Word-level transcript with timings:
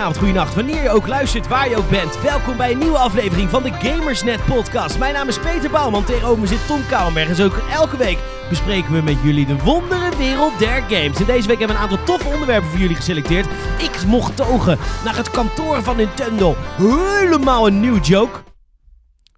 goedenavond, 0.00 0.26
goedenacht. 0.26 0.54
Wanneer 0.54 0.82
je 0.82 0.90
ook 0.90 1.06
luistert, 1.06 1.48
waar 1.48 1.68
je 1.68 1.76
ook 1.76 1.90
bent. 1.90 2.20
Welkom 2.20 2.56
bij 2.56 2.72
een 2.72 2.78
nieuwe 2.78 2.98
aflevering 2.98 3.50
van 3.50 3.62
de 3.62 3.72
Gamersnet 3.72 4.44
podcast. 4.44 4.98
Mijn 4.98 5.14
naam 5.14 5.28
is 5.28 5.38
Peter 5.38 5.70
Bouwman, 5.70 6.04
tegenover 6.04 6.40
me 6.40 6.46
zit 6.46 6.66
Tom 6.66 6.86
Kouwenberg. 6.88 7.28
En 7.28 7.34
zo 7.34 7.50
elke 7.72 7.96
week 7.96 8.18
bespreken 8.48 8.92
we 8.92 9.02
met 9.02 9.16
jullie 9.22 9.46
de 9.46 9.56
wondere 9.56 10.16
wereld 10.16 10.58
der 10.58 10.82
games. 10.82 11.20
En 11.20 11.26
deze 11.26 11.48
week 11.48 11.58
hebben 11.58 11.76
we 11.76 11.82
een 11.82 11.88
aantal 11.88 12.04
toffe 12.04 12.28
onderwerpen 12.28 12.70
voor 12.70 12.78
jullie 12.78 12.96
geselecteerd. 12.96 13.46
Ik 13.78 14.04
mocht 14.06 14.36
togen 14.36 14.78
naar 15.04 15.16
het 15.16 15.30
kantoor 15.30 15.82
van 15.82 15.96
Nintendo. 15.96 16.56
Helemaal 16.76 17.66
een 17.66 17.80
nieuw 17.80 18.00
joke. 18.00 18.38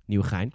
Nieuwe 0.07 0.25
gein. 0.25 0.53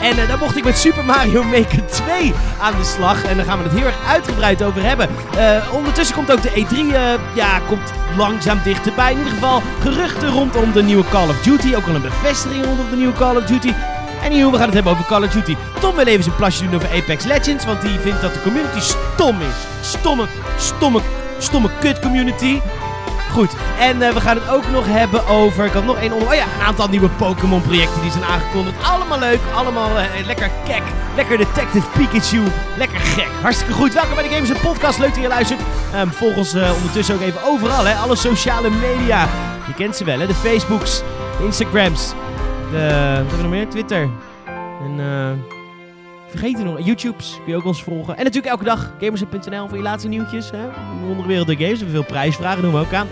En 0.00 0.18
uh, 0.18 0.28
daar 0.28 0.38
mocht 0.38 0.56
ik 0.56 0.64
met 0.64 0.78
Super 0.78 1.04
Mario 1.04 1.42
Maker 1.42 1.86
2 1.86 2.34
aan 2.60 2.72
de 2.78 2.84
slag. 2.84 3.24
En 3.24 3.36
daar 3.36 3.46
gaan 3.46 3.58
we 3.58 3.64
het 3.64 3.72
heel 3.72 3.86
erg 3.86 4.06
uitgebreid 4.06 4.62
over 4.62 4.82
hebben. 4.82 5.08
Uh, 5.36 5.72
ondertussen 5.72 6.16
komt 6.16 6.32
ook 6.32 6.42
de 6.42 6.50
E3, 6.50 6.76
uh, 6.76 7.00
ja, 7.34 7.60
komt 7.68 7.92
langzaam 8.16 8.60
dichterbij. 8.64 9.12
In 9.12 9.18
ieder 9.18 9.32
geval 9.32 9.62
geruchten 9.80 10.28
rondom 10.28 10.72
de 10.72 10.82
nieuwe 10.82 11.04
Call 11.10 11.28
of 11.28 11.42
Duty. 11.42 11.74
Ook 11.74 11.86
al 11.86 11.94
een 11.94 12.02
bevestiging 12.02 12.64
rondom 12.64 12.90
de 12.90 12.96
nieuwe 12.96 13.14
Call 13.14 13.36
of 13.36 13.44
Duty. 13.44 13.72
En 14.22 14.32
hier, 14.32 14.50
we 14.50 14.56
gaan 14.56 14.64
het 14.64 14.74
hebben 14.74 14.92
over 14.92 15.04
Call 15.04 15.24
of 15.24 15.30
Duty. 15.30 15.56
Tom 15.80 15.94
wil 15.94 16.06
even 16.06 16.24
zijn 16.24 16.36
plasje 16.36 16.64
doen 16.64 16.74
over 16.74 16.88
Apex 16.88 17.24
Legends. 17.24 17.64
Want 17.64 17.80
die 17.80 17.98
vindt 17.98 18.20
dat 18.20 18.34
de 18.34 18.42
community 18.42 18.80
stom 18.80 19.40
is. 19.40 19.88
Stomme, 19.88 20.24
stomme, 20.56 21.00
stomme 21.38 21.68
kut 21.80 22.00
community. 22.00 22.60
Goed, 23.30 23.56
en 23.78 23.96
uh, 24.02 24.10
we 24.10 24.20
gaan 24.20 24.36
het 24.36 24.48
ook 24.48 24.70
nog 24.70 24.86
hebben 24.86 25.26
over. 25.26 25.64
Ik 25.64 25.72
had 25.72 25.84
nog 25.84 25.96
één 25.96 26.12
onder. 26.12 26.28
Oh 26.28 26.34
ja, 26.34 26.44
een 26.44 26.66
aantal 26.66 26.88
nieuwe 26.88 27.08
Pokémon-projecten 27.08 28.02
die 28.02 28.10
zijn 28.10 28.24
aangekondigd. 28.24 28.82
Allemaal 28.82 29.18
leuk, 29.18 29.40
allemaal 29.54 29.90
uh, 29.90 30.26
lekker 30.26 30.50
kek. 30.64 30.82
Lekker 31.16 31.38
Detective 31.38 31.86
Pikachu. 31.88 32.42
Lekker 32.76 32.98
gek. 32.98 33.28
Hartstikke 33.42 33.72
goed. 33.72 33.94
Welkom 33.94 34.14
bij 34.14 34.28
de 34.28 34.34
Games 34.34 34.52
Podcast. 34.60 34.98
Leuk 34.98 35.14
dat 35.14 35.22
je 35.22 35.28
luistert. 35.28 35.60
Um, 35.94 36.12
volg 36.12 36.36
ons 36.36 36.54
uh, 36.54 36.70
ondertussen 36.76 37.14
ook 37.14 37.20
even 37.20 37.42
overal, 37.44 37.84
hè? 37.84 37.94
Alle 37.94 38.16
sociale 38.16 38.70
media. 38.70 39.28
Je 39.66 39.74
kent 39.74 39.96
ze 39.96 40.04
wel, 40.04 40.18
hè? 40.18 40.26
De 40.26 40.34
Facebooks, 40.34 41.02
de 41.38 41.44
Instagrams, 41.44 42.12
de. 42.70 42.78
Wat 42.78 43.16
hebben 43.16 43.36
we 43.36 43.42
nog 43.42 43.50
meer? 43.50 43.68
Twitter. 43.68 44.08
En. 44.80 45.55
Vergeet 46.28 46.58
er 46.58 46.64
nog. 46.64 46.84
YouTube's 46.84 47.34
kun 47.34 47.52
je 47.52 47.56
ook 47.56 47.64
ons 47.64 47.82
volgen. 47.82 48.16
En 48.16 48.24
natuurlijk 48.24 48.52
elke 48.52 48.64
dag 48.64 48.92
gamers.nl 49.00 49.68
voor 49.68 49.76
je 49.76 49.82
laatste 49.82 50.08
nieuwtjes. 50.08 50.50
Hè? 50.50 50.66
Onder 51.08 51.26
wereld 51.26 51.46
der 51.46 51.56
games. 51.56 51.72
We 51.72 51.84
hebben 51.84 51.94
veel 51.94 52.14
prijsvragen, 52.14 52.62
doen 52.62 52.72
we 52.72 52.78
ook 52.78 52.92
aan. 52.92 53.08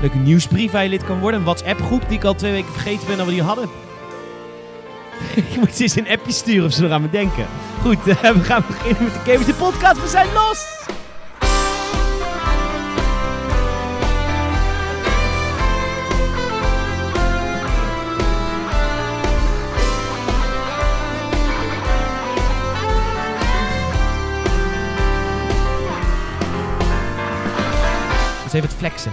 Leuke 0.00 0.16
nieuwsbrief 0.16 0.70
waar 0.70 0.82
je 0.82 0.88
lid 0.88 1.04
kan 1.04 1.20
worden. 1.20 1.38
Een 1.40 1.46
WhatsApp 1.46 1.80
groep 1.80 2.08
die 2.08 2.18
ik 2.18 2.24
al 2.24 2.34
twee 2.34 2.52
weken 2.52 2.72
vergeten 2.72 3.06
ben 3.06 3.16
dat 3.16 3.26
we 3.26 3.32
die 3.32 3.42
hadden. 3.42 3.68
ik 5.50 5.56
moet 5.56 5.80
eens 5.80 5.96
een 5.96 6.08
appje 6.08 6.32
sturen 6.32 6.64
of 6.64 6.72
ze 6.72 6.82
nog 6.82 6.90
aan 6.90 7.02
me 7.02 7.10
denken. 7.10 7.46
Goed, 7.80 8.04
we 8.04 8.14
gaan 8.14 8.64
beginnen 8.66 9.04
met 9.04 9.12
de 9.12 9.30
Gamers 9.30 9.46
de 9.46 9.54
podcast. 9.54 10.00
We 10.00 10.08
zijn 10.08 10.32
los! 10.32 10.84
Even 28.54 28.68
het 28.68 28.78
flexen. 28.78 29.12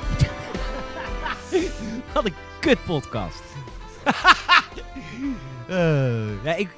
Wat 2.14 2.25
een 2.25 2.34
kut 2.59 2.86
podcast. 2.86 3.42
uh, 5.70 6.43
ja, 6.45 6.55
ik, 6.55 6.70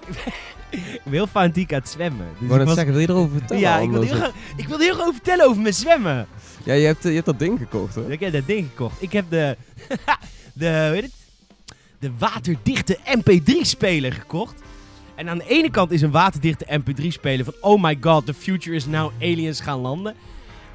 ik 0.69 1.01
ben 1.03 1.13
heel 1.13 1.27
fanatiek 1.27 1.73
aan 1.73 1.79
het 1.79 1.89
zwemmen. 1.89 2.27
Dus 2.39 2.47
was... 2.49 2.73
zeggen, 2.73 2.93
wil 2.93 3.01
je 3.01 3.09
erover 3.09 3.37
vertellen? 3.37 3.61
Ja, 3.61 3.77
ik 3.79 3.89
wil, 3.89 4.01
heel 4.01 4.15
graag, 4.15 4.31
ik 4.55 4.67
wil 4.67 4.79
heel 4.79 4.93
graag 4.93 5.13
vertellen 5.13 5.45
over 5.45 5.61
mijn 5.61 5.73
zwemmen. 5.73 6.27
Ja, 6.63 6.73
je 6.73 6.85
hebt, 6.85 7.03
je 7.03 7.09
hebt 7.09 7.25
dat 7.25 7.39
ding 7.39 7.59
gekocht 7.59 7.95
hoor. 7.95 8.11
Ik 8.11 8.19
heb 8.19 8.33
dat 8.33 8.47
ding 8.47 8.67
gekocht. 8.69 9.01
Ik 9.01 9.11
heb 9.11 9.25
de, 9.29 9.57
de, 10.53 10.87
weet 10.91 11.01
het? 11.01 11.13
de 12.03 12.11
waterdichte 12.17 12.97
MP3-speler 12.97 14.13
gekocht. 14.13 14.61
En 15.15 15.29
aan 15.29 15.37
de 15.37 15.47
ene 15.47 15.69
kant 15.69 15.91
is 15.91 16.01
een 16.01 16.11
waterdichte 16.11 16.79
MP3-speler 16.79 17.45
van... 17.45 17.53
Oh 17.61 17.83
my 17.83 17.97
god, 18.01 18.25
the 18.25 18.33
future 18.33 18.75
is 18.75 18.85
now 18.85 19.11
aliens 19.19 19.59
gaan 19.59 19.79
landen. 19.79 20.15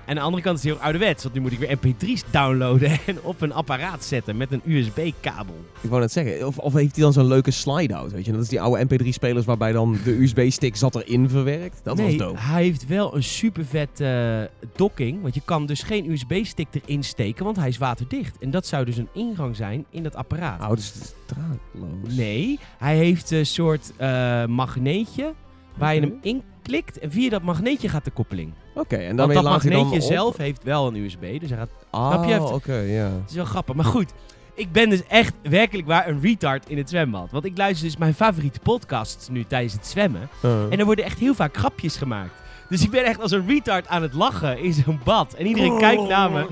En 0.09 0.15
aan 0.15 0.21
de 0.21 0.27
andere 0.27 0.43
kant 0.43 0.59
is 0.59 0.65
het 0.65 0.73
heel 0.73 0.83
ouderwets. 0.83 1.23
Want 1.23 1.35
nu 1.35 1.41
moet 1.41 1.53
ik 1.53 1.59
weer 1.59 1.77
mp3's 1.77 2.23
downloaden 2.31 2.91
en 3.07 3.23
op 3.23 3.41
een 3.41 3.53
apparaat 3.53 4.05
zetten 4.05 4.37
met 4.37 4.53
een 4.53 4.63
USB-kabel. 4.65 5.55
Ik 5.81 5.89
wou 5.91 6.01
net 6.01 6.13
zeggen, 6.13 6.47
of, 6.47 6.59
of 6.59 6.73
heeft 6.73 6.95
hij 6.95 7.05
dan 7.05 7.13
zo'n 7.13 7.27
leuke 7.27 7.51
slide-out, 7.51 8.13
weet 8.13 8.25
je? 8.25 8.33
Dat 8.33 8.43
is 8.43 8.49
die 8.49 8.61
oude 8.61 8.87
mp3-spelers 8.87 9.45
waarbij 9.45 9.73
dan 9.73 9.99
de 10.05 10.23
USB-stick 10.23 10.77
zat 10.77 10.95
erin 10.95 11.29
verwerkt. 11.29 11.81
Dat 11.83 11.97
nee, 11.97 12.07
was 12.07 12.17
dope. 12.17 12.41
hij 12.41 12.63
heeft 12.63 12.87
wel 12.87 13.17
een 13.17 13.23
super 13.23 13.65
vet 13.65 14.01
uh, 14.01 14.41
docking. 14.77 15.23
Want 15.23 15.35
je 15.35 15.43
kan 15.45 15.67
dus 15.67 15.83
geen 15.83 16.11
USB-stick 16.11 16.69
erin 16.71 17.05
steken, 17.05 17.45
want 17.45 17.57
hij 17.57 17.69
is 17.69 17.79
waterdicht. 17.79 18.39
En 18.39 18.51
dat 18.51 18.67
zou 18.67 18.85
dus 18.85 18.97
een 18.97 19.09
ingang 19.13 19.57
zijn 19.57 19.85
in 19.91 20.03
dat 20.03 20.15
apparaat. 20.15 20.61
Oh, 20.61 20.71
dus 20.71 20.93
draadloos. 21.27 22.15
Nee, 22.17 22.59
hij 22.79 22.97
heeft 22.97 23.31
een 23.31 23.47
soort 23.47 23.93
uh, 24.01 24.47
magneetje 24.47 25.35
waar 25.79 25.95
je 25.95 26.01
hem 26.01 26.19
in 26.23 26.43
klikt 26.63 26.99
en 26.99 27.11
via 27.11 27.31
dat 27.31 27.43
magneetje 27.43 27.89
gaat 27.89 28.05
de 28.05 28.11
koppeling. 28.11 28.53
Oké, 28.71 28.81
okay, 28.81 29.07
en 29.07 29.17
dan 29.17 29.33
dat 29.33 29.45
magneetje 29.45 30.01
zelf 30.01 30.37
heeft 30.37 30.65
wel 30.65 30.87
een 30.87 30.97
USB, 30.97 31.41
dus 31.41 31.49
hij 31.49 31.59
gaat... 31.59 31.71
Ah, 31.91 32.23
oké, 32.23 32.55
okay, 32.55 32.87
ja. 32.87 33.05
Het 33.05 33.31
is 33.31 33.37
wel 33.37 33.45
grappig, 33.45 33.75
maar 33.75 33.85
goed. 33.85 34.13
Ik 34.55 34.73
ben 34.73 34.91
dus 34.91 35.07
echt 35.07 35.35
werkelijk 35.43 35.87
waar 35.87 36.09
een 36.09 36.21
retard 36.21 36.69
in 36.69 36.79
het 36.79 36.89
zwembad. 36.89 37.31
Want 37.31 37.45
ik 37.45 37.57
luister 37.57 37.87
dus 37.87 37.97
mijn 37.97 38.15
favoriete 38.15 38.61
podcasts 38.61 39.29
nu 39.29 39.45
tijdens 39.45 39.73
het 39.73 39.87
zwemmen. 39.87 40.29
Uh. 40.45 40.63
En 40.73 40.79
er 40.79 40.85
worden 40.85 41.05
echt 41.05 41.19
heel 41.19 41.35
vaak 41.35 41.57
grapjes 41.57 41.97
gemaakt. 41.97 42.33
Dus 42.69 42.83
ik 42.83 42.91
ben 42.91 43.05
echt 43.05 43.21
als 43.21 43.31
een 43.31 43.47
retard 43.47 43.89
aan 43.89 44.03
het 44.03 44.15
lachen 44.15 44.59
in 44.59 44.73
zo'n 44.73 45.01
bad. 45.05 45.35
En 45.35 45.47
iedereen 45.47 45.73
oh. 45.73 45.79
kijkt 45.79 46.09
naar 46.09 46.31
me. 46.31 46.47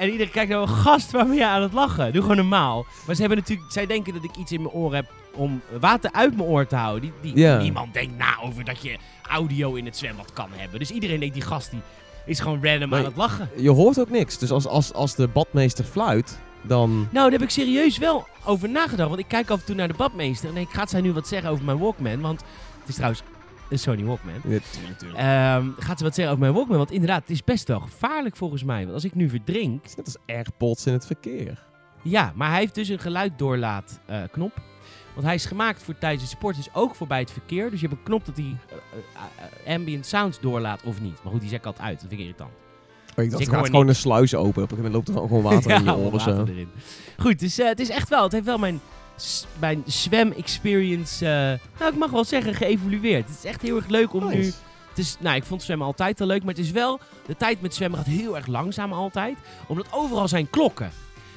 En 0.00 0.10
iedereen 0.10 0.32
kijkt 0.32 0.50
naar 0.50 0.60
me, 0.60 0.66
gast, 0.66 1.10
waar 1.10 1.26
ben 1.26 1.34
je 1.34 1.46
aan 1.46 1.62
het 1.62 1.72
lachen? 1.72 2.12
Doe 2.12 2.22
gewoon 2.22 2.36
normaal. 2.36 2.86
Maar 3.06 3.14
ze 3.14 3.20
hebben 3.20 3.38
natuurlijk, 3.38 3.72
zij 3.72 3.86
denken 3.86 4.12
dat 4.12 4.24
ik 4.24 4.36
iets 4.36 4.52
in 4.52 4.62
mijn 4.62 4.74
oor 4.74 4.94
heb 4.94 5.10
om 5.34 5.60
water 5.80 6.12
uit 6.12 6.36
mijn 6.36 6.48
oor 6.48 6.66
te 6.66 6.76
houden. 6.76 7.12
Die, 7.20 7.32
die. 7.32 7.46
Niemand 7.46 7.94
denkt 7.94 8.16
na 8.16 8.38
over 8.42 8.64
dat 8.64 8.82
je 8.82 8.98
audio 9.22 9.74
in 9.74 9.84
het 9.84 9.96
zwembad 9.96 10.32
kan 10.32 10.48
hebben. 10.52 10.78
Dus 10.78 10.90
iedereen 10.90 11.20
denkt, 11.20 11.34
die 11.34 11.42
gast 11.42 11.70
die 11.70 11.80
is 12.26 12.40
gewoon 12.40 12.64
random 12.64 12.88
maar 12.88 12.98
aan 12.98 13.04
het 13.04 13.16
lachen. 13.16 13.48
Je 13.56 13.70
hoort 13.70 14.00
ook 14.00 14.10
niks. 14.10 14.38
Dus 14.38 14.50
als, 14.50 14.66
als, 14.66 14.92
als 14.92 15.14
de 15.14 15.28
badmeester 15.28 15.84
fluit, 15.84 16.38
dan... 16.62 16.90
Nou, 16.90 17.08
daar 17.12 17.30
heb 17.30 17.42
ik 17.42 17.50
serieus 17.50 17.98
wel 17.98 18.26
over 18.44 18.68
nagedacht. 18.68 19.08
Want 19.08 19.20
ik 19.20 19.28
kijk 19.28 19.50
af 19.50 19.60
en 19.60 19.66
toe 19.66 19.74
naar 19.74 19.88
de 19.88 19.94
badmeester. 19.94 20.48
En 20.48 20.56
ik 20.56 20.70
gaat 20.70 20.90
zij 20.90 21.00
nu 21.00 21.12
wat 21.12 21.28
zeggen 21.28 21.50
over 21.50 21.64
mijn 21.64 21.78
Walkman? 21.78 22.20
Want 22.20 22.40
het 22.80 22.88
is 22.88 22.94
trouwens 22.94 23.22
een 23.70 23.78
Sony 23.78 24.04
Walkman. 24.04 24.34
Ja, 24.34 24.58
tuurlijk, 24.72 24.98
tuurlijk. 24.98 25.20
Um, 25.62 25.74
gaat 25.78 25.98
ze 25.98 26.04
wat 26.04 26.14
zeggen 26.14 26.26
over 26.26 26.38
mijn 26.38 26.52
Walkman? 26.52 26.78
Want 26.78 26.90
inderdaad, 26.90 27.20
het 27.20 27.30
is 27.30 27.44
best 27.44 27.68
wel 27.68 27.80
gevaarlijk 27.80 28.36
volgens 28.36 28.64
mij. 28.64 28.82
Want 28.82 28.94
als 28.94 29.04
ik 29.04 29.14
nu 29.14 29.28
verdrink... 29.28 29.82
Het 29.82 30.06
is 30.06 30.14
als 30.14 30.16
AirPods 30.26 30.86
in 30.86 30.92
het 30.92 31.06
verkeer. 31.06 31.68
Ja, 32.02 32.32
maar 32.34 32.50
hij 32.50 32.58
heeft 32.58 32.74
dus 32.74 32.88
een 32.88 32.98
geluiddoorlaat 32.98 34.00
uh, 34.10 34.22
knop. 34.30 34.52
Want 35.14 35.26
hij 35.26 35.34
is 35.34 35.44
gemaakt 35.44 35.82
voor 35.82 35.98
tijdens 35.98 36.22
het 36.22 36.30
sport, 36.30 36.56
dus 36.56 36.74
ook 36.74 36.94
voor 36.94 37.06
bij 37.06 37.18
het 37.18 37.30
verkeer. 37.30 37.70
Dus 37.70 37.80
je 37.80 37.86
hebt 37.86 37.98
een 37.98 38.04
knop 38.04 38.26
dat 38.26 38.36
hij 38.36 38.44
uh, 38.44 38.56
uh, 39.66 39.74
ambient 39.74 40.06
sounds 40.06 40.40
doorlaat 40.40 40.82
of 40.82 41.00
niet. 41.00 41.22
Maar 41.22 41.32
goed, 41.32 41.40
die 41.40 41.50
zet 41.50 41.58
ik 41.58 41.66
altijd 41.66 41.86
uit. 41.86 42.00
Dat 42.00 42.08
vind 42.08 42.20
ik 42.20 42.26
irritant. 42.26 42.50
Oh, 43.16 43.24
ik 43.24 43.30
dacht, 43.30 43.44
dus 43.44 43.54
gaat 43.54 43.66
gewoon 43.66 43.88
een 43.88 43.94
sluis 43.94 44.34
open. 44.34 44.48
Op 44.48 44.70
een 44.70 44.76
gegeven 44.76 44.92
moment 44.92 45.08
loopt 45.08 45.08
er 45.08 45.28
gewoon 45.28 45.42
water 45.52 45.70
in 45.70 45.84
je 45.84 45.96
oren. 45.96 46.20
zo. 46.20 46.44
Erin. 46.44 46.68
Goed, 47.18 47.38
dus 47.38 47.58
uh, 47.58 47.66
het 47.66 47.80
is 47.80 47.88
echt 47.88 48.08
wel. 48.08 48.22
Het 48.22 48.32
heeft 48.32 48.44
wel 48.44 48.58
mijn, 48.58 48.80
mijn 49.58 49.82
zwem-experience, 49.86 51.24
nou 51.78 51.92
ik 51.92 51.98
mag 51.98 52.10
wel 52.10 52.24
zeggen, 52.24 52.54
geëvolueerd. 52.54 53.28
Het 53.28 53.38
is 53.38 53.44
echt 53.44 53.62
heel 53.62 53.76
erg 53.76 53.88
leuk 53.88 54.12
om 54.12 54.24
nice. 54.24 54.36
nu... 54.36 54.52
Het 54.88 54.98
is, 54.98 55.16
nou, 55.20 55.36
ik 55.36 55.44
vond 55.44 55.62
zwemmen 55.62 55.86
altijd 55.86 56.20
al 56.20 56.26
leuk, 56.26 56.44
maar 56.44 56.54
het 56.54 56.64
is 56.64 56.70
wel... 56.70 57.00
De 57.26 57.36
tijd 57.36 57.60
met 57.60 57.74
zwemmen 57.74 57.98
gaat 57.98 58.08
heel 58.08 58.36
erg 58.36 58.46
langzaam 58.46 58.92
altijd. 58.92 59.38
Omdat 59.66 59.86
overal 59.90 60.28
zijn 60.28 60.50
klokken. 60.50 60.92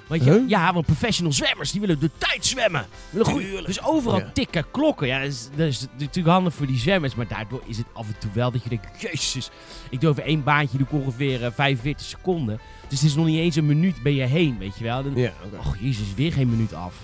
Want 0.08 0.24
je, 0.24 0.32
huh? 0.32 0.50
Ja, 0.50 0.74
want 0.74 0.86
professional 0.86 1.34
zwemmers 1.34 1.72
die 1.72 1.82
willen 1.82 2.00
de 2.00 2.10
tijd 2.18 2.46
zwemmen. 2.46 2.86
Willen 3.10 3.28
goed, 3.28 3.66
dus 3.66 3.84
overal 3.84 4.20
ja. 4.20 4.32
tikken 4.34 4.66
klokken. 4.72 5.08
Ja, 5.08 5.20
dat 5.20 5.28
is, 5.28 5.50
dat 5.56 5.68
is, 5.68 5.86
natuurlijk 5.98 6.28
handig 6.28 6.54
voor 6.54 6.68
die 6.68 6.78
zwemmers. 6.78 7.16
Maar 7.16 7.28
daardoor 7.28 7.62
is 7.66 7.78
het 7.78 7.86
af 7.94 8.08
en 8.08 8.18
toe 8.18 8.32
wel 8.34 8.52
dat 8.52 8.64
je 8.64 8.70
denkt: 8.70 9.02
Jezus, 9.02 9.50
ik 9.90 10.02
doe 10.02 10.10
over 10.10 10.24
één 10.24 10.44
baantje 10.44 10.78
doe 10.78 10.88
ik 10.88 10.94
ongeveer 10.94 11.42
uh, 11.42 11.48
45 11.54 12.06
seconden. 12.06 12.60
Dus 12.88 13.00
het 13.00 13.10
is 13.10 13.16
nog 13.16 13.26
niet 13.26 13.40
eens 13.40 13.56
een 13.56 13.66
minuut 13.66 14.04
ben 14.04 14.16
je 14.16 14.24
heen, 14.24 14.58
weet 14.58 14.78
je 14.78 14.84
wel. 14.84 15.04
Dan, 15.04 15.16
ja, 15.16 15.34
okay. 15.46 15.60
Oh, 15.60 15.82
jezus, 15.82 16.14
weer 16.16 16.34
geen 16.34 16.50
minuut 16.50 16.74
af. 16.74 16.96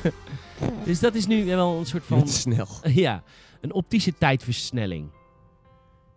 dus 0.84 1.00
dat 1.00 1.14
is 1.14 1.26
nu 1.26 1.44
wel 1.44 1.78
een 1.78 1.86
soort 1.86 2.04
van. 2.04 2.24
Te 2.24 2.32
snel. 2.32 2.68
ja, 2.82 3.22
een 3.60 3.72
optische 3.72 4.14
tijdversnelling. 4.18 5.08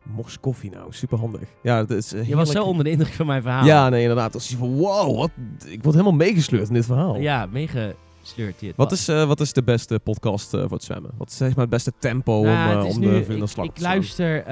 Mors 0.04 0.40
koffie 0.40 0.72
nou, 0.72 0.94
super 0.94 1.18
handig. 1.18 1.50
Ja, 1.62 1.84
dat 1.84 1.98
is, 1.98 2.14
uh, 2.14 2.28
je 2.28 2.36
was 2.36 2.52
zo 2.52 2.64
onder 2.64 2.84
de 2.84 2.90
indruk 2.90 3.14
van 3.14 3.26
mijn 3.26 3.42
verhaal. 3.42 3.66
Ja, 3.66 3.90
nee, 3.90 4.02
inderdaad. 4.02 4.34
Dat 4.34 4.42
is 4.42 4.56
van, 4.58 4.74
wow, 4.74 5.18
wat, 5.18 5.30
ik 5.66 5.84
word 5.84 5.96
helemaal 5.96 6.18
meegesleurd 6.18 6.68
in 6.68 6.74
dit 6.74 6.86
verhaal. 6.86 7.20
Ja, 7.20 7.46
meegesleurd. 7.52 8.60
Dit 8.60 8.76
wat, 8.76 8.92
is, 8.92 9.10
uh, 9.10 9.28
wat 9.28 9.40
is 9.40 9.54
de 9.54 9.64
beste 9.64 10.00
podcast 10.00 10.54
uh, 10.54 10.62
voor 10.62 10.72
het 10.72 10.84
zwemmen? 10.84 11.12
Wat 11.18 11.30
is 11.30 11.38
zeg 11.38 11.50
maar 11.50 11.60
het 11.60 11.70
beste 11.70 11.94
tempo 12.00 12.42
nou, 12.42 12.86
om, 12.86 12.92
om 12.92 13.00
nu, 13.00 13.26
de 13.26 13.36
ik, 13.36 13.48
slag 13.48 13.66
ik 13.66 13.80
luister, 13.80 14.44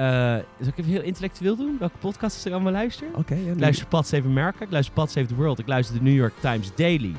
zal 0.60 0.68
ik 0.68 0.78
even 0.78 0.90
heel 0.90 1.02
intellectueel 1.02 1.56
doen? 1.56 1.76
Welke 1.78 1.98
podcast 1.98 2.46
ik 2.46 2.52
allemaal 2.52 2.72
luister? 2.72 3.06
Oké. 3.08 3.18
Okay, 3.18 3.44
ja, 3.44 3.52
ik 3.52 3.60
luister 3.60 3.86
Pod 3.86 4.06
Save 4.06 4.24
America, 4.24 4.64
ik 4.64 4.70
luister 4.70 4.94
Pod 4.94 5.10
Save 5.10 5.26
the 5.26 5.34
World, 5.34 5.58
ik 5.58 5.66
luister 5.66 5.96
de 5.96 6.02
New 6.02 6.16
York 6.16 6.34
Times 6.40 6.70
Daily. 6.76 7.14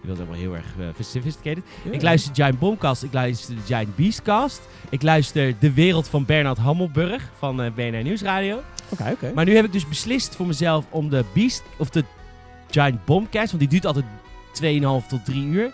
Die 0.00 0.10
was 0.10 0.18
helemaal 0.18 0.38
heel 0.38 0.54
erg 0.54 0.66
uh, 0.78 0.86
sophisticated. 0.98 1.64
Yeah. 1.82 1.94
Ik 1.94 2.02
luister 2.02 2.34
Giant 2.34 2.58
Bombcast, 2.58 3.02
ik 3.02 3.12
luister 3.12 3.54
de 3.54 3.60
Giant 3.66 3.96
Beastcast. 3.96 4.60
Ik 4.88 5.02
luister 5.02 5.54
De 5.58 5.72
Wereld 5.72 6.08
van 6.08 6.24
Bernard 6.24 6.58
Hammelburg 6.58 7.30
van 7.38 7.60
uh, 7.60 7.70
BNR 7.74 8.02
Nieuwsradio. 8.02 8.56
Oké, 8.56 8.64
okay, 8.88 9.12
oké. 9.12 9.24
Okay. 9.24 9.34
Maar 9.34 9.44
nu 9.44 9.54
heb 9.54 9.64
ik 9.64 9.72
dus 9.72 9.88
beslist 9.88 10.36
voor 10.36 10.46
mezelf 10.46 10.84
om 10.90 11.08
de 11.08 11.24
Beast, 11.32 11.62
of 11.76 11.90
de 11.90 12.04
Giant 12.70 13.04
Bombcast, 13.04 13.46
want 13.46 13.58
die 13.58 13.68
duurt 13.68 13.86
altijd 13.86 14.04
2,5 15.02 15.06
tot 15.08 15.24
3 15.24 15.46
uur. 15.46 15.72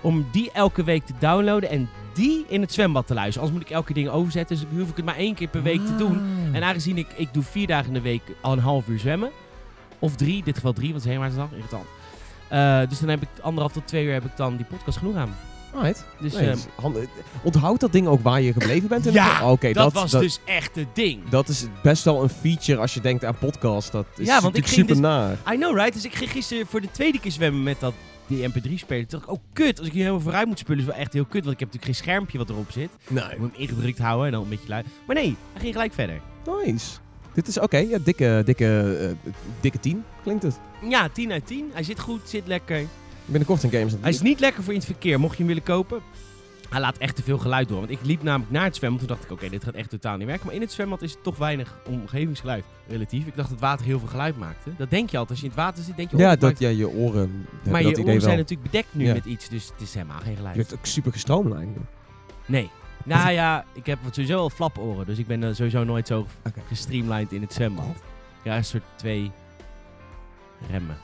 Om 0.00 0.26
die 0.32 0.50
elke 0.52 0.84
week 0.84 1.06
te 1.06 1.12
downloaden 1.18 1.70
en 1.70 1.88
die 2.14 2.44
in 2.48 2.60
het 2.60 2.72
zwembad 2.72 3.06
te 3.06 3.14
luisteren. 3.14 3.40
Anders 3.48 3.58
moet 3.58 3.70
ik 3.70 3.76
elke 3.76 3.92
ding 3.92 4.08
overzetten, 4.08 4.56
dus 4.56 4.78
hoef 4.78 4.90
ik 4.90 4.96
het 4.96 5.04
maar 5.04 5.16
één 5.16 5.34
keer 5.34 5.48
per 5.48 5.62
week 5.62 5.86
te 5.86 5.96
doen. 5.96 6.16
Ah. 6.16 6.56
En 6.56 6.62
aangezien 6.62 6.98
ik, 6.98 7.06
ik 7.16 7.28
doe 7.32 7.42
vier 7.42 7.66
dagen 7.66 7.86
in 7.86 7.92
de 7.92 8.00
week 8.00 8.22
al 8.40 8.52
een 8.52 8.58
half 8.58 8.88
uur 8.88 8.98
zwemmen. 8.98 9.30
Of 9.98 10.16
drie, 10.16 10.36
in 10.36 10.44
dit 10.44 10.54
geval 10.54 10.72
drie, 10.72 10.92
want 10.92 11.04
het 11.04 11.12
is 11.12 11.18
helemaal 11.18 11.48
irritant. 11.52 11.86
Eh, 12.48 12.80
dus 12.88 12.98
dan 13.00 13.08
heb 13.08 13.22
ik 13.22 13.28
anderhalf 13.42 13.72
tot 13.72 13.86
twee 13.86 14.04
uur 14.04 14.12
heb 14.12 14.24
ik 14.24 14.36
dan 14.36 14.56
die 14.56 14.66
podcast 14.66 14.98
genoeg 14.98 15.16
aan. 15.16 15.34
Alright. 15.74 16.04
Dus 16.20 16.32
Nee, 16.32 16.42
ehm, 16.42 16.52
dus 16.52 16.66
hand- 16.80 16.96
Onthoud 17.42 17.80
dat 17.80 17.92
ding 17.92 18.06
ook 18.06 18.22
waar 18.22 18.40
je 18.40 18.52
gebleven 18.52 18.88
bent? 18.88 19.06
in 19.06 19.12
Ja, 19.12 19.40
dat, 19.40 19.74
dat, 19.74 19.92
was 19.92 20.10
dat, 20.10 20.20
dus 20.20 20.40
echt 20.44 20.76
het 20.76 20.86
ding. 20.94 21.28
dat 21.28 21.48
is 21.48 21.66
best 21.82 22.04
wel 22.04 22.22
een 22.22 22.28
feature 22.28 22.80
als 22.80 22.94
je 22.94 23.00
denkt 23.00 23.24
aan 23.24 23.38
podcast. 23.38 23.92
Dat 23.92 24.06
is 24.16 24.26
Ja, 24.26 24.40
want 24.40 24.56
ik 24.56 24.62
natuurlijk 24.62 24.66
ging 24.66 24.80
super 24.88 24.94
dus- 24.94 25.02
naar. 25.44 25.54
I 25.54 25.56
know, 25.58 25.76
right? 25.76 25.92
Dus 25.92 26.04
ik 26.04 26.14
ging 26.14 26.30
gisteren 26.30 26.66
voor 26.66 26.80
de 26.80 26.90
tweede 26.90 27.20
keer 27.20 27.32
zwemmen 27.32 27.62
met 27.62 27.80
dat, 27.80 27.94
die 28.26 28.48
mp3-speler. 28.48 29.06
Toen 29.06 29.18
dacht 29.20 29.22
ik, 29.22 29.30
oh 29.30 29.42
kut, 29.52 29.78
als 29.78 29.86
ik 29.86 29.92
hier 29.92 30.02
helemaal 30.02 30.22
vooruit 30.24 30.46
moet 30.46 30.58
spullen 30.58 30.80
is 30.80 30.86
wel 30.88 30.96
echt 30.96 31.12
heel 31.12 31.24
kut. 31.24 31.44
Want 31.44 31.54
ik 31.54 31.60
heb 31.60 31.72
natuurlijk 31.72 31.84
geen 31.84 32.04
schermpje 32.06 32.38
wat 32.38 32.50
erop 32.50 32.70
zit. 32.70 32.90
Nee. 33.08 33.24
Ik 33.24 33.38
moet 33.38 33.50
hem 33.52 33.60
ingedrukt 33.60 33.98
houden 33.98 34.26
en 34.26 34.32
dan 34.32 34.42
een 34.42 34.48
beetje 34.48 34.68
luid. 34.68 34.86
Maar 35.06 35.16
nee, 35.16 35.36
hij 35.52 35.60
ging 35.60 35.72
gelijk 35.72 35.94
verder. 35.94 36.20
Nice. 36.64 36.86
Dit 37.36 37.48
is 37.48 37.58
oké, 37.60 37.76
ja, 37.76 37.98
dikke, 38.04 38.42
dikke, 38.44 38.96
eh, 39.24 39.30
dikke 39.60 39.80
10 39.80 40.04
klinkt 40.22 40.42
het. 40.42 40.60
Ja, 40.88 41.08
10 41.08 41.32
uit 41.32 41.46
10. 41.46 41.70
Hij 41.72 41.82
zit 41.82 42.00
goed, 42.00 42.20
zit 42.28 42.46
lekker. 42.46 42.82
Binnenkort 43.24 43.62
een 43.62 43.70
games. 43.70 43.94
Hij 44.00 44.10
is 44.10 44.20
niet 44.20 44.40
lekker 44.40 44.62
voor 44.62 44.72
in 44.72 44.78
het 44.78 44.88
verkeer, 44.88 45.20
mocht 45.20 45.32
je 45.32 45.38
hem 45.38 45.46
willen 45.46 45.62
kopen. 45.62 46.00
Hij 46.70 46.80
laat 46.80 46.96
echt 46.98 47.16
te 47.16 47.22
veel 47.22 47.38
geluid 47.38 47.68
door. 47.68 47.78
Want 47.78 47.90
ik 47.90 47.98
liep 48.02 48.22
namelijk 48.22 48.50
naar 48.52 48.64
het 48.64 48.76
zwembad. 48.76 48.98
Toen 48.98 49.08
dacht 49.08 49.24
ik, 49.24 49.30
oké, 49.30 49.48
dit 49.48 49.64
gaat 49.64 49.74
echt 49.74 49.90
totaal 49.90 50.16
niet 50.16 50.26
werken. 50.26 50.46
Maar 50.46 50.54
in 50.54 50.60
het 50.60 50.72
zwembad 50.72 51.02
is 51.02 51.16
toch 51.22 51.36
weinig 51.36 51.78
omgevingsgeluid. 51.88 52.64
Relatief. 52.88 53.20
Ik 53.26 53.36
dacht 53.36 53.36
dat 53.36 53.50
het 53.50 53.60
water 53.60 53.86
heel 53.86 53.98
veel 53.98 54.08
geluid 54.08 54.36
maakte. 54.38 54.70
Dat 54.76 54.90
denk 54.90 55.10
je 55.10 55.18
altijd. 55.18 55.30
Als 55.30 55.38
je 55.40 55.44
in 55.44 55.50
het 55.50 55.60
water 55.60 55.84
zit, 55.84 55.96
denk 55.96 56.10
je... 56.10 56.16
oh, 56.16 56.22
Ja, 56.22 56.28
het 56.30 56.40
dat, 56.40 56.48
maakt- 56.50 56.62
ja, 56.62 56.68
je 56.68 56.88
oren 56.88 57.46
Maar 57.70 57.82
dat 57.82 57.96
je 57.96 58.02
oren 58.02 58.20
zijn 58.20 58.36
natuurlijk 58.38 58.70
bedekt 58.70 58.88
nu 58.94 59.04
Ja. 59.06 59.12
met 59.12 59.24
iets. 59.24 59.48
Dus 59.48 59.66
het 59.72 59.80
is 59.80 59.94
helemaal 59.94 60.18
geen 60.20 60.30
Je 60.30 60.36
geluid. 60.36 60.56
hebt 60.56 60.74
ook 60.74 60.86
super 60.86 61.12
gestroomlijnd. 61.12 61.76
Nee. 62.46 62.70
Nou 63.06 63.30
ja, 63.30 63.64
ik 63.72 63.86
heb 63.86 63.98
sowieso 64.10 64.38
al 64.38 64.50
flaporen. 64.50 65.06
Dus 65.06 65.18
ik 65.18 65.26
ben 65.26 65.42
eh, 65.44 65.54
sowieso 65.54 65.84
nooit 65.84 66.06
zo 66.06 66.26
Oké. 66.46 66.60
gestreamlined 66.68 67.32
in 67.32 67.40
het 67.42 67.52
zwembad. 67.52 67.84
Ja, 68.44 68.56
een 68.56 68.64
soort 68.64 68.82
twee 68.96 69.30
remmen. 70.70 70.96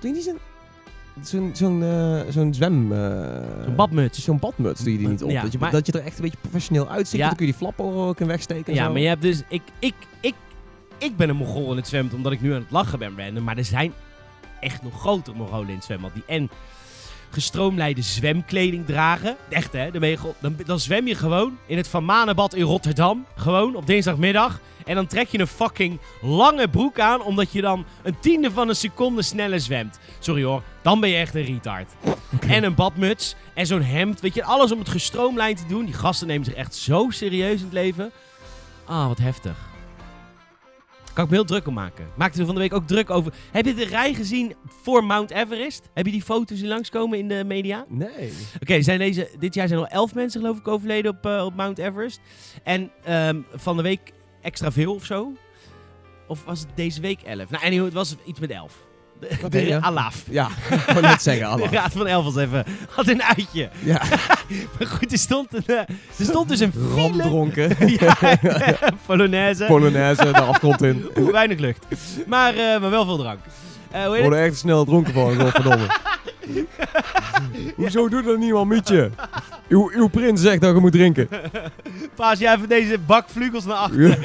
Doe 0.00 0.10
je 0.10 0.14
niet 0.16 0.24
zo'n 0.24 0.38
zo'n 1.22 1.50
zo'n 1.54 1.82
eh, 1.82 2.20
zo'n 2.32 2.54
zwem... 2.54 2.92
eh, 2.92 3.64
Zo'n 3.64 3.74
badmuts. 3.76 4.24
Zo'n 4.24 4.38
badmuts 4.38 4.82
doe 4.82 4.92
je 4.92 4.98
die 4.98 5.08
niet 5.08 5.22
op. 5.22 5.30
Ja, 5.30 5.42
dat, 5.42 5.52
je, 5.52 5.58
maar- 5.58 5.70
dat 5.70 5.86
je 5.86 5.92
er 5.92 6.04
echt 6.04 6.16
een 6.16 6.22
beetje 6.22 6.38
professioneel 6.40 6.88
uitziet. 6.88 7.20
Ja. 7.20 7.26
Dan 7.26 7.36
kun 7.36 7.46
je 7.46 7.52
die 7.52 7.60
flaporen 7.60 8.08
ook 8.08 8.20
in 8.20 8.26
wegsteken 8.26 8.66
en 8.66 8.74
Ja, 8.74 8.84
zo. 8.84 8.92
maar 8.92 9.00
je 9.00 9.08
hebt 9.08 9.22
dus... 9.22 9.42
Ik, 9.48 9.62
ik, 9.78 9.94
ik, 10.20 10.34
ik 10.98 11.16
ben 11.16 11.28
een 11.28 11.36
mongool 11.36 11.70
in 11.70 11.76
het 11.76 11.88
zwembad 11.88 12.14
omdat 12.14 12.32
ik 12.32 12.40
nu 12.40 12.52
aan 12.54 12.60
het 12.60 12.70
lachen 12.70 12.98
ben 12.98 13.18
random. 13.18 13.44
Maar 13.44 13.56
er 13.56 13.64
zijn 13.64 13.92
echt 14.60 14.82
nog 14.82 15.00
grotere 15.00 15.36
mongolen 15.36 15.68
in 15.68 15.74
het 15.74 15.84
zwembad. 15.84 16.10
Die 16.14 16.22
en 16.26 16.50
gestroomlijnde 17.30 18.02
zwemkleding 18.02 18.86
dragen. 18.86 19.36
Echt 19.48 19.72
hè, 19.72 19.90
dan, 19.90 20.08
je, 20.08 20.18
dan, 20.40 20.56
dan 20.66 20.80
zwem 20.80 21.06
je 21.06 21.14
gewoon 21.14 21.58
in 21.66 21.76
het 21.76 21.88
Van 21.88 22.04
Manenbad 22.04 22.54
in 22.54 22.62
Rotterdam. 22.62 23.26
Gewoon 23.36 23.76
op 23.76 23.86
dinsdagmiddag. 23.86 24.60
En 24.84 24.94
dan 24.94 25.06
trek 25.06 25.28
je 25.28 25.38
een 25.38 25.46
fucking 25.46 25.98
lange 26.20 26.68
broek 26.68 27.00
aan. 27.00 27.22
Omdat 27.22 27.52
je 27.52 27.60
dan 27.60 27.84
een 28.02 28.20
tiende 28.20 28.50
van 28.50 28.68
een 28.68 28.76
seconde 28.76 29.22
sneller 29.22 29.60
zwemt. 29.60 29.98
Sorry 30.18 30.44
hoor, 30.44 30.62
dan 30.82 31.00
ben 31.00 31.10
je 31.10 31.16
echt 31.16 31.34
een 31.34 31.44
retard. 31.44 31.92
En 32.40 32.64
een 32.64 32.74
badmuts. 32.74 33.34
En 33.54 33.66
zo'n 33.66 33.82
hemd. 33.82 34.20
Weet 34.20 34.34
je, 34.34 34.44
alles 34.44 34.72
om 34.72 34.78
het 34.78 34.88
gestroomlijnd 34.88 35.58
te 35.58 35.66
doen. 35.66 35.84
Die 35.84 35.94
gasten 35.94 36.26
nemen 36.26 36.44
zich 36.44 36.54
echt 36.54 36.74
zo 36.74 37.06
serieus 37.10 37.58
in 37.58 37.64
het 37.64 37.72
leven. 37.72 38.10
Ah, 38.84 39.06
wat 39.06 39.18
heftig. 39.18 39.69
Kan 41.20 41.28
ik 41.28 41.34
me 41.34 41.40
heel 41.40 41.50
druk 41.50 41.66
om 41.66 41.74
maken. 41.74 42.08
Maakte 42.16 42.38
er 42.38 42.44
van 42.46 42.54
de 42.54 42.60
week 42.60 42.72
ook 42.72 42.86
druk 42.86 43.10
over. 43.10 43.32
Heb 43.50 43.64
je 43.64 43.74
de 43.74 43.84
rij 43.84 44.14
gezien 44.14 44.54
voor 44.82 45.04
Mount 45.04 45.30
Everest? 45.30 45.88
Heb 45.94 46.06
je 46.06 46.12
die 46.12 46.22
foto's 46.22 46.58
die 46.58 46.68
langskomen 46.68 47.18
in 47.18 47.28
de 47.28 47.44
media? 47.46 47.84
Nee. 47.88 48.32
Oké, 48.60 48.82
zijn 48.82 48.98
deze, 48.98 49.30
dit 49.38 49.54
jaar 49.54 49.68
zijn 49.68 49.80
er 49.80 49.86
al 49.86 49.92
elf 49.92 50.14
mensen 50.14 50.40
geloof 50.40 50.58
ik 50.58 50.68
overleden 50.68 51.10
op, 51.10 51.26
eh, 51.26 51.44
op 51.44 51.54
Mount 51.54 51.78
Everest. 51.78 52.20
En 52.62 52.90
ehm, 53.04 53.40
van 53.54 53.76
de 53.76 53.82
week 53.82 54.12
extra 54.42 54.72
veel 54.72 54.94
of 54.94 55.04
zo. 55.04 55.32
Of 56.26 56.44
was 56.44 56.60
het 56.60 56.68
deze 56.74 57.00
week 57.00 57.22
elf? 57.22 57.50
Nou, 57.50 57.64
anyway, 57.64 57.84
het 57.84 57.94
was 57.94 58.16
iets 58.24 58.40
met 58.40 58.50
elf. 58.50 58.88
De, 59.20 59.48
de 59.48 59.66
ja. 59.66 59.78
Alaaf. 59.78 60.22
Ja, 60.30 60.48
ik 60.70 60.80
wou 60.86 61.00
net 61.00 61.22
zeggen, 61.22 61.44
De 61.46 61.52
Allah. 61.52 61.72
raad 61.72 61.92
van 61.92 62.06
elf 62.06 62.24
was 62.24 62.36
even, 62.36 62.64
had 62.90 63.08
een 63.08 63.22
uitje. 63.22 63.68
Ja, 63.82 64.02
Maar 64.78 64.88
goed, 64.88 65.12
er 65.12 65.18
stond, 65.18 65.54
een, 65.54 65.62
eh, 65.66 65.76
er 66.18 66.24
stond 66.24 66.48
dus 66.48 66.60
een 66.60 66.72
file. 66.72 66.94
ramdronken. 67.02 67.76
Ja, 68.00 68.16
Polonaise. 69.06 69.64
Polonaise, 69.64 70.22
de 70.24 70.40
afgrond 70.40 70.82
in. 70.82 71.08
Weinig 71.32 71.58
lucht. 71.58 71.86
Maar, 72.26 72.54
eh, 72.54 72.80
maar 72.80 72.90
wel 72.90 73.04
veel 73.04 73.18
drank. 73.18 73.38
Eh, 73.90 74.04
hoe 74.04 74.08
Ik 74.08 74.12
heet 74.14 74.22
word 74.22 74.34
het? 74.34 74.42
er 74.44 74.48
echt 74.50 74.58
snel 74.58 74.84
dronken 74.84 75.12
van, 75.12 75.40
godverdomme. 75.40 75.86
Hoezo 77.76 78.08
doet 78.08 78.24
dat 78.24 78.38
niemand, 78.38 78.68
Mietje? 78.68 79.10
Uw, 79.68 79.90
uw 79.94 80.08
prins 80.08 80.40
zegt 80.40 80.60
dat 80.60 80.74
je 80.74 80.80
moet 80.80 80.92
drinken. 80.92 81.28
Paas 82.14 82.38
jij 82.38 82.54
even 82.54 82.68
deze 82.68 82.98
bak 82.98 83.28
vlugels 83.28 83.64
naar 83.64 83.76
achter. 83.76 84.18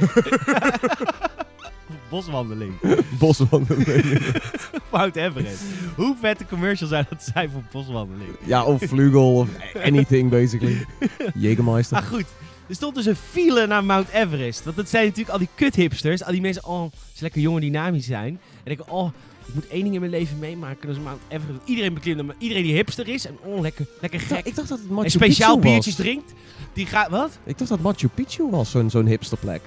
Boswandeling. 2.16 2.74
Boswandeling. 3.20 4.42
Mount 4.92 5.16
Everest. 5.16 5.62
Hoe 5.96 6.16
vette 6.20 6.46
commercial 6.46 6.90
zou 6.90 7.04
dat 7.10 7.24
zijn 7.34 7.50
voor 7.50 7.64
boswandeling? 7.72 8.30
Ja, 8.46 8.64
of 8.64 8.82
vlugel, 8.82 9.36
of 9.36 9.50
anything 9.84 10.30
basically. 10.30 10.86
Jägermeister. 11.44 11.98
Maar 11.98 12.08
goed, 12.08 12.26
er 12.68 12.76
stond 12.76 12.96
dus 12.96 13.06
een 13.06 13.16
file 13.16 13.68
naar 13.68 13.84
Mount 13.84 14.10
Everest. 14.10 14.64
Want 14.64 14.76
dat 14.76 14.90
zijn 14.90 15.04
natuurlijk 15.04 15.32
al 15.32 15.38
die 15.38 15.50
kut 15.56 15.76
hipsters. 15.76 16.24
Al 16.24 16.32
die 16.32 16.42
mensen, 16.42 16.66
oh, 16.66 16.92
ze 17.14 17.24
lekker 17.24 17.42
jong 17.42 17.56
en 17.56 17.62
dynamisch 17.62 18.06
zijn. 18.06 18.40
En 18.64 18.72
ik 18.72 18.80
oh, 18.92 19.12
ik 19.46 19.54
moet 19.54 19.68
één 19.68 19.82
ding 19.82 19.94
in 19.94 20.00
mijn 20.00 20.12
leven 20.12 20.40
meemaken. 20.40 20.88
Dat 20.88 20.98
is 20.98 21.04
Mount 21.04 21.22
Everest. 21.28 21.60
Iedereen 21.66 21.94
beklimt, 21.94 22.26
maar 22.26 22.36
iedereen 22.38 22.64
die 22.64 22.74
hipster 22.74 23.08
is. 23.08 23.26
En 23.26 23.38
oh, 23.44 23.62
lekker, 23.62 23.86
lekker 24.02 24.20
gek. 24.20 24.46
ik 24.46 24.56
dacht 24.56 24.70
dat 24.70 24.80
het 24.80 24.90
Machu 24.90 25.04
En 25.04 25.12
speciaal 25.12 25.56
Picchu 25.56 25.70
biertjes 25.70 25.96
was. 25.96 26.06
drinkt. 26.06 26.34
Die 26.74 26.86
gaat, 26.86 27.10
wat? 27.10 27.38
Ik 27.44 27.58
dacht 27.58 27.70
dat 27.70 27.82
Machu 27.82 28.08
Picchu 28.08 28.50
was, 28.50 28.72
zo'n 28.72 28.90
zo'n 28.90 29.06
hipsterplek. 29.06 29.62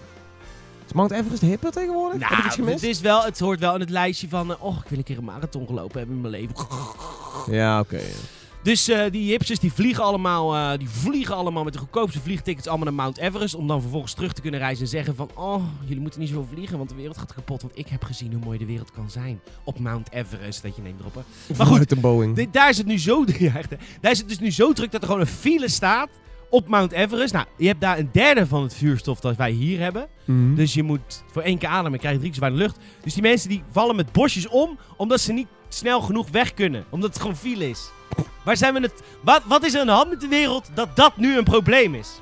Is 0.88 0.94
Mount 0.94 1.10
Everest 1.10 1.42
hipper 1.42 1.70
tegenwoordig? 1.72 2.28
Heb 2.28 2.38
ik 2.38 2.44
iets 2.46 2.56
Nou, 2.56 2.68
het, 2.68 2.78
gemist? 2.80 2.82
is 2.84 3.00
wel, 3.00 3.24
het 3.24 3.38
hoort 3.38 3.60
wel 3.60 3.74
in 3.74 3.80
het 3.80 3.90
lijstje 3.90 4.28
van... 4.28 4.50
eh, 4.50 4.64
oh, 4.64 4.76
ik 4.82 4.88
wil 4.88 4.98
een 4.98 5.04
keer 5.04 5.18
een 5.18 5.24
marathon 5.24 5.66
gelopen 5.66 5.98
hebben 5.98 6.16
in 6.16 6.20
mijn 6.22 6.32
leven. 6.32 6.54
Ja, 7.50 7.80
oké. 7.80 8.00
Dus 8.62 8.88
eh, 8.88 9.10
die 9.10 9.30
hipsters 9.30 9.58
die 9.58 9.72
vliegen, 9.72 10.04
allemaal, 10.04 10.54
eh, 10.54 10.78
die 10.78 10.88
vliegen 10.88 11.34
allemaal 11.34 11.64
met 11.64 11.72
de 11.72 11.78
goedkoopste 11.78 12.20
vliegtickets 12.20 12.66
allemaal 12.66 12.84
naar 12.86 12.94
Mount 12.94 13.18
Everest. 13.18 13.54
Om 13.54 13.66
dan 13.66 13.80
vervolgens 13.80 14.14
terug 14.14 14.32
te 14.32 14.40
kunnen 14.40 14.60
reizen 14.60 14.84
en 14.84 14.90
zeggen 14.90 15.14
van... 15.14 15.30
Oh, 15.34 15.62
jullie 15.84 16.00
moeten 16.02 16.20
niet 16.20 16.28
zo 16.28 16.46
vliegen, 16.52 16.76
want 16.78 16.88
de 16.88 16.94
wereld 16.94 17.18
gaat 17.18 17.34
kapot. 17.34 17.62
Want 17.62 17.78
ik 17.78 17.88
heb 17.88 18.02
gezien 18.04 18.32
hoe 18.32 18.44
mooi 18.44 18.58
de 18.58 18.66
wereld 18.66 18.90
kan 18.90 19.10
zijn 19.10 19.40
op 19.64 19.78
Mount 19.78 20.12
Everest. 20.12 20.62
Dat 20.62 20.76
je 20.76 20.82
neemt 20.82 21.00
erop. 21.00 21.14
hè. 21.14 21.20
Maar 21.56 21.66
goed, 21.66 22.00
Boeing. 22.00 22.50
Daar 22.50 22.68
is 22.68 22.78
het 22.78 22.86
nu 22.86 22.98
zo... 22.98 23.24
Ja, 23.38 23.56
echt, 23.56 23.70
daar 24.00 24.10
is 24.12 24.18
het 24.18 24.28
dus 24.28 24.38
nu 24.38 24.50
zo 24.50 24.72
druk 24.72 24.90
dat 24.92 25.00
er 25.00 25.06
gewoon 25.06 25.22
een 25.22 25.26
file 25.26 25.68
staat 25.68 26.08
op 26.50 26.68
Mount 26.68 26.92
Everest. 26.92 27.32
Nou, 27.32 27.46
je 27.56 27.66
hebt 27.66 27.80
daar 27.80 27.98
een 27.98 28.08
derde 28.12 28.46
van 28.46 28.62
het 28.62 28.74
vuurstof 28.74 29.20
dat 29.20 29.36
wij 29.36 29.50
hier 29.50 29.80
hebben. 29.80 30.08
Mhm. 30.24 30.54
Dus 30.54 30.74
je 30.74 30.82
moet 30.82 31.24
voor 31.32 31.42
één 31.42 31.58
keer 31.58 31.68
ademen, 31.68 31.98
krijg 31.98 32.14
je 32.14 32.20
drie 32.20 32.32
keer 32.32 32.40
weinig 32.40 32.60
lucht. 32.60 32.78
Dus 33.02 33.14
die 33.14 33.22
mensen 33.22 33.48
die 33.48 33.62
vallen 33.70 33.96
met 33.96 34.12
bosjes 34.12 34.48
om, 34.48 34.78
omdat 34.96 35.20
ze 35.20 35.32
niet 35.32 35.48
snel 35.68 36.00
genoeg 36.00 36.28
weg 36.30 36.54
kunnen. 36.54 36.84
Omdat 36.90 37.10
het 37.10 37.20
gewoon 37.20 37.36
file 37.36 37.68
is. 37.68 37.90
Waar 38.44 38.56
zijn 38.56 38.74
we 38.74 38.80
het... 38.80 39.02
Wat, 39.20 39.42
wat 39.44 39.64
is 39.64 39.74
er 39.74 39.80
aan 39.80 39.86
de 39.86 39.92
hand 39.92 40.10
met 40.10 40.20
de 40.20 40.28
wereld 40.28 40.70
dat 40.74 40.96
dat 40.96 41.16
nu 41.16 41.38
een 41.38 41.44
probleem 41.44 41.94
is? 41.94 42.20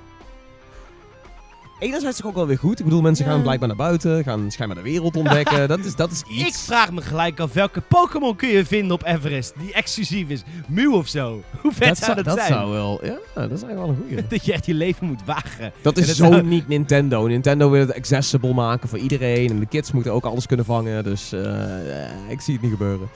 Enerzijds 1.79 2.23
ook 2.25 2.35
wel 2.35 2.47
weer 2.47 2.59
goed. 2.59 2.79
Ik 2.79 2.85
bedoel, 2.85 3.01
mensen 3.01 3.25
gaan 3.27 3.43
blijkbaar 3.43 3.69
naar 3.69 3.77
buiten, 3.77 4.25
gaan 4.25 4.51
schijnbaar 4.51 4.77
de 4.77 4.83
wereld 4.91 5.17
ontdekken. 5.23 5.69
dat, 5.69 5.79
is, 5.79 5.97
dat 5.97 6.11
is 6.11 6.21
Ik 6.21 6.47
iets. 6.47 6.63
vraag 6.65 6.93
me 6.93 7.03
gelijk 7.03 7.41
af 7.41 7.53
welke 7.53 7.81
Pokémon 7.81 8.37
kun 8.37 8.49
je 8.49 8.65
vinden 8.65 8.93
op 8.93 9.05
Everest 9.05 9.53
die 9.59 9.73
exclusief 9.73 10.29
is. 10.29 10.43
Mew 10.69 10.95
of 10.95 11.09
zo. 11.09 11.43
Hoe 11.63 11.73
vet 11.73 11.99
zou 11.99 12.15
dat, 12.15 12.25
dat 12.25 12.37
zijn? 12.39 12.49
zou 12.53 12.71
wel, 12.71 13.05
ja, 13.05 13.17
dat 13.35 13.51
is 13.51 13.63
eigenlijk 13.63 13.79
wel 13.79 13.89
een 13.89 13.97
goeie. 13.97 14.27
Dat 14.29 14.45
je 14.45 14.53
echt 14.53 14.67
je 14.67 14.75
leven 14.75 15.07
moet 15.07 15.25
wagen. 15.25 15.73
Dat 15.83 15.97
is 15.97 16.07
dat 16.07 16.17
zo 16.17 16.25
zou- 16.27 16.43
niet 16.43 16.69
Nintendo. 16.69 17.27
Nintendo 17.27 17.71
wil 17.71 17.81
het 17.81 17.95
accessible 17.95 18.53
maken 18.55 18.89
voor 18.89 18.99
iedereen. 18.99 19.51
En 19.51 19.59
de 19.61 19.67
kids 19.67 19.93
moeten 19.93 20.13
ook 20.13 20.25
alles 20.25 20.47
kunnen 20.47 20.67
vangen. 20.67 21.05
Dus 21.05 21.33
eh, 21.33 22.05
eh, 22.05 22.11
ik 22.29 22.41
zie 22.41 22.53
het 22.55 22.63
niet 22.63 22.73
gebeuren. 22.73 23.09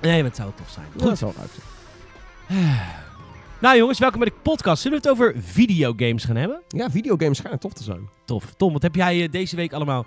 Nee, 0.00 0.14
maar 0.16 0.24
het 0.30 0.36
zou 0.36 0.50
tof 0.56 0.70
zijn. 0.70 0.86
Ja, 0.94 1.00
Goed. 1.00 1.08
dat 1.08 1.18
zou 1.18 1.32
eruit 1.34 1.50
zien. 1.54 1.64
Nou 3.62 3.76
jongens, 3.76 3.98
welkom 3.98 4.20
bij 4.20 4.28
de 4.28 4.34
podcast. 4.42 4.82
Zullen 4.82 5.02
we 5.02 5.08
het 5.08 5.18
over 5.18 5.34
videogames 5.42 6.24
gaan 6.24 6.36
hebben? 6.36 6.62
Ja, 6.68 6.90
videogames 6.90 7.36
schijnen 7.38 7.60
tof 7.60 7.72
te 7.72 7.82
zijn. 7.82 8.08
Tof. 8.24 8.54
Tom, 8.56 8.72
wat 8.72 8.82
heb 8.82 8.94
jij 8.94 9.22
eh, 9.22 9.30
deze 9.30 9.56
week 9.56 9.72
allemaal 9.72 10.06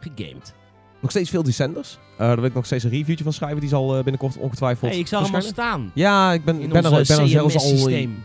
gegamed? 0.00 0.54
Nog 1.00 1.10
steeds 1.10 1.30
veel 1.30 1.42
Descenders. 1.42 1.98
Eh 2.16 2.26
daar 2.26 2.36
wil 2.36 2.44
ik 2.44 2.54
nog 2.54 2.66
steeds 2.66 2.84
een 2.84 2.90
reviewtje 2.90 3.24
van 3.24 3.32
schrijven. 3.32 3.60
Die 3.60 3.68
zal 3.68 3.96
eh, 3.96 4.02
binnenkort 4.02 4.36
ongetwijfeld 4.36 4.90
Hey, 4.90 5.00
ik 5.00 5.06
zag 5.06 5.24
hem 5.24 5.34
al 5.34 5.40
verschijnen. 5.40 5.72
staan. 5.72 5.90
Ja, 5.94 6.32
ik 6.32 6.44
ben, 6.44 6.60
ik 6.60 6.68
ben, 6.68 6.84
er, 6.84 7.00
ik 7.00 7.06
ben 7.06 7.18
er 7.18 7.28
zelfs 7.28 7.54
al... 7.54 7.60
systeem. 7.60 8.24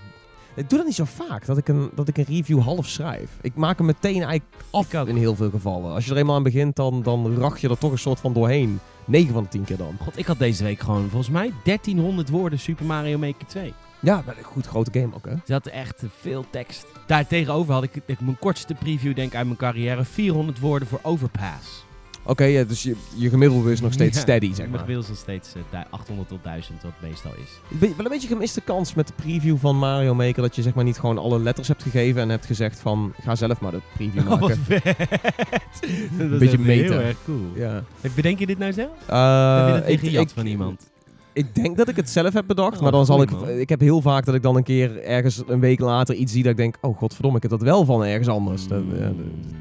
Ik 0.56 0.70
doe 0.70 0.78
dat 0.78 0.88
niet 0.88 0.96
zo 0.96 1.06
vaak, 1.06 1.46
dat 1.46 1.58
ik, 1.58 1.68
een, 1.68 1.90
dat 1.96 2.08
ik 2.08 2.18
een 2.18 2.26
review 2.28 2.60
half 2.60 2.88
schrijf. 2.88 3.30
Ik 3.42 3.56
maak 3.56 3.78
hem 3.78 3.86
meteen 3.86 4.24
eigenlijk 4.24 4.64
af 4.72 4.94
in 4.94 5.16
heel 5.16 5.36
veel 5.36 5.50
gevallen. 5.50 5.94
Als 5.94 6.06
je 6.06 6.12
er 6.12 6.18
eenmaal 6.18 6.36
aan 6.36 6.44
begint, 6.44 6.76
dan, 6.76 7.04
dan 7.04 7.38
rach 7.38 7.60
je 7.60 7.70
er 7.70 7.78
toch 7.78 7.92
een 7.92 7.98
soort 7.98 8.20
van 8.20 8.34
doorheen. 8.34 8.80
9 9.06 9.34
van 9.34 9.44
de 9.44 9.50
10 9.50 9.64
keer 9.64 9.78
dan. 9.78 9.98
God, 10.04 10.18
ik 10.18 10.26
had 10.26 10.40
deze 10.40 10.64
week 10.64 10.80
gewoon 10.80 11.10
volgens 11.10 11.30
mij 11.30 11.52
1300 11.64 12.30
woorden 12.30 12.60
Super 12.60 12.86
Mario 12.86 13.18
Maker 13.18 13.48
2. 13.48 13.74
Ja, 14.00 14.24
maar 14.26 14.38
een 14.38 14.44
goed 14.44 14.66
grote 14.68 15.00
game 15.00 15.16
ook, 15.16 15.26
hè? 15.26 15.34
Ze 15.46 15.54
had 15.54 15.66
echt 15.66 16.04
eh, 16.04 16.10
veel 16.20 16.46
tekst. 16.50 16.86
Daartegenover 17.08 17.74
had 17.74 17.84
ik, 17.84 17.92
ik 18.06 18.20
mijn 18.22 18.40
kortste 18.40 18.74
preview 18.74 19.16
denk 19.16 19.30
ik 19.32 19.36
uit 19.38 19.46
mijn 19.46 19.58
carrière. 19.58 20.04
400 20.06 20.60
woorden 20.60 20.88
voor 20.88 21.00
Overpass. 21.02 21.86
Oké, 22.24 22.44
ja, 22.44 22.64
dus 22.64 22.84
je, 22.84 22.96
je 23.16 23.30
gemiddelde 23.30 23.72
is 23.72 23.82
nog 23.82 23.94
steeds 23.94 24.16
Ja, 24.16 24.22
steady, 24.22 24.48
zeg 24.48 24.58
Mijn 24.58 24.70
maar. 24.70 24.80
gemiddeld 24.80 25.04
is 25.06 25.10
nog 25.12 25.20
steeds 25.22 25.54
eh, 25.56 25.62
du- 25.72 25.88
800 25.90 26.28
tot 26.30 26.44
1000, 26.44 26.82
wat 26.84 26.92
het 27.00 27.10
meestal 27.10 27.32
is. 27.44 27.78
Be- 27.80 27.94
Wel 27.96 28.06
een 28.06 28.12
beetje 28.12 28.28
gemiste 28.28 28.62
kans 28.62 28.94
met 28.94 29.08
de 29.08 29.14
preview 29.16 29.58
van 29.58 29.78
Mario 29.78 30.16
Maker. 30.16 30.42
Dat 30.42 30.56
je 30.56 30.62
zeg 30.62 30.74
maar 30.74 30.84
niet 30.84 31.00
gewoon 31.00 31.18
alle 31.18 31.40
letters 31.40 31.68
hebt 31.68 31.84
gegeven 31.84 32.22
en 32.22 32.30
hebt 32.30 32.46
gezegd 32.46 32.80
van 32.80 33.14
ga 33.22 33.36
zelf 33.36 33.60
maar 33.60 33.72
de 33.72 33.82
preview 33.96 34.22
Oh, 34.32 34.40
wat 34.40 34.40
maken. 34.40 34.58
vet. 34.64 34.84
Dat 36.18 36.32
is 36.32 36.40
Beetje 36.40 36.58
meta. 36.60 36.92
heel 36.94 37.02
erg 37.02 37.18
cool. 37.26 37.52
Ja. 37.56 37.84
Bedenk 38.16 38.40
je 38.40 38.46
dit 38.46 38.58
nou 38.58 38.74
zelf? 38.74 38.90
Eh, 39.08 39.66
heb 39.66 39.76
je 39.86 40.12
dat 40.12 40.14
ik, 40.14 40.20
ik, 40.20 40.30
van 40.30 40.46
iemand? 40.46 40.90
Ik 41.38 41.56
denk 41.56 41.78
dat 41.78 41.88
ik 41.88 41.96
het 41.96 42.10
zelf 42.10 42.34
heb 42.34 42.48
bedacht, 42.48 42.76
Oh, 42.76 42.82
maar 42.82 42.92
dan 42.92 43.06
zal 43.06 43.22
ik... 43.22 43.32
man. 43.32 43.50
Ik 43.50 43.70
heb 43.70 43.80
heel 43.80 44.02
vaak 44.02 44.26
dat 44.26 44.36
ik 44.36 44.42
dan 44.42 44.56
een 44.56 44.64
keer 44.64 45.04
ergens 45.04 45.44
een 45.48 45.60
week 45.60 45.80
later 45.80 46.16
iets 46.16 46.32
zie 46.34 46.42
dat 46.44 46.52
ik 46.52 46.58
denk... 46.58 46.76
Oh 46.82 46.98
godverdomme, 46.98 47.38
ik 47.38 47.44
heb 47.44 47.52
dat 47.52 47.62
wel 47.62 47.86
van 47.86 48.04
ergens 48.06 48.28
anders. 48.28 48.68
Dat, 48.68 48.82
ja, 49.00 49.08
Mm. 49.08 49.16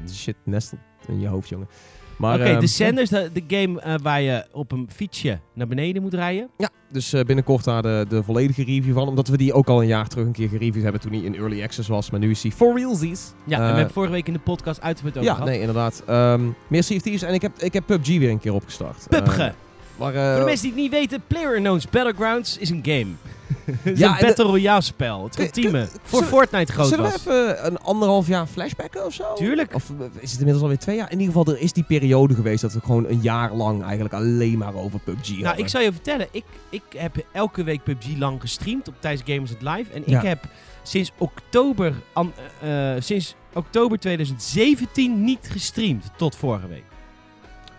de- 0.05 0.13
shit 0.13 0.35
nestelt 0.43 0.81
in 1.07 1.19
je 1.19 1.27
hoofd, 1.27 1.49
jongen. 1.49 1.67
Maar, 2.17 2.35
Oké, 2.39 2.43
ehm, 2.49 2.59
de 2.59 2.67
Sanders, 2.67 3.09
de, 3.09 3.29
de 3.33 3.43
game 3.47 3.81
eh, 3.81 3.93
waar 4.03 4.21
je 4.21 4.45
op 4.51 4.71
een 4.71 4.89
fietsje 4.95 5.39
naar 5.53 5.67
beneden 5.67 6.01
moet 6.01 6.13
rijden. 6.13 6.49
Ja, 6.57 6.69
dus 6.91 7.13
eh, 7.13 7.23
binnenkort 7.23 7.63
daar 7.63 7.81
de, 7.81 8.05
de 8.09 8.23
volledige 8.23 8.63
review 8.63 8.93
van. 8.93 9.07
Omdat 9.07 9.27
we 9.27 9.37
die 9.37 9.53
ook 9.53 9.67
al 9.67 9.81
een 9.81 9.87
jaar 9.87 10.07
terug 10.07 10.25
een 10.25 10.31
keer 10.31 10.49
gereviewd 10.49 10.83
hebben 10.83 11.01
toen 11.01 11.11
hij 11.11 11.21
in 11.21 11.35
Early 11.35 11.63
Access 11.63 11.87
was. 11.89 12.09
Maar 12.11 12.19
nu 12.19 12.29
is 12.29 12.41
hij 12.43 12.51
for 12.51 12.77
realsies. 12.77 13.33
Ja, 13.45 13.57
en 13.57 13.63
Eh, 13.63 13.69
we 13.69 13.75
hebben 13.75 13.93
vorige 13.93 14.11
week 14.11 14.27
in 14.27 14.33
de 14.33 14.39
podcast 14.39 14.81
uitgebreid 14.81 15.17
over 15.17 15.29
Ja, 15.29 15.35
gehad. 15.35 15.49
nee, 15.49 15.59
inderdaad. 15.59 16.03
Ehm 16.07 16.41
meer 16.67 16.83
Sea 16.83 16.99
Thieves 16.99 17.21
en 17.21 17.33
ik 17.33 17.41
heb, 17.41 17.57
ik 17.59 17.73
heb 17.73 17.85
PUBG 17.85 18.07
weer 18.17 18.29
een 18.29 18.39
keer 18.39 18.53
opgestart. 18.53 19.05
PUBG. 19.09 19.51
Maar, 19.97 20.15
eh, 20.15 20.29
Voor 20.29 20.39
de 20.39 20.45
mensen 20.45 20.63
die 20.63 20.71
het 20.71 20.81
niet 20.81 20.91
weten, 20.91 21.21
PlayerUnknown's 21.27 21.89
Battlegrounds 21.89 22.57
is 22.57 22.69
een 22.69 22.79
game. 22.83 23.07
Het 23.65 23.93
is 23.93 23.99
Ja, 23.99 24.19
een 24.19 24.25
Battle 24.27 24.45
Royale 24.45 24.81
spel. 24.81 25.23
Het 25.23 25.39
ultieme. 25.39 25.71
kun- 25.87 25.99
Voor 26.03 26.19
zullen- 26.19 26.33
Fortnite 26.33 26.71
groot 26.71 26.87
Zullen 26.87 27.05
we 27.05 27.11
was. 27.11 27.19
even 27.25 27.65
een 27.65 27.77
anderhalf 27.79 28.27
jaar 28.27 28.45
flashbacken 28.47 29.05
of 29.05 29.13
zo? 29.13 29.33
Tuurlijk. 29.33 29.73
Of 29.73 29.89
eh, 29.99 30.05
is 30.19 30.29
het 30.29 30.37
inmiddels 30.39 30.61
alweer 30.61 30.77
twee 30.77 30.95
jaar? 30.95 31.11
In 31.11 31.19
ieder 31.19 31.35
geval, 31.35 31.53
er 31.53 31.61
is 31.61 31.73
die 31.73 31.83
periode 31.83 32.33
geweest 32.35 32.61
dat 32.61 32.73
we 32.73 32.79
gewoon 32.79 33.05
een 33.07 33.19
jaar 33.21 33.53
lang 33.53 33.83
eigenlijk 33.83 34.13
alleen 34.13 34.57
maar 34.57 34.75
over 34.75 34.99
PUBG 34.99 35.29
Nou, 35.29 35.43
hadden. 35.45 35.63
ik 35.63 35.69
zal 35.69 35.81
je 35.81 35.91
vertellen. 35.91 36.27
Ik, 36.31 36.43
ik 36.69 36.81
heb 36.97 37.15
elke 37.31 37.63
week 37.63 37.83
PUBG 37.83 38.17
lang 38.17 38.41
gestreamd 38.41 38.87
op 38.87 38.93
tijdens 38.99 39.23
Gamers 39.31 39.51
It 39.51 39.61
Live. 39.61 39.91
En 39.93 40.03
Ja. 40.05 40.17
ik 40.21 40.27
heb 40.27 40.43
sinds 40.83 41.11
oktober, 41.17 41.93
an- 42.13 42.33
eh, 42.61 42.93
sinds 42.99 43.35
oktober 43.53 43.99
2017 43.99 45.23
niet 45.23 45.47
gestreamd 45.51 46.05
tot 46.17 46.35
vorige 46.35 46.67
week. 46.67 46.83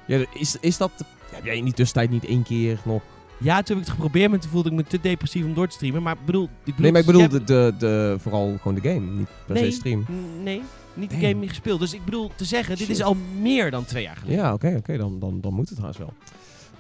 Ja, 0.07 0.25
is, 0.35 0.57
is 0.61 0.77
dat... 0.77 0.91
Heb 1.39 1.47
jij 1.47 1.57
in 1.57 1.65
die 1.65 1.73
tussentijd 1.75 2.11
niet 2.11 2.25
één 2.25 2.43
keer 2.43 2.79
nog... 2.85 3.03
Ja, 3.41 3.55
toen 3.63 3.77
heb 3.77 3.77
ik 3.77 3.85
het 3.85 3.91
geprobeerd, 3.91 4.31
maar 4.31 4.39
toen 4.39 4.51
voelde 4.51 4.69
ik 4.69 4.75
me 4.75 4.83
te 4.85 5.01
depressief 5.01 5.45
om 5.45 5.55
door 5.55 5.67
te 5.69 5.75
streamen. 5.75 6.03
Maar 6.03 6.15
ik 6.15 6.25
bedoel... 6.27 6.45
Ik 6.45 6.51
bedoel 6.65 6.81
Nee, 6.81 6.91
maar 6.93 7.01
ik 7.01 7.07
bedoel 7.07 7.21
je 7.23 7.29
de, 7.29 7.45
de, 7.45 7.75
de, 7.79 8.17
vooral 8.21 8.57
gewoon 8.63 8.75
de 8.81 8.89
game, 8.89 9.01
niet 9.11 9.29
per 9.47 9.55
Nee. 9.55 9.65
se 9.71 9.77
stream. 9.77 10.05
Nee, 10.43 10.63
niet 10.95 11.11
de 11.11 11.17
game 11.17 11.33
niet 11.35 11.49
gespeeld. 11.49 11.81
Dus 11.81 11.95
ik 11.95 12.05
bedoel 12.05 12.31
te 12.37 12.45
zeggen, 12.45 12.77
dit 12.77 12.89
is 12.89 13.03
al 13.03 13.17
meer 13.41 13.71
dan 13.71 13.85
twee 13.85 14.03
jaar 14.03 14.17
geleden. 14.17 14.43
Ja, 14.43 14.53
oké, 14.53 14.75
oké, 14.79 14.97
dan, 14.97 15.19
dan, 15.19 15.41
dan 15.41 15.55
moet 15.55 15.69
het 15.69 15.79
haast 15.79 15.99
wel. 15.99 16.13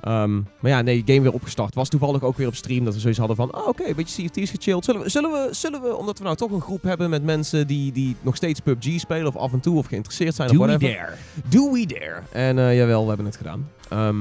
Ehm, 0.01 0.35
maar 0.61 0.71
ja, 0.71 0.81
nee, 0.83 1.03
game 1.07 1.21
weer 1.21 1.33
opgestart. 1.33 1.75
Was 1.75 1.89
toevallig 1.89 2.23
ook 2.23 2.37
weer 2.37 2.47
op 2.47 2.55
stream 2.55 2.85
dat 2.85 2.95
we 2.95 3.01
zoiets 3.01 3.19
hadden 3.19 3.37
van... 3.37 3.55
Oh, 3.57 3.67
oké, 3.69 3.85
een 3.85 3.95
beetje 3.95 4.25
of 4.25 4.31
Thieves 4.31 4.51
gechilled. 4.51 4.85
Zullen 4.85 5.03
we, 5.03 5.09
zullen, 5.09 5.31
we, 5.31 5.49
zullen 5.55 5.83
we, 5.83 5.97
omdat 5.97 6.19
we 6.19 6.25
nou 6.25 6.37
toch 6.37 6.51
een 6.51 6.61
groep 6.61 6.83
hebben 6.83 7.11
met 7.11 7.23
mensen 7.25 7.67
die, 7.67 7.93
die 7.93 8.17
nog 8.23 8.37
steeds 8.37 8.61
PUBG 8.61 9.01
spelen... 9.01 9.27
of 9.27 9.37
af 9.37 9.53
en 9.53 9.61
toe 9.61 9.77
of 9.79 9.87
geïnteresseerd 9.87 10.35
zijn 10.35 10.49
Do 10.49 10.55
of 10.55 10.61
we 10.61 10.67
whatever... 10.67 10.97
dare. 10.97 11.15
Do 11.49 11.73
we 11.73 11.87
dare? 11.87 12.23
En 12.33 12.59
eh, 12.59 12.77
jawel, 12.77 13.03
we 13.03 13.09
hebben 13.09 13.27
het 13.27 13.37
gedaan. 13.37 13.69
Ehm, 13.89 14.17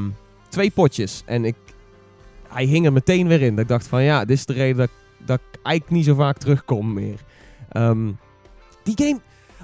twee 0.58 0.72
potjes. 0.72 1.22
En 1.26 1.46
ik, 1.46 1.56
hij 2.48 2.66
hing 2.66 2.86
er 2.86 2.94
meteen 2.94 3.28
weer 3.28 3.42
in. 3.42 3.52
Dat 3.52 3.60
ik 3.64 3.68
dacht 3.68 3.88
van 3.88 4.04
ja, 4.04 4.26
dit 4.26 4.38
is 4.38 4.46
de 4.46 4.54
reden 4.54 4.78
dat, 4.78 4.88
ik- 4.90 5.26
dat 5.28 5.40
ik 5.52 5.60
eigenlijk 5.64 5.96
niet 5.96 6.06
zo 6.06 6.16
vaak 6.16 6.38
terugkom 6.38 6.94
meer. 6.94 7.20
Ehm, 7.70 8.12
die 8.84 8.94
game, 8.98 9.20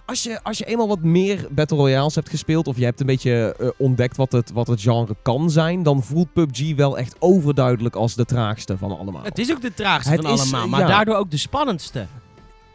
als 0.05 0.23
je, 0.23 0.43
als 0.43 0.57
je 0.57 0.65
eenmaal 0.65 0.87
wat 0.87 1.01
meer 1.01 1.47
Battle 1.51 1.77
Royales 1.77 2.15
hebt 2.15 2.29
gespeeld... 2.29 2.67
of 2.67 2.77
je 2.77 2.83
hebt 2.85 2.99
een 2.99 3.05
beetje 3.05 3.55
eh, 3.59 3.67
ontdekt 3.77 4.17
wat 4.17 4.31
het, 4.31 4.51
wat 4.51 4.67
het 4.67 4.81
genre 4.81 5.15
kan 5.21 5.49
zijn... 5.49 5.83
dan 5.83 6.03
voelt 6.03 6.33
PUBG 6.33 6.75
wel 6.75 6.97
echt 6.97 7.15
overduidelijk 7.19 7.95
als 7.95 8.15
de 8.15 8.25
traagste 8.25 8.77
van 8.77 8.97
allemaal. 8.97 9.23
Het 9.23 9.39
is 9.39 9.51
ook 9.51 9.61
de 9.61 9.73
traagste 9.73 10.11
Het 10.11 10.21
van 10.21 10.33
is, 10.33 10.39
allemaal, 10.41 10.63
eh, 10.63 10.69
maar 10.69 10.79
ja. 10.79 10.87
daardoor 10.87 11.15
ook 11.15 11.31
de 11.31 11.37
spannendste. 11.37 12.05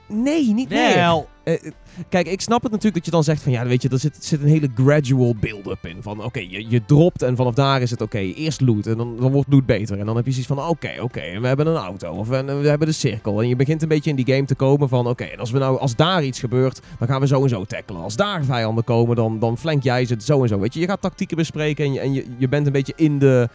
Nee, 0.09 0.55
niet 0.55 0.69
meer. 0.69 0.95
Wel. 0.95 1.29
Eh, 1.43 1.55
eh, 1.55 1.73
kijk, 2.09 2.27
ik 2.29 2.41
snap 2.41 2.63
het 2.63 2.71
natuurlijk 2.71 2.95
dat 2.95 3.05
je 3.05 3.11
dan 3.11 3.25
zegt 3.25 3.43
van 3.43 3.53
ja, 3.53 3.67
weet 3.67 3.83
je, 3.83 3.89
er 3.89 3.99
zit, 3.99 4.25
zit 4.25 4.43
een 4.43 4.49
hele 4.49 4.69
gradual 4.75 5.35
build-up 5.41 5.87
in. 5.87 6.03
Van 6.03 6.25
oké, 6.25 6.39
je, 6.39 6.71
je 6.71 6.85
dropt 6.85 7.23
en 7.23 7.37
vanaf 7.37 7.55
daar 7.55 7.83
is 7.83 7.91
het 7.91 8.01
oké, 8.01 8.19
eerst 8.19 8.61
loot 8.61 8.87
en 8.87 8.97
dan, 8.97 9.17
dan 9.17 9.33
wordt 9.33 9.53
loot 9.53 9.67
beter. 9.67 9.99
En 9.99 10.07
dan 10.07 10.17
heb 10.17 10.25
je 10.25 10.31
zoiets 10.31 10.49
van 10.49 10.69
oké, 10.69 10.91
oké, 11.01 11.21
en 11.21 11.41
we 11.41 11.47
hebben 11.47 11.67
een 11.67 11.77
auto 11.77 12.13
of 12.13 12.29
we, 12.29 12.45
we 12.45 12.69
hebben 12.69 12.87
de 12.89 12.95
cirkel. 12.95 13.43
En 13.43 13.49
je 13.49 13.57
begint 13.57 13.83
een 13.83 13.89
beetje 13.89 14.11
in 14.11 14.17
die 14.17 14.35
game 14.35 14.45
te 14.45 14.55
komen 14.55 14.89
van 14.89 15.07
oké, 15.07 15.25
en 15.25 15.39
als, 15.39 15.51
we 15.51 15.59
nou, 15.59 15.79
als 15.79 15.97
daar 15.97 16.25
iets 16.25 16.41
gebeurt, 16.41 16.81
dan 16.99 17.09
gaan 17.09 17.21
we 17.21 17.27
zo 17.27 17.43
en 17.43 17.49
zo 17.49 17.65
tackelen. 17.65 18.03
Als 18.03 18.17
daar 18.17 18.45
vijanden 18.45 18.85
komen, 18.85 19.17
dan, 19.17 19.39
dan 19.39 19.59
flank 19.59 19.83
jij 19.83 20.05
ze 20.05 20.17
zo 20.19 20.43
en 20.43 20.49
zo. 20.49 20.59
Weet 20.59 20.75
je, 20.75 20.81
je 20.81 20.87
gaat 20.87 21.01
tactieken 21.01 21.37
bespreken 21.37 21.85
en 21.85 21.93
je, 21.93 22.01
en 22.01 22.13
je, 22.13 22.27
je 22.39 22.49
bent 22.49 22.67
een 22.67 22.73
beetje 22.73 22.93
in 22.97 23.19
de 23.19 23.49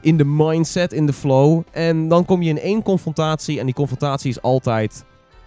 in 0.00 0.16
de 0.16 0.24
mindset, 0.24 0.92
in 0.92 1.06
de 1.06 1.12
flow. 1.12 1.62
En 1.70 2.08
dan 2.08 2.24
kom 2.24 2.42
je 2.42 2.48
in 2.48 2.60
één 2.60 2.82
confrontatie. 2.82 3.58
En 3.58 3.64
die 3.64 3.74
confrontatie 3.74 4.30
is 4.30 4.42
altijd. 4.42 5.04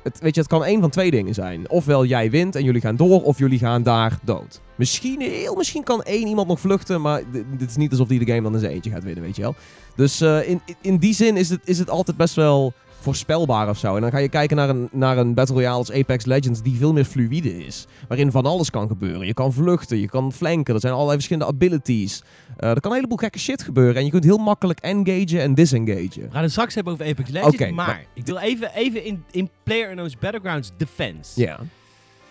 Het, 0.07 0.19
weet 0.19 0.35
je, 0.35 0.41
het 0.41 0.49
kan 0.49 0.63
één 0.63 0.81
van 0.81 0.89
twee 0.89 1.11
dingen 1.11 1.33
zijn. 1.33 1.69
Ofwel 1.69 2.05
jij 2.05 2.29
wint 2.29 2.55
en 2.55 2.63
jullie 2.63 2.81
gaan 2.81 2.95
door, 2.95 3.23
of 3.23 3.37
jullie 3.37 3.59
gaan 3.59 3.83
daar 3.83 4.19
dood. 4.23 4.61
Misschien, 4.75 5.21
heel 5.21 5.55
misschien 5.55 5.83
kan 5.83 6.03
één 6.03 6.27
iemand 6.27 6.47
nog 6.47 6.59
vluchten, 6.59 7.01
maar 7.01 7.21
dit 7.57 7.69
is 7.69 7.75
niet 7.75 7.91
alsof 7.91 8.07
die 8.07 8.19
de 8.19 8.25
game 8.25 8.41
dan 8.41 8.53
in 8.53 8.59
zijn 8.59 8.71
eentje 8.71 8.91
gaat 8.91 9.03
winnen, 9.03 9.23
weet 9.23 9.35
je 9.35 9.41
wel. 9.41 9.55
Dus 9.95 10.21
eh, 10.21 10.49
in, 10.49 10.61
in 10.81 10.97
die 10.97 11.13
zin 11.13 11.37
is 11.37 11.49
het, 11.49 11.61
is 11.63 11.79
het 11.79 11.89
altijd 11.89 12.17
best 12.17 12.35
wel 12.35 12.73
voorspelbaar 12.99 13.69
of 13.69 13.77
zo. 13.77 13.95
En 13.95 14.01
dan 14.01 14.11
ga 14.11 14.17
je 14.17 14.29
kijken 14.29 14.55
naar 14.57 14.69
een, 14.69 14.89
naar 14.91 15.17
een 15.17 15.33
Battle 15.33 15.55
Royale 15.55 15.77
als 15.77 15.91
Apex 15.91 16.25
Legends 16.25 16.61
die 16.61 16.77
veel 16.77 16.93
meer 16.93 17.05
fluïde 17.05 17.65
is. 17.65 17.85
Waarin 18.07 18.31
van 18.31 18.45
alles 18.45 18.69
kan 18.69 18.87
gebeuren. 18.87 19.27
Je 19.27 19.33
kan 19.33 19.53
vluchten, 19.53 19.99
je 19.99 20.09
kan 20.09 20.33
flanken, 20.33 20.73
er 20.73 20.79
zijn 20.79 20.93
allerlei 20.93 21.15
verschillende 21.17 21.53
abilities. 21.53 22.21
Eh, 22.57 22.69
er 22.69 22.79
kan 22.79 22.91
een 22.91 22.97
heleboel 22.97 23.17
gekke 23.17 23.39
shit 23.39 23.63
gebeuren 23.63 23.95
en 23.95 24.05
je 24.05 24.11
kunt 24.11 24.23
heel 24.23 24.37
makkelijk 24.37 24.79
engagen 24.79 25.41
en 25.41 25.53
disengagen. 25.55 26.21
We 26.21 26.27
gaan 26.31 26.41
het 26.41 26.51
straks 26.51 26.75
hebben 26.75 26.93
over 26.93 27.05
Apex 27.05 27.29
Legends, 27.29 27.71
maar- 27.71 28.05
ik 28.13 28.25
wil 28.25 28.37
even, 28.37 28.73
even 28.75 29.05
in, 29.05 29.23
in 29.31 29.49
PlayerUnknown's 29.63 30.17
Battlegrounds 30.17 30.71
defense. 30.77 31.41
Ja. 31.41 31.59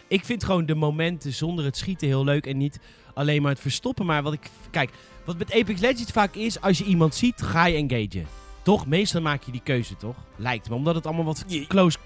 Ik 0.09 0.25
vind 0.25 0.45
gewoon 0.45 0.67
de 0.67 0.75
momenten 0.75 1.33
zonder 1.33 1.65
het 1.65 1.77
schieten 1.77 2.07
heel 2.07 2.25
leuk 2.25 2.47
en 2.47 2.57
niet 2.57 2.79
alleen 3.15 3.43
maar 3.43 3.51
het 3.51 3.61
verstoppen. 3.61 4.07
Maar 4.07 4.23
wat 4.23 4.33
ik... 4.33 4.51
Kijk, 4.71 4.91
wat 5.25 5.39
met 5.39 5.53
Apex 5.53 5.81
Legends 5.81 6.13
vaak 6.13 6.35
is, 6.35 6.61
als 6.61 6.79
je 6.79 6.85
iemand 6.85 7.15
ziet, 7.15 7.43
ga 7.43 7.67
je 7.67 7.77
engagen. 7.77 8.27
Toch? 8.67 8.87
Meestal 8.87 9.21
maak 9.21 9.43
je 9.43 9.53
die 9.53 9.61
keuze, 9.65 9.97
toch? 9.97 10.17
Lijkt 10.37 10.69
me. 10.69 10.75
Omdat 10.75 10.95
het 10.95 11.07
allemaal 11.07 11.25
wat 11.25 11.45
close 11.69 11.99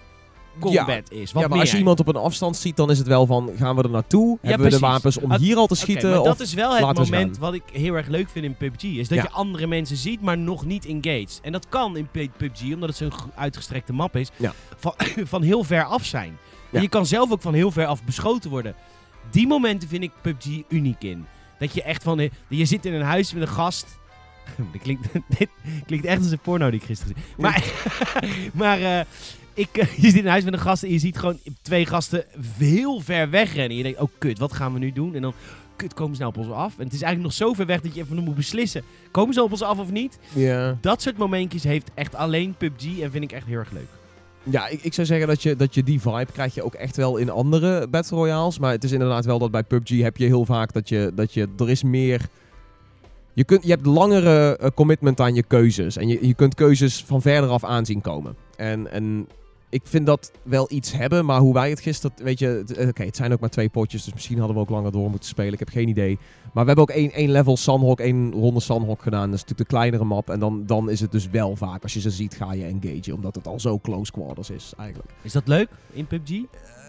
combat 0.59 1.11
is. 1.11 1.33
Wat 1.33 1.43
ja, 1.43 1.49
maar 1.49 1.59
als 1.59 1.71
je 1.71 1.77
iemand 1.79 2.01
op 2.01 2.09
een 2.09 2.17
afstand 2.17 2.57
ziet, 2.57 2.77
dan 2.77 2.91
is 2.91 2.99
het 2.99 3.07
wel 3.07 3.27
van, 3.27 3.51
gaan 3.57 3.77
we 3.77 3.83
er 3.83 3.91
naartoe? 3.91 4.39
hebben 4.43 4.67
we 4.67 4.73
de 4.73 4.79
wapens 4.79 5.19
om 5.19 5.35
hier 5.35 5.57
al 5.57 5.67
te 5.67 5.75
schieten? 5.75 6.11
maar 6.11 6.21
of... 6.21 6.27
dat 6.27 6.41
is 6.41 6.55
wel 6.55 6.77
het 6.77 6.99
moment 6.99 7.39
wat 7.39 7.55
ik 7.55 7.63
heel 7.73 7.95
erg 7.95 8.07
leuk 8.07 8.29
vind 8.29 8.45
in 8.45 8.57
PUBG. 8.57 8.83
Is 8.83 9.09
dat 9.09 9.19
Ja. 9.19 9.23
je 9.23 9.31
andere 9.31 9.67
mensen 9.67 9.97
ziet, 9.97 10.21
maar 10.21 10.39
nog 10.39 10.65
niet 10.65 10.87
engaged. 10.87 11.41
En 11.43 11.53
dat 11.53 11.69
kan 11.69 11.97
in 11.97 12.09
PUBG, 12.11 12.63
omdat 12.75 12.89
het 12.89 12.97
zo'n 12.97 13.13
uitgestrekte 13.35 13.93
map 13.93 14.17
is, 14.17 14.31
van, 14.79 14.95
van 15.33 15.43
heel 15.43 15.65
ver 15.65 15.85
af 15.85 16.05
zijn. 16.05 16.39
En 16.73 16.83
je 16.83 16.89
kan 16.89 17.07
zelf 17.07 17.31
ook 17.33 17.43
van 17.43 17.55
heel 17.55 17.71
ver 17.71 17.87
af 17.87 18.05
beschoten 18.05 18.51
worden. 18.51 18.75
Die 19.31 19.47
momenten 19.47 19.89
vind 19.89 20.03
ik 20.03 20.13
PUBG 20.21 20.63
uniek 20.69 21.03
in. 21.03 21.27
Dat 21.59 21.75
je 21.75 21.83
echt 21.83 22.03
van, 22.03 22.19
eh, 22.19 22.31
je 22.49 22.65
zit 22.65 22.87
in 22.87 22.93
een 22.95 23.03
huis 23.03 23.33
met 23.33 23.43
een 23.43 23.49
gast. 23.49 23.99
Dit 24.73 24.83
klinkt, 24.83 25.07
dit 25.39 25.49
klinkt 25.87 26.07
echt 26.07 26.23
als 26.23 26.31
een 26.31 26.39
porno 26.39 26.71
die 26.71 26.81
ik 26.81 26.87
gisteren 26.87 27.17
heb. 27.17 27.25
Maar, 27.39 27.65
maar 28.55 28.81
eh, 28.81 29.05
ik, 29.55 29.69
eh, 29.77 29.87
je 29.97 30.11
zit 30.11 30.15
in 30.15 30.27
huis 30.27 30.45
met 30.45 30.53
een 30.53 30.59
gast 30.59 30.83
en 30.83 30.91
je 30.93 30.99
ziet 30.99 31.19
gewoon 31.19 31.39
twee 31.63 31.87
gasten 31.87 32.25
heel 32.59 33.01
ver 33.01 33.31
wegrennen. 33.31 33.77
Je 33.77 33.83
denkt, 33.83 34.01
oh 34.01 34.09
kut, 34.19 34.39
wat 34.39 34.53
gaan 34.53 34.73
we 34.73 34.79
nu 34.79 34.93
doen? 34.93 35.15
En 35.15 35.23
dan, 35.23 35.33
kut, 35.77 35.95
komen 35.95 36.17
ze 36.17 36.23
nou 36.23 36.35
op 36.37 36.41
ons 36.45 36.51
af? 36.55 36.79
En 36.79 36.85
het 36.85 36.93
is 36.93 37.03
eigenlijk 37.03 37.23
nog 37.23 37.49
zo 37.49 37.53
ver 37.55 37.67
weg 37.67 37.81
dat 37.81 37.95
je 37.95 38.01
even 38.01 38.17
nog 38.17 38.25
moet 38.25 38.35
beslissen. 38.35 38.83
Komen 39.11 39.35
ze 39.35 39.43
op 39.43 39.51
ons 39.51 39.63
af 39.63 39.79
of 39.79 39.91
niet? 39.91 40.19
Ja, 40.33 40.79
Dat 40.81 41.03
soort 41.03 41.17
momentjes 41.17 41.63
heeft 41.63 41.91
echt 41.95 42.15
alleen 42.15 42.55
PUBG 42.59 43.01
en 43.01 43.11
vind 43.11 43.25
ik 43.25 43.33
echt 43.33 43.47
heel 43.47 43.59
erg 43.59 43.71
leuk. 43.71 43.89
ja 44.45 44.69
ik, 44.69 44.83
ik 44.83 44.95
zou 44.95 45.07
zeggen 45.07 45.27
dat 45.29 45.43
je, 45.43 45.57
dat 45.57 45.75
je 45.75 45.83
die 45.83 46.01
vibe 46.01 46.33
krijg 46.33 46.55
je 46.55 46.63
ook 46.63 46.75
echt 46.75 46.97
wel 46.97 47.17
in 47.17 47.31
andere 47.31 47.89
Battle 47.89 48.17
Royales. 48.17 48.59
Maar 48.59 48.73
het 48.73 48.85
is 48.85 48.93
inderdaad 48.93 49.25
wel 49.25 49.39
dat 49.39 49.51
bij 49.51 49.63
PUBG 49.63 50.01
heb 50.01 50.17
je 50.17 50.25
heel 50.27 50.45
vaak 50.45 50.73
dat 50.73 50.89
je, 50.89 51.13
dat 51.15 51.35
je 51.35 51.49
er 51.59 51.71
is 51.71 51.83
meer... 51.83 52.29
Je, 53.35 53.45
kunt, 53.45 53.63
je 53.63 53.71
hebt 53.71 53.87
langere 53.87 54.57
eh, 54.57 54.71
commitment 54.75 55.21
aan 55.21 55.35
je 55.35 55.43
keuzes. 55.43 55.97
En 55.97 56.09
je, 56.09 56.27
je 56.27 56.35
kunt 56.35 56.55
keuzes 56.55 57.05
van 57.05 57.23
verder 57.23 57.51
af 57.51 57.65
aanzien 57.65 58.01
komen. 58.01 58.37
En, 58.57 58.91
en 58.91 59.27
ik 59.71 59.83
vind 59.85 60.07
dat 60.07 60.33
wel 60.43 60.67
iets 60.71 60.93
hebben. 60.93 61.25
Maar 61.25 61.41
hoe 61.41 61.55
wij 61.55 61.71
het 61.71 61.81
gisteren... 61.81 62.17
Weet 62.23 62.39
je, 62.39 62.65
eh, 62.77 62.89
oké, 62.89 63.05
het 63.05 63.17
zijn 63.17 63.33
ook 63.33 63.41
maar 63.41 63.51
twee 63.51 63.69
potjes. 63.69 64.05
Dus 64.05 64.13
misschien 64.15 64.39
hadden 64.39 64.57
we 64.57 64.63
ook 64.63 64.71
langer 64.71 64.93
door 64.93 65.11
moeten 65.11 65.29
spelen. 65.29 65.53
Ik 65.53 65.59
heb 65.59 65.69
geen 65.69 65.89
idee. 65.89 66.19
Maar 66.53 66.65
we 66.65 66.71
hebben 66.73 66.85
ook 66.85 66.91
één, 66.91 67.13
één 67.13 67.31
level 67.31 67.57
Sandhawk, 67.57 68.01
één 68.01 68.33
ronde 68.33 68.61
Sandhawk 68.61 69.03
gedaan. 69.03 69.31
Dat 69.31 69.35
is 69.35 69.41
natuurlijk 69.41 69.71
de 69.71 69.77
kleinere 69.77 70.05
map. 70.05 70.31
En 70.31 70.41
dan, 70.41 70.67
dan 70.67 70.91
is 70.91 71.01
het 71.01 71.13
dus 71.13 71.29
wel 71.29 71.57
vaak, 71.57 71.83
als 71.83 71.95
je 71.95 72.01
ze 72.01 72.11
ziet, 72.11 72.35
ga 72.35 72.53
je 72.53 72.65
engagen. 72.65 73.15
Omdat 73.15 73.35
het 73.35 73.47
al 73.47 73.61
zo 73.61 73.79
close 73.79 74.13
quarters 74.13 74.51
is, 74.51 74.73
eigenlijk. 74.79 75.11
Is 75.23 75.33
dat 75.33 75.49
leuk 75.49 75.69
in 75.93 76.07
PUBG? 76.07 76.31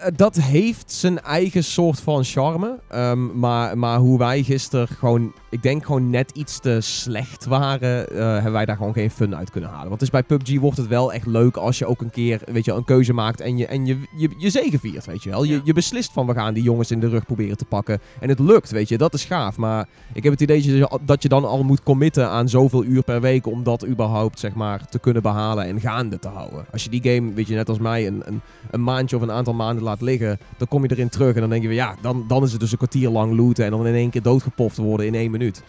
Eh, 0.02 0.12
dat 0.16 0.36
heeft 0.36 0.92
zijn 0.92 1.22
eigen 1.22 1.64
soort 1.64 2.00
van 2.00 2.24
charme. 2.24 2.80
Ehm, 2.88 3.40
maar, 3.40 3.78
maar 3.78 3.98
hoe 3.98 4.18
wij 4.18 4.44
gisteren 4.44 4.88
gewoon, 4.88 5.34
ik 5.50 5.64
denk 5.64 5.86
gewoon 5.86 6.10
net 6.10 6.32
iets 6.32 6.60
te 6.60 6.78
slecht 6.82 7.46
waren, 7.46 8.10
eh, 8.10 8.34
hebben 8.34 8.52
wij 8.52 8.66
daar 8.66 8.76
gewoon 8.76 8.94
geen 8.94 9.12
fun 9.12 9.36
uit 9.36 9.50
kunnen 9.52 9.70
halen. 9.70 9.88
Want 9.88 10.00
dus 10.00 10.10
bij 10.10 10.24
PUBG 10.24 10.60
wordt 10.60 10.78
het 10.78 10.88
wel 10.88 11.14
echt 11.14 11.26
leuk 11.26 11.58
als 11.58 11.78
je 11.78 11.86
ook 11.86 12.02
een 12.02 12.10
keer, 12.10 12.42
weet 12.46 12.66
je, 12.66 12.72
een 12.72 12.84
keuze 12.84 13.14
maakt 13.14 13.42
en 13.42 13.58
je, 13.58 13.66
en 13.68 13.86
je, 13.86 13.98
je, 14.18 14.30
je 14.38 14.50
zegen 14.50 14.80
viert, 14.80 15.06
weet 15.06 15.24
je 15.24 15.30
wel. 15.30 15.44
Je, 15.44 15.54
Ja. 15.54 15.62
je 15.64 15.74
beslist 15.74 16.12
van 16.12 16.28
we 16.28 16.34
gaan 16.34 16.54
die 16.54 16.64
jongens 16.64 16.92
in 16.92 17.00
de 17.00 17.10
rug 17.10 17.26
proberen 17.26 17.58
te 17.58 17.66
pakken. 17.66 18.00
En 18.20 18.30
het 18.30 18.40
lukt, 18.40 18.72
weet 18.72 18.90
je, 18.90 18.98
dat 18.98 19.14
is 19.14 19.26
gaaf. 19.26 19.58
Maar 19.58 19.88
ik 20.14 20.24
heb 20.24 20.32
het 20.32 20.42
idee 20.42 20.58
dat 20.62 20.66
je, 20.66 21.00
dat 21.06 21.22
je 21.24 21.30
dan 21.30 21.46
al 21.46 21.64
moet 21.64 21.84
committen 21.84 22.30
aan 22.30 22.50
zoveel 22.50 22.84
uur 22.84 23.04
per 23.04 23.22
week 23.22 23.48
om 23.48 23.64
dat 23.64 23.88
überhaupt, 23.88 24.40
zeg 24.40 24.54
maar, 24.54 24.90
te 24.90 25.00
kunnen 25.00 25.22
behalen 25.22 25.66
en 25.66 25.80
gaande 25.80 26.20
te 26.20 26.28
houden. 26.28 26.66
Als 26.72 26.84
je 26.84 26.90
die 26.90 27.14
game, 27.14 27.34
weet 27.34 27.48
je, 27.48 27.56
net 27.56 27.70
als 27.70 27.80
mij, 27.80 28.08
een, 28.08 28.22
een, 28.26 28.42
een 28.72 28.84
maandje 28.84 29.16
of 29.16 29.22
een 29.22 29.32
aantal 29.32 29.54
maanden 29.54 29.84
laat 29.84 29.91
liggen, 30.00 30.40
dan 30.58 30.68
kom 30.68 30.84
je 30.84 30.92
erin 30.92 31.10
terug 31.10 31.36
en 31.36 31.42
dan 31.42 31.50
denk 31.50 31.64
je, 31.64 31.74
ja, 31.74 31.96
dan, 32.02 32.26
dan 32.28 32.44
is 32.44 32.52
het 32.52 32.60
dus 32.60 32.72
een 32.72 32.78
kwartier 32.78 33.10
lang 33.10 33.36
looten 33.36 33.66
en 33.66 33.72
dan 33.72 33.88
in 33.88 33.94
één 33.94 34.10
keer 34.10 34.22
doodgepoft 34.22 34.78
worden 34.78 35.06
in 35.06 35.16
één 35.16 35.32
minuut. 35.32 35.64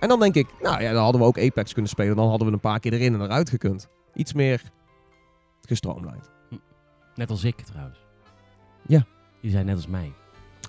En 0.00 0.08
dan 0.08 0.20
denk 0.20 0.34
ik, 0.34 0.46
nou 0.60 0.82
ja, 0.82 0.92
dan 0.92 1.02
hadden 1.02 1.20
we 1.20 1.26
ook 1.26 1.38
Apex 1.38 1.72
kunnen 1.72 1.90
spelen, 1.90 2.16
dan 2.16 2.28
hadden 2.28 2.46
we 2.46 2.52
een 2.52 2.60
paar 2.60 2.80
keer 2.80 2.92
erin 2.92 3.14
en 3.14 3.20
eruit 3.20 3.50
gekund. 3.50 3.88
Iets 4.14 4.32
meer 4.32 4.62
gestroomlijnd. 5.66 6.30
Net 7.14 7.30
als 7.30 7.44
ik 7.44 7.60
trouwens. 7.60 7.98
Ja. 8.86 9.06
Je 9.40 9.50
zei 9.50 9.64
net 9.64 9.74
als 9.74 9.86
mij. 9.86 10.12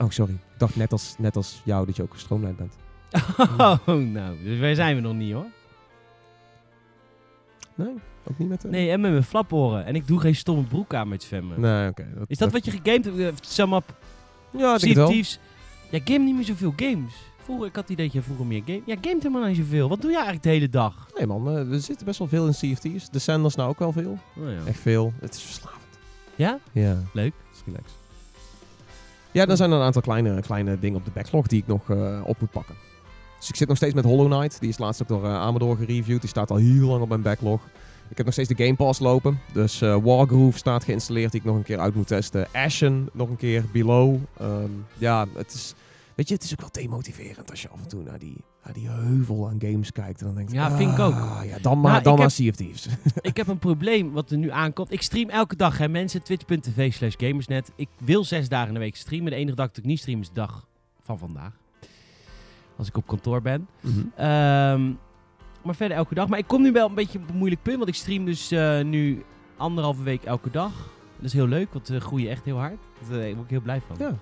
Oh, 0.01 0.09
sorry. 0.09 0.33
Ik 0.33 0.39
dacht 0.59 0.75
net 0.75 0.91
als, 0.91 1.15
net 1.17 1.35
als 1.35 1.61
jou 1.65 1.85
dat 1.85 1.95
je 1.95 2.03
ook 2.03 2.13
gestroomlijnd 2.13 2.57
bent. 2.57 2.73
Oh, 3.57 3.87
nou. 3.87 4.43
Dus 4.43 4.59
wij 4.59 4.75
zijn 4.75 4.95
we 4.95 5.01
nog 5.01 5.13
niet 5.13 5.33
hoor. 5.33 5.45
Nee, 7.75 7.93
ook 8.23 8.37
niet 8.37 8.49
met. 8.49 8.63
Nee, 8.63 8.91
en 8.91 9.01
met 9.01 9.11
mijn 9.11 9.23
flaporen. 9.23 9.85
En 9.85 9.95
ik 9.95 10.07
doe 10.07 10.19
geen 10.19 10.35
stomme 10.35 10.63
broek 10.63 10.93
aan 10.93 11.07
met 11.07 11.23
zwemmen. 11.23 11.61
Nee, 11.61 11.89
oké. 11.89 12.07
Is 12.27 12.37
dat 12.37 12.51
wat 12.51 12.65
je 12.65 12.71
gegamed 12.71 13.05
hebt? 13.05 13.19
Eh, 13.19 13.33
Sum 13.41 13.73
up. 13.73 13.95
Ja, 14.51 14.77
ik 14.79 14.95
wel. 14.95 15.07
Thieves. 15.09 15.39
Ja, 15.89 15.99
game 16.03 16.25
niet 16.25 16.35
meer 16.35 16.43
zoveel 16.45 16.73
games. 16.75 17.13
Vroeger, 17.43 17.67
ik 17.67 17.75
had 17.75 17.83
het 17.83 17.91
idee 17.91 18.05
dat 18.05 18.15
je 18.15 18.21
vroeger 18.21 18.45
meer 18.45 18.61
game... 18.65 18.81
Ja, 18.85 18.95
gamet 19.01 19.23
helemaal 19.23 19.47
niet 19.47 19.57
zoveel. 19.57 19.89
Wat 19.89 20.01
doe 20.01 20.09
je 20.09 20.15
eigenlijk 20.15 20.45
de 20.45 20.49
hele 20.51 20.69
dag? 20.69 21.07
Nee 21.17 21.27
man, 21.27 21.49
eh, 21.49 21.71
er 21.71 21.79
zitten 21.81 22.05
best 22.05 22.19
wel 22.19 22.27
veel 22.27 22.45
in 22.45 22.51
CFT's. 22.51 23.09
De 23.09 23.19
Sanders 23.19 23.55
nou 23.55 23.69
ook 23.69 23.79
wel 23.79 23.91
veel. 23.91 24.17
Oh, 24.37 24.51
ja. 24.51 24.65
Echt 24.65 24.79
veel. 24.79 25.13
Het 25.19 25.33
is 25.35 25.41
verslavend. 25.41 25.81
Ja? 26.35 26.59
Ja. 26.71 26.97
Leuk. 27.13 27.33
Is 27.53 27.61
relax. 27.65 27.91
Ja, 29.31 29.45
dan 29.45 29.57
zijn 29.57 29.71
er 29.71 29.77
een 29.77 29.83
aantal 29.83 30.01
kleine, 30.01 30.41
kleine 30.41 30.79
dingen 30.79 30.97
op 30.99 31.05
de 31.05 31.11
backlog 31.11 31.47
die 31.47 31.59
ik 31.61 31.67
nog 31.67 31.89
eh, 31.89 32.21
op 32.25 32.39
moet 32.39 32.51
pakken. 32.51 32.75
Dus 33.39 33.49
ik 33.49 33.55
zit 33.55 33.67
nog 33.67 33.77
steeds 33.77 33.93
met 33.93 34.03
Hollow 34.03 34.31
Knight. 34.31 34.59
Die 34.59 34.69
is 34.69 34.77
laatst 34.77 35.01
ook 35.01 35.07
door 35.07 35.25
Amador 35.25 35.77
gereviewd. 35.77 36.21
Die 36.21 36.29
staat 36.29 36.51
al 36.51 36.57
heel 36.57 36.87
lang 36.87 37.01
op 37.01 37.09
mijn 37.09 37.21
backlog. 37.21 37.61
Ik 38.09 38.17
heb 38.17 38.25
nog 38.25 38.33
steeds 38.33 38.49
de 38.49 38.63
Game 38.63 38.75
Pass 38.75 38.99
lopen. 38.99 39.39
Dus 39.53 39.81
eh 39.81 39.97
Wargroove 40.03 40.57
staat 40.57 40.83
geïnstalleerd 40.83 41.31
die 41.31 41.39
ik 41.39 41.45
nog 41.45 41.55
een 41.55 41.63
keer 41.63 41.79
uit 41.79 41.95
moet 41.95 42.07
testen. 42.07 42.47
Ashen 42.53 43.09
nog 43.13 43.29
een 43.29 43.35
keer. 43.35 43.63
Below. 43.71 44.15
Ehm, 44.37 44.69
ja, 44.97 45.25
het 45.35 45.53
is... 45.53 45.73
Weet 46.15 46.27
je, 46.27 46.33
het 46.33 46.43
is 46.43 46.51
ook 46.51 46.59
wel 46.59 46.69
demotiverend 46.71 47.49
als 47.49 47.61
je 47.61 47.69
af 47.69 47.79
en 47.81 47.87
toe 47.87 48.03
naar 48.03 48.19
die, 48.19 48.35
naar 48.63 48.73
die 48.73 48.87
heuvel 48.89 49.47
aan 49.49 49.55
games 49.59 49.91
kijkt. 49.91 50.19
En 50.19 50.25
dan 50.25 50.35
denk 50.35 50.49
je, 50.49 50.55
Ja, 50.55 50.71
vind 50.77 50.91
ik 50.91 50.99
ook. 50.99 51.13
"Ah, 51.13 51.39
Ja, 51.45 51.57
dan 51.61 51.79
maar, 51.79 51.91
Nou, 51.91 52.03
dan 52.03 52.13
maar 52.13 52.21
heb- 52.21 52.31
Sea 52.31 52.49
of 52.49 52.55
Thieves. 52.55 52.87
ik 53.21 53.37
heb 53.37 53.47
een 53.47 53.59
probleem 53.59 54.11
wat 54.11 54.31
er 54.31 54.37
nu 54.37 54.51
aankomt. 54.51 54.91
Ik 54.91 55.01
stream 55.01 55.29
elke 55.29 55.55
dag, 55.55 55.77
hè 55.77 55.87
mensen. 55.87 56.23
Twitch.tv 56.23 56.93
slash 56.93 57.13
gamersnet. 57.17 57.71
Ik 57.75 57.87
wil 57.97 58.23
zes 58.23 58.49
dagen 58.49 58.67
in 58.67 58.73
de 58.73 58.79
week 58.79 58.95
streamen. 58.95 59.31
De 59.31 59.37
enige 59.37 59.55
dag 59.55 59.67
dat 59.67 59.77
ik 59.77 59.85
niet 59.85 59.99
stream 59.99 60.19
is 60.19 60.27
de 60.27 60.33
dag 60.33 60.67
van 61.01 61.17
vandaag. 61.17 61.51
Als 62.77 62.87
ik 62.87 62.97
op 62.97 63.07
kantoor 63.07 63.41
ben. 63.41 63.67
Mhm. 63.81 63.99
Ehm, 64.15 64.91
maar 65.63 65.75
verder 65.75 65.97
elke 65.97 66.13
dag. 66.13 66.27
Maar 66.27 66.39
ik 66.39 66.47
kom 66.47 66.61
nu 66.61 66.71
wel 66.71 66.87
een 66.89 66.95
beetje 66.95 67.19
op 67.19 67.29
een 67.29 67.35
moeilijk 67.37 67.61
punt. 67.61 67.77
Want 67.77 67.89
ik 67.89 67.95
stream 67.95 68.25
dus 68.25 68.51
eh, 68.51 68.81
nu 68.81 69.23
anderhalve 69.57 70.03
week 70.03 70.23
elke 70.23 70.49
dag. 70.51 70.71
Dat 71.15 71.25
is 71.25 71.33
heel 71.33 71.47
leuk, 71.47 71.73
want 71.73 71.87
we 71.87 71.99
groeien 71.99 72.29
echt 72.29 72.45
heel 72.45 72.57
hard. 72.57 72.77
Daar 73.09 73.19
word 73.19 73.43
ik 73.43 73.49
heel 73.49 73.61
blij 73.61 73.81
van. 73.87 73.95
Ja. 73.99 74.15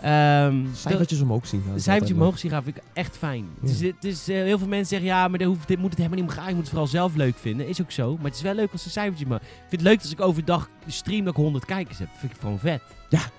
Ehm, 0.00 0.64
Cijfertjes 0.74 1.20
omhoog 1.20 1.46
zien 1.46 1.60
gaan. 1.60 1.70
de 1.70 1.76
is 1.76 1.82
cijfertje 1.82 2.14
altijd 2.14 2.26
omhoog 2.26 2.38
zien 2.38 2.50
gaan 2.50 2.62
vind 2.62 2.76
ik 2.76 2.82
echt 2.92 3.16
fijn. 3.16 3.48
Het 3.60 3.70
is, 3.70 3.80
Ja. 3.80 3.86
het 3.86 4.04
is, 4.04 4.28
eh, 4.28 4.36
heel 4.36 4.58
veel 4.58 4.68
mensen 4.68 4.86
zeggen, 4.86 5.08
ja, 5.08 5.28
maar 5.28 5.42
hoeft, 5.42 5.68
dit 5.68 5.78
moet 5.78 5.90
het 5.90 5.98
helemaal 5.98 6.18
niet 6.20 6.28
om 6.28 6.34
gaan. 6.36 6.44
Je 6.44 6.50
moet 6.54 6.60
het 6.60 6.68
vooral 6.68 6.86
zelf 6.86 7.14
leuk 7.14 7.36
vinden. 7.36 7.68
Is 7.68 7.80
ook 7.82 7.90
zo. 7.90 8.16
Maar 8.16 8.24
het 8.24 8.34
is 8.34 8.42
wel 8.42 8.54
leuk 8.54 8.72
als 8.72 8.84
de 8.84 8.90
cijfertjes 8.90 9.28
maar. 9.28 9.40
Ik 9.42 9.48
vind 9.68 9.70
het 9.70 9.90
leuk 9.90 10.00
als 10.02 10.10
ik 10.12 10.20
overdag 10.20 10.70
stream 10.86 11.24
dat 11.24 11.36
ik 11.36 11.40
100 11.42 11.64
kijkers 11.64 11.98
heb. 11.98 12.08
vind 12.16 12.32
ik 12.32 12.40
gewoon 12.40 12.58
vet. 12.58 12.82
leuk. 13.08 13.30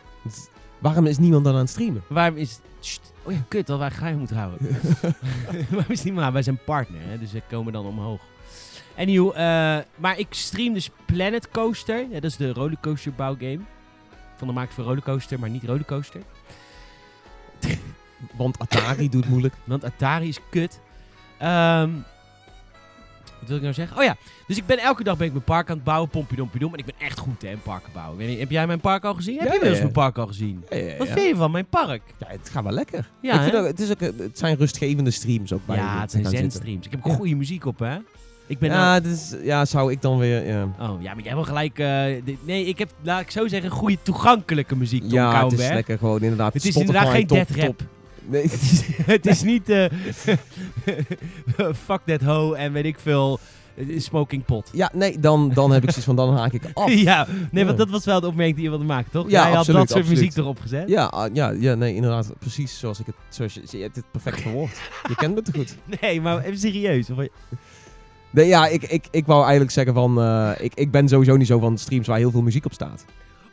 Waarom 0.79 1.05
is 1.05 1.17
niemand 1.17 1.43
dan 1.43 1.53
aan 1.53 1.59
het 1.59 1.69
streamen? 1.69 2.01
Waarom 2.07 2.37
is... 2.37 2.59
Sst, 2.79 3.13
oh 3.27 3.33
ja, 3.33 3.39
kut, 3.47 3.67
dat 3.67 3.79
wij 3.79 3.91
geheim 3.91 4.17
moeten 4.17 4.37
houden. 4.37 4.59
waarom 5.69 5.91
is 5.91 6.03
niet 6.03 6.13
maar? 6.13 6.31
Wij 6.31 6.41
zijn 6.41 6.59
partner, 6.65 7.01
hè, 7.03 7.19
dus 7.19 7.31
we 7.31 7.41
komen 7.49 7.73
dan 7.73 7.85
omhoog. 7.85 8.21
Anyhow, 8.97 9.29
eh, 9.29 9.77
maar 9.95 10.19
ik 10.19 10.27
stream 10.29 10.73
dus 10.73 10.89
Planet 11.05 11.49
Coaster. 11.49 11.99
Ja, 11.99 12.13
dat 12.13 12.23
is 12.23 12.37
de 12.37 12.53
rollercoaster 12.53 13.13
bouwgame. 13.13 13.59
Van 14.37 14.47
de 14.47 14.53
maak 14.53 14.71
van 14.71 14.83
rollercoaster, 14.83 15.39
maar 15.39 15.49
niet 15.49 15.63
rollercoaster. 15.63 16.21
Want 18.35 18.59
Atari 18.59 19.09
doet 19.09 19.29
moeilijk. 19.29 19.53
Want 19.65 19.83
Atari 19.83 20.27
is 20.27 20.39
kut. 20.49 20.79
Ehm, 21.37 21.89
wat 23.47 23.59
wil 23.61 23.69
ik 23.69 23.75
nou 23.75 23.87
zeggen? 23.87 23.97
Oh 23.97 24.03
ja, 24.03 24.15
dus 24.47 24.57
ik 24.57 24.65
ben 24.65 24.77
elke 24.79 25.03
dag 25.03 25.17
ben 25.17 25.25
ik 25.27 25.31
mijn 25.33 25.43
park 25.43 25.69
aan 25.69 25.75
het 25.75 25.83
bouwen, 25.83 26.09
pompiedompiedoem. 26.09 26.73
En 26.73 26.79
ik 26.79 26.85
ben 26.85 26.95
echt 26.97 27.19
goed 27.19 27.41
hè, 27.41 27.49
in 27.49 27.61
parken 27.63 27.89
bouwen. 27.93 28.13
Ik 28.13 28.19
weet 28.19 28.29
niet, 28.29 28.39
heb 28.39 28.51
jij 28.51 28.67
mijn 28.67 28.79
park 28.79 29.03
al 29.03 29.13
gezien? 29.13 29.39
Heb 29.39 29.53
je 29.53 29.59
wel 29.59 29.69
eens 29.69 29.79
mijn 29.79 29.91
park 29.91 30.17
al 30.17 30.27
gezien? 30.27 30.65
Wat 30.97 31.07
vind 31.07 31.27
je 31.27 31.33
van 31.35 31.51
mijn 31.51 31.67
park? 31.67 32.01
Ja, 32.17 32.27
het 32.27 32.49
gaat 32.49 32.63
wel 32.63 32.73
lekker. 32.73 33.09
Ja, 33.21 33.33
ik 33.33 33.41
vind 33.41 33.55
ook, 33.55 33.65
het, 33.65 33.79
is 33.79 33.91
ook, 33.91 33.99
het 33.99 34.37
zijn 34.37 34.55
rustgevende 34.57 35.11
streams 35.11 35.53
ook 35.53 35.65
bij 35.65 35.75
ja, 35.75 36.01
het 36.01 36.11
zijn 36.11 36.25
zenstreams. 36.25 36.85
Ik 36.85 36.91
heb 36.91 37.01
goede 37.01 37.35
muziek 37.35 37.65
op, 37.65 37.79
hè? 37.79 37.97
Ik 38.47 38.59
ben 38.59 38.69
Ja, 38.69 38.99
nou- 38.99 39.15
ja, 39.43 39.65
zou 39.65 39.91
ik 39.91 40.01
dan 40.01 40.17
weer... 40.17 40.47
Ja, 40.47 40.63
Oh, 40.79 41.01
ja, 41.01 41.13
maar 41.13 41.23
jij 41.23 41.33
wil 41.33 41.43
gelijk... 41.43 41.79
eh, 41.79 42.03
nee, 42.41 42.65
ik 42.65 42.77
heb, 42.77 42.89
laat 43.01 43.21
ik 43.21 43.31
zo 43.31 43.47
zeggen, 43.47 43.69
goede 43.71 43.97
toegankelijke 44.01 44.75
muziek, 44.75 45.01
Tom 45.01 45.11
ja 45.11 45.43
het 45.43 45.59
is 45.59 45.67
lekker 45.67 45.97
gewoon 45.97 46.21
inderdaad. 46.21 46.53
Het 46.53 46.65
is 46.65 46.71
Spotify, 46.73 46.95
inderdaad 46.95 47.47
geen 47.51 47.61
rap. 47.65 47.77
top. 47.77 47.87
Nee, 48.27 48.41
Het 48.43 48.53
is, 48.61 48.81
het 49.15 49.25
is 49.25 49.41
niet... 49.43 49.69
eh, 49.69 49.85
fuck 51.85 52.01
that 52.05 52.21
ho 52.21 52.53
en 52.53 52.73
weet 52.73 52.85
ik 52.85 52.99
veel... 52.99 53.39
Smoking 53.97 54.45
pot. 54.45 54.69
ja, 54.73 54.91
nee, 54.93 55.19
dan, 55.19 55.51
dan 55.53 55.71
heb 55.71 55.83
ik 55.83 55.89
zoiets 55.89 56.05
van, 56.05 56.15
dan 56.15 56.35
haak 56.37 56.53
ik 56.53 56.63
af. 56.73 56.91
Ja, 57.09 57.27
nee, 57.51 57.65
want 57.65 57.77
dat 57.77 57.89
was 57.89 58.05
wel 58.05 58.19
de 58.19 58.27
opmerking 58.27 58.55
die 58.55 58.63
je 58.65 58.69
wilde 58.69 58.85
maken, 58.85 59.11
toch? 59.11 59.29
Ja, 59.29 59.31
Jij 59.47 59.55
had 59.55 59.65
dat 59.65 59.65
soort 59.65 59.77
absoluut. 59.77 60.07
muziek 60.09 60.35
erop 60.37 60.59
gezet. 60.59 60.89
Ja, 60.89 61.05
ah, 61.05 61.33
ja, 61.35 61.49
ja, 61.49 61.75
nee, 61.75 61.95
inderdaad. 61.95 62.33
Precies 62.39 62.79
zoals 62.79 62.99
ik 62.99 63.05
het... 63.05 63.15
Zoals 63.29 63.53
je, 63.53 63.61
je 63.69 63.77
hebt 63.77 63.95
het 63.95 64.05
perfect 64.11 64.41
verwoord. 64.41 64.71
Je 65.07 65.15
kent 65.15 65.35
me 65.35 65.41
te 65.41 65.51
goed. 65.53 65.75
Nee, 66.01 66.21
maar 66.21 66.43
even 66.43 66.59
serieus. 66.59 67.09
Of- 67.09 67.17
Nee, 68.29 68.47
ja, 68.47 68.67
ik, 68.67 68.83
ik, 68.83 69.05
ik 69.11 69.25
wou 69.25 69.41
eigenlijk 69.41 69.71
zeggen 69.71 69.93
van... 69.93 70.21
eh, 70.21 70.51
ik, 70.59 70.71
ik 70.75 70.91
ben 70.91 71.07
sowieso 71.07 71.35
niet 71.37 71.47
zo 71.47 71.59
van 71.59 71.77
streams 71.77 72.07
waar 72.07 72.17
heel 72.17 72.31
veel 72.31 72.41
muziek 72.41 72.65
op 72.65 72.73
staat. 72.73 73.05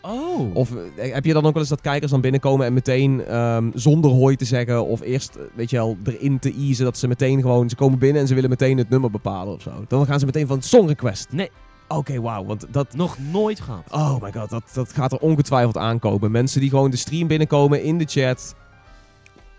Oh. 0.07 0.55
Of 0.55 0.71
eh, 0.97 1.13
heb 1.13 1.25
je 1.25 1.33
dan 1.33 1.45
ook 1.45 1.53
wel 1.53 1.61
eens 1.61 1.71
dat 1.71 1.81
kijkers 1.81 2.11
dan 2.11 2.21
binnenkomen 2.21 2.67
en 2.67 2.73
meteen 2.73 3.25
ehm, 3.25 3.71
zonder 3.75 4.11
hooi 4.11 4.37
te 4.37 4.45
zeggen... 4.45 4.87
of 4.87 5.01
eerst, 5.01 5.37
eh, 5.37 5.43
weet 5.55 5.71
je 5.71 5.77
wel, 5.77 5.97
erin 6.05 6.39
te 6.39 6.53
easen 6.53 6.85
dat 6.85 6.99
ze 6.99 7.09
meteen 7.09 7.41
gewoon... 7.41 7.69
Ze 7.69 7.77
komen 7.77 7.99
binnen 7.99 8.23
en 8.23 8.29
ze 8.29 8.35
willen 8.35 8.51
meteen 8.51 8.79
het 8.79 8.89
nummer 8.89 9.11
bepalen 9.11 9.55
of 9.55 9.63
zo. 9.63 9.71
Dan 9.89 10.07
gaan 10.07 10.19
ze 10.19 10.27
meteen 10.27 10.47
van 10.47 10.63
song 10.63 10.87
request. 10.87 11.29
Nee. 11.31 11.51
Oké, 11.89 12.21
wauw, 12.21 12.45
want 12.45 12.67
dat... 12.71 12.95
Nog 12.95 13.19
nooit 13.19 13.61
gehad. 13.61 13.85
Oh 13.91 14.23
my 14.23 14.33
god, 14.33 14.51
dat, 14.51 14.63
dat 14.75 14.93
gaat 14.93 15.13
er 15.13 15.19
ongetwijfeld 15.19 15.77
aankomen. 15.77 16.31
Mensen 16.31 16.61
die 16.61 16.71
gewoon 16.71 16.91
de 16.91 16.97
stream 16.97 17.27
binnenkomen 17.27 17.83
in 17.83 17.99
de 17.99 18.05
chat... 18.07 18.55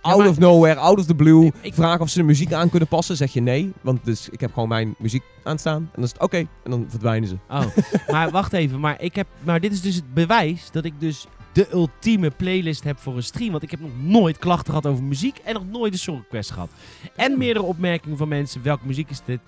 Out 0.06 0.18
maar- 0.18 0.28
of 0.30 0.39
nowhere, 0.39 0.80
out 0.80 1.00
of 1.00 1.06
the 1.06 1.15
blue. 1.15 1.52
Ik- 1.62 1.74
Vragen 1.74 2.02
of 2.02 2.10
ze 2.10 2.18
de 2.18 2.24
muziek 2.24 2.54
aan 2.54 2.70
kunnen 2.70 2.88
passen. 2.88 3.15
Zeg 3.15 3.34
je 3.34 3.41
nee. 3.41 3.74
Want 3.82 4.06
dus 4.06 4.30
ik 4.30 4.39
heb 4.39 4.54
gewoon 4.54 4.70
mijn 4.70 4.96
muziek 4.98 5.24
aanstaan. 5.44 5.78
En 5.82 5.89
dan 5.96 6.04
is 6.04 6.12
het 6.12 6.22
oké. 6.22 6.38
En 6.38 6.72
dan 6.72 6.86
verdwijnen 6.88 7.30
ze. 7.30 7.36
Oh, 7.50 7.65
maar 8.12 8.32
wacht 8.32 8.54
even. 8.54 8.80
Maar, 8.80 9.02
ik 9.02 9.15
heb, 9.15 9.28
maar 9.44 9.60
dit 9.60 9.72
is 9.72 9.82
dus 9.82 9.96
het 9.96 10.13
bewijs 10.13 10.72
dat 10.72 10.86
ik 10.86 10.94
dus 11.00 11.28
de 11.52 11.68
ultieme 11.72 12.30
playlist 12.30 12.84
heb 12.84 13.00
voor 13.00 13.15
een 13.15 13.24
stream. 13.24 13.52
Want 13.52 13.63
ik 13.63 13.72
heb 13.72 13.80
nog 13.80 13.91
nooit 14.02 14.38
klachten 14.38 14.68
gehad 14.68 14.86
over 14.86 15.04
muziek 15.04 15.38
en 15.38 15.54
nog 15.54 15.65
nooit 15.68 15.94
een 15.94 16.00
song 16.00 16.18
request 16.18 16.52
gehad. 16.52 16.70
En 17.15 17.38
meerdere 17.38 17.65
opmerkingen 17.65 18.18
van 18.18 18.28
mensen. 18.28 18.63
Welke 18.63 18.86
muziek 18.86 19.10
is 19.10 19.22
dit? 19.26 19.39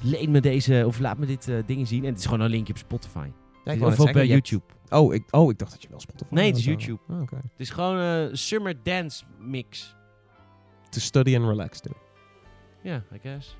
Leen 0.00 0.30
me 0.30 0.40
deze, 0.40 0.82
of 0.86 0.98
laat 0.98 1.18
me 1.18 1.26
dit 1.26 1.48
eh, 1.48 1.56
dingen 1.66 1.86
zien. 1.86 2.02
En 2.04 2.10
het 2.10 2.18
is 2.18 2.24
gewoon 2.24 2.40
een 2.40 2.50
linkje 2.50 2.72
op 2.72 2.78
Spotify. 2.78 3.26
Ja, 3.64 3.86
of 3.86 4.00
op 4.00 4.08
eh, 4.08 4.24
YouTube. 4.24 4.62
Oh 4.92 5.14
ik, 5.14 5.22
oh, 5.30 5.50
ik 5.50 5.58
dacht 5.58 5.70
dat 5.72 5.82
je 5.82 5.88
wel 5.88 6.00
Spotify 6.00 6.34
Nee, 6.34 6.46
het 6.46 6.56
is 6.56 6.66
had. 6.66 6.82
YouTube. 6.82 7.02
Oh, 7.08 7.20
Oké. 7.20 7.36
Het 7.36 7.60
is 7.60 7.70
gewoon 7.70 7.96
een 7.96 8.38
summer 8.38 8.74
dance 8.82 9.24
mix. 9.38 9.94
To 10.90 11.00
study 11.00 11.36
and 11.36 11.46
relax, 11.48 11.80
too. 11.80 11.92
Ja, 12.82 13.02
I 13.14 13.18
guess. 13.22 13.56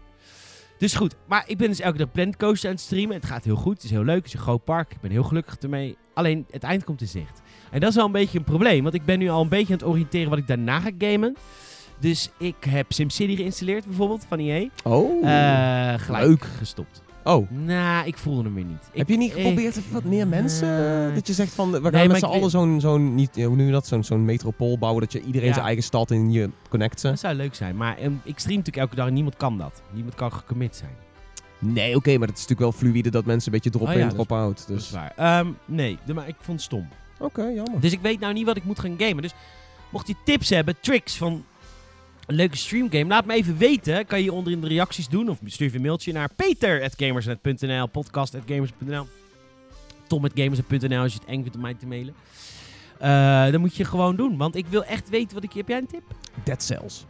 Dus 0.79 0.95
goed, 0.95 1.17
maar 1.27 1.45
ik 1.47 1.59
ben 1.59 1.69
dus 1.69 1.81
elke 1.81 1.99
dag 1.99 2.11
Planet 2.11 2.37
Coaster 2.37 2.69
aan 2.69 2.75
het 2.75 2.85
streamen. 2.85 3.17
Het 3.17 3.27
gaat 3.27 3.45
heel 3.45 3.57
goed, 3.57 3.75
het 3.75 3.85
is 3.85 3.91
heel 3.91 4.05
leuk, 4.05 4.17
het 4.17 4.27
is 4.27 4.33
een 4.33 4.39
groot 4.41 4.65
park. 4.65 4.93
Ik 4.93 5.01
ben 5.01 5.11
heel 5.11 5.23
gelukkig 5.23 5.57
ermee. 5.59 5.97
Alleen, 6.15 6.47
het 6.51 6.63
eind 6.63 6.85
komt 6.85 7.01
in 7.01 7.09
zicht. 7.09 7.41
En 7.71 7.81
dat 7.81 7.89
is 7.91 7.97
wel 7.97 8.05
een 8.05 8.13
beetje 8.13 8.39
een 8.39 8.45
probleem, 8.45 8.83
want 8.83 8.95
ik 8.95 9.05
ben 9.05 9.19
nu 9.19 9.29
al 9.29 9.41
een 9.43 9.49
beetje 9.49 9.73
aan 9.73 9.79
het 9.79 9.89
oriënteren 9.89 10.31
wat 10.31 10.39
ik 10.39 10.47
daarna 10.47 10.81
ga 10.81 10.91
gamen. 10.99 11.37
Dus 11.99 12.31
ik 12.39 12.65
heb 12.69 12.93
SimCity 12.93 13.37
geïnstalleerd 13.37 13.85
bijvoorbeeld, 13.87 14.25
van 14.29 14.39
EA. 14.39 14.69
Oh. 14.85 15.29
Eh 15.29 16.01
gelijk 16.01 16.25
leuk. 16.27 16.45
gestopt. 16.45 17.03
Oh. 17.25 17.51
Nou, 17.51 18.07
ik 18.07 18.17
voelde 18.19 18.43
hem 18.43 18.55
weer 18.55 18.65
niet. 18.65 18.83
heb 18.93 19.01
Ik- 19.01 19.09
je 19.09 19.17
niet 19.17 19.33
geprobeerd 19.33 19.91
wat 19.91 20.05
meer 20.05 20.29
mensen? 20.29 21.09
Eh, 21.09 21.15
dat 21.15 21.27
je 21.27 21.33
zegt 21.33 21.53
van, 21.55 21.71
we 21.71 21.81
gaan 21.83 21.93
nee, 21.93 22.09
met 22.09 22.19
z'n 22.19 22.25
allen 22.25 22.51
zo'n, 22.51 22.81
zo'n, 22.81 23.15
niet, 23.15 23.37
eh, 23.37 23.47
hoe 23.47 23.57
noem 23.57 23.67
je 23.67 23.73
dat? 23.73 23.87
Zo'n, 23.87 24.05
zo'n 24.05 24.25
metropool 24.25 24.79
bouwen. 24.79 25.03
Dat 25.03 25.13
je 25.13 25.21
iedereen 25.23 25.47
Ja. 25.49 25.53
zijn 25.53 25.67
eigen 25.67 25.85
stad 25.85 26.11
in 26.11 26.31
je 26.33 26.51
connecten. 26.69 27.11
Dat 27.11 27.19
zou 27.21 27.35
leuk 27.35 27.55
zijn, 27.55 27.77
maar 27.77 27.97
ehm, 27.99 28.13
ik 28.23 28.39
stream 28.39 28.57
natuurlijk 28.59 28.85
elke 28.85 28.95
dag 28.97 29.07
en 29.07 29.15
niemand 29.15 29.37
kan 29.37 29.59
dat. 29.59 29.83
Niemand 29.93 30.15
kan 30.15 30.33
gecommit 30.33 30.77
zijn. 30.77 30.91
Nee, 31.59 31.97
oké, 31.97 32.19
maar 32.19 32.27
dat 32.27 32.37
is 32.37 32.47
natuurlijk 32.47 32.61
wel 32.61 32.73
fluïde 32.91 33.11
dat 33.11 33.25
mensen 33.25 33.53
een 33.53 33.59
beetje 33.63 33.79
drop 33.79 33.89
Oh 33.89 33.95
ja, 33.95 34.01
in, 34.01 34.05
dat 34.07 34.15
drop 34.15 34.33
out. 34.33 34.59
Dat 34.69 34.77
is 34.77 34.83
Dus, 34.83 34.91
waar. 34.91 35.13
Ehm, 35.17 35.47
nee, 35.65 35.99
maar 36.15 36.29
ik 36.29 36.35
vond 36.41 36.57
het 36.57 36.67
stom. 36.67 36.89
Oké, 37.19 37.43
jammer. 37.43 37.81
Dus 37.81 37.93
ik 37.93 38.01
weet 38.01 38.21
nou 38.21 38.33
niet 38.33 38.47
wat 38.47 38.57
ik 38.57 38.65
moet 38.65 38.79
gaan 38.79 38.95
gamen. 38.99 39.23
Dus 39.23 39.35
mocht 39.91 40.07
je 40.09 40.15
tips 40.25 40.49
hebben, 40.51 40.75
tricks 40.81 41.17
van 41.17 41.45
een 42.27 42.35
leuke 42.35 42.57
streamgame, 42.57 43.05
laat 43.05 43.27
me 43.27 43.35
even 43.35 43.57
weten. 43.59 44.07
Kan 44.07 44.23
je 44.23 44.33
onder 44.33 44.53
in 44.53 44.61
de 44.61 44.69
reacties 44.69 45.09
doen 45.09 45.29
of 45.29 45.39
stuur 45.45 45.75
een 45.75 45.83
mailtje 45.83 46.13
naar 46.13 46.29
peter.gamersnet.nl, 46.37 47.87
podcast.gamers.nl, 47.87 49.07
tom.gamers.nl 50.07 51.01
als 51.01 51.13
je 51.13 51.19
het 51.19 51.29
eng 51.29 51.41
vindt 51.41 51.55
om 51.55 51.63
mij 51.63 51.75
te 51.75 51.87
mailen. 51.87 52.15
Uh, 53.03 53.53
dan 53.53 53.61
moet 53.61 53.77
je 53.77 53.85
gewoon 53.85 54.17
doen, 54.17 54.37
want 54.37 54.57
ik 54.57 54.67
wil 54.69 54.85
echt 54.85 55.09
weten 55.09 55.35
wat 55.35 55.45
ik... 55.45 55.53
Heb 55.53 55.69
jij 55.69 55.79
een 55.79 55.87
tip? 55.87 56.03
Dead 56.45 56.63
Cells. 56.63 57.05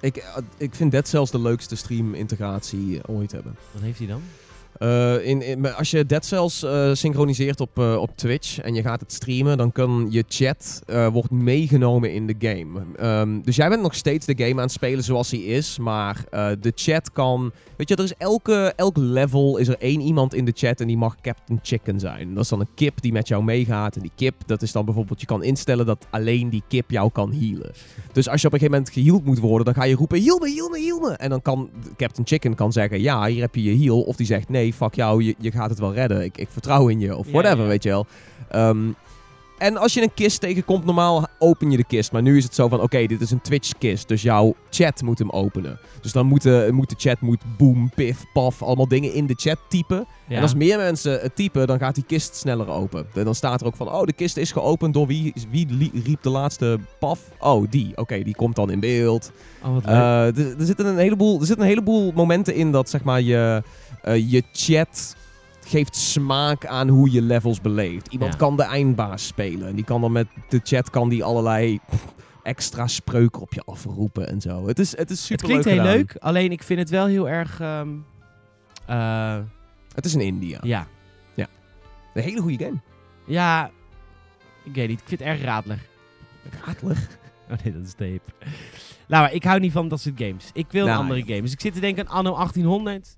Ik, 0.00 0.16
uh, 0.16 0.36
ik 0.56 0.74
vind 0.74 0.90
Dead 0.90 1.08
Cells 1.08 1.30
de 1.30 1.40
leukste 1.40 1.76
stream-integratie 1.76 3.00
ooit 3.06 3.32
hebben. 3.32 3.56
Wat 3.72 3.82
heeft 3.82 3.98
hij 3.98 4.06
dan? 4.06 4.22
Uh, 4.78 5.26
in, 5.26 5.74
als 5.74 5.90
je 5.90 6.06
Dead 6.06 6.24
Cells 6.24 6.62
uh, 6.62 6.94
synchroniseert 6.94 7.60
op, 7.60 7.78
uh, 7.78 7.96
op 7.96 8.16
Twitch 8.16 8.58
en 8.58 8.74
je 8.74 8.82
gaat 8.82 9.00
het 9.00 9.12
streamen, 9.12 9.58
dan 9.58 9.72
kan 9.72 10.06
je 10.10 10.24
chat 10.28 10.82
wordt 11.12 11.30
meegenomen 11.30 12.12
in 12.12 12.26
de 12.26 12.34
game. 12.38 12.80
Um, 13.20 13.42
dus 13.42 13.56
jij 13.56 13.68
bent 13.68 13.82
nog 13.82 13.94
steeds 13.94 14.26
de 14.26 14.34
game 14.36 14.54
aan 14.54 14.58
het 14.58 14.72
spelen 14.72 15.04
zoals 15.04 15.30
hij 15.30 15.40
is, 15.40 15.78
maar 15.78 16.24
de 16.60 16.72
chat 16.74 17.12
kan... 17.12 17.52
Weet 17.76 17.88
je, 17.88 17.96
er 17.96 18.04
is 18.04 18.14
elke, 18.18 18.72
elk 18.76 18.96
level 18.96 19.56
is 19.56 19.68
er 19.68 19.76
één 19.78 20.00
iemand 20.00 20.34
in 20.34 20.44
de 20.44 20.52
chat 20.54 20.80
en 20.80 20.86
die 20.86 20.96
mag 20.96 21.16
Captain 21.20 21.58
Chicken 21.62 22.00
zijn. 22.00 22.34
Dat 22.34 22.42
is 22.42 22.48
dan 22.48 22.60
een 22.60 22.74
kip 22.74 23.00
die 23.02 23.12
met 23.12 23.28
jou 23.28 23.44
meegaat 23.44 23.96
en 23.96 24.02
die 24.02 24.10
kip, 24.14 24.34
dat 24.46 24.62
is 24.62 24.72
dan 24.72 24.84
bijvoorbeeld, 24.84 25.20
je 25.20 25.26
kan 25.26 25.42
instellen 25.42 25.86
dat 25.86 26.06
alleen 26.10 26.50
die 26.50 26.62
kip 26.68 26.90
jou 26.90 27.10
kan 27.10 27.32
healen. 27.32 27.72
Dus 28.12 28.28
als 28.28 28.40
je 28.40 28.46
op 28.46 28.52
een 28.52 28.58
gegeven 28.58 28.78
moment 28.80 28.90
geheeld 28.90 29.24
moet 29.24 29.38
worden, 29.38 29.64
dan 29.64 29.74
ga 29.74 29.84
je 29.84 29.94
roepen, 29.94 30.22
heal 30.22 30.38
me, 30.38 30.52
heal 30.54 30.68
me, 30.68 30.80
heal 30.80 31.00
me. 31.00 31.10
En 31.10 31.30
dan 31.30 31.42
kan 31.42 31.70
Captain 31.96 32.26
Chicken 32.26 32.54
kan 32.54 32.72
zeggen, 32.72 33.00
ja, 33.00 33.26
hier 33.26 33.40
heb 33.40 33.54
je 33.54 33.62
je 33.62 33.84
heal. 33.84 34.00
Of 34.00 34.16
die 34.16 34.26
zegt, 34.26 34.48
nee, 34.48 34.65
fuck 34.72 34.94
jou, 34.94 35.22
je, 35.22 35.34
je 35.38 35.50
gaat 35.50 35.70
het 35.70 35.78
wel 35.78 35.94
redden. 35.94 36.24
Ik, 36.24 36.38
ik 36.38 36.48
vertrouw 36.50 36.88
in 36.88 37.00
je. 37.00 37.16
Of 37.16 37.30
whatever, 37.30 37.56
ja, 37.56 37.62
ja. 37.62 37.68
weet 37.68 37.82
je 37.82 37.88
wel. 37.88 38.06
Um, 38.54 38.96
en 39.58 39.76
als 39.76 39.94
je 39.94 40.02
een 40.02 40.14
kist 40.14 40.40
tegenkomt, 40.40 40.84
normaal 40.84 41.26
open 41.38 41.70
je 41.70 41.76
de 41.76 41.84
kist. 41.84 42.12
Maar 42.12 42.22
nu 42.22 42.36
is 42.36 42.44
het 42.44 42.54
zo 42.54 42.68
van, 42.68 42.78
oké, 42.78 42.84
okay, 42.84 43.06
dit 43.06 43.20
is 43.20 43.30
een 43.30 43.40
Twitch-kist. 43.40 44.08
Dus 44.08 44.22
jouw 44.22 44.54
chat 44.70 45.02
moet 45.02 45.18
hem 45.18 45.30
openen. 45.30 45.78
Dus 46.00 46.12
dan 46.12 46.26
moet 46.26 46.42
de, 46.42 46.68
moet 46.72 46.88
de 46.88 46.94
chat 46.98 47.20
moet 47.20 47.42
boom, 47.56 47.90
pif, 47.94 48.24
paf, 48.32 48.62
allemaal 48.62 48.88
dingen 48.88 49.12
in 49.12 49.26
de 49.26 49.34
chat 49.36 49.58
typen. 49.68 50.06
Ja. 50.28 50.36
En 50.36 50.42
als 50.42 50.54
meer 50.54 50.78
mensen 50.78 51.20
het 51.20 51.36
typen, 51.36 51.66
dan 51.66 51.78
gaat 51.78 51.94
die 51.94 52.04
kist 52.06 52.36
sneller 52.36 52.68
open. 52.68 53.06
En 53.14 53.24
dan 53.24 53.34
staat 53.34 53.60
er 53.60 53.66
ook 53.66 53.76
van, 53.76 53.92
oh, 53.92 54.02
de 54.02 54.12
kist 54.12 54.36
is 54.36 54.52
geopend 54.52 54.94
door 54.94 55.06
wie, 55.06 55.32
wie 55.50 55.90
riep 56.04 56.22
de 56.22 56.30
laatste 56.30 56.78
paf? 56.98 57.20
Oh, 57.38 57.70
die. 57.70 57.90
Oké, 57.90 58.00
okay, 58.00 58.22
die 58.22 58.34
komt 58.34 58.56
dan 58.56 58.70
in 58.70 58.80
beeld. 58.80 59.32
Oh, 59.64 59.76
uh, 59.86 60.38
er, 60.38 60.58
er, 60.58 60.66
zitten 60.66 60.86
een 60.86 60.98
heleboel, 60.98 61.40
er 61.40 61.46
zitten 61.46 61.64
een 61.64 61.70
heleboel 61.70 62.12
momenten 62.12 62.54
in 62.54 62.72
dat, 62.72 62.90
zeg 62.90 63.04
maar, 63.04 63.20
je, 63.20 63.62
uh, 64.04 64.30
je 64.30 64.42
chat 64.52 65.16
geeft 65.68 65.96
smaak 65.96 66.66
aan 66.66 66.88
hoe 66.88 67.10
je 67.12 67.22
levels 67.22 67.60
beleeft. 67.60 68.08
Iemand 68.08 68.32
Ja. 68.32 68.38
kan 68.38 68.56
de 68.56 68.62
eindbaas 68.62 69.26
spelen. 69.26 69.68
En 69.68 69.74
die 69.74 69.84
kan 69.84 70.00
dan 70.00 70.12
met 70.12 70.26
de 70.48 70.60
chat 70.62 70.90
kan 70.90 71.08
die 71.08 71.24
allerlei 71.24 71.78
extra 72.42 72.86
spreuken 72.86 73.42
op 73.42 73.52
je 73.54 73.62
afroepen 73.64 74.28
en 74.28 74.40
zo. 74.40 74.66
Het 74.66 74.78
is, 74.78 74.90
het 74.96 75.10
is 75.10 75.18
Het 75.18 75.26
super 75.26 75.46
klinkt 75.46 75.64
heel 75.64 75.76
gedaan. 75.76 75.92
leuk, 75.92 76.16
alleen 76.18 76.50
ik 76.52 76.62
vind 76.62 76.78
het 76.80 76.90
wel 76.90 77.06
heel 77.06 77.28
erg... 77.28 77.60
ehm, 77.60 77.88
eh, 78.86 79.38
Het 79.94 80.04
is 80.04 80.14
in 80.14 80.20
India. 80.20 80.58
ja. 80.62 80.86
Een 82.14 82.22
hele 82.22 82.40
goede 82.40 82.64
game. 82.64 82.76
Ja, 83.26 83.70
ik 84.64 84.74
weet 84.74 84.88
niet. 84.88 85.00
Ik 85.00 85.08
vind 85.08 85.20
het 85.20 85.28
erg 85.28 85.42
radelig. 85.42 85.80
Ratelig. 86.64 87.08
Oh 87.50 87.56
nee, 87.64 87.72
dat 87.72 87.82
is 87.82 87.92
tape. 87.92 88.20
Nou, 89.08 89.22
maar 89.22 89.32
ik 89.32 89.44
hou 89.44 89.60
niet 89.60 89.72
van 89.72 89.88
dat 89.88 90.00
soort 90.00 90.14
games. 90.18 90.50
Ik 90.52 90.66
wil 90.70 90.86
Nou, 90.86 90.98
andere 90.98 91.22
games. 91.34 91.52
Ik 91.52 91.60
zit 91.60 91.74
te 91.74 91.80
denken 91.80 92.08
aan 92.08 92.14
Anno 92.16 92.34
1800. 92.34 93.16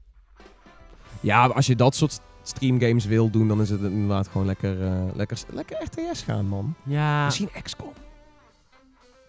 Ja, 1.20 1.46
als 1.46 1.66
je 1.66 1.76
dat 1.76 1.94
soort 1.94 2.20
streamgames 2.48 3.04
wil 3.04 3.30
doen, 3.30 3.48
dan 3.48 3.60
is 3.60 3.70
het 3.70 3.80
inderdaad 3.80 4.28
gewoon 4.28 4.46
lekker, 4.46 4.82
eh, 4.82 5.02
lekker, 5.14 5.38
lekker 5.52 5.76
RTS 5.84 6.22
gaan, 6.22 6.46
man. 6.46 6.74
Ja. 6.82 7.24
Misschien 7.24 7.48
XCOM. 7.62 7.92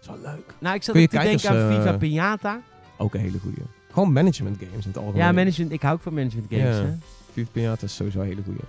is 0.00 0.06
wel 0.22 0.32
leuk. 0.32 0.54
Nou, 0.58 0.74
ik 0.74 0.82
zat 0.82 0.94
te 0.94 1.00
denken 1.00 1.18
kijkers, 1.18 1.46
aan 1.46 1.56
eh, 1.56 1.76
Viva 1.76 1.96
Pinata. 1.96 2.60
Ook 2.96 3.14
een 3.14 3.20
hele 3.20 3.38
goede. 3.38 3.60
Gewoon 3.92 4.12
management 4.12 4.56
games 4.58 4.84
in 4.84 4.90
het 4.90 4.96
algemeen. 4.96 5.20
Ja, 5.20 5.32
management. 5.32 5.72
Ik 5.72 5.82
hou 5.82 5.94
ook 5.94 6.02
van 6.02 6.14
management 6.14 6.46
games. 6.50 6.76
Ja. 6.76 6.82
Hè? 6.82 6.94
Viva 7.32 7.50
Pinata 7.52 7.84
is 7.84 7.94
sowieso 7.94 8.20
een 8.20 8.26
hele 8.26 8.42
goede. 8.44 8.60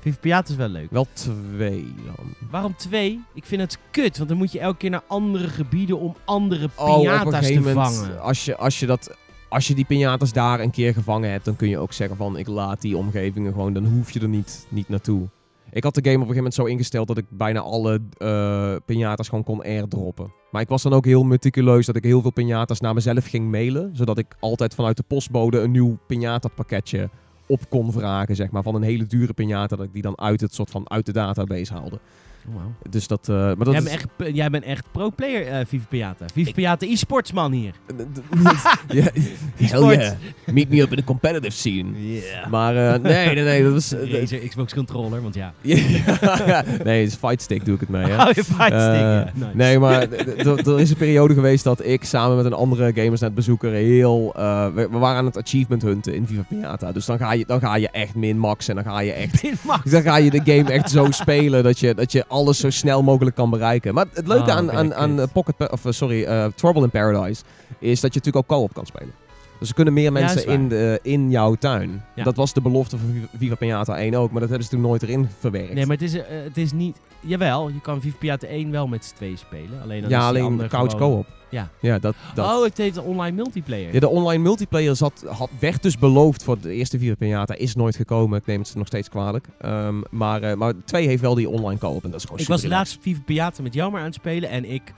Viva 0.00 0.18
Pinata 0.20 0.50
is 0.50 0.56
wel 0.56 0.68
leuk. 0.68 0.90
Wel 0.90 1.06
twee 1.12 1.94
dan. 2.16 2.34
Waarom 2.50 2.76
twee? 2.76 3.22
Ik 3.34 3.44
vind 3.44 3.60
het 3.60 3.78
kut, 3.90 4.16
want 4.16 4.28
dan 4.28 4.38
moet 4.38 4.52
je 4.52 4.60
elke 4.60 4.76
keer 4.76 4.90
naar 4.90 5.02
andere 5.06 5.48
gebieden 5.48 5.98
om 5.98 6.16
andere 6.24 6.68
Oh, 6.74 7.00
piñata's 7.00 7.46
te 7.46 7.54
moment, 7.54 7.74
vangen. 7.74 8.20
Als 8.20 8.44
je, 8.44 8.56
als 8.56 8.80
je 8.80 8.86
dat... 8.86 9.16
Als 9.48 9.66
je 9.68 9.74
die 9.74 9.86
piñatas 9.86 10.32
daar 10.32 10.60
een 10.60 10.70
keer 10.70 10.92
gevangen 10.92 11.30
hebt, 11.30 11.44
dan 11.44 11.56
kun 11.56 11.68
je 11.68 11.78
ook 11.78 11.92
zeggen 11.92 12.16
van 12.16 12.38
ik 12.38 12.46
laat 12.46 12.80
die 12.80 12.96
omgevingen 12.96 13.52
gewoon, 13.52 13.72
dan 13.72 13.86
hoef 13.86 14.10
je 14.10 14.20
er 14.20 14.28
niet, 14.28 14.66
niet 14.68 14.88
naartoe. 14.88 15.28
Ik 15.70 15.84
had 15.84 15.94
de 15.94 16.00
game 16.00 16.14
op 16.14 16.28
een 16.28 16.34
gegeven 16.34 16.36
moment 16.36 16.54
zo 16.54 16.64
ingesteld 16.64 17.08
dat 17.08 17.18
ik 17.18 17.24
bijna 17.28 17.60
alle 17.60 18.00
eh 18.18 18.74
piñatas 18.74 19.28
gewoon 19.28 19.44
kon 19.44 19.62
airdroppen. 19.62 20.32
Maar 20.50 20.62
ik 20.62 20.68
was 20.68 20.82
dan 20.82 20.92
ook 20.92 21.04
heel 21.04 21.22
meticuleus 21.22 21.86
dat 21.86 21.96
ik 21.96 22.04
heel 22.04 22.20
veel 22.20 22.32
piñatas 22.40 22.80
naar 22.80 22.94
mezelf 22.94 23.26
ging 23.26 23.50
mailen. 23.50 23.90
Zodat 23.96 24.18
ik 24.18 24.36
altijd 24.40 24.74
vanuit 24.74 24.96
de 24.96 25.04
postbode 25.06 25.60
een 25.60 25.70
nieuw 25.70 25.98
piñata 26.06 26.54
pakketje 26.54 27.10
op 27.46 27.68
kon 27.68 27.92
vragen, 27.92 28.36
zeg 28.36 28.50
maar. 28.50 28.62
Van 28.62 28.74
een 28.74 28.82
hele 28.82 29.06
dure 29.06 29.32
piñata, 29.32 29.76
dat 29.76 29.82
ik 29.82 29.92
die 29.92 30.02
dan 30.02 30.18
uit, 30.18 30.40
het 30.40 30.54
soort 30.54 30.70
van, 30.70 30.90
uit 30.90 31.06
de 31.06 31.12
database 31.12 31.72
haalde. 31.72 31.98
Dus 32.90 33.06
dat... 33.06 33.28
eh, 33.28 33.34
maar 33.36 33.56
dat 33.56 33.66
Jij, 33.66 33.76
is... 33.82 33.82
bent 33.82 33.94
echt, 34.18 34.34
jij 34.34 34.50
bent 34.50 34.64
echt 34.64 34.84
pro-player, 34.92 35.46
eh 35.46 35.66
Viva 35.66 35.86
Pinata. 35.88 36.24
Viva 36.34 36.52
Pinata 36.52 36.86
e-sportsman 36.86 37.52
hier. 37.52 37.72
ja, 38.88 39.02
hell 39.68 39.96
yeah. 39.96 40.12
Meet 40.52 40.68
me 40.68 40.80
up 40.80 40.90
in 40.90 40.96
the 40.96 41.04
competitive 41.04 41.50
scene. 41.56 42.12
Yeah. 42.12 42.46
Maar 42.50 42.76
eh, 42.76 43.00
nee, 43.00 43.34
nee, 43.34 43.44
nee, 43.44 43.62
dat 43.62 43.92
eh, 43.92 44.12
Razer 44.20 44.38
Xbox 44.38 44.74
controller, 44.74 45.22
want 45.22 45.34
ja. 45.42 45.52
ja, 45.62 46.64
nee, 46.84 47.00
het 47.02 47.12
is 47.12 47.14
fight 47.18 47.42
stick 47.42 47.64
doe 47.64 47.74
ik 47.74 47.80
het 47.80 47.88
mee. 47.88 48.04
Hè. 48.06 48.22
Oh, 48.22 48.30
je 48.32 48.44
fight 48.44 48.64
stick, 48.64 48.74
Eh, 48.74 49.00
ja. 49.00 49.32
Nice. 49.34 49.50
Nee, 49.54 49.78
maar 49.78 50.12
er 50.12 50.80
is 50.80 50.90
een 50.90 50.96
periode 50.96 51.34
geweest 51.34 51.64
dat 51.64 51.84
ik 51.84 52.04
samen 52.04 52.36
met 52.36 52.44
een 52.44 52.52
andere 52.52 52.92
Gamersnet 52.94 53.34
bezoeker 53.34 53.70
heel... 53.72 54.32
eh, 54.36 54.66
we, 54.74 54.88
we 54.90 54.98
waren 54.98 55.18
aan 55.18 55.24
het 55.24 55.38
achievement 55.38 55.82
hunten 55.82 56.14
in 56.14 56.26
Viva 56.26 56.42
Pinata. 56.48 56.92
Dus 56.92 57.06
dan 57.06 57.18
ga 57.18 57.32
je, 57.32 57.44
dan 57.46 57.60
ga 57.60 57.76
je 57.76 57.88
echt 57.90 58.14
min-max 58.14 58.68
en 58.68 58.74
dan 58.74 58.84
ga 58.84 59.00
je 59.00 59.12
echt... 59.12 59.42
Max. 59.64 59.90
Dan 59.90 60.02
ga 60.02 60.16
je 60.16 60.30
de 60.30 60.40
game 60.44 60.72
echt 60.72 60.90
zo 60.90 61.06
spelen 61.10 61.62
dat 61.62 61.78
je, 61.78 61.94
dat 61.94 62.12
je 62.12 62.24
alles 62.38 62.58
zo 62.58 62.70
snel 62.70 63.02
mogelijk 63.02 63.36
kan 63.36 63.50
bereiken. 63.50 63.94
Maar 63.94 64.06
het 64.12 64.26
leuke 64.26 64.50
Oh, 64.50 64.56
aan, 64.56 64.72
aan, 64.72 64.94
aan 64.94 65.20
eh, 65.20 65.26
Pocket, 65.32 65.70
of, 65.70 65.80
sorry, 65.88 66.24
eh, 66.24 66.44
Trouble 66.54 66.82
in 66.82 66.90
Paradise 66.90 67.42
is 67.78 68.00
dat 68.00 68.14
je 68.14 68.18
natuurlijk 68.20 68.36
ook 68.36 68.58
co-op 68.58 68.74
kan 68.74 68.86
spelen. 68.86 69.12
Dus 69.58 69.68
er 69.68 69.74
kunnen 69.74 69.94
meer 69.94 70.12
mensen 70.12 70.38
is 70.38 70.44
in, 70.44 70.68
de, 70.68 70.98
in 71.02 71.30
jouw 71.30 71.54
tuin. 71.54 72.02
Ja. 72.14 72.24
Dat 72.24 72.36
was 72.36 72.52
de 72.52 72.60
belofte 72.60 72.98
van 72.98 73.28
Viva- 73.38 73.54
Pinata 73.54 73.98
1 73.98 74.14
ook, 74.14 74.30
maar 74.30 74.40
dat 74.40 74.48
hebben 74.48 74.66
ze 74.68 74.72
toen 74.74 74.82
nooit 74.82 75.02
erin 75.02 75.28
verwerkt. 75.38 75.72
Nee, 75.74 75.86
maar 75.86 75.96
het 75.96 76.04
is, 76.04 76.14
eh, 76.14 76.24
het 76.28 76.56
is 76.56 76.72
niet... 76.72 76.96
Jawel, 77.20 77.68
je 77.68 77.80
kan 77.80 78.00
Viva 78.00 78.16
Pinata 78.18 78.46
1 78.46 78.70
wel 78.70 78.86
met 78.86 79.04
z'n 79.04 79.14
tweeën 79.14 79.38
spelen. 79.38 79.82
Alleen 79.82 80.00
dan 80.00 80.10
is 80.10 80.16
ja, 80.16 80.18
die 80.18 80.28
alleen 80.28 80.42
andere 80.42 80.68
couch 80.68 80.94
co-op. 80.94 81.26
Ja. 81.50 81.68
Ja, 81.80 81.98
dat, 81.98 82.14
dat. 82.34 82.46
Oh, 82.46 82.64
het 82.64 82.78
heeft 82.78 82.96
een 82.96 83.02
online 83.02 83.36
multiplayer. 83.36 83.94
Ja, 83.94 84.00
de 84.00 84.08
online 84.08 84.42
multiplayer 84.42 84.96
zat, 84.96 85.24
had, 85.26 85.50
werd 85.58 85.82
dus 85.82 85.98
beloofd 85.98 86.44
voor 86.44 86.60
de 86.60 86.72
eerste 86.72 86.98
Viva 86.98 87.14
Pinata. 87.14 87.54
Is 87.54 87.74
nooit 87.74 87.96
gekomen. 87.96 88.38
Ik 88.38 88.46
neem 88.46 88.58
het 88.58 88.68
ze 88.68 88.78
nog 88.78 88.86
steeds 88.86 89.08
kwalijk. 89.08 89.46
Ehm, 89.60 90.00
maar, 90.10 90.42
eh, 90.42 90.56
maar 90.56 90.72
2 90.84 91.06
heeft 91.06 91.22
wel 91.22 91.34
die 91.34 91.48
online 91.48 91.78
co-op. 91.78 92.04
En 92.04 92.10
dat 92.10 92.18
is 92.18 92.24
gewoon 92.24 92.40
ik 92.40 92.46
was 92.46 92.64
laatst 92.64 92.98
Viva 93.00 93.20
Pinata 93.24 93.62
met 93.62 93.74
jou 93.74 93.90
maar 93.90 94.00
aan 94.00 94.06
het 94.06 94.14
spelen 94.14 94.50
en 94.50 94.70
ik... 94.70 94.92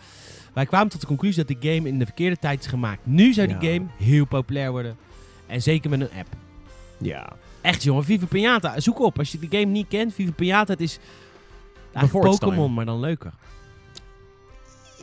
Wij 0.54 0.66
kwamen 0.66 0.88
tot 0.88 1.00
de 1.00 1.06
conclusie 1.06 1.44
dat 1.44 1.60
de 1.60 1.68
game 1.68 1.88
in 1.88 1.98
de 1.98 2.04
verkeerde 2.04 2.36
tijd 2.36 2.60
is 2.60 2.66
gemaakt. 2.66 3.00
Nu 3.06 3.32
zou 3.32 3.46
die 3.46 3.56
Ja. 3.60 3.72
game 3.72 3.86
heel 3.98 4.24
populair 4.24 4.70
worden. 4.70 4.96
En 5.46 5.62
zeker 5.62 5.90
met 5.90 6.00
een 6.00 6.18
app. 6.18 6.28
Ja. 6.98 7.28
Echt 7.60 7.82
jongen, 7.82 8.04
Viva 8.04 8.26
Pinata. 8.26 8.80
Zoek 8.80 9.00
op. 9.00 9.18
Als 9.18 9.32
je 9.32 9.38
de 9.38 9.46
game 9.50 9.64
niet 9.72 9.88
kent, 9.88 10.14
Viva 10.14 10.32
Pinata, 10.32 10.72
het 10.72 10.80
is... 10.82 10.98
Pokémon, 12.10 12.74
maar 12.74 12.84
dan 12.84 13.00
leuker. 13.00 13.32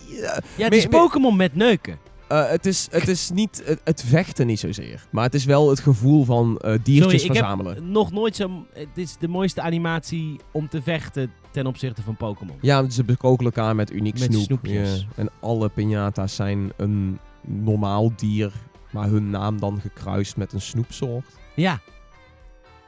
ja 0.08 0.40
Ja, 0.56 0.64
het 0.64 0.74
is 0.74 0.86
Pokémon 0.86 1.36
met 1.36 1.56
neuken. 1.56 1.98
Eh, 2.28 2.50
het, 2.50 2.66
is, 2.66 2.88
het 2.92 3.08
is 3.08 3.30
niet 3.30 3.62
het, 3.66 3.82
het 3.84 4.04
vechten 4.04 4.48
niet 4.48 4.60
zozeer. 4.60 5.08
Maar 5.12 5.24
het 5.24 5.34
is 5.34 5.46
wel 5.46 5.70
het 5.70 5.80
gevoel 5.80 6.24
van 6.26 6.58
eh, 6.58 6.70
diertjes 6.84 6.98
Sorry, 6.98 7.16
ik 7.16 7.26
verzamelen. 7.26 7.74
heb 7.76 7.84
nog 7.84 8.12
nooit 8.12 8.36
zo... 8.36 8.66
Het 8.74 8.88
is 8.98 9.18
de 9.18 9.28
mooiste 9.28 9.62
animatie 9.62 10.40
om 10.52 10.70
te 10.70 10.82
vechten 10.82 11.32
ten 11.52 11.68
opzichte 11.68 12.02
van 12.02 12.16
Pokémon. 12.16 12.58
Ja, 12.62 12.90
ze 12.90 13.04
bekoken 13.04 13.46
elkaar 13.46 13.76
met 13.76 13.92
uniek 13.92 14.20
Met 14.20 14.32
snoep. 14.32 14.44
snoepjes. 14.44 15.00
Ja. 15.00 15.06
En 15.16 15.30
alle 15.40 15.70
piñata's 15.70 16.36
zijn 16.36 16.72
een 16.78 17.20
normaal 17.42 18.16
dier, 18.16 18.52
maar 18.92 19.08
hun 19.08 19.30
naam 19.30 19.60
dan 19.60 19.80
gekruist 19.82 20.38
met 20.38 20.54
een 20.54 20.62
snoepsoort. 20.62 21.26
Ja. 21.56 21.80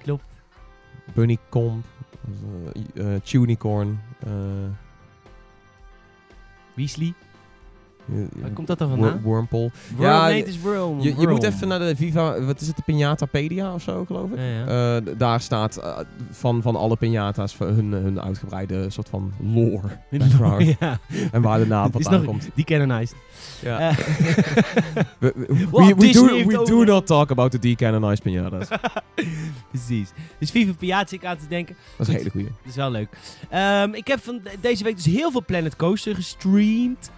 Klopt. 0.03 0.25
Bunnycomb, 1.13 1.85
uh, 2.93 3.15
Tunicorn, 3.23 3.99
eh, 4.19 4.31
Weasley. 6.73 7.13
Waar 8.35 8.49
komt 8.51 8.67
dat 8.67 8.77
dan 8.79 8.89
vandaan? 8.89 9.21
Wormpole. 9.21 9.71
Ja, 9.99 10.25
nee, 10.27 10.39
het 10.39 10.47
is. 10.47 10.55
Je, 10.99 11.27
moet 11.27 11.43
even 11.43 11.67
naar 11.67 11.79
de 11.79 11.95
Viva, 11.95 12.41
wat 12.41 12.61
is 12.61 12.67
het, 12.67 12.75
de 12.75 12.83
Piñatapedia 12.83 13.73
of 13.73 13.81
zo, 13.81 14.05
geloof 14.05 14.29
ik? 14.31 14.37
Ja, 14.37 14.43
ja. 14.43 14.97
Eh, 14.97 15.13
daar 15.17 15.41
staat 15.41 15.77
eh, 15.77 15.97
van, 16.31 16.61
van 16.61 16.75
alle 16.75 16.97
piñata's 16.97 17.55
voor 17.55 17.67
hun, 17.67 17.91
hun 17.91 18.21
uitgebreide 18.21 18.89
soort 18.89 19.09
van 19.09 19.33
lore. 19.43 19.87
ja, 20.79 20.99
En 21.31 21.41
waar 21.41 21.59
de 21.59 21.65
naam 21.67 21.91
vandaan 22.01 22.25
komt. 22.25 22.49
die 22.53 22.65
canonized. 22.65 23.15
Ja. 23.61 23.79
Eh, 23.79 23.97
We, 25.19 25.33
we, 25.97 26.11
do, 26.11 26.25
we 26.45 26.63
do 26.65 26.83
not 26.83 27.05
talk 27.07 27.31
about 27.31 27.51
the 27.51 27.59
decanonized 27.59 28.21
piñatas. 28.23 28.67
Precies. 29.71 30.09
Dus 30.39 30.51
Viva 30.51 30.73
Piazza 30.73 31.15
ik 31.15 31.25
aan 31.25 31.37
te 31.37 31.47
denken. 31.49 31.75
Dat 31.97 32.07
is 32.07 32.13
een 32.13 32.19
hele 32.19 32.29
goeie. 32.29 32.47
Dat 32.47 32.55
is 32.69 32.75
wel 32.75 32.91
leuk. 32.91 33.09
Ehm, 33.49 33.93
ik 33.93 34.07
heb 34.07 34.19
van 34.23 34.39
de- 34.43 34.51
deze 34.61 34.83
week 34.83 34.95
dus 34.95 35.05
heel 35.05 35.31
veel 35.31 35.43
Planet 35.45 35.75
Coaster 35.75 36.15
gestreamd. 36.15 37.11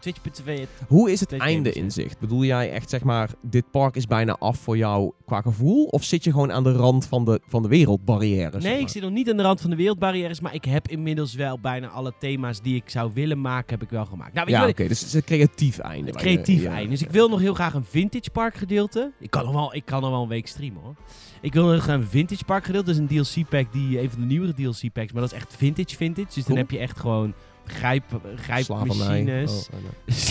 Twitch.tv. 0.00 0.64
Hoe 0.88 1.10
is 1.12 1.20
het 1.20 1.32
einde 1.32 1.46
games, 1.56 1.72
in 1.76 1.82
hè? 1.84 1.90
zicht? 1.90 2.18
Bedoel 2.20 2.44
jij 2.44 2.70
echt, 2.72 2.90
zeg 2.90 3.02
maar, 3.02 3.30
dit 3.42 3.70
park 3.70 3.96
is 3.96 4.06
bijna 4.06 4.36
af 4.38 4.58
voor 4.58 4.76
jou 4.76 5.12
qua 5.26 5.40
gevoel? 5.40 5.84
Of 5.84 6.04
zit 6.04 6.24
je 6.24 6.30
gewoon 6.32 6.52
aan 6.52 6.62
de 6.64 6.72
rand 6.72 7.06
van 7.06 7.24
de, 7.24 7.40
van 7.46 7.62
de 7.62 7.68
wereldbarrière? 7.68 8.60
zeg 8.60 8.62
Nee, 8.72 8.80
ik 8.80 8.88
zit 8.88 9.02
nog 9.02 9.10
niet 9.10 9.30
aan 9.30 9.36
de 9.36 9.42
rand 9.42 9.60
van 9.60 9.70
de 9.70 9.76
wereldbarrières, 9.76 10.40
maar 10.40 10.54
ik 10.54 10.64
heb 10.64 10.88
inmiddels 10.88 11.34
wel 11.34 11.58
bijna 11.60 11.88
alle 11.88 12.12
thema's 12.18 12.60
die 12.62 12.74
ik 12.74 12.90
zou 12.90 13.10
willen 13.14 13.40
maken, 13.40 13.70
heb 13.70 13.82
ik 13.82 13.90
wel 13.90 14.04
gemaakt. 14.06 14.32
Nou, 14.34 14.46
weet 14.46 14.54
Ja, 14.56 14.68
oké, 14.68 14.88
dus 14.88 14.98
het 14.98 15.08
is 15.08 15.14
een 15.14 15.24
creatief 15.24 15.78
einde. 15.78 16.06
het 16.10 16.20
je- 16.20 16.26
creatief 16.26 16.62
ja, 16.62 16.70
einde. 16.70 16.90
Dus 16.90 17.02
ik 17.02 17.10
wil 17.10 17.28
nog 17.28 17.40
heel 17.40 17.54
graag 17.54 17.74
een 17.74 17.84
vintage 17.84 18.30
park 18.30 18.54
gedeelte. 18.54 19.12
Ik 19.20 19.30
kan 19.30 19.44
nog 19.44 19.52
wel, 19.54 19.74
ik 19.74 19.84
kan 19.84 20.00
nog 20.00 20.10
wel 20.10 20.22
een 20.22 20.28
week 20.28 20.46
streamen 20.46 20.82
hoor. 20.82 20.94
Ik 21.40 21.52
wil 21.52 21.66
nog 21.72 21.86
een 21.86 22.06
vintage 22.06 22.44
park 22.44 22.64
gedeelte. 22.64 22.86
Dat 22.86 22.94
is 22.94 23.00
een 23.00 23.24
DLC 23.24 23.48
pack, 23.48 23.72
die, 23.72 24.00
een 24.02 24.10
van 24.10 24.20
de 24.20 24.26
nieuwere 24.26 24.54
DLC 24.54 24.92
packs, 24.92 25.12
maar 25.12 25.22
dat 25.22 25.32
is 25.32 25.38
echt 25.38 25.54
vintage 25.56 25.96
vintage. 25.96 26.28
Dus 26.34 26.44
dan 26.44 26.56
heb 26.56 26.70
je 26.70 26.78
echt 26.78 26.98
gewoon 26.98 27.34
grijp, 27.68 28.04
grijpmachines. 28.36 29.68
Oh, 29.72 29.78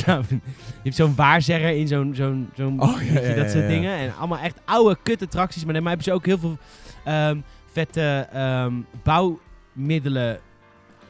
oh, 0.08 0.16
nee. 0.30 0.40
Je 0.84 0.84
hebt 0.84 0.96
zo'n 0.96 1.16
waarzegger 1.16 1.70
in 1.70 1.88
zo'n 1.88 2.16
zo'n 2.16 2.50
zo'n 2.56 2.82
Oh, 2.82 3.02
ja, 3.02 3.20
ja, 3.20 3.36
dat 3.36 3.52
soort 3.52 3.68
dingen. 3.68 3.98
En 3.98 4.16
allemaal 4.18 4.40
echt 4.40 4.60
oude 4.66 4.98
kut 5.04 5.22
attracties. 5.22 5.64
Maar 5.64 5.74
daarmee 5.74 5.94
hebben 5.94 6.12
ze 6.12 6.18
ook 6.18 6.26
heel 6.26 6.38
veel 6.38 6.58
ehm, 7.04 7.40
vette 7.72 8.28
ehm, 8.32 8.74
bouwmiddelen 9.04 10.40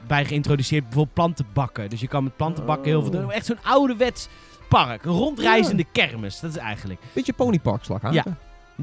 bij 0.08 0.26
geïntroduceerd. 0.26 0.84
Bijvoorbeeld 0.84 1.16
plantenbakken. 1.16 1.90
Dus 1.90 2.00
je 2.00 2.08
kan 2.08 2.24
met 2.24 2.36
plantenbakken 2.36 2.86
heel 2.86 3.02
veel 3.02 3.12
doen. 3.12 3.32
Echt 3.32 3.46
zo'n 3.46 3.64
ouderwets 3.64 4.28
park. 4.70 5.06
Een 5.06 5.12
rondreizende 5.12 5.86
kermis. 5.92 6.40
Dat 6.40 6.50
is 6.50 6.58
eigenlijk. 6.58 7.02
Beetje 7.14 7.34
ponypark 7.34 7.84
slag 7.84 8.14
Ja. 8.14 8.24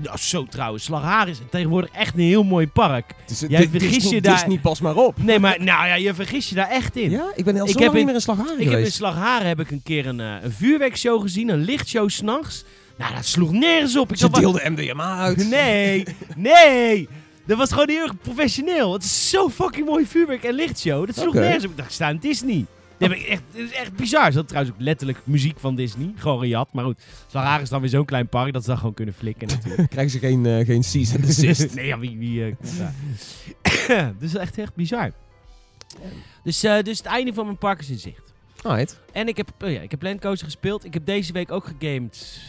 Nou, 0.02 0.18
zo 0.18 0.44
trouwens. 0.44 0.84
Slagharen 0.84 1.28
is 1.32 1.38
tegenwoordig 1.50 1.90
echt 1.92 2.14
een 2.14 2.20
heel 2.20 2.42
mooi 2.44 2.68
park. 2.68 3.14
Het 3.20 3.30
is, 3.30 3.44
Jij 3.48 3.70
Disney, 3.70 4.14
je 4.14 4.20
daar- 4.20 4.34
Disney, 4.34 4.58
pas 4.58 4.80
maar 4.80 4.96
op. 4.96 5.22
Nee, 5.22 5.38
maar 5.38 5.56
nou 5.62 5.86
ja, 5.86 5.94
je 5.94 6.14
vergis 6.14 6.48
je 6.48 6.54
daar 6.54 6.68
echt 6.70 6.96
in. 6.96 7.10
Ja, 7.10 7.24
ik 7.34 7.44
ben 7.44 7.60
al 7.60 7.66
Ik 7.66 7.72
zo 7.72 7.78
heb 7.82 7.92
niet 7.92 8.04
meer 8.04 8.14
in 8.14 8.20
Slagharen 8.20 8.60
Ik 8.60 8.70
heb 8.70 8.78
in. 8.80 8.92
Slagharen 8.92 9.46
heb 9.46 9.60
ik 9.60 9.70
een 9.70 9.82
keer 9.82 10.06
een, 10.06 10.20
eh, 10.20 10.34
een 10.42 10.52
vuurwerkshow 10.52 11.20
gezien, 11.22 11.48
een 11.48 11.64
lichtshow 11.64 12.08
s'nachts. 12.08 12.64
Nou, 12.98 13.14
dat 13.14 13.24
sloeg 13.26 13.52
nergens 13.52 13.96
op. 13.96 14.10
Ik 14.10 14.16
Ze 14.18 14.28
dacht, 14.30 14.44
wat- 14.44 14.68
MDMA 14.68 15.18
uit. 15.18 15.48
Nee, 15.50 16.04
nee. 16.36 17.08
Dat 17.46 17.58
was 17.58 17.70
gewoon 17.70 17.88
heel 17.88 18.02
erg 18.02 18.12
professioneel. 18.22 18.92
Het 18.92 19.04
is 19.04 19.30
zo 19.30 19.48
fucking 19.48 19.86
mooi 19.86 20.06
vuurwerk 20.06 20.44
en 20.44 20.54
lichtshow. 20.54 21.06
Dat 21.06 21.16
sloeg 21.16 21.34
nergens 21.34 21.64
op. 21.64 21.70
Ik 21.70 21.76
dacht, 21.76 21.88
ik 21.88 21.94
sta 21.94 22.08
in 22.08 22.18
Disney. 22.18 22.64
Echt, 22.98 23.42
dat 23.52 23.60
is 23.60 23.72
echt 23.72 23.96
bizar. 23.96 24.32
Ze 24.32 24.38
had 24.38 24.48
trouwens 24.48 24.74
ook 24.74 24.80
letterlijk 24.82 25.18
muziek 25.24 25.58
van 25.58 25.74
Disney. 25.74 26.12
Gewoon 26.16 26.38
gejat. 26.40 26.72
Maar 26.72 26.84
goed, 26.84 27.02
Slagharen 27.26 27.62
is 27.62 27.68
dan 27.68 27.80
weer 27.80 27.90
zo'n 27.90 28.04
klein 28.04 28.28
park 28.28 28.52
dat 28.52 28.62
ze 28.62 28.68
dat 28.68 28.78
gewoon 28.78 28.94
kunnen 28.94 29.14
flikken 29.14 29.48
natuurlijk. 29.48 29.90
Krijgen 29.94 30.12
ze 30.12 30.18
geen, 30.18 30.46
eh 30.46 30.66
geen 30.66 30.84
cease 30.84 31.14
and 31.16 31.26
desist. 31.26 31.74
nee, 31.74 31.86
ja, 31.86 31.98
wie... 31.98 32.18
wie 32.18 32.56
eh, 33.82 34.08
dus 34.20 34.34
echt, 34.34 34.58
echt 34.58 34.74
bizar. 34.74 35.10
Dus, 36.42 36.62
eh, 36.62 36.82
dus 36.82 36.98
het 36.98 37.06
einde 37.06 37.34
van 37.34 37.44
mijn 37.44 37.58
park 37.58 37.80
is 37.80 37.90
in 37.90 37.98
zicht. 37.98 38.32
Alright. 38.62 39.00
En 39.12 39.28
ik 39.28 39.36
heb, 39.36 39.50
oh 39.64 39.70
ja, 39.70 39.80
ik 39.80 39.90
heb 39.90 40.02
Land 40.02 40.20
Coaster 40.20 40.46
gespeeld. 40.46 40.84
Ik 40.84 40.94
heb 40.94 41.06
deze 41.06 41.32
week 41.32 41.50
ook 41.52 41.72
gegamed. 41.78 42.40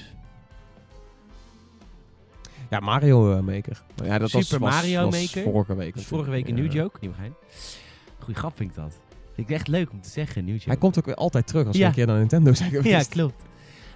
Ja, 2.69 2.79
Mario 2.79 3.41
Maker. 3.41 3.81
Ja, 4.03 4.17
dat 4.17 4.29
Super 4.29 4.59
was, 4.59 4.73
Mario 4.73 5.09
was 5.09 5.21
Maker. 5.21 5.51
vorige 5.51 5.75
week. 5.75 5.95
Vorige 5.99 6.29
week 6.29 6.47
een 6.47 6.57
Ja. 6.57 6.71
joke. 6.71 6.97
Nieuw 7.01 7.11
geheim. 7.13 7.35
Goeie 8.19 8.39
grap 8.39 8.55
vind 8.55 8.69
ik 8.69 8.75
dat. 8.75 8.99
Vind 9.35 9.49
ik 9.49 9.55
echt 9.55 9.67
leuk 9.67 9.91
om 9.91 10.01
te 10.01 10.09
zeggen, 10.09 10.37
een 10.39 10.45
nieuw 10.45 10.53
joke. 10.55 10.69
Hij 10.69 10.77
komt 10.77 10.97
ook 10.97 11.05
weer 11.05 11.15
altijd 11.15 11.47
terug 11.47 11.65
als 11.67 11.75
we 11.75 11.81
Ja. 11.81 11.87
een 11.87 11.93
keer 11.93 12.07
naar 12.07 12.17
Nintendo 12.17 12.53
zijn 12.53 12.69
geweest. 12.75 13.13
Ja, 13.13 13.21
klopt. 13.21 13.43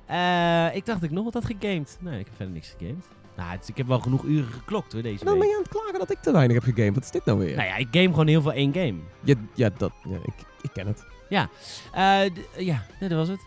Eh, 0.06 0.76
ik 0.76 0.86
dacht 0.86 1.00
dat 1.02 1.10
ik 1.10 1.12
nog 1.16 1.24
wat 1.24 1.34
had 1.34 1.46
gegamed. 1.46 1.98
Nee, 2.02 2.20
ik 2.20 2.26
heb 2.26 2.36
verder 2.36 2.54
niks 2.54 2.76
gegamed. 2.78 3.06
Nou, 3.36 3.52
het 3.52 3.62
is- 3.62 3.70
ik 3.70 3.78
heb 3.78 3.88
wel 3.88 4.00
genoeg 4.00 4.24
uren 4.24 4.52
geklokt 4.54 4.94
hoor, 4.94 5.02
deze 5.02 5.24
dan 5.26 5.34
ben 5.34 5.42
week. 5.42 5.50
je 5.50 5.56
aan 5.56 5.62
het 5.64 5.72
klagen 5.72 6.00
dat 6.00 6.12
ik 6.12 6.18
te 6.22 6.32
weinig 6.32 6.56
heb 6.56 6.76
gegamed. 6.76 6.94
Wat 6.96 7.04
is 7.04 7.12
dit 7.12 7.26
nou 7.26 7.40
weer? 7.40 7.56
Nou 7.56 7.68
ja, 7.68 7.76
ik 7.76 7.88
game 7.92 8.08
gewoon 8.08 8.28
heel 8.28 8.42
veel 8.42 8.54
één 8.54 8.74
game. 8.74 8.96
ja, 9.24 9.36
ja, 9.54 9.70
dat, 9.78 9.92
ja, 10.04 10.16
ik, 10.24 10.34
ik 10.62 10.70
ken 10.74 10.88
het. 10.88 11.06
Eh, 11.30 12.22
d- 12.22 12.40
ja, 12.66 12.86
nee, 13.00 13.10
dat 13.10 13.18
was 13.18 13.28
het. 13.28 13.40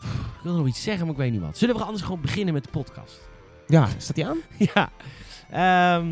Ik 0.00 0.42
wilde 0.42 0.58
nog 0.58 0.66
iets 0.68 0.82
zeggen, 0.82 1.02
maar 1.06 1.14
ik 1.14 1.20
weet 1.20 1.32
niet 1.32 1.40
wat. 1.40 1.58
Zullen 1.58 1.76
we 1.76 1.82
anders 1.84 2.02
gewoon 2.02 2.20
beginnen 2.20 2.54
met 2.54 2.64
de 2.64 2.70
podcast? 2.70 3.20
Ja, 3.66 3.88
staat 3.98 4.14
die 4.14 4.26
aan? 4.26 4.38
ja. 4.74 4.90
Ehm, 5.50 6.06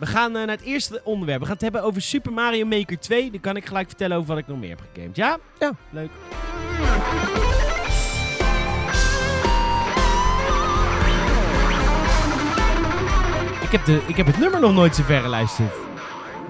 we 0.00 0.06
gaan 0.06 0.36
eh, 0.36 0.46
naar 0.46 0.56
het 0.56 0.60
eerste 0.60 1.00
onderwerp. 1.04 1.38
We 1.38 1.44
gaan 1.44 1.54
het 1.54 1.62
hebben 1.62 1.82
over 1.82 2.02
Super 2.02 2.32
Mario 2.32 2.66
Maker 2.66 2.98
2. 2.98 3.30
Dan 3.30 3.40
kan 3.40 3.56
ik 3.56 3.66
gelijk 3.66 3.88
vertellen 3.88 4.16
over 4.16 4.28
wat 4.28 4.38
ik 4.38 4.46
nog 4.46 4.58
meer 4.58 4.68
heb 4.68 4.82
gegamed. 4.92 5.16
Ja? 5.16 5.38
Ja. 5.58 5.72
Leuk. 5.90 6.10
Ik 13.62 13.76
heb, 13.76 13.84
de, 13.84 14.00
ik 14.06 14.16
heb 14.16 14.26
het 14.26 14.38
nummer 14.38 14.60
nog 14.60 14.72
nooit 14.72 14.96
zo 14.96 15.02
ver 15.02 15.20
geluisterd. 15.20 15.72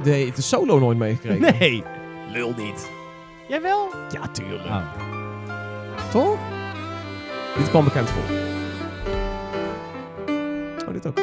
De, 0.03 0.11
heeft 0.11 0.37
de 0.37 0.43
solo 0.43 0.79
nooit 0.79 0.99
meegekregen. 0.99 1.59
Nee. 1.59 1.85
Lul 2.33 2.55
niet. 2.57 2.91
Jij 3.49 3.63
wel? 3.63 3.89
Ja, 4.11 4.29
tuurlijk. 4.29 4.65
Oh. 4.65 4.83
Toch? 6.11 6.39
Dit 7.57 7.69
kwam 7.69 7.85
bekend 7.85 8.11
voor. 8.11 8.37
Oh, 10.87 10.93
dit 10.93 11.07
ook. 11.07 11.19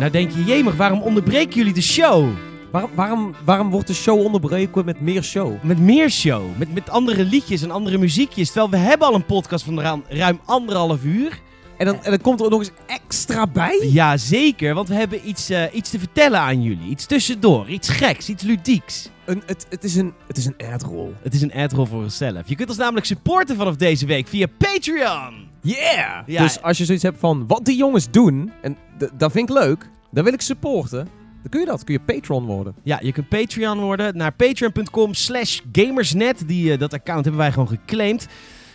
Nou, 0.00 0.12
denk 0.12 0.30
je, 0.30 0.44
jemig, 0.44 0.76
waarom 0.76 1.02
onderbreken 1.02 1.56
jullie 1.56 1.72
de 1.72 1.82
show? 1.82 2.28
Waarom, 2.70 2.90
waarom, 2.94 3.34
waarom 3.44 3.70
wordt 3.70 3.86
de 3.86 3.94
show 3.94 4.24
onderbreken 4.24 4.84
met 4.84 5.00
meer 5.00 5.22
show? 5.22 5.62
Met 5.62 5.78
meer 5.78 6.10
show. 6.10 6.42
Met, 6.56 6.74
met 6.74 6.90
andere 6.90 7.24
liedjes 7.24 7.62
en 7.62 7.70
andere 7.70 7.98
muziekjes. 7.98 8.46
Terwijl 8.46 8.70
we 8.70 8.76
hebben 8.76 9.08
al 9.08 9.14
een 9.14 9.24
podcast 9.24 9.64
van 9.64 9.80
ruim, 9.80 10.04
ruim 10.08 10.40
anderhalf 10.44 11.04
uur. 11.04 11.40
En 11.76 11.86
dan, 11.86 12.02
en 12.02 12.10
dan 12.10 12.20
komt 12.20 12.38
er 12.38 12.44
ook 12.44 12.50
nog 12.50 12.60
eens 12.60 12.70
extra 12.86 13.46
bij? 13.46 13.88
Ja, 13.92 14.16
zeker. 14.16 14.74
Want 14.74 14.88
we 14.88 14.94
hebben 14.94 15.28
iets, 15.28 15.50
eh, 15.50 15.62
iets 15.72 15.90
te 15.90 15.98
vertellen 15.98 16.40
aan 16.40 16.62
jullie. 16.62 16.88
Iets 16.88 17.06
tussendoor. 17.06 17.68
Iets 17.68 17.88
geks. 17.88 18.28
Iets 18.28 18.42
ludieks. 18.42 19.08
Een, 19.24 19.42
het, 19.46 19.66
het 19.68 19.84
is 19.84 19.96
een, 19.96 20.12
het 20.26 20.36
is 20.36 20.46
een 20.46 20.72
ad-roll. 20.72 21.12
Het 21.22 21.34
is 21.34 21.42
een 21.42 21.52
ad-roll 21.52 21.86
voor 21.86 22.02
onszelf. 22.02 22.48
Je 22.48 22.56
kunt 22.56 22.68
ons 22.68 22.78
namelijk 22.78 23.06
supporten 23.06 23.56
vanaf 23.56 23.76
deze 23.76 24.06
week 24.06 24.28
via 24.28 24.46
Patreon. 24.58 25.49
Yeah! 25.62 26.22
Ja. 26.26 26.42
Dus 26.42 26.62
als 26.62 26.78
je 26.78 26.84
zoiets 26.84 27.04
hebt 27.04 27.18
van, 27.18 27.46
wat 27.46 27.64
die 27.64 27.76
jongens 27.76 28.10
doen, 28.10 28.52
en 28.62 28.76
dat 29.16 29.32
vind 29.32 29.50
ik 29.50 29.56
leuk, 29.56 29.90
dan 30.10 30.24
wil 30.24 30.32
ik 30.32 30.40
supporten, 30.40 31.08
dan 31.42 31.50
kun 31.50 31.60
je 31.60 31.66
dat. 31.66 31.84
kun 31.84 31.94
je 31.94 32.00
patron 32.00 32.44
worden. 32.44 32.74
Ja, 32.82 32.98
je 33.02 33.12
kunt 33.12 33.28
Patreon 33.28 33.80
worden. 33.80 34.16
Naar 34.16 34.32
patreon.com 34.32 35.14
slash 35.14 35.60
gamersnet. 35.72 36.48
Die, 36.48 36.72
eh, 36.72 36.78
dat 36.78 36.92
account 36.92 37.24
hebben 37.24 37.42
wij 37.42 37.52
gewoon 37.52 37.68
geclaimd. 37.68 38.26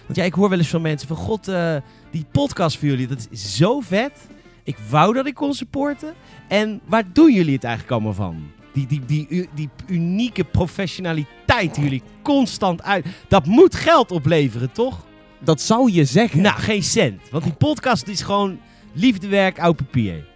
Want 0.05 0.17
ja, 0.17 0.23
ik 0.23 0.33
hoor 0.33 0.49
wel 0.49 0.57
eens 0.57 0.67
van 0.67 0.81
mensen 0.81 1.07
van... 1.07 1.17
God, 1.17 1.47
eh, 1.47 1.75
die 2.11 2.25
podcast 2.31 2.77
voor 2.77 2.87
jullie, 2.87 3.07
dat 3.07 3.27
is 3.31 3.55
zo 3.55 3.79
vet. 3.79 4.27
Ik 4.63 4.77
wou 4.89 5.13
dat 5.13 5.25
ik 5.25 5.33
kon 5.33 5.53
supporten. 5.53 6.13
En 6.47 6.81
waar 6.85 7.03
doen 7.13 7.33
jullie 7.33 7.53
het 7.53 7.63
eigenlijk 7.63 7.93
allemaal 7.93 8.13
van? 8.13 8.43
Die, 8.73 8.87
die, 8.87 9.05
die, 9.05 9.49
die 9.53 9.69
unieke 9.87 10.43
professionaliteit 10.43 11.75
die 11.75 11.83
jullie 11.83 12.03
constant 12.21 12.83
uit... 12.83 13.05
Dat 13.27 13.45
moet 13.45 13.75
geld 13.75 14.11
opleveren, 14.11 14.71
toch? 14.71 15.05
Dat 15.45 15.61
zou 15.61 15.91
je 15.91 16.05
zeggen. 16.05 16.41
Nou, 16.41 16.59
geen 16.59 16.83
cent. 16.83 17.21
Want 17.31 17.43
die 17.43 17.53
podcast 17.53 18.07
is 18.07 18.21
gewoon 18.21 18.59
liefdewerk, 18.93 19.59
oud 19.59 19.75
papier. 19.75 20.33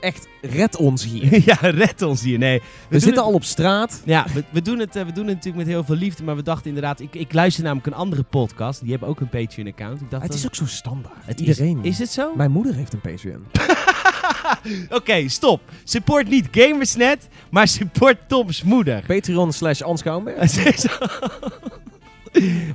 Echt, 0.00 0.28
red 0.42 0.76
ons 0.76 1.04
hier. 1.04 1.42
ja, 1.50 1.56
red 1.60 2.02
ons 2.02 2.22
hier. 2.22 2.38
Nee, 2.38 2.60
We, 2.88 2.98
zitten 2.98 3.10
het- 3.10 3.18
al 3.28 3.32
op 3.32 3.44
straat. 3.44 4.02
Ja, 4.04 4.26
we, 4.34 4.44
we, 4.50 4.62
doen 4.62 4.78
het, 4.78 4.96
eh, 4.96 5.04
we 5.04 5.12
doen 5.12 5.26
het 5.26 5.34
natuurlijk 5.34 5.64
met 5.64 5.74
heel 5.74 5.84
veel 5.84 5.94
liefde, 5.94 6.22
maar 6.22 6.36
we 6.36 6.42
dachten 6.42 6.66
inderdaad... 6.66 7.00
Ik, 7.00 7.14
ik 7.14 7.32
luister 7.32 7.62
namelijk 7.64 7.86
een 7.86 7.94
andere 7.94 8.22
podcast, 8.22 8.80
die 8.80 8.90
hebben 8.90 9.08
ook 9.08 9.20
een 9.20 9.28
Patreon-account. 9.28 10.00
Het 10.10 10.34
is 10.34 10.46
ook 10.46 10.54
zo 10.54 10.66
standaard. 10.66 11.14
het 11.24 11.40
Iedereen. 11.40 11.78
Is, 11.82 11.90
is 11.90 11.98
het 11.98 12.10
zo? 12.10 12.34
Mijn 12.34 12.50
moeder 12.50 12.74
heeft 12.74 12.92
een 12.92 13.00
Patreon. 13.00 13.44
Oké, 14.98 15.28
stop. 15.28 15.60
Support 15.84 16.28
niet 16.28 16.48
Gamersnet, 16.50 17.28
maar 17.50 17.68
support 17.68 18.16
Toms 18.28 18.62
moeder. 18.62 19.02
Patreon 19.06 19.52
slash 19.52 19.80
Ans. 19.80 20.02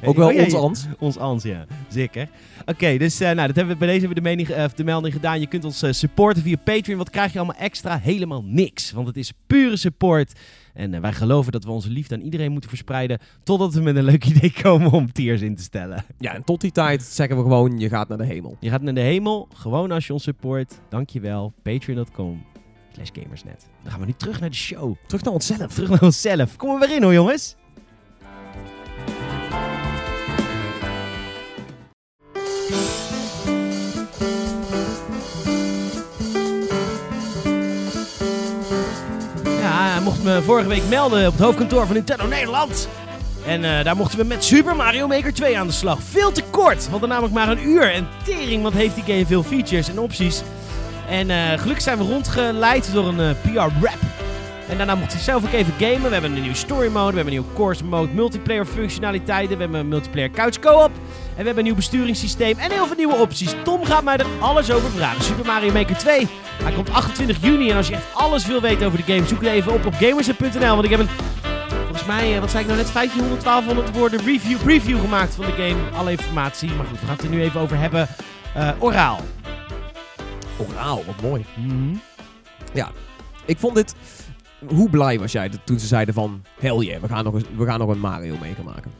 Ook 0.04 0.15
wel 0.15 0.28
Oh, 0.28 0.34
ja, 0.34 0.44
ons 0.44 0.54
ja. 0.54 0.60
ans. 0.60 0.88
Ons 1.00 1.18
ans, 1.18 1.44
ja. 1.44 1.65
Zeker. 1.89 2.30
Oké, 2.65 2.98
dus 2.98 3.20
eh, 3.20 3.32
nou, 3.32 3.48
dat 3.48 3.56
hebben 3.56 3.74
we, 3.74 3.80
bij 3.80 3.88
deze 3.88 4.00
hebben 4.06 4.24
we 4.24 4.24
de, 4.24 4.36
mening, 4.36 4.50
eh, 4.50 4.65
de 4.76 4.84
melding 4.84 5.13
gedaan. 5.13 5.39
Je 5.39 5.48
kunt 5.48 5.65
ons 5.65 5.82
eh, 5.82 5.91
supporten 5.91 6.44
via 6.44 6.56
Patreon. 6.63 6.98
Wat 6.98 7.10
krijg 7.10 7.32
je 7.34 7.39
allemaal 7.39 7.58
extra? 7.60 7.98
Helemaal 8.00 8.44
niks. 8.44 8.91
Want 8.91 9.08
het 9.08 9.18
is 9.18 9.32
pure 9.48 9.78
support. 9.78 10.39
En 10.74 10.94
eh, 10.94 11.02
wij 11.02 11.13
geloven 11.13 11.52
dat 11.52 11.63
we 11.63 11.72
onze 11.72 11.89
liefde 11.89 12.15
aan 12.15 12.22
iedereen 12.22 12.52
moeten 12.52 12.70
verspreiden. 12.70 13.20
Totdat 13.44 13.74
we 13.74 13.82
met 13.82 13.96
een 13.96 14.04
leuk 14.04 14.26
idee 14.36 14.54
komen 14.62 14.91
om 14.91 15.12
tiers 15.12 15.41
in 15.41 15.56
te 15.56 15.63
stellen. 15.63 16.06
Ja, 16.20 16.34
en 16.34 16.44
tot 16.44 16.62
die 16.62 16.72
tijd 16.72 17.04
zeggen 17.04 17.38
we 17.38 17.41
gewoon, 17.44 17.80
je 17.80 17.89
gaat 17.89 18.08
naar 18.08 18.18
de 18.18 18.26
hemel. 18.26 18.58
Je 18.60 18.70
gaat 18.70 18.82
naar 18.82 18.94
de 18.94 19.02
hemel, 19.02 19.48
gewoon 19.54 19.91
als 19.91 20.08
je 20.08 20.13
ons 20.13 20.24
support. 20.24 20.80
Dankjewel. 20.89 21.54
Patreon.com 21.63 22.46
slash 22.94 23.10
gamersnet. 23.13 23.68
Dan 23.84 23.91
gaan 23.91 24.00
we 24.00 24.06
nu 24.06 24.13
terug 24.18 24.39
naar 24.39 24.50
de 24.50 24.56
show. 24.56 24.96
Terug 25.08 25.24
naar 25.24 25.34
onszelf. 25.34 25.74
Terug 25.74 25.89
naar 25.89 26.04
onszelf. 26.04 26.56
Kom 26.56 26.70
er 26.74 26.80
weer 26.88 26.96
in 26.96 27.04
hoor, 27.04 27.13
jongens. 27.13 27.56
Vorige 40.45 40.67
week 40.69 40.89
melden 40.89 41.28
op 41.28 41.34
het 41.34 41.41
hoofdkantoor 41.41 41.86
van 41.86 41.95
Nintendo 41.95 42.28
Nederland. 42.28 42.88
En 43.45 43.63
eh, 43.63 43.84
daar 43.84 43.95
mochten 43.95 44.19
we 44.19 44.25
met 44.25 44.43
Super 44.43 44.75
Mario 44.75 45.08
Maker 45.08 45.34
2 45.34 45.58
aan 45.58 45.67
de 45.67 45.73
slag. 45.73 45.97
Veel 46.01 46.32
te 46.32 46.43
kort, 46.49 46.89
want 46.89 47.01
er 47.01 47.08
namelijk 47.08 47.34
maar 47.34 47.49
een 47.49 47.67
uur. 47.67 47.91
En 47.91 48.08
tering, 48.23 48.63
wat 48.63 48.73
heeft 48.73 48.95
die 48.95 49.04
game 49.04 49.25
veel 49.25 49.43
features 49.43 49.89
en 49.89 49.99
opties. 49.99 50.41
En 51.10 51.30
eh, 51.30 51.60
gelukkig 51.60 51.84
zijn 51.84 51.97
we 51.97 52.04
rondgeleid 52.04 52.93
door 52.93 53.08
een 53.08 53.19
eh, 53.19 53.36
PR-rap. 53.41 54.24
En 54.69 54.78
daarna 54.78 54.95
mocht 54.95 55.13
hij 55.13 55.21
zelf 55.21 55.45
ook 55.45 55.51
even 55.51 55.73
gamen. 55.80 56.01
We 56.01 56.10
hebben 56.10 56.32
een 56.36 56.41
nieuwe 56.41 56.56
story 56.56 56.88
mode, 56.88 57.10
we 57.10 57.15
hebben 57.15 57.34
een 57.34 57.39
nieuwe 57.39 57.56
course 57.56 57.84
mode, 57.84 58.13
multiplayer 58.13 58.65
functionaliteiten. 58.65 59.56
We 59.56 59.62
hebben 59.62 59.80
een 59.80 59.88
multiplayer 59.88 60.32
couch 60.32 60.60
co-op. 60.60 60.91
En 60.91 61.41
we 61.41 61.43
hebben 61.43 61.58
een 61.58 61.63
nieuw 61.63 61.75
besturingssysteem 61.75 62.58
en 62.58 62.71
heel 62.71 62.86
veel 62.86 62.95
nieuwe 62.95 63.15
opties. 63.15 63.56
Tom 63.63 63.86
gaat 63.86 64.04
mij 64.04 64.17
er 64.17 64.25
alles 64.39 64.71
over 64.71 64.89
vragen. 64.89 65.23
Super 65.23 65.45
Mario 65.45 65.71
Maker 65.71 65.97
2. 65.97 66.28
Hij 66.63 66.71
komt 66.73 66.89
28 66.89 67.38
juni. 67.41 67.69
En 67.69 67.78
als 67.78 67.88
je 67.88 67.93
echt 67.93 68.13
alles 68.13 68.45
wil 68.45 68.62
weten 68.62 68.88
over 68.88 69.06
de 69.06 69.13
game, 69.13 69.28
zoek 69.28 69.41
het 69.41 69.49
even 69.49 69.73
op 69.73 69.86
op 69.86 69.93
gamers.nl. 69.93 70.73
Want 70.73 70.84
ik 70.84 70.89
heb 70.89 70.99
een, 70.99 71.10
volgens 71.84 72.06
mij, 72.06 72.34
eh, 72.34 72.39
wat 72.39 72.51
zei 72.51 72.62
ik 72.62 72.69
nou 72.69 72.82
net, 72.82 72.91
1500, 72.91 73.43
1200 73.43 73.97
woorden 73.97 74.19
review, 74.19 74.58
preview 74.58 74.99
gemaakt 74.99 75.36
van 75.36 75.45
de 75.45 75.51
game. 75.51 75.97
Alle 75.97 76.12
informatie. 76.12 76.71
Maar 76.71 76.86
goed, 76.86 76.99
we 76.99 77.06
gaan 77.06 77.15
het 77.15 77.23
er 77.25 77.30
nu 77.30 77.41
even 77.41 77.62
over 77.62 77.78
hebben. 77.78 78.08
Eh, 78.54 78.69
oraal. 78.80 79.19
Oraal, 80.58 81.04
wat 81.06 81.21
mooi. 81.21 81.45
Mhm. 81.56 81.95
Ik 83.45 83.60
vond 83.60 83.75
dit... 83.75 83.95
Hoe 84.67 84.89
blij 84.89 85.19
was 85.19 85.32
jij 85.32 85.49
toen 85.63 85.80
ze 85.80 85.88
zeiden 85.88 86.13
van... 86.13 86.41
Hell 86.60 86.78
yeah, 86.78 87.01
we 87.01 87.08
gaan 87.08 87.23
nog, 87.23 87.34
eens, 87.34 87.43
we 87.58 87.65
gaan 87.65 87.80
nog 87.80 87.89
een 87.89 87.99
Mario 87.99 88.36
Maker 88.41 88.63
maken. 88.63 88.91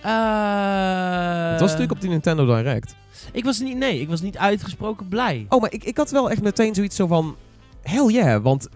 Eh, 0.00 1.50
Het 1.50 1.60
was 1.60 1.70
natuurlijk 1.70 1.92
op 1.92 2.00
die 2.00 2.10
Nintendo 2.10 2.46
Direct. 2.56 2.94
Ik 3.32 3.44
was 3.44 3.58
niet, 3.60 3.76
nee, 3.76 4.00
ik 4.00 4.08
was 4.08 4.20
niet 4.20 4.38
uitgesproken 4.38 5.08
blij. 5.08 5.46
Oh, 5.48 5.60
maar 5.60 5.72
ik, 5.72 5.84
ik 5.84 5.96
had 5.96 6.10
wel 6.10 6.30
echt 6.30 6.42
meteen 6.42 6.74
zoiets 6.74 6.96
zo 6.96 7.06
van... 7.06 7.36
Hell 7.82 8.06
yeah, 8.06 8.42
want... 8.42 8.68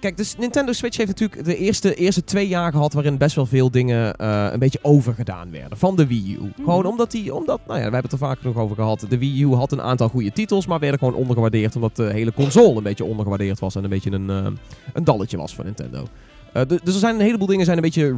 kijk, 0.00 0.16
dus 0.16 0.36
Nintendo 0.36 0.72
Switch 0.72 0.96
heeft 0.96 1.08
natuurlijk 1.08 1.44
de 1.44 1.56
eerste, 1.56 1.94
eerste 1.94 2.24
twee 2.24 2.48
jaar 2.48 2.72
gehad... 2.72 2.92
waarin 2.92 3.18
best 3.18 3.36
wel 3.36 3.46
veel 3.46 3.70
dingen 3.70 4.16
eh, 4.16 4.48
een 4.52 4.58
beetje 4.58 4.78
overgedaan 4.82 5.50
werden. 5.50 5.78
Van 5.78 5.96
de 5.96 6.06
Wii 6.06 6.34
U. 6.34 6.52
Gewoon 6.56 6.86
omdat 6.86 7.10
die... 7.10 7.34
Omdat, 7.34 7.60
nou 7.66 7.78
ja, 7.78 7.86
we 7.86 7.92
hebben 7.92 8.02
het 8.10 8.12
er 8.12 8.18
vaak 8.26 8.42
nog 8.42 8.56
over 8.56 8.76
gehad. 8.76 9.06
De 9.08 9.18
Wii 9.18 9.42
U 9.42 9.54
had 9.54 9.72
een 9.72 9.82
aantal 9.82 10.08
goede 10.08 10.32
titels... 10.32 10.66
maar 10.66 10.78
werden 10.78 10.98
gewoon 10.98 11.14
ondergewaardeerd... 11.14 11.74
omdat 11.74 11.96
de 11.96 12.10
hele 12.12 12.32
console 12.32 12.76
een 12.76 12.82
beetje 12.82 13.04
ondergewaardeerd 13.04 13.58
was... 13.58 13.74
en 13.74 13.84
een 13.84 13.90
beetje 13.90 14.10
een, 14.10 14.30
eh, 14.30 14.46
een 14.92 15.04
dalletje 15.04 15.36
was 15.36 15.54
van 15.54 15.64
Nintendo. 15.64 16.06
Eh, 16.52 16.62
du- 16.66 16.78
dus 16.84 16.94
er 16.94 17.00
zijn 17.00 17.14
een 17.14 17.20
heleboel 17.20 17.46
dingen 17.46 17.64
zijn 17.64 17.76
een 17.76 17.82
beetje 17.82 18.16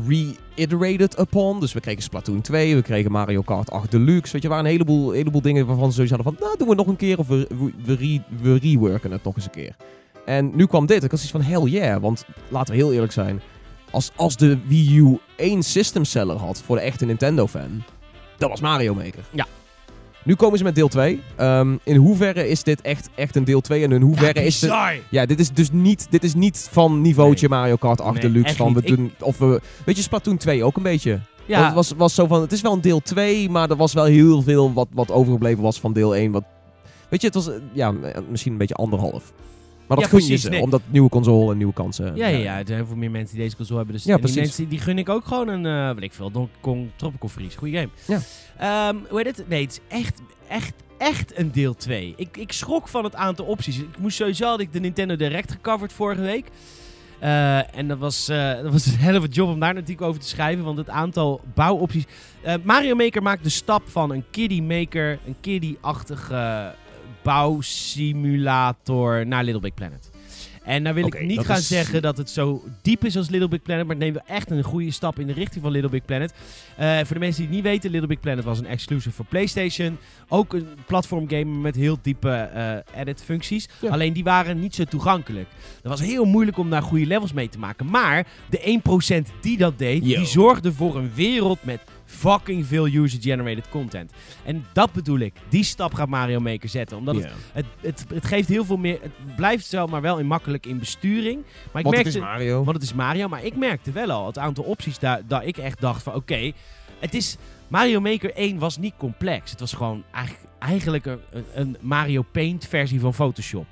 reiterated 0.57 1.19
upon. 1.19 1.61
Dus 1.61 1.73
we 1.73 1.81
kregen 1.81 2.03
Splatoon 2.03 2.41
2, 2.41 2.75
we 2.75 2.83
kregen 2.83 3.13
Mario 3.13 3.43
Kart 3.43 3.71
8 3.71 3.91
Deluxe. 3.91 4.33
Weet 4.33 4.43
je, 4.43 4.49
waren 4.49 4.65
een 4.65 4.71
heleboel, 4.71 5.11
heleboel 5.11 5.43
dingen 5.43 5.67
waarvan 5.67 5.89
ze 5.89 5.95
zoiets 5.95 6.13
hadden 6.15 6.33
van... 6.33 6.43
Nou, 6.47 6.59
doen 6.59 6.69
we 6.69 6.75
nog 6.75 6.87
een 6.87 6.97
keer 6.97 7.19
of 7.19 7.27
we, 7.29 7.47
we, 7.59 7.73
we, 7.85 7.95
re- 7.95 8.23
we 8.43 8.57
reworken 8.59 9.11
het 9.11 9.25
nog 9.25 9.37
eens 9.37 9.45
een 9.45 9.51
keer. 9.51 9.77
En 10.25 10.51
nu 10.55 10.67
kwam 10.67 10.87
dit. 10.87 11.05
Ik 11.05 11.11
had 11.11 11.21
zoiets 11.21 11.47
van, 11.49 11.55
hell 11.61 11.71
yeah. 11.71 12.01
Want 12.03 12.25
laten 12.49 12.75
we 12.75 12.81
heel 12.81 12.93
eerlijk 12.93 13.13
zijn. 13.13 13.41
Als, 13.91 14.11
als 14.17 14.37
de 14.37 14.59
Wii 14.67 14.97
U 14.99 15.19
één 15.37 15.63
system 15.63 16.05
seller 16.05 16.37
had 16.37 16.63
voor 16.67 16.77
de 16.77 16.83
echte 16.83 17.05
Nintendo-fan... 17.05 17.83
Dat 18.39 18.51
was 18.51 18.61
Mario 18.61 18.95
Maker. 18.95 19.25
Ja. 19.31 19.47
Nu 20.25 20.35
komen 20.35 20.59
ze 20.59 20.65
met 20.65 20.75
deel 20.75 20.89
2. 20.89 21.23
Ehm, 21.37 21.77
in 21.85 21.97
hoeverre 21.97 22.49
is 22.49 22.63
dit 22.63 22.81
echt, 22.81 23.09
echt 23.15 23.37
een 23.37 23.45
deel 23.45 23.61
2? 23.61 23.83
En 23.85 23.93
in 23.93 24.01
hoeverre 24.03 24.45
is 24.45 24.61
het... 24.61 24.73
Ja, 25.09 25.27
dit 25.27 25.41
is 25.41 25.51
dus 25.53 25.71
niet, 25.73 26.07
dit 26.11 26.25
is 26.25 26.35
niet 26.35 26.69
van 26.71 27.01
niveautje 27.01 27.49
Mario 27.49 27.77
Kart 27.77 28.01
8 28.01 28.13
Nee, 28.13 28.23
Deluxe. 28.33 28.57
Van 28.57 28.75
we 28.75 28.81
niet. 28.81 28.91
Ik- 28.91 28.97
doen, 28.97 29.13
of 29.21 29.39
we, 29.39 29.61
weet 29.85 29.97
je, 29.97 30.03
Splatoon 30.03 30.37
2 30.37 30.65
ook 30.65 30.77
een 30.77 30.83
beetje. 30.83 31.21
Ja, 31.47 31.65
Het 31.65 31.75
was, 31.75 31.93
was 31.97 32.15
zo 32.15 32.27
van, 32.27 32.41
het 32.41 32.53
is 32.53 32.61
wel 32.61 32.73
een 32.73 32.81
deel 32.81 33.01
2, 33.01 33.51
maar 33.51 33.71
er 33.71 33.77
was 33.77 33.93
wel 33.93 34.05
heel 34.05 34.43
veel 34.43 34.73
wat, 34.73 34.89
wat 34.93 35.11
overgebleven 35.11 35.63
was 35.63 35.81
van 35.81 35.93
deel 35.93 36.15
1. 36.15 36.33
Wat, 36.33 36.45
weet 37.09 37.21
je, 37.21 37.27
het 37.27 37.37
was 37.37 37.51
ja, 37.73 37.95
misschien 38.31 38.53
een 38.53 38.59
beetje 38.59 38.75
anderhalf. 38.75 39.33
Maar 39.87 39.97
dat 39.97 40.11
Ja, 40.11 40.19
gun 40.19 40.27
je 40.27 40.37
ze, 40.37 40.49
nee. 40.49 40.63
omdat 40.63 40.81
nieuwe 40.87 41.09
console 41.09 41.51
en 41.51 41.57
nieuwe 41.57 41.73
kansen. 41.73 42.17
Ja, 42.17 42.27
ja, 42.27 42.39
ja, 42.39 42.59
er 42.59 42.67
zijn 42.67 42.79
heel 42.79 42.87
veel 42.87 42.97
meer 42.97 43.11
mensen 43.11 43.35
die 43.35 43.45
deze 43.45 43.57
console 43.57 43.77
hebben. 43.77 43.95
Dus 43.97 44.05
Ja, 44.05 44.17
die 44.17 44.35
mensen 44.35 44.69
die 44.69 44.79
gun 44.79 44.99
ik 44.99 45.09
ook 45.09 45.25
gewoon 45.27 45.49
een, 45.49 45.67
eh 45.67 45.95
weet 45.95 46.05
ik 46.05 46.13
veel, 46.13 46.31
Donkey 46.31 46.55
Kong 46.61 46.91
Tropical 46.97 47.29
Freeze. 47.29 47.59
Goeie 47.59 47.75
game. 47.77 47.89
Ja. 48.07 48.21
Ehm, 48.59 48.97
hoe 49.09 49.19
heet 49.23 49.37
het? 49.37 49.49
Nee, 49.49 49.63
het 49.63 49.71
is 49.71 49.99
echt, 49.99 50.21
echt, 50.49 50.73
echt 50.99 51.39
een 51.39 51.53
deel 51.53 51.75
2. 51.75 52.15
Ik, 52.17 52.37
ik 52.37 52.53
schrok 52.53 52.89
van 52.89 53.05
het 53.05 53.15
aantal 53.15 53.45
opties. 53.45 53.79
Ik 53.79 53.99
moest 53.99 54.17
sowieso, 54.17 54.47
had 54.47 54.61
ik 54.61 54.73
de 54.73 54.81
Nintendo 54.81 55.17
Direct 55.17 55.51
gecoverd 55.53 55.93
vorige 55.93 56.21
week. 56.21 56.47
Eh, 57.19 57.77
en 57.77 57.89
dat 57.89 57.99
was, 57.99 58.29
eh, 58.29 58.63
dat 58.63 58.73
was 58.73 58.87
een 58.87 58.99
hele 59.09 59.27
job 59.29 59.49
om 59.49 59.61
daar 59.61 59.75
natuurlijk 59.75 60.03
over 60.03 60.21
te 60.21 60.29
schrijven. 60.29 60.65
Want 60.65 60.79
het 60.79 60.89
aantal 60.89 61.41
bouwopties... 61.55 62.05
Eh, 62.43 62.55
Mario 62.63 62.95
Maker 62.95 63.23
maakt 63.23 63.45
de 63.45 63.51
stap 63.51 63.83
van 63.89 64.11
een 64.11 64.25
kiddie 64.31 64.63
maker, 64.63 65.19
een 65.27 65.37
kiddie-achtige 65.41 66.75
bouwsimulator 67.25 69.27
naar 69.27 69.45
Little 69.45 69.61
Big 69.61 69.75
Planet. 69.75 70.11
En 70.65 70.83
nou 70.83 70.95
wil 70.95 71.07
ik 71.07 71.27
niet 71.27 71.37
dat 71.37 71.45
gaan 71.45 71.57
is- 71.59 71.69
zeggen 71.69 72.03
dat 72.03 72.17
het 72.17 72.31
zo 72.31 72.63
diep 72.83 73.05
is 73.05 73.17
als 73.17 73.29
Little 73.29 73.49
Big 73.49 73.63
Planet, 73.63 73.87
maar 73.87 73.95
het 73.97 74.05
neemt 74.05 74.15
wel 74.27 74.37
echt 74.37 74.51
een 74.51 74.63
goede 74.63 74.91
stap 74.91 75.19
in 75.19 75.27
de 75.27 75.33
richting 75.33 75.63
van 75.63 75.73
Little 75.73 75.91
Big 75.91 76.05
Planet. 76.05 76.33
Eh, 76.77 76.97
voor 76.97 77.15
de 77.15 77.19
mensen 77.19 77.37
die 77.37 77.47
het 77.47 77.55
niet 77.55 77.65
weten, 77.65 77.91
Little 77.91 78.09
Big 78.09 78.21
Planet 78.21 78.45
was 78.45 78.59
een 78.59 78.67
exclusive 78.67 79.15
voor 79.15 79.25
PlayStation. 79.25 79.99
Ook 80.29 80.53
een 80.53 80.67
platformgame 80.87 81.45
met 81.45 81.75
heel 81.75 81.99
diepe 82.03 82.31
eh, 82.31 83.01
edit-functies. 83.01 83.69
Ja. 83.81 83.91
Alleen 83.91 84.13
die 84.13 84.25
waren 84.25 84.61
niet 84.61 84.75
zo 84.75 84.85
toegankelijk. 84.85 85.49
Het 85.83 85.91
was 85.91 86.01
heel 86.01 86.25
moeilijk 86.25 86.59
om 86.59 86.71
daar 86.71 86.83
goede 86.83 87.07
levels 87.07 87.33
mee 87.33 87.49
te 87.49 87.59
maken. 87.59 87.87
Maar 87.91 88.27
de 88.51 88.61
1% 88.65 89.33
die 89.41 89.57
dat 89.57 89.79
deed, 89.79 90.07
Yo. 90.07 90.17
die 90.17 90.27
zorgde 90.27 90.73
voor 90.73 90.97
een 90.97 91.11
wereld 91.15 91.59
met 91.65 91.81
fucking 92.15 92.67
veel 92.67 92.87
user-generated 92.87 93.69
content. 93.69 94.13
En 94.45 94.65
dat 94.73 94.93
bedoel 94.93 95.19
ik. 95.19 95.35
Die 95.49 95.65
stap 95.65 95.95
gaat 95.95 96.09
Mario 96.09 96.41
Maker 96.41 96.69
zetten. 96.69 96.97
Omdat 96.97 97.15
het 97.15 97.25
het, 97.53 97.67
het, 97.81 98.05
het 98.15 98.25
geeft 98.27 98.49
heel 98.49 98.65
veel 98.65 98.77
meer. 98.77 98.99
Het 99.03 99.37
blijft 99.37 99.71
wel, 99.71 99.87
maar 99.87 100.01
wel 100.01 100.19
in 100.19 100.27
makkelijk 100.27 100.67
in 100.67 100.79
besturing. 100.79 101.43
Maar 101.73 101.83
ik 101.83 101.85
Want 101.85 101.85
het 101.85 101.93
merkte, 102.05 102.09
is 102.09 102.19
Mario. 102.19 102.65
want 102.65 102.77
het 102.77 102.83
is 102.83 102.95
Mario. 102.95 103.29
Maar 103.29 103.45
ik 103.45 103.57
merkte 103.57 103.93
wel 103.93 104.11
al 104.11 104.27
het 104.27 104.39
aantal 104.39 104.65
opties 104.65 104.99
daar 104.99 105.21
dat 105.27 105.43
ik 105.47 105.57
echt 105.57 105.81
dacht 105.81 106.03
van 106.03 106.15
oké, 106.15 106.53
het 106.99 107.15
is 107.15 107.37
Mario 107.69 108.01
Maker 108.01 108.35
1 108.35 108.59
was 108.59 108.77
niet 108.79 108.95
complex. 108.99 109.51
Het 109.51 109.61
was 109.61 109.73
gewoon 109.73 110.05
eigenlijk, 110.13 110.45
eigenlijk 110.59 111.07
een- 111.07 111.21
een 111.55 111.77
Mario 111.81 112.23
Paint 112.33 112.67
versie 112.69 113.01
van 113.01 113.15
Photoshop. 113.15 113.67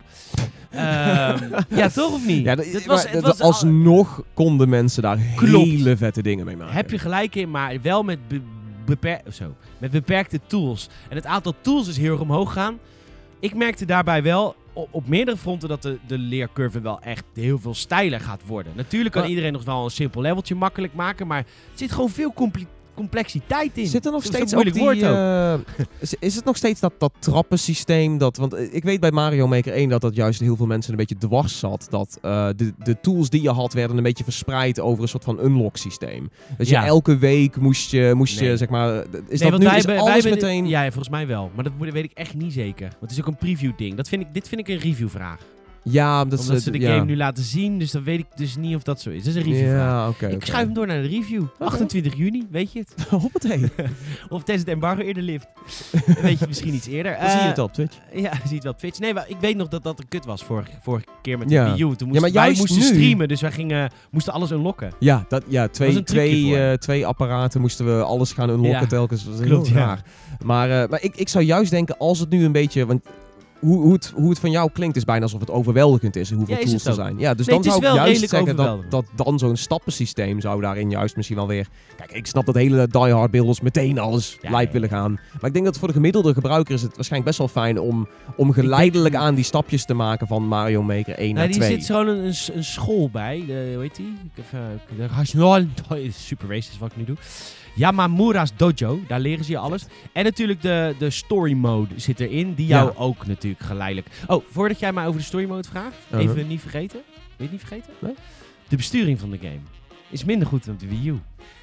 Ehm, 0.73 1.61
ja, 1.81 1.89
toch 1.89 2.13
of 2.13 2.27
niet? 2.27 2.45
Ja, 2.45 2.55
Het 2.57 2.87
maar 2.87 3.11
de- 3.13 3.35
alsnog 3.39 4.23
konden 4.35 4.69
mensen 4.69 5.03
daar 5.03 5.19
Klopt. 5.37 5.67
hele 5.67 5.97
vette 5.97 6.23
dingen 6.23 6.45
mee 6.47 6.57
maken. 6.57 6.75
Heb 6.75 6.91
je 6.91 6.99
gelijk 6.99 7.35
in, 7.35 7.51
maar 7.51 7.77
wel 7.83 8.03
met, 8.03 8.29
be- 8.29 8.41
beper- 8.85 9.21
zo, 9.33 9.55
met 9.79 9.91
beperkte 9.91 10.41
tools. 10.47 10.89
En 11.09 11.17
het 11.17 11.27
aantal 11.27 11.55
tools 11.61 11.89
is 11.89 11.97
heel 11.97 12.13
erg 12.13 12.21
omhoog 12.21 12.53
gaan. 12.53 12.79
Ik 13.41 13.55
merkte 13.55 13.85
daarbij 13.85 14.23
wel 14.23 14.57
op, 14.73 14.89
op 14.91 15.09
meerdere 15.09 15.37
fronten 15.37 15.69
dat 15.69 15.83
de, 15.83 15.99
de 16.07 16.19
leercurve 16.19 16.81
wel 16.81 17.01
echt 17.01 17.25
heel 17.35 17.59
veel 17.59 17.75
steiler 17.75 18.21
gaat 18.21 18.41
worden. 18.47 18.73
Natuurlijk 18.77 19.13
kan 19.13 19.21
Maar- 19.23 19.31
iedereen 19.31 19.53
nog 19.53 19.65
wel 19.65 19.85
een 19.85 19.91
simpel 19.91 20.21
leveltje 20.21 20.55
makkelijk 20.55 20.95
maken, 20.95 21.27
maar 21.27 21.39
er 21.39 21.45
zit 21.75 21.93
gewoon 21.93 22.11
veel 22.11 22.33
complexiteit 22.95 23.71
in. 23.79 23.87
Zit 23.87 24.07
er 24.07 24.13
nog 24.13 24.23
Dat 24.23 24.35
steeds 24.35 24.55
ook 24.55 24.73
die, 24.73 25.07
eh, 25.07 25.55
is, 26.19 26.35
het 26.35 26.45
nog 26.45 26.57
steeds 26.57 26.81
dat, 26.81 26.93
dat 26.99 27.13
trappensysteem? 27.19 28.19
Dat, 28.19 28.37
want 28.37 28.55
eh, 28.55 28.75
ik 28.75 28.83
weet 28.85 29.01
bij 29.01 29.11
Mario 29.11 29.47
Maker 29.47 29.73
1 29.73 29.89
dat 29.89 30.01
dat 30.01 30.15
juist 30.15 30.41
heel 30.41 30.57
veel 30.57 30.67
mensen 30.67 30.91
een 30.91 30.97
beetje 30.99 31.17
dwars 31.19 31.59
zat. 31.59 31.87
Dat 31.91 32.19
eh, 32.23 32.49
de, 32.57 32.73
de 32.79 33.01
tools 33.01 33.31
die 33.31 33.43
je 33.43 33.51
had 33.51 33.73
werden 33.73 33.97
een 33.97 34.03
beetje 34.03 34.25
verspreid 34.25 34.81
over 34.81 35.03
een 35.03 35.09
soort 35.09 35.25
van 35.25 35.45
unlock 35.45 35.77
systeem. 35.77 36.31
Dus 36.59 36.69
Ja. 36.69 36.81
je 36.83 36.87
elke 36.87 37.19
week 37.19 37.57
moest 37.57 37.91
je, 37.91 38.13
moest 38.17 38.39
je 38.41 38.57
zeg 38.57 38.69
maar... 38.69 39.05
Is 39.29 39.41
Nee, 39.41 39.51
dat 39.51 39.61
nu 39.61 39.67
wij 39.67 39.77
is 39.79 39.85
wij 39.85 40.21
dit- 40.21 40.25
meteen... 40.31 40.69
Ja, 40.69 40.83
volgens 40.83 41.09
mij 41.09 41.27
wel. 41.27 41.51
Maar 41.55 41.65
dat 41.65 41.73
weet 41.79 42.05
ik 42.05 42.13
echt 42.15 42.35
niet 42.35 42.53
zeker. 42.53 42.87
Want 42.89 43.01
het 43.01 43.11
is 43.11 43.21
ook 43.21 43.27
een 43.27 43.37
preview 43.37 43.73
ding. 43.77 43.95
Dat 43.95 44.09
vind 44.09 44.23
ik, 44.23 44.35
dit 44.35 44.49
vind 44.49 44.61
ik 44.61 44.69
een 44.69 44.79
review 44.79 45.09
vraag. 45.09 45.41
Ja, 45.85 46.25
dat 46.25 46.41
Omdat 46.41 46.63
ze 46.63 46.71
de 46.71 46.79
ja. 46.81 46.93
game 46.93 47.05
nu 47.05 47.17
laten 47.17 47.45
zien, 47.45 47.79
dus 47.79 47.91
dan 47.91 48.03
weet 48.05 48.19
ik 48.19 48.27
dus 48.37 48.57
niet 48.57 48.77
of 48.77 48.83
dat 48.83 49.01
zo 49.01 49.11
is. 49.11 49.25
Dat 49.25 49.35
is 49.35 49.43
een 49.43 49.51
review 49.53 49.67
Ja, 49.69 50.09
oké. 50.09 50.27
Ik 50.27 50.45
schuif 50.45 50.65
hem 50.65 50.75
door 50.75 50.87
naar 50.87 51.03
de 51.03 51.09
review. 51.09 51.43
28 51.59 52.17
juni, 52.17 52.47
weet 52.51 52.73
je 52.73 52.79
het? 52.79 53.07
Hoppatee. 53.23 53.59
Of 54.29 54.43
tijdens 54.43 54.67
het 54.67 54.69
embargo 54.75 55.01
eerder 55.03 55.23
lift. 55.23 55.47
weet 56.07 56.33
je 56.33 56.39
het 56.39 56.49
misschien 56.49 56.75
iets 56.75 56.87
eerder. 56.87 57.13
Zie 57.21 57.29
je 57.29 57.39
Eh, 57.39 57.47
het 57.47 57.59
op 57.59 57.73
Twitch. 57.73 57.97
Ja, 58.15 58.21
je 58.21 58.39
ziet 58.45 58.53
het 58.53 58.63
wel 58.63 58.73
op 58.73 58.79
Twitch. 58.79 58.99
Nee, 58.99 59.15
maar 59.15 59.25
ik 59.29 59.37
weet 59.41 59.57
nog 59.57 59.69
dat 59.69 59.83
dat 59.83 59.99
een 59.99 60.09
kut 60.09 60.25
was 60.25 60.45
vorige, 60.45 60.71
vorige 60.83 61.07
keer 61.23 61.39
met 61.39 61.51
Ja. 61.51 61.65
de 61.65 61.71
U. 61.71 61.75
Toen 61.77 61.87
Ja, 61.87 61.87
moesten, 61.89 62.21
maar 62.21 62.33
wij 62.33 62.55
moesten 62.57 62.79
nu- 62.79 62.85
streamen, 62.85 63.29
dus 63.29 63.41
wij 63.41 63.53
gingen, 63.53 63.91
moesten 64.11 64.33
alles 64.33 64.51
unlocken. 64.51 64.93
Ja, 64.99 65.25
dat, 65.29 65.43
ja 65.49 65.69
twee, 65.69 66.03
twee, 66.03 66.57
eh, 66.59 66.73
twee 66.73 67.07
apparaten 67.07 67.61
moesten 67.61 67.97
we 67.97 68.03
alles 68.05 68.33
gaan 68.33 68.49
unlocken 68.51 68.81
Ja, 68.81 68.87
telkens. 68.87 69.25
Dat 69.25 69.39
was 69.39 69.47
klopt, 69.47 69.69
heel 69.69 69.77
ja. 69.79 69.85
raar. 69.85 70.03
Maar, 70.45 70.83
eh, 70.83 70.89
maar 70.89 71.03
ik, 71.03 71.17
ik 71.17 71.29
zou 71.29 71.45
juist 71.45 71.71
denken, 71.71 71.99
als 71.99 72.19
het 72.19 72.31
nu 72.31 72.45
een 72.45 72.53
beetje... 72.53 72.87
Want 72.87 73.03
hoe, 73.63 73.83
hoe, 73.83 73.93
het, 73.93 74.13
hoe 74.15 74.29
het 74.29 74.39
van 74.39 74.51
jou 74.51 74.71
klinkt 74.73 74.97
is 74.97 75.05
bijna 75.05 75.23
alsof 75.23 75.41
het 75.41 75.51
overweldigend 75.51 76.17
is. 76.17 76.31
Hoeveel 76.31 76.57
Ja, 76.59 76.65
tools 76.65 76.85
er 76.85 76.95
zijn. 76.95 77.19
Ja, 77.19 77.35
dus 77.35 77.47
Nee, 77.47 77.61
dan 77.61 77.73
zou 77.73 77.87
ik 77.87 77.95
juist 77.95 78.29
zeggen 78.29 78.57
dat, 78.57 78.81
dat 78.89 79.05
dan 79.15 79.39
zo'n 79.39 79.57
stappensysteem 79.57 80.41
zou 80.41 80.61
daarin 80.61 80.91
juist 80.91 81.17
misschien 81.17 81.37
wel 81.37 81.47
weer... 81.47 81.67
Kijk, 81.97 82.13
ik 82.13 82.27
snap 82.27 82.47
dat 82.47 82.55
hele 82.55 82.87
diehard 82.89 83.31
builders 83.31 83.61
meteen 83.61 83.99
alles 83.99 84.39
Ja, 84.41 84.51
lijp 84.51 84.73
willen 84.73 84.89
gaan. 84.89 85.13
Maar 85.13 85.45
ik 85.45 85.53
denk 85.53 85.65
dat 85.65 85.79
voor 85.79 85.89
de 85.89 85.95
gemiddelde 85.95 86.33
gebruiker 86.33 86.75
is 86.75 86.83
het 86.83 86.97
waarschijnlijk 86.97 87.37
best 87.37 87.39
wel 87.39 87.63
fijn 87.63 87.79
om, 87.81 88.09
om 88.37 88.53
geleidelijk 88.53 89.15
aan 89.15 89.35
die 89.35 89.45
stapjes 89.45 89.85
te 89.85 89.95
maken 89.95 90.27
van 90.27 90.47
Mario 90.47 90.83
Maker 90.83 91.15
1 91.15 91.35
Nou, 91.35 91.35
naar 91.35 91.47
die 91.47 91.57
2. 91.57 91.71
zit 91.71 91.87
gewoon 91.87 92.09
een, 92.09 92.35
een, 92.55 92.65
school 92.65 93.11
bij. 93.11 93.45
De, 93.47 93.71
hoe 93.73 93.83
heet 93.83 93.97
die? 93.97 94.15
Ik 94.35 94.45
heb, 94.45 94.61
eh, 94.61 95.97
de 95.97 96.11
Super 96.13 96.49
racist 96.49 96.79
wat 96.79 96.91
ik 96.91 96.97
nu 96.97 97.05
doe. 97.05 97.17
Yamamura's 97.75 98.57
Dojo, 98.57 99.01
daar 99.07 99.21
leren 99.21 99.45
ze 99.45 99.51
je 99.51 99.59
alles. 99.59 99.87
En 100.13 100.25
natuurlijk 100.25 100.63
de, 100.63 100.95
de 100.99 101.11
story 101.11 101.53
mode 101.53 101.95
zit 101.97 102.21
erin, 102.21 102.55
die 102.55 102.67
jou 102.67 102.87
Ja. 102.93 102.99
ook 102.99 103.27
natuurlijk 103.27 103.63
geleidelijk... 103.63 104.07
Oh, 104.27 104.45
voordat 104.51 104.79
jij 104.79 104.93
mij 104.93 105.07
over 105.07 105.21
de 105.21 105.27
story 105.27 105.47
mode 105.49 105.69
vraagt, 105.69 105.97
Uh-huh. 106.13 106.31
even 106.31 106.47
niet 106.47 106.61
vergeten. 106.61 107.01
Wil 107.07 107.27
je 107.37 107.43
het 107.43 107.51
niet 107.51 107.61
vergeten? 107.61 107.93
Nee. 107.99 108.15
De 108.69 108.77
besturing 108.77 109.21
van 109.21 109.31
de 109.31 109.39
game 109.39 109.59
is 110.11 110.25
minder 110.25 110.49
goed 110.49 110.65
dan 110.65 110.77
de 110.79 110.89
Wii 110.89 111.09
U. 111.09 111.19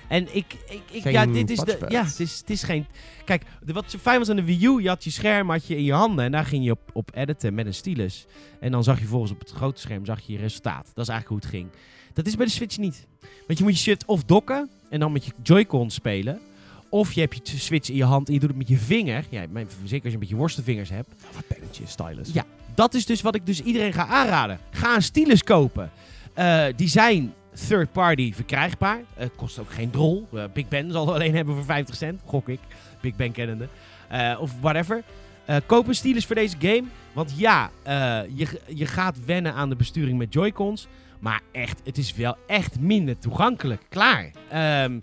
En 0.07 0.35
ik, 0.35 0.55
ik, 0.69 0.81
ik 0.91 1.11
ja, 1.11 1.25
dit 1.25 1.49
is 1.49 1.57
de, 1.59 1.85
ja, 1.87 2.03
het 2.05 2.19
is, 2.19 2.39
het 2.39 2.49
is 2.49 2.63
geen. 2.63 2.85
Kijk, 3.25 3.43
de, 3.63 3.73
wat 3.73 3.91
zo 3.91 3.97
fijn 3.97 4.19
was 4.19 4.29
aan 4.29 4.35
de 4.35 4.43
Wii 4.43 4.65
U, 4.65 4.81
je 4.81 4.87
had 4.87 5.03
je 5.03 5.09
scherm 5.09 5.49
had 5.49 5.67
je 5.67 5.77
in 5.77 5.83
je 5.83 5.93
handen 5.93 6.25
en 6.25 6.31
daar 6.31 6.45
ging 6.45 6.63
je 6.65 6.71
op, 6.71 6.89
op 6.93 7.11
editen 7.13 7.53
met 7.53 7.65
een 7.65 7.73
stylus. 7.73 8.25
En 8.59 8.71
dan 8.71 8.83
zag 8.83 8.93
je 8.95 9.01
vervolgens 9.01 9.31
op 9.31 9.39
het 9.39 9.51
grote 9.51 9.81
scherm 9.81 10.05
zag 10.05 10.19
je 10.19 10.33
je 10.33 10.39
resultaat. 10.39 10.91
Dat 10.93 11.03
is 11.05 11.09
eigenlijk 11.11 11.27
hoe 11.27 11.37
het 11.37 11.59
ging. 11.59 11.67
Dat 12.13 12.25
is 12.27 12.35
bij 12.35 12.45
de 12.45 12.51
Switch 12.51 12.77
niet. 12.77 13.07
Want 13.47 13.57
je 13.59 13.63
moet 13.65 13.73
je 13.73 13.79
shit 13.83 14.05
of 14.05 14.23
dokken 14.23 14.69
en 14.89 14.99
dan 14.99 15.11
met 15.11 15.25
je 15.25 15.31
Joy-Con 15.43 15.89
spelen. 15.89 16.39
Of 16.89 17.13
je 17.13 17.21
hebt 17.21 17.49
je 17.49 17.57
Switch 17.57 17.89
in 17.89 17.95
je 17.95 18.03
hand 18.03 18.27
en 18.27 18.33
je 18.33 18.39
doet 18.39 18.49
het 18.49 18.57
met 18.57 18.67
je 18.67 18.77
vinger. 18.77 19.25
Ja, 19.29 19.41
zeker 19.41 19.65
als 19.83 20.01
je 20.03 20.09
een 20.09 20.19
beetje 20.19 20.35
worstelvingers 20.35 20.89
hebt. 20.89 21.09
Wat 21.33 21.47
pennetje, 21.47 21.83
stylus. 21.87 22.29
Ja, 22.33 22.45
dat 22.75 22.93
is 22.93 23.05
dus 23.05 23.21
wat 23.21 23.35
ik 23.35 23.45
dus 23.45 23.61
iedereen 23.61 23.93
ga 23.93 24.05
aanraden. 24.05 24.59
Ga 24.71 24.95
een 24.95 25.01
stylus 25.01 25.43
kopen. 25.43 25.91
Eh, 26.33 26.65
die 26.75 26.87
zijn 26.87 27.33
third 27.67 27.91
party 27.91 28.33
verkrijgbaar. 28.33 28.99
Eh, 29.15 29.27
kost 29.35 29.59
ook 29.59 29.71
geen 29.71 29.89
drol. 29.89 30.27
Eh, 30.33 30.43
Big 30.53 30.67
Ben 30.67 30.91
zal 30.91 31.05
het 31.05 31.15
alleen 31.15 31.35
hebben 31.35 31.55
voor 31.55 31.63
50 31.63 31.95
cent, 31.95 32.21
gok 32.25 32.49
ik. 32.49 32.59
Big 33.01 33.15
Ben 33.15 33.31
kennende. 33.31 33.67
Eh, 34.07 34.37
of 34.39 34.51
whatever. 34.61 35.03
Koop 35.65 35.87
een 35.87 35.95
stylus 35.95 36.25
voor 36.25 36.35
deze 36.35 36.55
game. 36.59 36.83
Want 37.13 37.33
ja, 37.37 37.71
je, 38.35 38.59
je 38.67 38.85
gaat 38.85 39.25
wennen 39.25 39.53
aan 39.53 39.69
de 39.69 39.75
besturing 39.75 40.17
met 40.17 40.33
Joy-Cons. 40.33 40.87
Maar 41.19 41.41
echt, 41.51 41.81
het 41.83 41.97
is 41.97 42.15
wel 42.15 42.37
echt 42.47 42.79
minder 42.79 43.19
toegankelijk. 43.19 43.81
Klaar. 43.89 44.31
Ehm, 44.49 44.99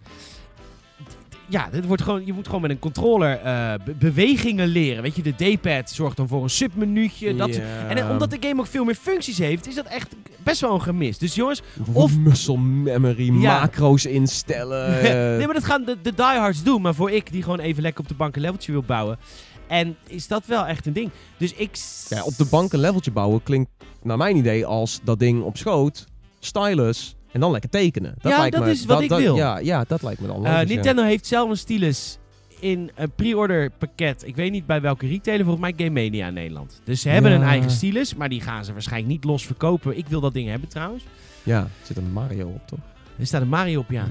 ja, 1.48 1.68
dit 1.70 1.84
wordt 1.86 2.02
gewoon, 2.02 2.26
je 2.26 2.32
moet 2.32 2.46
gewoon 2.46 2.60
met 2.60 2.70
een 2.70 2.78
controller 2.78 3.38
eh, 3.40 3.72
be- 3.84 3.94
bewegingen 3.94 4.66
leren. 4.68 5.02
Weet 5.02 5.16
je, 5.16 5.22
de 5.22 5.54
D-pad 5.54 5.90
zorgt 5.90 6.16
dan 6.16 6.28
voor 6.28 6.42
een 6.42 6.50
submenuutje. 6.50 7.34
Dat. 7.36 7.48
En 7.88 7.96
eh, 7.96 8.10
omdat 8.10 8.30
de 8.30 8.36
game 8.40 8.60
ook 8.60 8.66
veel 8.66 8.84
meer 8.84 8.94
functies 8.94 9.38
heeft, 9.38 9.66
is 9.68 9.74
dat 9.74 9.86
echt 9.86 10.14
best 10.42 10.60
wel 10.60 10.74
een 10.74 10.82
gemis. 10.82 11.18
Dus 11.18 11.34
jongens, 11.34 11.62
Of 11.92 12.16
muscle 12.16 12.58
memory, 12.58 13.40
Ja. 13.40 13.60
macro's 13.60 14.04
instellen. 14.06 15.02
nee, 15.36 15.44
maar 15.46 15.54
dat 15.54 15.64
gaan 15.64 15.84
de, 15.84 15.96
de 16.02 16.14
diehards 16.14 16.62
doen. 16.62 16.82
Maar 16.82 16.94
voor 16.94 17.10
ik, 17.10 17.32
die 17.32 17.42
gewoon 17.42 17.58
even 17.60 17.82
lekker 17.82 18.00
op 18.02 18.08
de 18.08 18.14
bank 18.14 18.36
een 18.36 18.42
leveltje 18.42 18.72
wil 18.72 18.82
bouwen. 18.82 19.18
En 19.66 19.96
is 20.06 20.26
dat 20.26 20.46
wel 20.46 20.66
echt 20.66 20.86
een 20.86 20.92
ding. 20.92 21.10
Dus 21.36 21.52
ik... 21.54 21.76
ja, 22.08 22.22
op 22.22 22.36
de 22.36 22.44
bank 22.44 22.72
een 22.72 22.80
leveltje 22.80 23.10
bouwen 23.10 23.42
klinkt 23.42 23.70
naar 24.06 24.16
mijn 24.16 24.36
idee 24.36 24.66
als 24.66 25.00
dat 25.04 25.18
ding 25.18 25.42
op 25.42 25.56
schoot, 25.56 26.04
stylus 26.40 27.16
en 27.32 27.40
dan 27.40 27.50
lekker 27.50 27.70
tekenen. 27.70 28.14
Dat 28.20 28.32
Ja, 28.32 28.38
lijkt 28.38 28.56
dat 28.56 28.64
me, 28.64 28.70
is 28.70 28.84
wat 28.84 29.00
ik 29.02 29.08
wil. 29.08 29.36
Ja, 29.36 29.58
ja, 29.58 29.84
dat 29.88 30.02
lijkt 30.02 30.20
me 30.20 30.26
dan 30.26 30.36
Eh, 30.36 30.42
logisch, 30.42 30.68
ja. 30.68 30.74
Nintendo 30.74 31.02
heeft 31.02 31.26
zelf 31.26 31.50
een 31.50 31.56
stylus 31.56 32.18
in 32.60 32.90
een 32.94 33.10
pre-order 33.10 33.70
pakket. 33.70 34.22
Ik 34.26 34.36
weet 34.36 34.50
niet 34.52 34.66
bij 34.66 34.80
welke 34.80 35.06
retailer, 35.06 35.44
volgens 35.44 35.64
mij 35.70 35.86
Game 35.86 36.00
Mania 36.02 36.26
in 36.26 36.34
Nederland. 36.34 36.80
Dus 36.84 37.00
ze 37.00 37.08
hebben 37.08 37.30
Ja. 37.30 37.36
een 37.36 37.42
eigen 37.42 37.70
stylus, 37.70 38.14
maar 38.14 38.28
die 38.28 38.40
gaan 38.40 38.64
ze 38.64 38.72
waarschijnlijk 38.72 39.12
niet 39.12 39.24
los 39.24 39.46
verkopen. 39.46 39.98
Ik 39.98 40.06
wil 40.08 40.20
dat 40.20 40.32
ding 40.34 40.48
hebben 40.48 40.68
trouwens. 40.68 41.04
Ja, 41.42 41.60
er 41.60 41.68
zit 41.82 41.96
een 41.96 42.12
Mario 42.12 42.46
op, 42.46 42.66
toch? 42.66 42.78
Er 43.18 43.26
staat 43.26 43.42
een 43.42 43.48
Mario 43.48 43.80
op, 43.80 43.90
ja. 43.90 44.06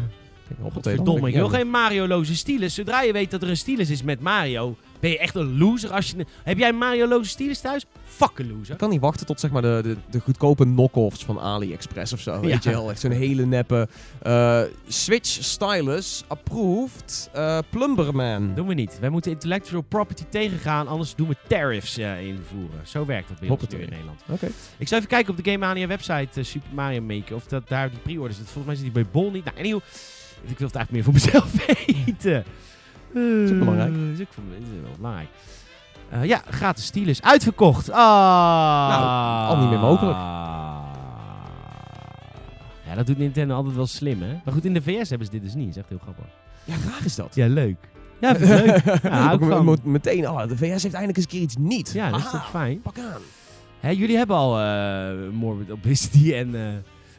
Kijk, 0.48 0.76
op 0.76 0.84
Verdomme, 0.84 1.28
ik 1.28 1.34
wil 1.36 1.50
geen 1.50 1.70
Mario-loze 1.70 2.36
stylus. 2.36 2.74
Zodra 2.74 3.02
je 3.02 3.12
weet 3.14 3.32
dat 3.32 3.42
er 3.42 3.50
een 3.50 3.58
stylus 3.58 3.90
is 3.90 4.04
met 4.04 4.20
Mario, 4.22 4.76
ben 5.00 5.10
je 5.10 5.18
echt 5.18 5.36
een 5.36 5.58
loser. 5.58 5.92
Als 5.92 6.10
je, 6.10 6.26
heb 6.44 6.58
jij 6.58 6.70
een 6.70 6.78
Mario-loze 6.78 7.30
stylus 7.30 7.60
thuis? 7.60 7.86
Fuck 8.06 8.40
een 8.40 8.58
loser. 8.58 8.74
Ik 8.74 8.80
kan 8.80 8.90
niet 8.90 9.02
wachten 9.02 9.26
tot 9.26 9.40
zeg 9.40 9.52
maar 9.52 9.62
de, 9.62 9.80
de, 9.84 9.96
de 10.10 10.20
goedkope 10.20 10.64
knock-offs 10.64 11.26
van 11.26 11.40
AliExpress 11.40 12.14
of 12.14 12.20
zo. 12.20 12.40
Weet 12.40 12.64
je 12.64 12.70
wel, 12.70 12.90
echt 12.90 13.00
zo'n 13.00 13.12
hele 13.12 13.46
neppe 13.46 13.88
eh, 14.22 14.62
Switch 14.88 15.44
stylus 15.44 16.24
approved 16.28 17.30
eh, 17.34 17.60
Plumberman. 17.70 18.54
Doen 18.56 18.68
we 18.68 18.74
niet. 18.74 18.98
Wij 19.00 19.10
moeten 19.10 19.32
intellectual 19.32 19.82
property 19.82 20.24
tegengaan, 20.30 20.88
anders 20.88 21.16
doen 21.16 21.28
we 21.28 21.36
tariffs 21.48 21.98
eh, 21.98 22.26
invoeren. 22.28 22.80
Zo 22.84 23.06
werkt 23.06 23.28
dat 23.28 23.40
bij 23.40 23.50
ons 23.50 23.68
in 23.68 23.80
Nederland. 23.80 24.22
Oké. 24.30 24.48
Ik 24.78 24.88
zal 24.88 24.98
even 24.98 25.10
kijken 25.10 25.30
op 25.32 25.44
de 25.44 25.52
Game 25.52 25.66
Mania 25.66 25.88
website, 25.88 26.44
Super 26.44 26.70
Mario 26.74 27.02
Maker, 27.02 27.36
of 27.36 27.46
dat 27.46 27.68
daar 27.68 27.90
die 27.90 28.00
pre-order 28.00 28.36
zit. 28.36 28.46
Volgens 28.46 28.66
mij 28.66 28.76
zit 28.76 28.84
die 28.84 29.04
bij 29.04 29.12
Bol 29.12 29.32
niet. 29.32 29.44
Nou, 29.46 29.58
anyhow, 29.58 29.82
ik 30.48 30.58
wil 30.58 30.68
het 30.68 30.76
eigenlijk 30.76 30.92
meer 30.92 31.04
voor 31.04 31.14
mezelf 31.14 31.52
weten. 32.06 32.44
Is 33.16 33.52
ook 33.52 33.60
belangrijk. 33.60 33.94
Eh, 33.94 34.12
Is 34.12 34.20
ook 34.22 34.28
wel 34.84 34.92
belangrijk. 34.98 35.28
Eh, 36.10 36.24
ja, 36.26 36.42
gratis 36.50 36.86
stylus. 36.86 37.22
Uitverkocht. 37.22 37.92
Ah. 37.92 38.90
Nou, 38.90 39.50
al 39.50 39.58
niet 39.62 39.70
meer 39.70 39.80
mogelijk. 39.80 40.18
Ja, 42.88 42.96
dat 42.96 43.06
doet 43.08 43.18
Nintendo 43.18 43.56
altijd 43.56 43.76
wel 43.76 43.88
slim, 43.88 44.22
hè? 44.22 44.34
Maar 44.44 44.54
goed, 44.54 44.66
in 44.66 44.74
de 44.74 44.82
VS 44.82 45.10
hebben 45.10 45.28
ze 45.28 45.34
dit 45.34 45.42
dus 45.44 45.54
niet. 45.54 45.66
Dat 45.66 45.76
is 45.76 45.82
echt 45.82 45.90
heel 45.90 46.00
grappig. 46.02 46.26
Ja, 46.64 46.74
raar 46.90 47.06
is 47.06 47.16
dat. 47.16 47.36
Ja, 47.36 47.48
leuk. 47.48 47.78
Ja, 48.20 48.36
vind 48.36 48.50
ik 48.52 48.86
leuk. 48.86 49.02
Ja, 49.04 49.32
Ook 49.32 49.44
van. 49.46 49.66
me- 49.66 49.78
meteen, 49.84 50.30
oh, 50.30 50.48
de 50.48 50.58
VS 50.58 50.84
heeft 50.84 50.84
eindelijk 50.84 51.16
eens 51.18 51.26
een 51.26 51.32
keer 51.32 51.42
iets 51.42 51.56
niet. 51.58 51.92
Ja, 51.94 52.10
dat 52.10 52.20
is 52.20 52.30
toch 52.30 52.50
fijn. 52.50 52.82
Pak 52.82 52.98
aan. 53.00 53.22
Hè, 53.80 53.90
jullie 53.90 54.18
hebben 54.18 54.36
al 54.36 54.60
eh 54.60 55.12
morbid 55.32 55.72
obesity 55.72 56.34
en, 56.34 56.56
eh 56.56 56.62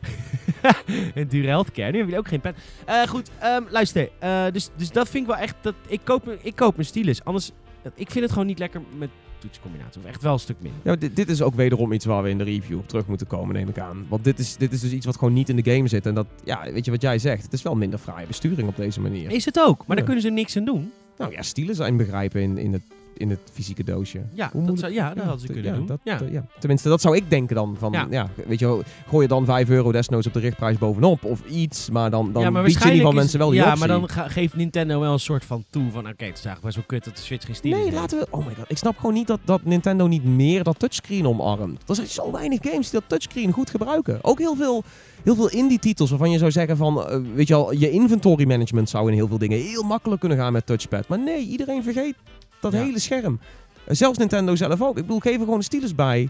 en 1.14 1.26
dure 1.28 1.46
healthcare. 1.48 1.90
Nu 1.92 1.98
hebben 1.98 2.14
jullie 2.14 2.18
ook 2.18 2.28
geen 2.28 2.40
pen. 2.40 2.54
Eh, 2.84 3.02
goed, 3.08 3.30
ehm, 3.38 3.62
luister. 3.70 4.08
Eh, 4.18 4.44
dus, 4.52 4.70
dus 4.76 4.90
dat 4.90 5.08
vind 5.08 5.22
ik 5.28 5.30
wel 5.30 5.40
echt... 5.42 5.54
Dat, 5.60 5.74
ik, 5.88 6.00
koop, 6.04 6.26
een- 6.26 6.38
ik 6.42 6.56
koop 6.56 6.78
een 6.78 6.84
stylus. 6.84 7.24
Anders... 7.24 7.50
Ik 7.94 8.10
vind 8.10 8.24
het 8.24 8.32
gewoon 8.32 8.46
niet 8.46 8.58
lekker 8.58 8.80
met 8.98 9.08
toetscombinatie. 9.38 10.00
Of 10.00 10.06
echt 10.08 10.22
wel 10.22 10.32
een 10.32 10.38
stuk 10.38 10.56
minder. 10.60 10.80
Ja, 10.84 10.96
dit, 10.96 11.16
dit 11.16 11.28
is 11.28 11.42
ook 11.42 11.54
wederom 11.54 11.92
iets 11.92 12.04
waar 12.04 12.22
we 12.22 12.28
in 12.28 12.38
de 12.38 12.44
review 12.44 12.78
op 12.78 12.88
terug 12.88 13.06
moeten 13.06 13.26
komen, 13.26 13.54
neem 13.54 13.68
ik 13.68 13.78
aan. 13.78 14.06
Want 14.08 14.24
dit 14.24 14.38
is, 14.38 14.56
dit 14.56 14.72
is 14.72 14.80
dus 14.80 14.92
iets 14.92 15.06
wat 15.06 15.16
gewoon 15.18 15.34
niet 15.34 15.48
in 15.48 15.56
de 15.56 15.70
game 15.72 15.88
zit. 15.88 16.06
En 16.06 16.14
dat, 16.14 16.26
ja, 16.44 16.72
weet 16.72 16.84
je 16.84 16.90
wat 16.90 17.02
jij 17.02 17.18
zegt? 17.18 17.42
Het 17.42 17.52
is 17.52 17.62
wel 17.62 17.74
minder 17.74 17.98
fraaie 17.98 18.26
besturing 18.26 18.68
op 18.68 18.76
deze 18.76 19.00
manier. 19.00 19.30
Is 19.30 19.44
het 19.44 19.58
ook. 19.60 19.78
Maar 19.78 19.86
Ja. 19.88 19.94
daar 19.94 20.04
kunnen 20.04 20.22
ze 20.22 20.28
niks 20.30 20.56
aan 20.56 20.64
doen. 20.64 20.92
Nou 21.18 21.32
ja, 21.32 21.42
stielen 21.42 21.74
zijn 21.74 21.96
begrijpen 21.96 22.40
in, 22.42 22.58
in, 22.58 22.72
het, 22.72 22.82
in 23.16 23.30
het 23.30 23.40
fysieke 23.52 23.84
doosje. 23.84 24.20
Ja, 24.34 24.50
Hoe 24.52 24.66
dat 24.66 24.78
zou, 24.78 24.92
ja 24.92 25.14
dat 25.14 25.24
hadden 25.24 25.40
ze 25.40 25.46
kunnen 25.52 25.64
ja, 25.72 25.76
doen. 25.78 25.86
Dat, 25.86 25.98
ja. 26.04 26.20
eh, 26.20 26.32
ja. 26.32 26.46
Tenminste, 26.58 26.88
dat 26.88 27.00
zou 27.00 27.16
ik 27.16 27.30
denken 27.30 27.54
dan. 27.56 27.76
Van, 27.78 27.92
Ja. 28.10 28.28
weet 28.46 28.58
je 28.58 28.66
wel, 28.66 28.82
gooi 29.08 29.22
je 29.22 29.28
dan 29.28 29.44
5 29.44 29.68
euro 29.68 29.92
desnoods 29.92 30.26
op 30.26 30.32
de 30.32 30.40
richtprijs 30.40 30.78
bovenop 30.78 31.24
of 31.24 31.40
iets. 31.50 31.90
Maar 31.90 32.10
dan, 32.10 32.32
dan 32.32 32.42
ja, 32.42 32.50
maar 32.50 32.62
bied 32.62 32.72
je 32.72 32.78
in 32.78 32.84
ieder 32.94 33.06
geval 33.06 33.14
waarschijnlijk 33.14 33.14
is- 33.14 33.20
mensen 33.20 33.38
wel 33.38 33.48
die 33.50 33.60
Ja, 33.60 33.96
optie. 33.98 34.08
maar 34.10 34.24
dan 34.24 34.30
geeft 34.30 34.54
Nintendo 34.56 35.00
wel 35.00 35.12
een 35.12 35.18
soort 35.18 35.44
van 35.44 35.64
toe 35.70 35.90
van... 35.90 36.00
Oké, 36.08 36.24
het 36.24 36.38
is 36.38 36.44
eigenlijk 36.44 36.62
best 36.62 36.76
wel 36.76 36.84
kut 36.86 37.04
dat 37.04 37.16
de 37.16 37.22
Switch 37.22 37.46
geen 37.46 37.54
stylus 37.54 37.78
Nee, 37.78 37.92
laten 37.92 38.18
we... 38.18 38.26
Oh 38.30 38.46
my 38.46 38.54
god, 38.54 38.64
ik 38.70 38.76
snap 38.78 38.96
gewoon 38.96 39.14
niet 39.14 39.26
dat, 39.26 39.40
dat 39.44 39.64
Nintendo 39.64 40.06
niet 40.06 40.24
meer 40.24 40.62
dat 40.62 40.78
touchscreen 40.78 41.26
omarmt. 41.26 41.82
Er 41.88 41.94
zijn 41.94 42.06
zo 42.06 42.32
weinig 42.32 42.58
games 42.62 42.90
die 42.90 43.00
dat 43.00 43.08
touchscreen 43.08 43.52
goed 43.52 43.70
gebruiken. 43.70 44.18
Ook 44.22 44.38
heel 44.38 44.54
veel, 44.56 44.84
heel 45.24 45.34
veel 45.34 45.48
indie 45.50 45.78
titels 45.78 46.10
waarvan 46.10 46.30
je 46.30 46.38
zou 46.38 46.50
zeggen 46.50 46.76
van... 46.76 47.06
eh, 47.08 47.20
weet 47.34 47.48
je 47.48 47.54
al, 47.54 47.72
je 47.72 47.90
inventory 47.90 48.46
management 48.46 48.88
zou 48.88 49.08
in 49.08 49.14
heel 49.14 49.28
veel 49.28 49.38
dingen 49.38 49.58
heel 49.58 49.82
makkelijk 49.82 50.20
kunnen 50.20 50.38
gaan 50.38 50.52
met 50.52 50.66
touchpad. 50.66 51.08
Maar 51.08 51.18
nee, 51.18 51.46
iedereen 51.46 51.82
vergeet 51.82 52.14
dat 52.60 52.72
Ja. 52.72 52.78
hele 52.78 52.98
scherm. 52.98 53.40
Zelfs 53.88 54.18
Nintendo 54.18 54.56
zelf 54.56 54.82
ook. 54.82 54.96
Ik 54.96 55.02
bedoel, 55.06 55.18
geef 55.20 55.32
er 55.34 55.38
gewoon 55.40 55.56
een 55.56 55.62
stylus 55.62 55.94
bij. 55.94 56.28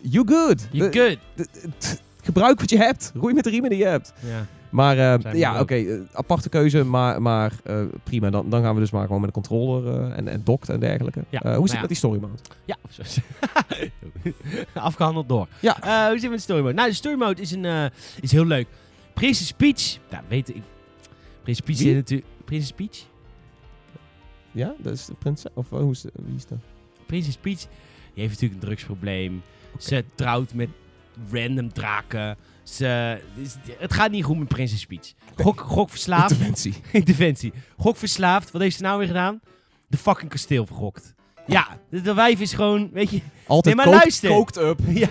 You 0.00 0.28
good. 0.28 0.66
You 0.70 0.92
good. 0.92 1.18
de- 1.34 1.48
de- 1.78 1.98
gebruik 2.22 2.60
wat 2.60 2.70
je 2.70 2.76
hebt. 2.76 3.12
Roei 3.14 3.34
met 3.34 3.44
de 3.44 3.50
riemen 3.50 3.70
die 3.70 3.78
je 3.78 3.84
hebt. 3.84 4.12
Ja. 4.26 4.46
Maar 4.70 4.98
eh, 4.98 5.32
ja, 5.34 5.60
oké, 5.60 5.74
eh, 5.74 6.00
aparte 6.12 6.48
keuze, 6.48 6.84
maar, 6.84 7.22
maar 7.22 7.52
eh, 7.64 7.76
prima. 8.02 8.30
Dan, 8.30 8.50
dan 8.50 8.62
gaan 8.62 8.74
we 8.74 8.80
dus 8.80 8.90
maar 8.90 9.02
gewoon 9.06 9.20
met 9.20 9.28
een 9.28 9.42
controller 9.42 10.12
en, 10.12 10.28
en 10.28 10.40
doct 10.44 10.68
en 10.68 10.80
dergelijke. 10.80 11.24
Ja, 11.28 11.38
hoe 11.42 11.50
nou 11.50 11.60
zit 11.60 11.62
het 11.62 11.72
ja. 11.72 11.80
met 11.80 11.88
die 11.88 11.98
story 11.98 12.20
mode? 12.20 12.32
Ja, 12.64 12.76
afgehandeld 14.80 15.28
door. 15.28 15.46
Ja. 15.60 15.76
Hoe 15.80 16.12
zit 16.12 16.20
het 16.22 16.30
met 16.30 16.38
de 16.38 16.38
story 16.44 16.60
mode? 16.62 16.74
Nou, 16.74 16.88
de 16.88 16.94
story 16.94 17.16
mode 17.18 17.40
is, 17.42 17.50
een, 17.50 17.90
is 18.20 18.32
heel 18.32 18.44
leuk. 18.46 18.66
Princess 19.14 19.52
Peach, 19.52 19.96
nou 20.10 20.22
weet 20.28 20.48
ik. 20.48 20.62
Princess 21.42 21.66
Peach 21.66 21.78
Wie? 21.78 21.88
is 21.90 21.94
natuurlijk. 21.94 22.28
Princess 22.44 22.72
Peach? 22.72 23.10
Ja, 24.52 24.74
dat 24.78 24.92
is 24.92 25.06
de 25.06 25.14
prinses. 25.18 25.50
Of 25.54 25.72
eh, 25.72 25.78
hoe 25.78 25.90
is 25.90 26.04
wie 26.24 26.34
is 26.36 26.46
dat? 26.46 26.58
Princess 27.06 27.36
Peach, 27.36 27.58
die 27.58 27.68
heeft 28.14 28.30
natuurlijk 28.32 28.60
een 28.62 28.66
drugsprobleem. 28.68 29.42
Ze 29.78 30.04
trouwt 30.14 30.54
met 30.54 30.68
random 31.32 31.72
draken. 31.72 32.36
Ze, 32.62 33.18
het 33.78 33.92
gaat 33.92 34.10
niet 34.10 34.24
goed 34.24 34.38
met 34.38 34.48
Princess 34.48 34.86
Peach. 34.86 35.12
Gok, 35.36 35.60
gokverslaafd. 35.60 36.30
Interventie. 36.30 36.74
Interventie. 36.92 37.52
Gokverslaafd. 37.78 38.50
Wat 38.50 38.62
heeft 38.62 38.76
ze 38.76 38.82
nou 38.82 38.98
weer 38.98 39.06
gedaan? 39.06 39.40
De 39.86 39.96
fucking 39.96 40.30
kasteel 40.30 40.66
vergokt. 40.66 41.14
Ja, 41.46 41.78
de, 41.88 42.14
wijf 42.14 42.40
is 42.40 42.52
gewoon, 42.52 42.90
weet 42.92 43.10
je... 43.10 43.20
Altijd 43.46 43.64
Nee, 43.64 43.74
maar 43.74 43.84
kookt- 43.94 43.98
luister. 44.04 44.30
kookt 44.30 44.56
up. 44.56 44.80
ja, 45.04 45.08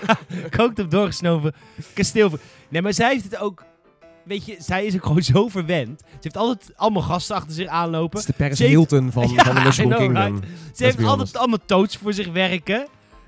kookt 0.50 0.80
op 0.80 0.92
doorgesnoven 0.92 1.54
kasteel. 1.94 2.30
ver- 2.30 2.40
Nee, 2.70 2.82
maar 2.82 2.94
zij 2.94 3.10
heeft 3.12 3.24
het 3.24 3.38
ook... 3.38 3.64
Weet 4.24 4.46
je, 4.46 4.56
zij 4.60 4.86
is 4.86 4.96
ook 4.96 5.06
gewoon 5.06 5.22
zo 5.34 5.48
verwend. 5.48 6.00
Ze 6.10 6.16
heeft 6.22 6.38
altijd 6.38 6.72
allemaal 6.76 7.02
gasten 7.02 7.36
achter 7.36 7.54
zich 7.54 7.68
aanlopen. 7.68 8.20
Het 8.20 8.30
is 8.30 8.36
de 8.36 8.44
Paris 8.44 8.60
heeft- 8.60 8.72
Hilton 8.72 9.12
van, 9.12 9.30
Ja, 9.30 9.44
van 9.46 9.56
de 9.56 9.62
Mushroom 9.62 9.94
Kingdom. 9.96 10.34
right? 10.36 10.44
Ze 10.76 10.84
heeft 10.84 11.04
altijd 11.04 11.38
allemaal 11.38 11.60
toads 11.66 11.98
voor 11.98 12.14
zich 12.14 12.28
werken. 12.32 12.82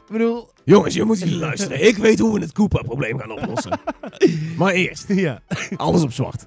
Ik 0.05 0.11
bedoel... 0.11 0.51
Jongens, 0.65 0.93
je 0.93 1.03
moet 1.03 1.29
luisteren. 1.31 1.87
Ik 1.87 1.97
weet 1.97 2.19
hoe 2.19 2.33
we 2.33 2.39
het 2.39 2.51
Koopa-probleem 2.51 3.19
gaan 3.19 3.31
oplossen. 3.31 3.79
maar 4.57 4.73
eerst, 4.73 5.05
Ja. 5.13 5.39
alles 5.75 6.01
op 6.03 6.11
zwart. 6.13 6.45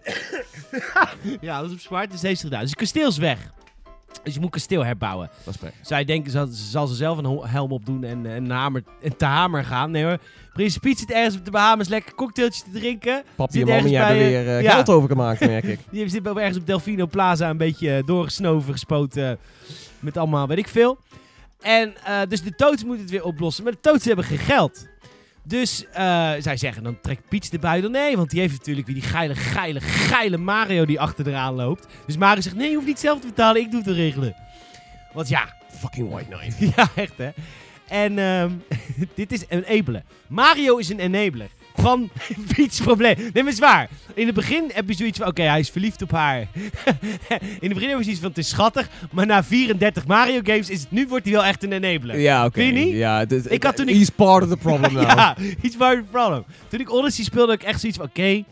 Ja, 1.41 1.61
is 1.61 1.73
op 1.73 1.81
zwart. 1.81 2.11
Dus 2.11 2.23
heeft 2.23 2.41
ze 2.41 2.47
gedaan. 2.47 2.61
Dus 2.61 2.71
het 2.71 2.79
kasteel 2.79 3.09
is 3.09 3.19
weg. 3.19 3.39
Dus 4.23 4.35
je 4.35 4.41
moet 4.41 4.51
kasteel 4.51 4.85
herbouwen. 4.85 5.31
Is. 5.47 5.55
Zij 5.83 6.05
denken, 6.05 6.31
zal, 6.31 6.47
zal 6.51 6.87
ze 6.87 6.95
zelf 6.95 7.19
een 7.19 7.41
helm 7.49 7.73
opdoen 7.73 8.05
en, 8.05 8.27
en, 8.27 8.51
hamer, 8.51 8.83
en 9.03 9.17
te 9.17 9.25
hamer 9.25 9.65
gaan. 9.65 9.91
Nee 9.91 10.05
hoor. 10.05 10.19
Prins 10.57 10.79
Piet 10.79 10.99
zit 10.99 11.11
ergens 11.11 11.37
op 11.37 11.45
de 11.45 11.51
Bahamas 11.51 11.89
lekker 11.89 12.15
cocktailtjes 12.15 12.63
te 12.63 12.71
drinken. 12.71 13.23
Papi 13.35 13.61
en 13.61 13.67
mami 13.67 13.95
hebben 13.95 14.17
weer 14.17 14.47
eh, 14.47 14.57
eh, 14.57 14.63
ja. 14.63 14.73
geld 14.73 14.89
overgemaakt, 14.91 15.41
merk 15.41 15.65
ik. 15.65 15.81
Die 15.91 16.09
zit 16.09 16.23
wel 16.23 16.41
ergens 16.41 16.59
op 16.59 16.67
Delfino 16.67 17.07
Plaza 17.07 17.51
een 17.51 17.57
beetje 17.57 17.97
eh, 17.97 18.07
doorgesnoven, 18.07 18.73
gespoten. 18.73 19.39
Met 20.01 20.17
allemaal, 20.17 20.47
weet 20.47 20.59
ik 20.59 20.69
veel. 20.69 20.99
En 21.61 21.95
dus 22.29 22.43
de 22.43 22.55
toads 22.55 22.85
moeten 22.85 23.03
het 23.03 23.11
weer 23.11 23.25
oplossen. 23.25 23.65
Maar 23.65 23.73
de 23.73 23.81
toads 23.81 24.05
hebben 24.05 24.25
geen 24.25 24.39
geld. 24.39 24.87
Dus 25.43 25.85
zij 26.39 26.57
zeggen, 26.57 26.83
dan 26.83 27.01
trekt 27.01 27.29
Peach 27.29 27.49
de 27.49 27.59
buidel. 27.59 27.91
Nee, 27.91 28.17
want 28.17 28.31
die 28.31 28.41
heeft 28.41 28.53
natuurlijk 28.53 28.87
weer 28.87 28.97
die 28.97 29.05
geile, 29.05 29.35
geile, 29.35 29.81
geile 29.81 30.37
Mario 30.37 30.85
die 30.85 31.01
achter 31.01 31.27
eraan 31.27 31.55
loopt. 31.55 31.87
Dus 32.07 32.17
Mario 32.17 32.41
zegt, 32.41 32.57
nee, 32.57 32.69
je 32.69 32.75
hoeft 32.75 32.87
niet 32.87 32.99
zelf 32.99 33.21
te 33.21 33.27
betalen. 33.27 33.61
Ik 33.61 33.71
doe 33.71 33.79
het 33.79 33.89
wel 33.89 33.97
regelen. 33.97 34.35
Want 35.13 35.29
ja, 35.29 35.57
Fucking 35.79 36.11
White 36.11 36.29
Knight. 36.29 36.59
ja, 36.77 36.89
echt 36.95 37.17
hè. 37.17 37.31
En 37.89 38.19
ehm, 38.19 38.51
dit 39.15 39.33
is 39.33 39.45
een 39.49 39.63
enabler. 39.63 40.03
Mario 40.29 40.77
is 40.77 40.89
een 40.89 41.01
enabler 41.01 41.49
van 41.77 42.11
Peach's 42.57 42.81
probleem. 42.81 43.17
Nee, 43.33 43.43
maar 43.43 43.53
zwaar. 43.53 43.89
In 44.15 44.27
het 44.27 44.35
begin 44.35 44.71
heb 44.75 44.89
je 44.89 44.95
zoiets 44.95 45.19
van, 45.19 45.27
oké, 45.27 45.43
hij 45.43 45.59
is 45.61 45.71
verliefd 45.71 46.03
op 46.03 46.11
haar. 46.11 46.41
In 47.61 47.69
het 47.69 47.73
begin 47.75 47.89
heb 47.89 47.99
je 47.99 48.03
zoiets 48.05 48.21
van, 48.21 48.29
het 48.29 48.39
is 48.39 48.49
schattig. 48.49 48.89
Maar 49.13 49.27
na 49.27 49.45
34 49.45 50.07
Mario 50.07 50.41
games 50.43 50.71
is 50.71 50.81
het, 50.81 50.91
nu 50.91 51.07
wordt 51.09 51.25
hij 51.25 51.35
wel 51.35 51.45
echt 51.45 51.63
een 51.63 51.73
enabler. 51.73 52.19
Ja, 52.19 52.45
oké. 52.45 52.61
Vind 52.61 52.79
je 52.79 52.85
niet? 52.85 52.95
Ja, 52.95 53.25
Ik 53.49 53.63
had 53.63 53.77
toen 53.77 53.89
ik- 53.89 53.95
He's 53.97 54.11
part 54.11 54.43
of 54.43 54.49
the 54.49 54.57
problem 54.57 54.93
now. 54.93 55.03
Ja, 55.03 55.37
iets 55.63 55.77
waar 55.77 55.97
het 55.97 56.11
problem. 56.11 56.45
Toen 56.69 56.81
ik 56.81 56.91
Odyssey 56.93 57.25
speelde, 57.25 57.53
had 57.53 57.61
ik 57.61 57.67
echt 57.69 57.81
zoiets 57.81 57.99
van, 57.99 58.07
oké, 58.09 58.45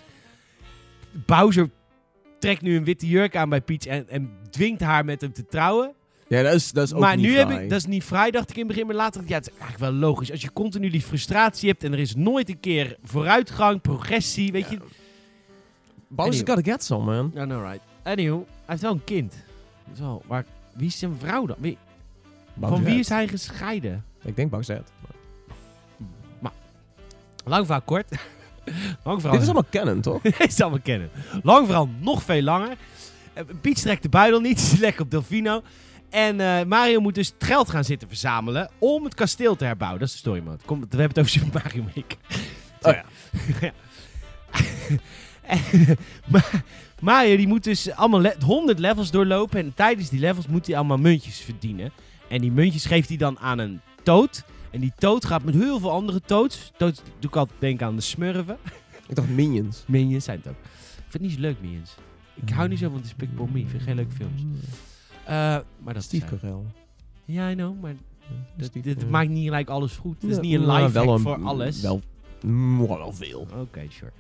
Bowser 1.27 1.71
trekt 2.39 2.63
nu 2.63 2.77
een 2.77 2.85
witte 2.85 3.07
jurk 3.09 3.37
aan 3.37 3.49
bij 3.49 3.61
Peach 3.61 3.85
en, 3.87 4.09
en 4.09 4.31
dwingt 4.51 4.81
haar 4.81 5.05
met 5.05 5.21
hem 5.21 5.33
te 5.33 5.47
trouwen. 5.47 5.93
Ja, 6.35 6.43
dat 6.43 6.55
is, 6.55 6.73
dat 6.73 6.85
is 6.85 6.93
ook 6.93 7.01
maar 7.01 7.17
niet 7.17 7.27
nu 7.27 7.37
heb 7.37 7.51
ik, 7.51 7.69
dat 7.69 7.79
is 7.79 7.87
niet 7.87 8.05
vrij, 8.05 8.31
dacht 8.31 8.51
ik 8.51 8.57
in 8.57 8.63
het 8.63 8.71
begin, 8.71 8.87
maar 8.87 8.97
later 8.97 9.23
ja, 9.27 9.35
het 9.35 9.47
is 9.47 9.53
eigenlijk 9.53 9.81
wel 9.81 9.93
logisch. 9.93 10.31
Als 10.31 10.43
je 10.43 10.53
continu 10.53 10.91
die 10.91 11.03
frustratie 11.03 11.69
hebt 11.69 11.85
en 11.85 11.93
er 11.93 11.99
is 11.99 12.15
nooit 12.15 12.49
een 12.49 12.61
keer 12.61 12.97
vooruitgang, 13.03 13.81
progressie, 13.81 14.53
weet 14.53 14.71
je. 14.71 14.79
Bowser's 16.09 16.43
gotta 16.47 16.73
get 16.73 16.85
some, 16.85 17.05
man. 17.05 17.31
Ja, 17.35 17.45
no 17.45 17.63
right. 17.63 17.81
Anywho, 18.03 18.37
hij 18.37 18.63
heeft 18.67 18.83
wel 18.83 18.93
een 18.93 19.05
kind. 19.05 19.35
Is 19.93 19.99
wel, 19.99 20.23
maar 20.27 20.45
wie 20.75 20.87
is 20.87 20.99
zijn 20.99 21.17
vrouw 21.19 21.47
dan? 21.47 21.57
Wie, 21.59 21.79
van 22.61 22.85
wie 22.85 22.99
is 22.99 23.09
hij 23.09 23.29
gescheiden? 23.29 24.05
Ik 24.23 24.37
denk 24.37 24.51
Bowser. 24.51 24.83
Lang 27.45 27.67
verhaal 27.67 27.83
kort. 27.83 28.07
Lang 29.05 29.21
verhaal. 29.21 29.33
Dit 29.33 29.41
is 29.41 29.47
allemaal 29.47 29.71
canon, 29.71 30.01
toch? 30.01 30.23
Dit 30.39 30.47
is 30.47 30.61
allemaal 30.61 30.81
kennen. 30.83 31.11
Lang 31.43 31.67
verhaal 31.67 31.89
nog 32.01 32.23
veel 32.23 32.43
langer. 32.43 32.77
Eh, 33.33 33.43
Peach 33.61 33.79
trekt 33.79 34.03
de 34.03 34.09
buidel 34.09 34.41
niet, 34.41 34.61
ze 34.61 34.75
is 34.75 34.81
lekker 34.87 35.03
op 35.03 35.11
Delfino. 35.11 35.63
En 36.11 36.41
eh, 36.41 36.65
Mario 36.65 37.01
moet 37.01 37.15
dus 37.15 37.27
het 37.39 37.45
geld 37.45 37.71
gaan 37.71 37.85
zitten 37.85 38.09
verzamelen 38.09 38.71
om 38.79 39.05
het 39.05 39.15
kasteel 39.15 39.57
te 39.57 39.65
herbouwen. 39.65 40.01
Dat 40.01 40.09
is 40.09 40.15
de 40.15 40.21
story 40.21 40.41
mode. 40.45 40.59
Kom, 40.65 40.81
we 40.81 40.87
hebben 40.89 41.09
het 41.09 41.19
over 41.19 41.31
Super 41.31 41.63
Mario 41.63 41.83
Maker. 41.83 42.19
Oh 42.83 42.93
ja. 42.93 43.05
Ja. 43.61 43.73
En, 45.43 45.61
Ma- 46.33 46.45
Mario 47.01 47.37
die 47.37 47.47
moet 47.49 47.65
dus 47.65 47.91
allemaal 47.91 48.21
le- 48.21 48.37
100 48.45 48.79
levels 48.79 49.11
doorlopen. 49.11 49.59
En 49.61 49.75
tijdens 49.75 50.09
die 50.09 50.21
levels 50.21 50.47
moet 50.47 50.67
hij 50.67 50.77
allemaal 50.77 50.97
muntjes 50.99 51.39
verdienen. 51.41 51.93
En 52.29 52.41
die 52.41 52.53
muntjes 52.53 52.85
geeft 52.87 53.09
hij 53.09 53.17
dan 53.17 53.39
aan 53.39 53.59
een 53.59 53.81
toad. 54.03 54.45
En 54.71 54.81
die 54.81 54.93
toad 54.99 55.25
gaat 55.25 55.43
met 55.45 55.55
heel 55.55 55.79
veel 55.81 55.91
andere 55.91 56.21
toads. 56.21 56.73
Toads 56.77 57.03
doe 57.19 57.31
ik 57.31 57.37
altijd 57.37 57.61
denken 57.61 57.87
aan 57.87 57.97
de 57.97 58.03
smurven. 58.03 58.57
Ik 59.09 59.15
dacht 59.15 59.29
Minions. 59.29 59.85
Minions 59.87 60.25
zijn 60.25 60.39
het 60.39 60.49
ook. 60.49 60.57
Ik 60.65 61.01
vind 61.09 61.13
het 61.13 61.23
niet 61.23 61.33
zo 61.33 61.41
leuk, 61.41 61.57
Minions. 61.61 61.95
Ik 62.35 62.51
hou 62.51 62.69
niet 62.69 62.79
zo 62.79 62.91
van 62.91 63.01
Despicable 63.01 63.47
Me. 63.53 63.59
Ik 63.61 63.69
vind 63.71 63.83
geen 63.83 63.95
leuke 63.95 64.15
films. 64.15 64.43
Eh, 65.27 65.57
maar 65.79 65.95
dat 65.95 66.03
Steve. 66.03 66.27
Carell. 66.27 66.61
Ja, 67.25 67.51
I 67.51 67.55
know. 67.55 67.81
Maar 67.81 67.95
dat, 68.57 68.67
Steve- 68.67 68.89
dit 68.95 69.11
maakt 69.11 69.29
niet 69.29 69.45
gelijk 69.45 69.69
alles 69.69 69.97
goed. 69.97 70.23
Het 70.23 70.31
is 70.31 70.39
niet 70.41 70.55
een 70.55 70.67
live 70.73 70.91
wel 70.93 71.15
een- 71.15 71.21
voor 71.21 71.45
alles. 71.45 71.81
Wel, 71.81 72.01
wel 72.99 73.13
veel. 73.13 73.47
Oké, 73.61 73.81
sure. 73.89 74.13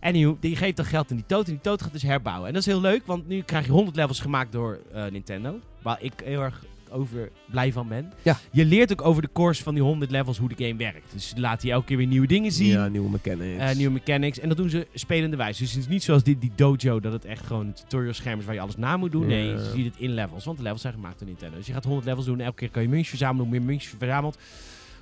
Anywho, 0.00 0.36
die 0.40 0.56
geeft 0.56 0.76
dan 0.76 0.84
geld 0.86 1.10
aan 1.10 1.16
die 1.16 1.26
toad. 1.26 1.46
En 1.46 1.52
die 1.52 1.60
toad 1.60 1.82
gaat 1.82 1.92
dus 1.92 2.02
herbouwen. 2.02 2.46
En 2.46 2.52
dat 2.52 2.62
is 2.62 2.68
heel 2.68 2.80
leuk, 2.80 3.06
want 3.06 3.28
nu 3.28 3.42
krijg 3.42 3.66
je 3.66 3.72
100 3.72 3.96
levels 3.96 4.20
gemaakt 4.20 4.52
door 4.52 4.78
eh, 4.92 5.06
Nintendo. 5.10 5.58
Waar 5.82 6.02
ik 6.02 6.12
heel 6.24 6.40
erg 6.40 6.64
over 6.90 7.30
blij 7.50 7.72
van 7.72 7.88
ben. 7.88 8.12
Ja. 8.22 8.38
Je 8.50 8.64
leert 8.64 8.92
ook 8.92 9.02
over 9.04 9.22
de 9.22 9.28
course 9.32 9.62
van 9.62 9.74
die 9.74 9.82
100 9.82 10.10
levels 10.10 10.38
hoe 10.38 10.48
de 10.48 10.64
game 10.64 10.76
werkt. 10.78 11.12
Dus 11.12 11.32
laat 11.36 11.62
je 11.62 11.70
elke 11.70 11.86
keer 11.86 11.96
weer 11.96 12.06
nieuwe 12.06 12.26
dingen 12.26 12.52
zien. 12.52 12.68
Ja, 12.68 12.86
nieuwe 12.88 13.10
mechanics. 13.10 13.62
Eh, 13.62 13.76
nieuwe 13.76 13.92
mechanics. 13.92 14.38
En 14.38 14.48
dat 14.48 14.56
doen 14.56 14.70
ze 14.70 14.86
spelende 14.94 15.36
wijze. 15.36 15.62
Dus 15.62 15.70
het 15.72 15.80
is 15.80 15.88
niet 15.88 16.02
zoals 16.02 16.22
die, 16.22 16.38
die 16.38 16.52
dojo, 16.54 17.00
dat 17.00 17.12
het 17.12 17.24
echt 17.24 17.46
gewoon 17.46 17.66
een 17.66 17.72
tutorial 17.74 18.12
scherm 18.14 18.38
is 18.38 18.44
waar 18.44 18.54
je 18.54 18.60
alles 18.60 18.76
na 18.76 18.96
moet 18.96 19.12
doen. 19.12 19.26
Nee, 19.26 19.44
Ja. 19.46 19.52
je 19.52 19.70
ziet 19.74 19.84
het 19.84 19.94
in 19.98 20.10
levels. 20.10 20.44
Want 20.44 20.56
de 20.56 20.62
levels 20.62 20.80
zijn 20.82 20.92
gemaakt 20.94 21.18
door 21.18 21.28
Nintendo. 21.28 21.56
Dus 21.56 21.66
je 21.66 21.72
gaat 21.72 21.84
100 21.84 22.06
levels 22.06 22.24
doen. 22.26 22.38
En 22.38 22.44
elke 22.44 22.56
keer 22.58 22.70
kan 22.70 22.82
je 22.82 22.88
muntjes 22.88 23.08
verzamelen. 23.08 23.42
Hoe 23.48 23.56
meer 23.58 23.62
muntjes 23.66 23.90
je 23.90 23.96
verzamelt, 23.98 24.38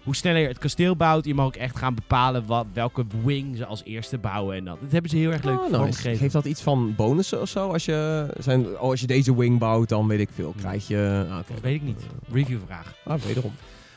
hoe 0.06 0.16
sneller 0.16 0.40
je 0.40 0.48
het 0.48 0.58
kasteel 0.58 0.96
bouwt. 0.96 1.24
Je 1.24 1.34
mag 1.34 1.46
ook 1.46 1.56
echt 1.56 1.76
gaan 1.76 1.94
bepalen 1.94 2.46
wat, 2.46 2.66
welke 2.72 3.04
wing 3.24 3.56
ze 3.56 3.66
als 3.66 3.84
eerste 3.84 4.18
bouwen. 4.18 4.56
En 4.56 4.64
dat. 4.64 4.78
Dat 4.80 4.92
hebben 4.92 5.10
ze 5.10 5.16
heel 5.16 5.32
erg 5.32 5.42
leuk 5.42 5.58
Oh, 5.58 5.80
nice. 5.80 6.16
Geeft 6.16 6.32
dat 6.32 6.44
iets 6.44 6.62
van 6.62 6.94
bonussen 6.94 7.40
of 7.40 7.48
zo? 7.48 7.72
Als 7.72 7.84
je, 7.84 8.26
zijn, 8.38 8.66
oh, 8.66 8.78
als 8.78 9.00
je 9.00 9.06
deze 9.06 9.36
wing 9.36 9.58
bouwt, 9.58 9.88
dan 9.88 10.06
weet 10.06 10.20
ik 10.20 10.28
veel. 10.34 10.54
Krijg 10.58 10.88
je... 10.88 11.26
ah. 11.30 11.36
Dat 11.36 11.60
weet 11.60 11.74
ik 11.74 11.82
niet. 11.82 12.02
Reviewvraag. 12.32 12.94
Ah, 13.04 13.20
wederom. 13.20 13.52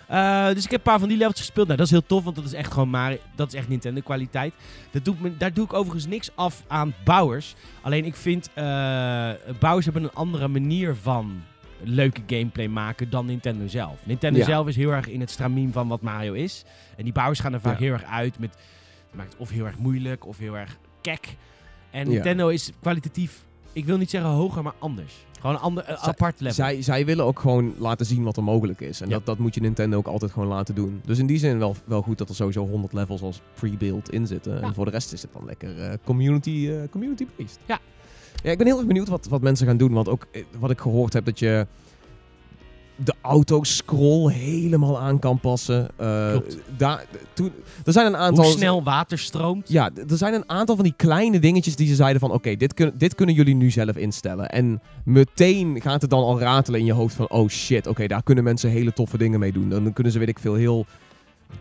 Eh, 0.08 0.48
dus 0.48 0.64
ik 0.64 0.72
heb 0.72 0.80
een 0.80 0.92
paar 0.92 1.00
van 1.00 1.08
die 1.08 1.18
levels 1.18 1.38
gespeeld. 1.40 1.66
Nou, 1.66 1.78
dat 1.78 1.86
is 1.86 1.92
heel 1.92 2.06
tof, 2.06 2.24
want 2.24 2.36
dat 2.36 2.46
is 2.46 2.54
echt 2.54 2.74
gewoon 2.74 2.90
maar 2.90 3.18
dat 3.36 3.48
is 3.48 3.54
echt 3.60 3.68
Nintendo 3.70 4.02
kwaliteit. 4.02 4.54
Dat 4.92 5.06
doet 5.06 5.22
me, 5.22 5.38
daar 5.38 5.54
doe 5.54 5.66
ik 5.66 5.74
overigens 5.74 6.06
niks 6.06 6.30
af 6.36 6.64
aan 6.68 6.94
bouwers. 7.04 7.56
Alleen 7.82 8.06
ik 8.06 8.16
vind 8.16 8.50
eh, 8.54 8.64
bouwers 9.60 9.86
hebben 9.86 10.04
een 10.04 10.14
andere 10.14 10.48
manier 10.48 10.96
van 11.02 11.42
leuke 11.84 12.22
gameplay 12.28 12.68
maken 12.68 13.10
dan 13.10 13.26
Nintendo 13.26 13.68
zelf. 13.68 14.00
Nintendo 14.06 14.40
Ja. 14.40 14.46
zelf 14.46 14.68
is 14.68 14.76
heel 14.76 14.92
erg 14.92 15.08
in 15.08 15.20
het 15.20 15.30
stramien 15.30 15.72
van 15.72 15.88
wat 15.88 16.02
Mario 16.02 16.34
is. 16.34 16.64
En 16.98 17.04
die 17.04 17.14
bouwers 17.14 17.40
gaan 17.40 17.54
er 17.54 17.62
vaak 17.62 17.80
Ja. 17.80 17.84
heel 17.84 17.94
erg 17.94 18.04
uit 18.04 18.40
met 18.40 18.58
maakt 19.12 19.32
het 19.32 19.42
of 19.42 19.50
heel 19.50 19.66
erg 19.66 19.78
moeilijk 19.78 20.26
of 20.28 20.38
heel 20.38 20.58
erg 20.58 20.78
kek. 21.02 21.36
En. 21.92 22.08
Nintendo 22.10 22.48
is 22.48 22.72
kwalitatief, 22.82 23.46
ik 23.74 23.86
wil 23.86 23.98
niet 23.98 24.10
zeggen 24.10 24.30
hoger, 24.30 24.64
maar 24.64 24.74
anders. 24.80 25.14
Gewoon 25.40 25.56
een 25.56 25.62
ander, 25.62 25.90
een 25.90 25.98
Zij- 25.98 26.08
apart 26.08 26.40
level. 26.40 26.56
Zij, 26.56 26.82
zij 26.82 27.06
willen 27.06 27.26
ook 27.26 27.40
gewoon 27.40 27.74
laten 27.78 28.06
zien 28.06 28.24
wat 28.24 28.38
er 28.38 28.44
mogelijk 28.44 28.82
is. 28.82 29.02
En 29.02 29.08
Ja. 29.08 29.14
dat, 29.14 29.26
dat 29.26 29.38
moet 29.38 29.56
je 29.56 29.62
Nintendo 29.62 29.98
ook 29.98 30.08
altijd 30.08 30.32
gewoon 30.32 30.48
laten 30.48 30.76
doen. 30.76 31.02
Dus 31.06 31.18
in 31.20 31.26
die 31.28 31.38
zin 31.38 31.60
wel, 31.60 31.76
wel 31.86 32.02
goed 32.02 32.18
dat 32.18 32.30
er 32.30 32.36
sowieso 32.36 32.68
100 32.68 32.94
levels 32.94 33.22
als 33.22 33.42
pre-build 33.54 34.10
in 34.10 34.28
zitten. 34.28 34.54
Ja. 34.54 34.62
En 34.62 34.74
voor 34.74 34.86
de 34.86 34.92
rest 34.92 35.14
is 35.14 35.22
het 35.22 35.34
dan 35.34 35.46
lekker 35.46 35.82
eh, 35.84 35.94
community, 36.04 36.70
eh, 36.70 36.90
community-based. 36.92 37.60
Ja. 37.66 37.80
Ja, 38.44 38.52
ik 38.52 38.58
ben 38.58 38.68
heel 38.68 38.78
erg 38.78 38.88
benieuwd 38.88 39.08
wat, 39.08 39.28
wat 39.28 39.42
mensen 39.42 39.68
gaan 39.68 39.78
doen. 39.78 39.94
Want 39.94 40.10
ook 40.10 40.28
eh, 40.32 40.44
wat 40.60 40.72
ik 40.72 40.80
gehoord 40.80 41.14
heb, 41.14 41.26
dat 41.26 41.40
je 41.40 41.68
de 43.04 43.14
autoscroll 43.22 44.32
helemaal 44.32 45.00
aan 45.00 45.20
kan 45.20 45.40
passen. 45.40 45.88
Eh. 45.96 46.38
Daar, 46.78 47.06
toen, 47.34 47.52
er 47.86 47.94
zijn 47.94 48.06
een 48.06 48.18
aantal... 48.18 48.44
Hoe 48.44 48.54
snel 48.54 48.84
water 48.84 49.20
stroomt. 49.20 49.70
Ja, 49.70 49.90
er 50.10 50.18
zijn 50.18 50.34
een 50.34 50.50
aantal 50.50 50.76
van 50.76 50.84
die 50.84 50.94
kleine 50.98 51.40
dingetjes 51.40 51.76
die 51.76 51.88
ze 51.88 51.96
zeiden 51.96 52.20
van... 52.20 52.32
Oké, 52.32 52.56
dit, 52.56 52.74
kun, 52.74 52.92
dit 52.98 53.16
kunnen 53.16 53.36
jullie 53.36 53.56
nu 53.56 53.72
zelf 53.72 53.96
instellen. 53.96 54.50
En 54.50 54.82
meteen 55.04 55.82
gaat 55.82 56.02
het 56.02 56.10
dan 56.10 56.24
al 56.24 56.40
ratelen 56.40 56.80
in 56.80 56.86
je 56.86 56.94
hoofd 56.94 57.16
van... 57.16 57.30
Oh 57.30 57.50
shit, 57.50 57.88
oké, 57.88 58.08
daar 58.08 58.24
kunnen 58.24 58.44
mensen 58.44 58.70
hele 58.70 58.94
toffe 58.94 59.18
dingen 59.18 59.40
mee 59.40 59.52
doen. 59.52 59.70
Dan 59.70 59.94
kunnen 59.94 60.14
ze, 60.14 60.20
weet 60.20 60.30
ik 60.30 60.40
veel, 60.40 60.54
heel 60.54 60.86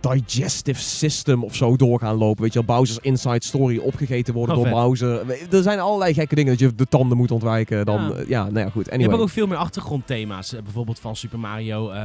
digestive 0.01 0.81
system 0.81 1.45
of 1.45 1.55
zo 1.55 1.77
door 1.77 1.99
gaan 1.99 2.17
lopen. 2.17 2.43
Weet 2.43 2.53
je 2.53 2.63
wel, 2.67 2.77
Bowser's 2.77 2.99
Inside 3.03 3.45
Story 3.47 3.79
opgegeten 3.79 4.35
worden 4.35 4.57
Oh, 4.57 4.63
door 4.63 4.71
vet. 4.73 4.83
Bowser. 4.83 5.31
Er 5.57 5.63
zijn 5.63 5.81
allerlei 5.81 6.15
gekke 6.15 6.35
dingen 6.35 6.51
dat 6.51 6.61
je 6.61 6.75
de 6.75 6.87
tanden 6.89 7.17
moet 7.17 7.31
ontwijken. 7.31 7.85
Dan, 7.87 8.03
Ja. 8.09 8.13
eh, 8.15 8.29
ja, 8.29 8.43
nou 8.45 8.59
ja, 8.59 8.71
goed. 8.71 8.85
Je 8.85 8.91
Anyway. 8.91 9.11
hebt 9.11 9.23
ook 9.23 9.31
veel 9.31 9.47
meer 9.47 9.57
achtergrondthema's. 9.57 10.53
eh, 10.53 10.63
bijvoorbeeld 10.63 10.99
van 11.01 11.17
Super 11.17 11.39
Mario 11.39 11.91
eh, 11.91 12.03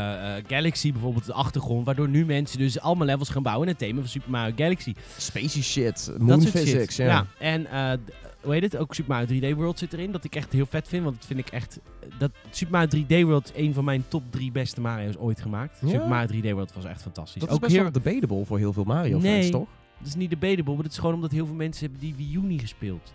Galaxy, 0.48 0.92
bijvoorbeeld 0.92 1.26
de 1.26 1.34
achtergrond. 1.34 1.86
Waardoor 1.86 2.10
nu 2.10 2.26
mensen 2.26 2.58
dus 2.58 2.80
allemaal 2.80 3.08
levels 3.08 3.30
gaan 3.30 3.44
bouwen 3.44 3.68
in 3.68 3.74
het 3.74 3.82
thema 3.82 4.00
van 4.00 4.10
Super 4.10 4.30
Mario 4.32 4.54
Galaxy. 4.58 4.94
Spacey 5.18 5.62
shit, 5.62 6.12
moon 6.20 6.42
physics, 6.42 6.96
shit. 6.96 7.06
ja. 7.06 7.26
En 7.40 7.66
eh, 7.72 7.92
d- 7.92 7.98
hoe 8.44 8.54
heet 8.54 8.62
het? 8.64 8.78
Ook 8.78 8.94
Super 8.96 9.16
Mario 9.16 9.40
3D 9.40 9.56
World 9.56 9.80
zit 9.80 9.94
erin. 9.94 10.12
Dat 10.12 10.24
ik 10.24 10.36
echt 10.36 10.52
heel 10.52 10.66
vet 10.66 10.88
vind. 10.88 11.04
Want 11.04 11.16
dat 11.16 11.26
vind 11.26 11.40
ik 11.40 11.48
echt... 11.48 11.80
Dat 12.18 12.32
Super 12.50 12.74
Mario 12.74 13.04
3D 13.04 13.26
World 13.26 13.52
is 13.54 13.62
een 13.66 13.74
van 13.74 13.84
mijn 13.84 14.04
top 14.08 14.24
drie 14.30 14.52
beste 14.52 14.82
Mario's 14.82 15.16
ooit 15.18 15.42
gemaakt. 15.42 15.78
Ja? 15.82 15.88
Super 15.88 16.08
Mario 16.08 16.42
3D 16.42 16.54
World 16.54 16.74
was 16.74 16.86
echt 16.86 17.02
fantastisch. 17.02 17.42
Dat 17.42 17.50
is 17.50 17.56
ook 17.56 17.62
best 17.62 17.74
heel... 17.74 17.82
wel 17.82 17.92
debatable 17.92 18.46
voor 18.46 18.58
heel 18.58 18.74
veel 18.74 18.84
Mario-fans, 18.84 19.24
Nee. 19.24 19.50
toch? 19.50 19.68
Dat 19.98 20.08
is 20.08 20.16
niet 20.16 20.30
debatable, 20.30 20.74
maar 20.74 20.84
dat 20.84 20.92
is 20.92 20.98
gewoon 20.98 21.14
omdat 21.16 21.32
heel 21.32 21.46
veel 21.46 21.56
mensen 21.56 21.82
hebben 21.90 22.00
die 22.00 22.16
Wii 22.16 22.36
U 22.36 22.48
niet 22.48 22.62
gespeeld. 22.62 23.14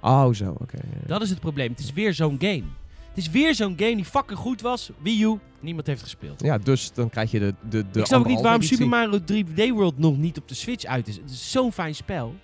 Oh, 0.00 0.32
zo, 0.32 0.56
oké. 0.60 0.76
ja. 0.76 1.06
Dat 1.06 1.22
is 1.22 1.30
het 1.30 1.40
probleem. 1.40 1.70
Het 1.70 1.78
is 1.80 1.92
weer 1.92 2.14
zo'n 2.14 2.36
game. 2.38 2.62
Het 3.08 3.16
is 3.16 3.30
weer 3.30 3.54
zo'n 3.54 3.74
game 3.76 3.94
die 3.96 4.04
fucking 4.04 4.38
goed 4.38 4.60
was. 4.60 4.90
Wii 5.02 5.24
U, 5.24 5.38
niemand 5.60 5.86
heeft 5.86 6.02
gespeeld. 6.02 6.42
Ja, 6.42 6.58
dus 6.58 6.92
dan 6.92 7.10
krijg 7.10 7.30
je 7.30 7.38
de, 7.38 7.54
de, 7.68 7.84
de 7.90 7.98
ik 8.00 8.06
snap 8.06 8.20
ook 8.20 8.26
niet 8.26 8.40
waarom 8.40 8.62
Super. 8.62 8.88
Mario 8.88 9.18
3D 9.32 9.68
World 9.72 9.98
nog 9.98 10.16
niet 10.16 10.38
op 10.38 10.48
de 10.48 10.54
Switch 10.54 10.84
uit 10.84 11.08
is. 11.08 11.16
Het 11.16 11.30
is 11.30 11.50
zo'n 11.50 11.72
fijn 11.72 11.94
spel. 11.94 12.34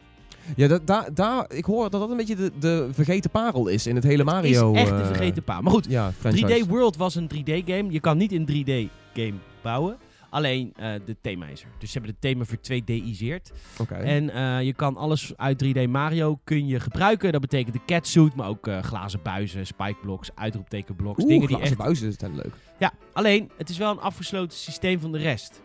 Ja, 0.57 0.69
dat, 0.69 0.87
daar, 0.87 1.15
daar, 1.15 1.45
ik 1.53 1.65
hoor 1.65 1.91
dat 1.91 2.01
dat 2.01 2.11
een 2.11 2.17
beetje 2.17 2.35
de, 2.37 2.51
de 2.59 2.89
vergeten 2.93 3.31
parel 3.31 3.67
is 3.69 3.87
in 3.87 3.95
het 3.95 4.05
hele 4.05 4.25
Mario. 4.25 4.73
is 4.73 4.81
echt 4.81 4.91
de 4.91 4.97
eh, 4.97 5.07
vergeten 5.07 5.43
pa. 5.43 5.61
Maar 5.61 5.73
goed, 5.73 5.87
Ja, 5.89 6.13
franchise. 6.13 6.65
3D 6.65 6.69
World 6.69 6.97
was 6.97 7.15
een 7.15 7.31
3D-game. 7.35 7.87
Je 7.93 8.01
kan 8.01 8.17
niet 8.17 8.33
een 8.33 8.49
3D-game 8.51 9.35
bouwen. 9.63 9.97
Alleen 10.31 10.73
eh, 10.77 10.93
de 11.05 11.17
thema 11.21 11.47
is 11.47 11.63
er. 11.63 11.69
Dus 11.79 11.91
ze 11.93 11.99
hebben 11.99 12.11
het 12.11 12.21
thema 12.21 12.45
voor 12.45 12.57
2D'iseerd. 12.57 13.53
Oké. 13.79 13.95
En 13.95 14.31
eh, 14.31 14.63
je 14.63 14.73
kan 14.73 14.97
alles 14.97 15.33
uit 15.37 15.65
3D 15.65 15.89
Mario 15.89 16.39
kun 16.45 16.67
je 16.67 16.81
gebruiken. 16.81 17.33
Dat 17.33 17.41
betekent 17.41 17.73
de 17.75 17.81
catsuit, 17.87 18.35
maar 18.35 18.49
ook 18.49 18.69
glazen 18.81 19.21
buizen, 19.23 19.67
spikeblocks, 19.67 20.31
uitroeptekenblocks. 20.35 21.19
Oeh, 21.23 21.29
dingen 21.33 21.47
die 21.49 21.57
glazen 21.57 21.75
echt... 21.77 21.85
buizen 21.85 22.13
zijn 22.13 22.35
leuk. 22.35 22.53
Ja, 22.79 22.93
alleen 23.13 23.51
het 23.57 23.69
is 23.69 23.79
wel 23.79 23.91
een 23.91 23.99
afgesloten 24.01 24.59
systeem 24.59 25.01
van 25.01 25.13
de 25.13 25.19
rest. 25.19 25.63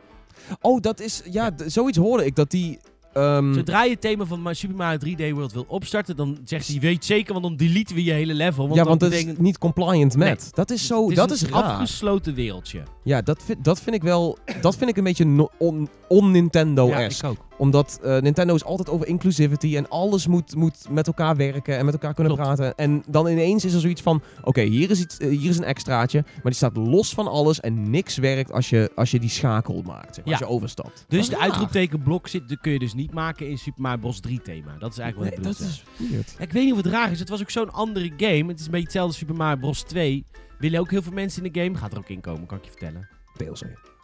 Oh, 0.62 0.82
dat 0.82 1.00
is... 1.00 1.22
Ja, 1.32 1.52
d- 1.52 1.64
zoiets 1.68 1.98
hoorde 1.98 2.26
ik. 2.26 2.36
Dat 2.36 2.52
die... 2.52 2.80
ehm, 3.14 3.53
Zodra 3.53 3.84
je 3.84 3.89
het 3.91 4.01
thema 4.01 4.26
van 4.26 4.55
Super 4.55 4.76
Mario 4.76 4.97
3D 4.97 5.32
World 5.34 5.53
wil 5.53 5.66
opstarten, 5.68 6.16
dan 6.16 6.38
zegt 6.43 6.68
hij, 6.68 6.80
weet 6.80 7.05
zeker, 7.05 7.32
want 7.34 7.45
dan 7.45 7.55
deleten 7.55 7.95
we 7.95 8.03
je 8.03 8.12
hele 8.12 8.34
level. 8.34 8.64
Want 8.64 8.76
ja, 8.80 8.84
want 8.84 8.99
dat 8.99 9.10
betekent- 9.10 9.38
is 9.38 9.43
niet 9.43 9.57
compliant 9.57 10.16
met. 10.18 10.39
Nee. 10.41 10.49
Dat 10.53 10.72
is 10.72 10.88
zo... 10.88 11.07
het 11.07 11.16
dat 11.16 11.30
een 11.30 11.36
is 11.36 11.43
raar. 11.45 11.64
afgesloten 11.64 12.34
wereldje. 12.34 12.84
Ja, 13.03 13.22
dat 13.22 13.43
vind, 13.45 13.64
dat 13.64 13.82
vind 13.82 13.95
ik 13.95 14.01
wel... 14.03 14.38
Dat 14.62 14.76
vind 14.78 14.89
ik 14.89 14.97
een 14.97 15.03
beetje 15.03 15.49
on- 15.57 15.89
on-Nintendo-esque. 16.07 17.28
ja, 17.28 17.34
ik 17.34 17.39
ook. 17.39 17.47
Omdat 17.60 17.99
eh, 18.03 18.18
Nintendo 18.18 18.55
is 18.55 18.64
altijd 18.64 18.89
over 18.89 19.07
inclusivity 19.07 19.76
en 19.78 19.89
alles 19.89 20.28
moet, 20.28 20.55
moet 20.55 20.86
met 20.89 21.07
elkaar 21.07 21.36
werken 21.36 21.78
en 21.78 21.86
met 21.86 21.93
elkaar 21.93 22.14
kunnen 22.14 22.34
Klopt. 22.36 22.47
praten. 22.55 22.76
En 22.78 23.03
dan 23.07 23.28
ineens 23.28 23.66
is 23.66 23.74
er 23.74 23.80
zoiets 23.80 24.01
van, 24.01 24.22
oké, 24.43 24.62
hier, 24.62 24.89
is 24.89 25.05
eh, 25.18 25.30
hier 25.30 25.49
is 25.49 25.57
een 25.57 25.64
extraatje, 25.64 26.22
maar 26.34 26.41
die 26.43 26.53
staat 26.53 26.78
los 26.78 27.14
van 27.14 27.28
alles 27.28 27.60
en 27.60 27.89
niks 27.89 28.18
werkt 28.18 28.51
als 28.51 28.70
je, 28.70 28.91
als 28.95 29.12
je 29.12 29.20
die 29.20 29.30
schakel 29.30 29.82
maakt, 29.86 30.16
zeg 30.16 30.26
maar, 30.26 30.34
Ja. 30.34 30.39
als 30.39 30.49
je 30.49 30.55
overstapt. 30.55 31.05
Dus 31.07 31.20
is 31.20 31.30
de 31.30 31.38
uitroeptekenblok 31.39 32.28
zit, 32.28 32.57
kun 32.62 32.72
je 32.72 32.80
dus 32.80 32.93
niet 32.93 33.14
maken 33.14 33.49
in 33.49 33.57
Super 33.57 33.82
Mario 33.82 33.99
Bros 33.99 34.20
3 34.20 34.41
thema. 34.41 34.76
Dat 34.80 34.91
is 34.91 34.97
eigenlijk 34.97 35.36
Nee, 35.36 35.43
wat 35.43 35.53
ik 35.53 35.57
dat 35.60 35.68
bedoel. 35.68 36.07
is 36.07 36.10
weird. 36.12 36.36
Ja, 36.38 36.43
ik 36.43 36.51
weet 36.51 36.64
niet 36.64 36.72
of 36.74 36.78
het 36.84 36.91
raar 36.91 37.12
is. 37.12 37.20
Het 37.20 37.30
was 37.30 37.41
ook 37.41 37.49
zo'n 37.49 37.72
andere 37.74 38.12
game. 38.18 38.47
Het 38.47 38.60
is 38.60 38.66
een 38.66 38.72
beetje 38.72 38.84
hetzelfde 38.84 38.99
als 39.12 39.18
Super 39.18 39.36
Mario 39.36 39.60
Bros 39.60 39.82
2. 39.82 40.26
Willen 40.60 40.80
ook 40.80 40.89
heel 40.91 41.01
veel 41.01 41.14
mensen 41.14 41.43
in 41.45 41.51
de 41.53 41.60
game. 41.62 41.76
Gaat 41.78 41.91
er 41.91 41.97
ook 41.97 42.10
in 42.10 42.22
komen, 42.22 42.45
kan 42.45 42.57
ik 42.57 42.64
je 42.64 42.70
vertellen. 42.72 43.07
DLC. 43.38 43.62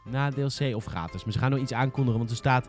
Na 0.10 0.30
DLC 0.30 0.76
of 0.76 0.86
gratis. 0.86 1.24
Maar 1.24 1.34
ze 1.34 1.40
gaan 1.40 1.52
nog 1.52 1.60
iets 1.60 1.74
aankondigen, 1.74 2.18
want 2.20 2.30
er 2.32 2.36
staat... 2.38 2.68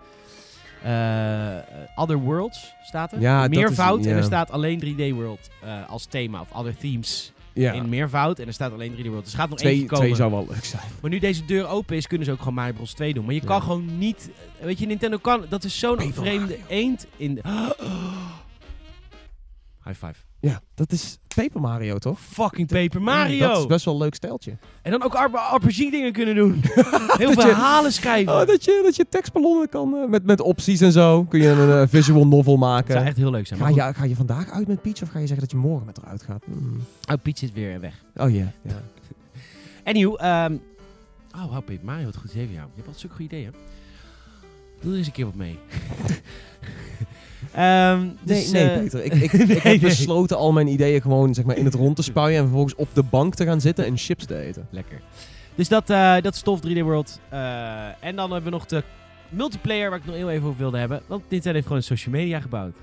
eh, 0.86 2.02
Other 2.02 2.16
Worlds 2.16 2.74
staat 2.82 3.12
er. 3.12 3.20
Ja, 3.20 3.48
meervoud. 3.48 4.00
is- 4.00 4.06
En 4.06 4.16
er 4.16 4.24
staat 4.24 4.50
alleen 4.50 4.78
3D 4.80 5.12
World 5.14 5.48
eh, 5.62 5.88
als 5.90 6.04
thema. 6.04 6.40
Of 6.40 6.52
Other 6.52 6.76
Themes 6.76 7.32
Ja, 7.52 7.72
in 7.72 7.88
meervoud. 7.88 8.38
En 8.38 8.46
er 8.46 8.52
staat 8.52 8.72
alleen 8.72 8.92
3D 8.96 9.06
World. 9.08 9.24
Dus 9.24 9.34
gaat 9.34 9.48
nog 9.48 9.58
twee, 9.58 9.78
komen. 9.86 9.96
twee 10.04 10.14
zou 10.14 10.30
wel 10.30 10.46
leuk 10.50 10.64
zijn. 10.64 10.82
Maar 11.00 11.10
nu 11.10 11.18
deze 11.18 11.44
deur 11.44 11.66
open 11.68 11.96
is, 11.96 12.06
kunnen 12.06 12.26
ze 12.26 12.32
ook 12.32 12.38
gewoon 12.38 12.54
Mario 12.54 12.72
Bros 12.72 12.92
2 12.94 13.14
doen. 13.14 13.24
Maar 13.24 13.34
je 13.34 13.40
Ja. 13.40 13.46
kan 13.46 13.62
gewoon 13.62 13.98
niet... 13.98 14.30
Weet 14.60 14.78
je, 14.78 14.86
Nintendo 14.86 15.16
kan... 15.18 15.44
Dat 15.48 15.64
is 15.64 15.78
zo'n 15.78 16.12
vreemde 16.12 16.58
eend 16.68 17.06
in... 17.16 17.34
de- 17.34 17.42
High 19.84 19.98
five. 20.06 20.14
Ja, 20.40 20.60
dat 20.74 20.92
is 20.92 21.18
Paper 21.42 21.60
Mario, 21.60 21.98
toch? 21.98 22.20
Fucking 22.20 22.68
Paper 22.68 23.02
Mario. 23.02 23.48
Dat 23.48 23.58
is 23.58 23.66
best 23.66 23.84
wel 23.84 23.94
een 23.94 24.00
leuk 24.00 24.14
stijltje. 24.14 24.56
En 24.82 24.90
dan 24.90 25.02
ook 25.02 25.14
RPG-dingen 25.54 26.12
kunnen 26.12 26.34
doen. 26.34 26.60
Heel 26.62 27.34
Dat 27.34 27.42
je- 27.42 27.48
verhalen 27.48 27.92
schrijven. 27.92 28.32
Oh, 28.40 28.46
dat, 28.46 28.64
je, 28.64 28.80
dat 28.84 28.96
je 28.96 29.06
tekstballonnen 29.08 29.68
kan, 29.68 29.96
eh, 29.96 30.08
met, 30.08 30.24
met 30.24 30.40
opties 30.40 30.80
en 30.80 30.92
zo. 30.92 31.24
Kun 31.24 31.40
je 31.40 31.48
een 31.48 31.80
eh, 31.82 31.88
visual 31.88 32.26
novel 32.26 32.58
dat 32.58 32.68
maken. 32.68 32.92
zou 32.92 33.06
echt 33.06 33.16
heel 33.16 33.30
leuk 33.30 33.46
zijn. 33.46 33.60
Ga 33.60 33.68
je, 33.68 33.94
ga 33.94 34.04
je 34.04 34.16
vandaag 34.16 34.50
uit 34.50 34.68
met 34.68 34.82
Peach 34.82 35.02
of 35.02 35.08
ga 35.08 35.18
je 35.18 35.26
zeggen 35.26 35.40
dat 35.48 35.50
je 35.50 35.56
morgen 35.56 35.86
met 35.86 35.96
haar 36.02 36.10
uitgaat? 36.10 36.44
Hmm. 36.44 36.80
oh, 37.10 37.16
Piet 37.22 37.38
zit 37.38 37.52
weer 37.52 37.80
weg. 37.80 37.94
Oh 38.16 38.30
ja. 38.30 38.52
ja. 38.70 38.82
Anyhow, 39.84 40.16
ehm 40.18 40.56
oh, 41.34 41.42
wow, 41.42 41.52
Paper 41.64 41.78
Mario, 41.84 42.04
wat 42.04 42.16
goed 42.16 42.30
van 42.30 42.40
jou. 42.40 42.50
Je 42.52 42.58
hebt 42.58 42.76
altijd 42.78 42.98
zulke 42.98 43.14
goede 43.16 43.34
ideeën. 43.36 43.52
Doe 44.80 44.92
er 44.92 44.98
eens 44.98 45.06
een 45.06 45.12
keer 45.12 45.24
wat 45.24 45.34
mee. 45.34 45.58
Ehm, 47.52 48.00
Nee, 48.00 48.12
dus, 48.22 48.50
nee 48.50 48.68
eh, 48.68 48.78
Peter. 48.78 49.04
Ik, 49.04 49.12
ik, 49.26 49.32
ik 49.32 49.62
heb 49.62 49.80
besloten 49.80 50.36
al 50.36 50.52
mijn 50.52 50.66
ideeën 50.66 51.00
gewoon 51.00 51.34
zeg 51.34 51.44
maar, 51.44 51.56
in 51.56 51.64
het 51.64 51.74
rond 51.74 51.96
te 51.96 52.02
spuien 52.02 52.36
en 52.36 52.42
vervolgens 52.42 52.74
op 52.74 52.88
de 52.92 53.02
bank 53.02 53.34
te 53.34 53.44
gaan 53.44 53.60
zitten 53.60 53.84
en 53.86 53.96
chips 53.96 54.24
te 54.26 54.36
eten. 54.38 54.66
Lekker. 54.70 55.00
Dus 55.54 55.68
dat, 55.68 55.90
eh 55.90 56.14
dat 56.20 56.34
is 56.34 56.40
tof, 56.40 56.60
3D 56.60 56.80
World. 56.80 57.20
Eh, 57.28 57.84
en 58.00 58.16
dan 58.16 58.32
hebben 58.32 58.50
we 58.50 58.56
nog 58.56 58.66
de 58.66 58.82
multiplayer, 59.28 59.90
waar 59.90 59.98
ik 59.98 60.04
nog 60.06 60.14
heel 60.14 60.30
even 60.30 60.46
over 60.46 60.58
wilde 60.58 60.78
hebben. 60.78 61.00
Want 61.06 61.22
Nintendo 61.22 61.52
heeft 61.52 61.66
gewoon 61.66 61.78
een 61.78 61.96
social 61.96 62.14
media 62.14 62.40
gebouwd. 62.40 62.74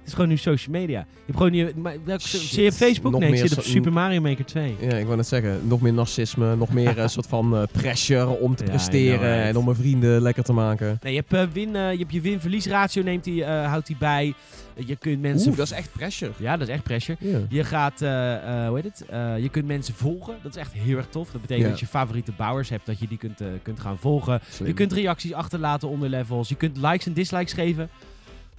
Het 0.00 0.08
is 0.08 0.12
gewoon 0.14 0.28
nu 0.28 0.36
social 0.36 0.74
media. 0.80 0.98
Je 0.98 1.06
hebt 1.26 1.36
gewoon 1.36 1.52
niet... 1.52 1.76
Maar, 1.76 1.96
welke, 2.04 2.28
zie 2.28 2.62
je 2.62 2.72
Facebook? 2.72 3.12
Nog 3.12 3.20
nee, 3.20 3.30
ik 3.32 3.36
zit 3.38 3.58
op 3.58 3.64
Super 3.64 3.92
Mario 3.92 4.20
Maker 4.20 4.44
2. 4.44 4.76
Ja, 4.80 4.94
ik 4.96 5.04
wou 5.04 5.16
net 5.16 5.26
zeggen, 5.26 5.60
nog 5.68 5.80
meer 5.80 5.92
narcisme, 5.92 6.56
nog 6.56 6.72
meer 6.72 6.98
een 6.98 7.10
soort 7.18 7.26
van 7.26 7.56
eh, 7.56 7.62
pressure 7.72 8.26
om 8.28 8.54
te 8.54 8.64
Ja, 8.64 8.70
presteren 8.70 9.18
know, 9.18 9.32
en 9.46 9.56
om 9.56 9.64
mijn 9.64 9.76
vrienden 9.76 10.22
lekker 10.22 10.42
te 10.42 10.52
maken. 10.52 10.98
Nee, 11.02 11.12
je 11.14 11.24
hebt, 11.28 11.32
eh, 11.48 11.54
win, 11.54 11.76
eh, 11.76 11.92
je, 11.92 11.98
hebt 11.98 12.12
je 12.12 12.20
win-verlies 12.20 12.66
ratio, 12.66 13.02
neemt 13.02 13.24
die, 13.24 13.44
eh, 13.44 13.66
houdt 13.66 13.88
hij 13.88 13.96
bij. 13.98 14.34
Eh, 14.76 14.88
je 14.88 14.96
kunt 14.96 15.20
mensen... 15.20 15.48
Oeh, 15.48 15.56
dat 15.56 15.66
is 15.66 15.72
echt 15.72 15.92
pressure. 15.92 16.32
Ja, 16.38 16.56
dat 16.56 16.68
is 16.68 16.74
echt 16.74 16.82
pressure. 16.82 17.18
Je 17.48 17.64
gaat, 17.64 18.02
eh, 18.02 18.34
eh, 18.34 18.68
hoe 18.68 18.76
heet 18.80 18.84
het? 18.84 19.04
Eh, 19.08 19.38
je 19.38 19.48
kunt 19.48 19.66
mensen 19.66 19.94
volgen. 19.94 20.34
Dat 20.42 20.54
is 20.54 20.60
echt 20.60 20.72
heel 20.72 20.96
erg 20.96 21.06
tof. 21.10 21.30
Dat 21.30 21.40
betekent 21.40 21.68
dat 21.68 21.80
je 21.80 21.86
favoriete 21.86 22.32
bouwers 22.36 22.68
hebt, 22.68 22.86
dat 22.86 22.98
je 22.98 23.08
die 23.08 23.18
kunt, 23.18 23.40
eh, 23.40 23.46
kunt 23.62 23.80
gaan 23.80 23.98
volgen. 23.98 24.40
Slim. 24.50 24.68
Je 24.68 24.74
kunt 24.74 24.92
reacties 24.92 25.32
achterlaten 25.32 25.88
onder 25.88 26.08
levels. 26.08 26.48
Je 26.48 26.54
kunt 26.54 26.76
likes 26.76 27.06
en 27.06 27.12
dislikes 27.12 27.52
geven. 27.52 27.88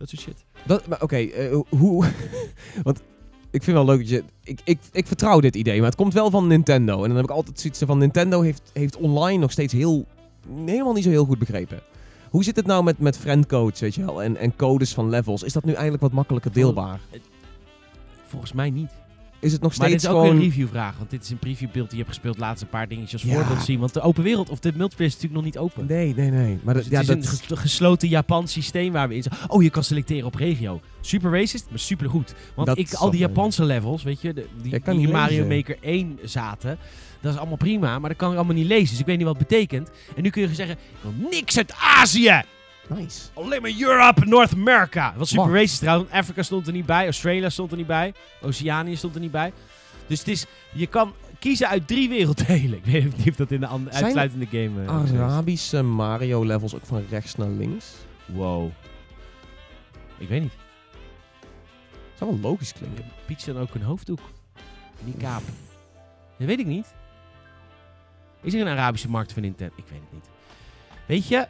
Dat 0.02 0.10
soort 0.10 0.22
shit. 0.22 0.46
Dat, 0.66 0.88
maar 0.88 1.02
oké, 1.02 1.18
eh, 1.18 1.58
hoe... 1.70 2.06
Want 2.84 3.02
ik 3.52 3.64
vind 3.64 3.78
wel 3.78 3.86
leuk 3.86 3.98
dat 3.98 4.10
je... 4.10 4.24
Ik, 4.44 4.60
ik, 4.64 4.80
ik 4.92 5.08
vertrouw 5.08 5.40
dit 5.40 5.56
idee, 5.56 5.78
maar 5.78 5.86
het 5.86 5.96
komt 5.96 6.14
wel 6.14 6.30
van 6.30 6.48
Nintendo. 6.48 6.94
En 7.02 7.08
dan 7.08 7.16
heb 7.16 7.26
ik 7.26 7.32
altijd 7.32 7.60
zoiets 7.60 7.80
van... 7.86 7.98
Nintendo 7.98 8.42
heeft, 8.42 8.62
heeft 8.74 8.98
online 8.98 9.38
nog 9.38 9.52
steeds 9.52 9.74
heel... 9.74 10.06
Helemaal 10.66 10.94
niet 10.94 11.04
zo 11.04 11.10
heel 11.10 11.26
goed 11.26 11.40
begrepen. 11.40 11.80
Hoe 12.30 12.44
zit 12.44 12.56
het 12.56 12.66
nou 12.66 12.84
met, 12.84 13.00
met 13.00 13.18
friendcodes, 13.18 13.80
weet 13.80 13.96
je 13.96 14.06
wel? 14.06 14.24
En, 14.24 14.38
en 14.38 14.56
codes 14.56 14.94
van 14.94 15.10
levels? 15.10 15.44
Is 15.44 15.54
dat 15.54 15.64
nu 15.64 15.72
eigenlijk 15.72 16.04
wat 16.04 16.12
makkelijker 16.12 16.54
deelbaar? 16.54 17.00
Volgens 18.26 18.54
mij 18.54 18.70
niet. 18.70 18.92
Is 19.42 19.52
het 19.52 19.62
nog 19.62 19.78
Maar 19.78 19.90
dit 19.90 20.00
steeds 20.00 20.14
is 20.16 20.20
ook 20.20 20.32
een 20.32 20.40
reviewvraag. 20.40 20.98
Want 20.98 21.10
dit 21.10 21.24
is 21.24 21.30
een 21.30 21.38
previewbeeld 21.38 21.90
die 21.90 21.98
je 21.98 22.04
hebt 22.04 22.16
gespeeld. 22.16 22.38
Laatst 22.38 22.62
een 22.64 22.70
paar 22.70 22.88
dingetjes 22.88 23.22
als 23.24 23.32
Ja. 23.32 23.38
voorbeeld 23.40 23.64
zien. 23.66 23.80
Want 23.80 23.94
de 23.94 24.02
open 24.02 24.24
wereld 24.24 24.50
of 24.50 24.60
de 24.60 24.72
multiplayer 24.76 25.12
is 25.16 25.22
natuurlijk 25.22 25.34
nog 25.34 25.44
niet 25.44 25.58
open. 25.58 25.86
Nee, 25.86 26.14
nee, 26.16 26.30
nee. 26.30 26.60
Maar 26.64 26.74
Dus 26.74 26.84
het 26.84 26.94
ja, 26.94 27.00
is 27.00 27.06
dat... 27.08 27.16
een 27.18 27.24
ges- 27.26 27.42
gesloten 27.60 28.08
Japans 28.10 28.52
systeem 28.52 28.92
waar 28.92 29.08
we 29.08 29.16
in 29.16 29.24
zijn. 29.24 29.36
Oh, 29.48 29.64
je 29.64 29.70
kan 29.70 29.84
selecteren 29.84 30.26
op 30.26 30.36
regio. 30.36 30.82
Super 31.02 31.32
racist, 31.32 31.66
maar 31.70 31.80
super 31.80 32.10
goed. 32.10 32.34
Want 32.56 32.68
Dat 32.68 32.78
ik, 32.78 32.94
al 32.94 33.10
die 33.10 33.20
wel- 33.20 33.28
Japanse 33.30 33.64
levels, 33.66 34.04
weet 34.04 34.22
je, 34.22 34.34
de- 34.34 34.48
die, 34.62 34.80
die 34.84 35.00
in 35.02 35.12
Mario. 35.12 35.46
Maker 35.48 35.78
1 35.82 36.20
zaten. 36.24 36.78
Dat 37.22 37.34
is 37.34 37.40
allemaal 37.40 37.58
prima, 37.58 38.00
maar 38.00 38.10
dat 38.10 38.18
kan 38.20 38.32
ik 38.32 38.38
allemaal 38.38 38.56
niet 38.56 38.66
lezen. 38.68 38.90
Dus 38.90 39.00
ik 39.00 39.06
weet 39.06 39.18
niet 39.18 39.26
wat 39.26 39.38
het 39.38 39.48
betekent. 39.48 39.90
En 40.16 40.24
nu 40.24 40.30
kun 40.30 40.42
je 40.42 40.56
zeggen, 40.56 40.76
ik 40.76 40.98
wil 41.02 41.30
niks 41.30 41.58
uit 41.58 41.74
Azië. 41.78 42.42
Nice. 42.96 43.30
Alleen 43.34 43.62
maar 43.62 43.72
Europe 43.80 44.22
en 44.22 44.30
North 44.30 44.54
America. 44.54 45.10
Dat 45.10 45.18
was 45.18 45.30
super 45.30 45.52
racist 45.54 45.80
trouwens. 45.80 46.12
Afrika 46.12 46.44
stond 46.44 46.68
er 46.68 46.74
niet 46.74 46.86
bij. 46.86 47.04
Australia 47.04 47.50
stond 47.50 47.72
er 47.72 47.78
niet 47.78 47.88
bij. 47.88 48.14
Oceanië 48.42 48.96
stond 48.96 49.16
er 49.16 49.22
niet 49.22 49.32
bij. 49.32 49.54
Dus 50.08 50.20
het 50.20 50.28
is, 50.28 50.46
je 50.74 50.88
kan 50.88 51.14
kiezen 51.40 51.68
uit 51.68 51.88
drie 51.88 52.10
werelddelen. 52.10 52.78
Ik 52.84 52.86
weet 52.86 53.18
niet 53.18 53.30
of 53.30 53.36
dat 53.36 53.52
in 53.52 53.60
de 53.60 53.68
uitsluitende 53.90 54.46
game 54.46 54.84
is. 55.04 55.20
Arabische 55.20 55.82
Mario-levels 55.82 56.76
ook 56.76 56.86
van 56.86 57.04
rechts 57.10 57.36
naar 57.36 57.48
links? 57.48 57.86
Wow. 58.26 58.70
Ik 60.18 60.28
weet 60.28 60.42
niet. 60.42 60.54
Zou 62.18 62.32
wel 62.32 62.40
logisch 62.40 62.74
klinken. 62.74 63.06
Piet 63.26 63.46
dan 63.46 63.58
ook 63.58 63.74
een 63.74 63.82
hoofddoek? 63.82 64.20
Die 65.04 65.16
kaap. 65.18 65.44
Dat 66.38 66.48
weet 66.48 66.60
ik 66.60 66.66
niet. 66.66 66.94
Is 68.42 68.54
er 68.54 68.62
een 68.62 68.68
Arabische 68.68 69.10
markt 69.10 69.34
voor 69.34 69.42
Nintendo? 69.42 69.74
Ik 69.78 69.84
weet 69.90 70.00
het 70.00 70.12
niet. 70.12 70.30
Weet 71.06 71.28
je, 71.28 71.48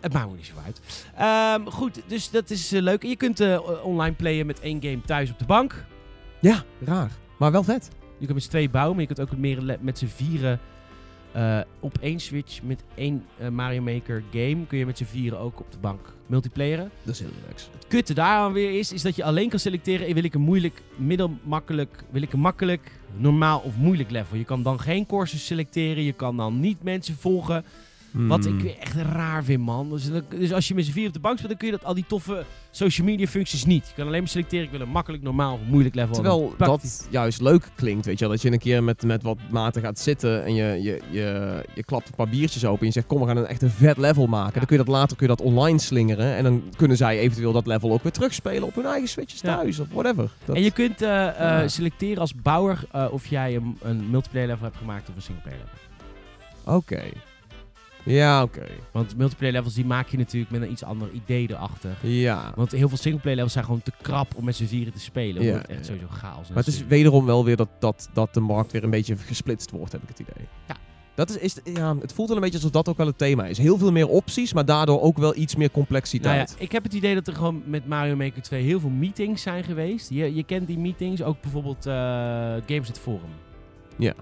het 0.00 0.12
maakt 0.12 0.30
me 0.30 0.36
niet 0.36 0.46
zo 0.46 0.52
uit. 0.64 0.80
Ehm, 1.16 1.70
goed, 1.70 2.02
dus 2.06 2.30
dat 2.30 2.50
is 2.50 2.72
eh, 2.72 2.82
leuk. 2.82 3.02
Je 3.02 3.16
kunt 3.16 3.40
eh, 3.40 3.60
online 3.82 4.14
playen 4.14 4.46
met 4.46 4.60
één 4.60 4.82
game 4.82 5.00
thuis 5.00 5.30
op 5.30 5.38
de 5.38 5.44
bank. 5.44 5.84
Ja, 6.40 6.64
raar. 6.84 7.10
Maar 7.38 7.52
wel 7.52 7.62
vet. 7.62 7.88
Je 8.00 8.24
kunt 8.24 8.34
met 8.34 8.42
z'n 8.42 8.48
tweeën 8.48 8.70
bouwen, 8.70 8.92
maar 8.96 9.06
je 9.08 9.14
kunt 9.14 9.30
ook 9.30 9.38
meer 9.38 9.78
met 9.80 9.98
z'n 9.98 10.06
vieren 10.06 10.60
eh, 11.32 11.60
op 11.80 11.98
één 12.00 12.20
Switch 12.20 12.62
met 12.62 12.82
één 12.94 13.24
Mario 13.50 13.80
Maker 13.80 14.22
game 14.30 14.66
kun 14.66 14.78
je 14.78 14.86
met 14.86 14.98
z'n 14.98 15.04
vieren 15.04 15.38
ook 15.38 15.60
op 15.60 15.72
de 15.72 15.78
bank 15.78 16.12
multiplayeren. 16.26 16.90
Dat 17.02 17.14
is 17.14 17.20
heel 17.20 17.30
relaxed. 17.42 17.68
Het 17.74 17.86
kutte 17.86 18.14
daaraan 18.14 18.52
weer 18.52 18.78
is, 18.78 18.92
is 18.92 19.02
dat 19.02 19.16
je 19.16 19.24
alleen 19.24 19.48
kan 19.48 19.58
selecteren 19.58 20.14
wil 20.14 20.24
ik 20.24 20.34
een 20.34 20.40
moeilijk, 20.40 20.82
middelmakkelijk, 20.96 22.04
wil 22.10 22.22
ik 22.22 22.32
een 22.32 22.40
makkelijk, 22.40 22.92
normaal 23.16 23.60
of 23.60 23.76
moeilijk 23.76 24.10
level. 24.10 24.36
Je 24.36 24.44
kan 24.44 24.62
dan 24.62 24.80
geen 24.80 25.06
courses 25.06 25.46
selecteren, 25.46 26.02
je 26.02 26.12
kan 26.12 26.36
dan 26.36 26.60
niet 26.60 26.82
mensen 26.82 27.14
volgen. 27.14 27.64
Wat 28.10 28.44
Hmm. 28.44 28.58
ik 28.58 28.76
echt 28.80 28.94
raar 28.94 29.44
vind, 29.44 29.62
man. 29.64 29.90
Dus, 29.90 30.10
dus 30.28 30.52
als 30.52 30.68
je 30.68 30.74
met 30.74 30.84
z'n 30.84 30.92
vier 30.92 31.06
op 31.06 31.12
de 31.12 31.18
bank 31.20 31.34
speelt, 31.36 31.50
dan 31.50 31.58
kun 31.58 31.68
je 31.70 31.76
dat, 31.76 31.84
al 31.84 31.94
die 31.94 32.04
toffe 32.08 32.44
social 32.70 33.06
media 33.06 33.26
functies 33.26 33.64
niet. 33.64 33.86
Je 33.86 33.92
kan 33.94 34.06
alleen 34.06 34.18
maar 34.20 34.28
selecteren, 34.28 34.64
ik 34.64 34.70
wil 34.70 34.80
een 34.80 34.88
makkelijk, 34.88 35.22
normaal 35.22 35.54
of 35.54 35.60
moeilijk 35.66 35.94
level. 35.94 36.14
Terwijl 36.14 36.54
dat 36.58 37.06
juist 37.10 37.40
leuk 37.40 37.68
klinkt, 37.74 38.06
weet 38.06 38.18
je 38.18 38.24
wel. 38.24 38.34
Dat 38.34 38.42
je 38.42 38.52
een 38.52 38.58
keer 38.58 38.82
met, 38.82 39.02
met 39.02 39.22
wat 39.22 39.38
maten 39.50 39.82
gaat 39.82 39.98
zitten 39.98 40.44
en 40.44 40.54
je, 40.54 40.82
je, 40.82 41.00
je, 41.10 41.62
je 41.74 41.84
klapt 41.84 42.08
een 42.08 42.14
paar 42.14 42.28
biertjes 42.28 42.64
open 42.64 42.80
en 42.80 42.86
je 42.86 42.92
zegt 42.92 43.06
kom 43.06 43.20
we 43.20 43.26
gaan 43.26 43.36
een 43.36 43.46
echt 43.46 43.62
een 43.62 43.70
vet 43.70 43.96
level 43.96 44.26
maken. 44.26 44.54
Dan 44.54 44.66
kun 44.66 44.76
je 44.78 44.84
dat 44.84 44.94
later 44.94 45.16
kun 45.16 45.26
je 45.28 45.36
dat 45.36 45.46
online 45.46 45.78
slingeren 45.78 46.34
en 46.36 46.44
dan 46.44 46.62
kunnen 46.76 46.96
zij 46.96 47.18
eventueel 47.18 47.52
dat 47.52 47.66
level 47.66 47.92
ook 47.92 48.02
weer 48.02 48.12
terugspelen 48.12 48.62
op 48.62 48.74
hun 48.74 48.84
eigen 48.86 49.08
switches 49.08 49.40
Ja. 49.40 49.56
thuis 49.56 49.78
of 49.78 49.86
whatever. 49.92 50.30
Dat- 50.44 50.56
En 50.56 50.62
je 50.62 50.70
kunt 50.70 51.00
Ja. 51.00 51.68
selecteren 51.68 52.18
als 52.18 52.34
bouwer 52.34 52.84
eh, 52.92 53.06
of 53.10 53.26
jij 53.26 53.54
een, 53.56 53.78
een 53.82 54.10
multiplayer 54.10 54.48
level 54.48 54.64
hebt 54.64 54.76
gemaakt 54.76 55.08
of 55.08 55.14
een 55.16 55.22
singleplayer 55.22 55.58
level. 55.58 56.76
Oké. 56.76 57.02
Ja, 58.08 58.42
oké. 58.42 58.66
Want 58.92 59.16
multiplayer 59.16 59.54
levels 59.54 59.74
die 59.74 59.84
maak 59.84 60.08
je 60.08 60.16
natuurlijk 60.16 60.52
met 60.52 60.62
een 60.62 60.70
iets 60.70 60.84
ander 60.84 61.10
idee 61.12 61.50
erachter. 61.50 61.96
Ja. 62.00 62.52
Want 62.56 62.70
heel 62.70 62.88
veel 62.88 62.98
singleplayer 62.98 63.36
levels 63.36 63.52
zijn 63.52 63.64
gewoon 63.64 63.82
te 63.82 63.92
krap 64.02 64.34
om 64.36 64.44
met 64.44 64.56
z'n 64.56 64.64
vieren 64.64 64.92
te 64.92 65.00
spelen. 65.00 65.42
Ja, 65.42 65.50
wordt 65.50 65.68
echt 65.68 65.86
sowieso 65.86 66.06
chaos. 66.10 66.48
Maar 66.48 66.56
het 66.56 66.66
is 66.66 66.86
wederom 66.86 67.26
wel 67.26 67.44
weer 67.44 67.56
dat, 67.56 67.68
dat, 67.78 68.08
dat 68.12 68.34
de 68.34 68.40
markt 68.40 68.72
weer 68.72 68.84
een 68.84 68.90
beetje 68.90 69.16
gesplitst 69.16 69.70
wordt, 69.70 69.92
heb 69.92 70.02
ik 70.02 70.08
het 70.08 70.18
idee. 70.18 70.46
Ja. 70.68 70.76
Dat 71.14 71.30
is, 71.30 71.36
is, 71.36 71.72
ja, 71.74 71.96
het 72.00 72.12
voelt 72.12 72.28
wel 72.28 72.36
een 72.36 72.42
beetje 72.42 72.56
alsof 72.56 72.72
dat 72.72 72.88
ook 72.88 72.96
wel 72.96 73.06
het 73.06 73.18
thema 73.18 73.46
is. 73.46 73.58
Heel 73.58 73.78
veel 73.78 73.92
meer 73.92 74.08
opties, 74.08 74.52
maar 74.52 74.64
daardoor 74.64 75.00
ook 75.00 75.18
wel 75.18 75.36
iets 75.36 75.56
meer 75.56 75.68
Nou 75.72 75.72
ja, 75.72 75.72
complexiteit. 75.72 76.56
ik 76.58 76.72
heb 76.72 76.82
het 76.82 76.92
idee 76.92 77.14
dat 77.14 77.26
er 77.26 77.34
gewoon 77.34 77.62
met 77.66 77.86
Mario 77.86 78.16
Maker 78.16 78.42
2 78.42 78.62
heel 78.62 78.80
veel 78.80 78.90
meetings 78.90 79.42
zijn 79.42 79.64
geweest. 79.64 80.10
Je, 80.10 80.34
je 80.34 80.42
kent 80.44 80.66
die 80.66 80.78
meetings, 80.78 81.22
ook 81.22 81.40
bijvoorbeeld 81.40 81.86
eh 81.86 82.52
het 82.54 82.64
Gameset 82.66 82.98
Forum. 82.98 83.30
Ja. 83.96 84.14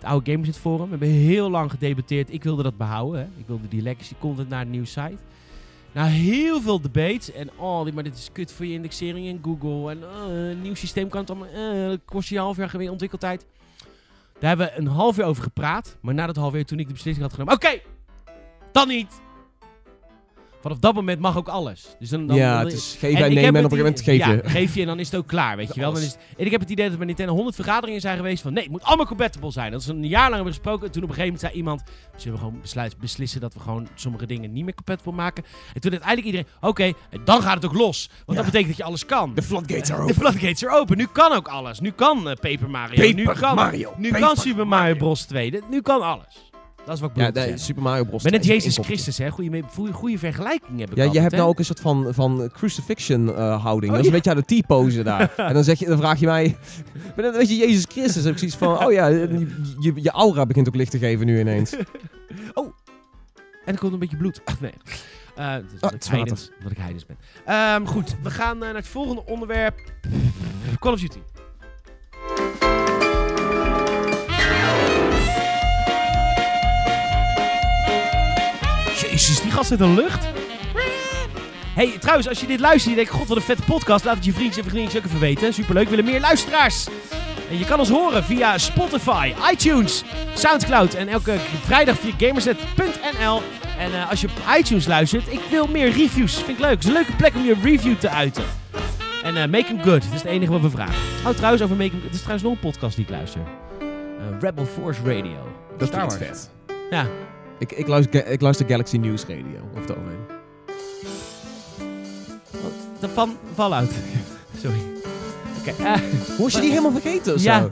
Het 0.00 0.08
oude 0.08 0.32
Gameset 0.32 0.58
Forum. 0.58 0.84
We 0.84 0.90
hebben 0.90 1.08
heel 1.08 1.50
lang 1.50 1.70
gedebatteerd. 1.70 2.32
Ik 2.32 2.42
wilde 2.42 2.62
dat 2.62 2.76
behouden. 2.76 3.20
Hè. 3.20 3.26
Ik 3.36 3.46
wilde 3.46 3.68
die 3.68 3.82
legacy 3.82 4.14
content 4.18 4.48
naar 4.48 4.60
een 4.60 4.70
nieuwe 4.70 4.86
site. 4.86 5.16
Nou, 5.92 6.08
heel 6.08 6.60
veel 6.60 6.80
debates. 6.80 7.32
En 7.32 7.50
oh, 7.56 7.92
maar 7.92 8.02
dit 8.02 8.14
is 8.14 8.28
kut 8.32 8.52
voor 8.52 8.66
je 8.66 8.72
indexering 8.72 9.26
in 9.26 9.40
Google. 9.42 9.90
En 9.90 10.02
eh, 10.02 10.48
een 10.48 10.62
nieuw 10.62 10.74
systeem 10.74 11.08
kan 11.08 11.20
het 11.20 11.30
allemaal... 11.30 11.88
dat 11.88 12.00
kost 12.04 12.28
je 12.28 12.34
een 12.34 12.42
half 12.42 12.56
jaar 12.56 12.78
weer 12.78 12.90
ontwikkeltijd. 12.90 13.46
Daar 14.38 14.48
hebben 14.48 14.66
we 14.66 14.78
een 14.78 14.86
half 14.86 15.16
jaar 15.16 15.26
over 15.26 15.42
gepraat. 15.42 15.96
Maar 16.00 16.14
na 16.14 16.26
dat 16.26 16.36
half 16.36 16.52
jaar, 16.52 16.64
toen 16.64 16.78
ik 16.78 16.86
de 16.86 16.92
beslissing 16.92 17.26
had 17.26 17.34
genomen... 17.34 17.54
Oké, 17.54 17.80
dan 18.72 18.88
niet. 18.88 19.20
Vanaf 20.60 20.78
dat 20.78 20.94
moment 20.94 21.20
mag 21.20 21.36
ook 21.36 21.48
alles. 21.48 21.96
Dus 21.98 22.08
dan, 22.08 22.26
dan, 22.26 22.36
ja, 22.36 22.56
dan- 22.56 22.64
het 22.64 22.72
is 22.72 22.96
geven 22.98 23.24
en, 23.24 23.34
nemen 23.34 23.54
en 23.60 23.64
op 23.64 23.72
een 23.72 23.78
gegeven 23.78 24.04
moment 24.04 24.04
je. 24.44 24.48
Ja, 24.48 24.50
geef 24.60 24.74
je 24.74 24.80
en 24.80 24.86
dan 24.86 24.98
is 24.98 25.06
het 25.10 25.20
ook 25.20 25.26
klaar, 25.26 25.56
weet 25.56 25.74
je 25.74 25.80
wel. 25.80 25.92
Dan 25.92 26.00
is 26.02 26.06
het- 26.06 26.18
en 26.36 26.44
ik 26.44 26.50
heb 26.50 26.60
het 26.60 26.70
idee 26.70 26.82
dat 26.84 26.92
er 26.92 26.98
bij 26.98 27.06
Nintendo 27.06 27.32
100 27.34 27.56
vergaderingen 27.56 28.00
zijn 28.00 28.16
geweest 28.16 28.42
van... 28.42 28.52
Nee, 28.52 28.62
het 28.62 28.72
moet 28.72 28.82
allemaal 28.82 29.06
compatible 29.06 29.50
zijn. 29.52 29.70
Dat 29.72 29.80
is 29.80 29.86
een 29.86 30.06
jaar 30.08 30.22
lang 30.22 30.34
hebben 30.34 30.52
gesproken. 30.52 30.86
En 30.86 30.92
toen 30.92 31.02
op 31.02 31.08
een 31.08 31.14
gegeven 31.14 31.34
moment 31.34 31.40
zei 31.40 31.52
iemand... 31.54 31.82
Zullen 32.16 32.38
we 32.38 32.44
gewoon 32.44 32.60
besluit, 32.60 32.98
beslissen 32.98 33.40
dat 33.40 33.54
we 33.54 33.60
gewoon 33.60 33.88
sommige 33.94 34.26
dingen 34.26 34.52
niet 34.52 34.64
meer 34.64 34.74
compatible 34.74 35.12
maken? 35.12 35.44
En 35.74 35.80
toen 35.80 35.90
uiteindelijk 35.90 36.26
iedereen... 36.30 36.46
Oké, 36.60 36.92
dan 37.24 37.42
gaat 37.42 37.54
het 37.54 37.64
ook 37.64 37.74
los. 37.74 38.06
Want 38.08 38.24
Ja. 38.26 38.34
dat 38.34 38.44
betekent 38.44 38.68
dat 38.68 38.76
je 38.76 38.84
alles 38.84 39.06
kan. 39.06 39.34
De 39.34 39.42
floodgates 39.42 39.90
are 39.90 39.96
De 39.98 40.02
open. 40.02 40.14
floodgates 40.14 40.64
are 40.66 40.78
open. 40.80 40.96
Nu 40.96 41.06
kan 41.12 41.32
ook 41.32 41.48
alles. 41.48 41.80
Nu 41.80 41.90
kan 41.90 42.28
eh, 42.30 42.34
Paper 42.50 42.70
Mario. 42.70 43.12
nu 43.14 43.24
kan, 43.24 43.54
Mario. 43.54 43.92
Nu 43.96 44.10
Paper 44.10 44.26
kan 44.26 44.36
Super 44.36 44.66
Mario 44.66 44.94
Bros. 44.94 45.22
2. 45.22 45.50
Dit- 45.50 45.68
Nu 45.70 45.80
kan 45.82 46.02
alles. 46.02 46.49
Dat 46.86 46.94
is 46.94 47.00
wat 47.00 47.10
ik 47.10 47.16
Ja, 47.16 47.26
bedoel 47.26 47.32
de 47.32 47.40
zeggen. 47.48 47.58
Super 47.58 47.82
Mario 47.82 48.04
Bros. 48.04 48.22
Ben 48.22 48.32
net 48.32 48.42
2 48.42 48.56
is 48.56 48.64
Jezus. 48.64 48.84
Christus, 48.86 49.18
hè. 49.18 49.30
Goeie, 49.30 49.62
goeie 49.92 50.18
vergelijking 50.18 50.80
heb 50.80 50.90
ik 50.90 50.96
Ja, 50.96 51.04
je 51.04 51.20
hebt 51.20 51.30
hè. 51.32 51.36
nou 51.38 51.50
ook 51.50 51.58
een 51.58 51.64
soort 51.64 51.80
van, 51.80 52.14
van 52.14 52.50
crucifixion 52.52 53.34
eh, 53.34 53.62
houding. 53.62 53.92
Oh, 53.92 53.98
dat 53.98 54.06
is 54.06 54.10
ja. 54.10 54.16
een 54.16 54.22
beetje 54.22 54.30
aan 54.30 54.44
de 54.46 54.62
T-pose 54.62 55.02
daar. 55.02 55.32
en 55.48 55.54
dan, 55.54 55.64
zeg 55.64 55.78
je, 55.78 55.86
dan 55.86 55.98
vraag 55.98 56.20
je 56.20 56.26
mij... 56.26 56.56
Ben 57.14 57.24
net 57.24 57.32
een 57.32 57.40
beetje 57.40 57.56
Jezus 57.56 57.84
Christus. 57.88 58.24
heb 58.24 58.32
ik 58.32 58.38
zoiets 58.38 58.56
van... 58.56 58.84
Oh 58.84 58.92
ja, 58.92 59.06
je, 59.06 59.92
je, 59.94 60.10
aura 60.10 60.46
begint 60.46 60.68
ook 60.68 60.74
licht 60.74 60.90
te 60.90 60.98
geven 60.98 61.26
nu 61.26 61.40
ineens. 61.40 61.74
En 63.64 63.76
er 63.76 63.78
komt 63.78 63.92
een 63.92 63.98
beetje 63.98 64.16
bloed. 64.16 64.40
Ach, 64.44 64.60
nee. 64.60 64.72
Dat 65.34 65.62
is 65.74 65.80
Ah, 65.80 65.90
het 65.90 66.04
ik 66.04 66.10
heidens, 66.10 66.50
omdat 66.56 66.72
ik 66.72 66.78
heidens 66.78 67.06
ben. 67.06 67.16
Ehm, 67.44 67.84
goed, 67.84 68.16
we 68.22 68.30
gaan 68.30 68.54
eh, 68.56 68.60
naar 68.60 68.74
het 68.74 68.88
volgende 68.88 69.24
onderwerp. 69.26 69.92
Call 70.78 70.92
of 70.92 71.00
Duty. 71.00 71.18
Jezus, 79.20 79.42
die 79.42 79.50
gast 79.50 79.68
zit 79.68 79.80
een 79.80 79.94
lucht. 79.94 80.26
Hey, 81.74 81.96
trouwens, 81.98 82.28
als 82.28 82.40
je 82.40 82.46
dit 82.46 82.60
luistert 82.60 82.84
en 82.84 82.90
je 82.90 82.96
denkt, 82.96 83.10
god, 83.10 83.28
wat 83.28 83.36
een 83.36 83.42
vette 83.42 83.62
podcast. 83.62 84.04
Laat 84.04 84.14
het 84.14 84.24
je 84.24 84.32
vriendjes 84.32 84.64
en 84.64 84.70
vriendjes 84.70 85.00
ook 85.00 85.06
even 85.06 85.20
weten. 85.20 85.54
Superleuk, 85.54 85.84
we 85.84 85.90
willen 85.90 86.04
meer 86.04 86.20
luisteraars. 86.20 86.86
En 87.50 87.58
je 87.58 87.64
kan 87.64 87.78
ons 87.78 87.88
horen 87.88 88.24
via 88.24 88.58
Spotify, 88.58 89.32
iTunes, 89.52 90.04
Soundcloud 90.34 90.94
en 90.94 91.08
elke 91.08 91.36
vrijdag 91.64 91.98
via 91.98 92.12
gamersnet.nl. 92.18 93.42
En 93.78 93.92
eh, 93.92 94.10
als 94.10 94.20
je 94.20 94.26
op 94.26 94.58
iTunes 94.58 94.86
luistert, 94.86 95.32
ik 95.32 95.40
wil 95.50 95.66
meer 95.66 95.90
reviews. 95.90 96.34
Vind 96.34 96.48
ik 96.48 96.58
leuk. 96.58 96.70
Het 96.70 96.82
is 96.82 96.86
een 96.86 96.92
leuke 96.92 97.16
plek 97.16 97.34
om 97.34 97.44
je 97.44 97.54
review 97.62 97.96
te 97.96 98.08
uiten. 98.08 98.44
En 99.22 99.36
eh, 99.36 99.48
make 99.50 99.64
them 99.64 99.82
good. 99.82 100.02
Dat 100.02 100.12
is 100.14 100.22
het 100.22 100.30
enige 100.30 100.52
wat 100.52 100.60
we 100.60 100.70
vragen. 100.70 100.94
Oh, 101.26 101.32
trouwens, 101.32 101.62
over 101.62 101.76
make 101.76 101.90
them 101.90 102.00
Het 102.02 102.14
is 102.14 102.18
trouwens 102.18 102.42
nog 102.44 102.52
een 102.52 102.70
podcast 102.70 102.96
die 102.96 103.04
ik 103.04 103.10
luister. 103.10 103.40
Eh, 103.80 103.86
Rebel 104.40 104.66
Force 104.66 105.00
Radio. 105.04 105.48
Dat 105.78 105.90
Wars. 105.90 106.14
vet. 106.14 106.50
Ja. 106.90 107.06
Ik, 107.60 107.72
ik, 107.72 107.86
luister, 107.86 108.26
ik 108.26 108.40
luister 108.40 108.66
Galaxy 108.66 108.96
News 108.96 109.22
Radio. 109.22 109.60
Of 109.74 109.80
het 109.80 109.88
algemeen. 109.90 110.18
De 113.00 113.08
van 113.08 113.36
Fallout. 113.54 113.90
Sorry. 114.62 114.80
Oké. 115.60 115.82
eh, 115.84 115.94
Moest 116.38 116.54
je 116.54 116.60
die 116.60 116.70
helemaal 116.70 116.92
vergeten 116.92 117.34
of 117.34 117.42
ja. 117.42 117.60
zo? 117.60 117.70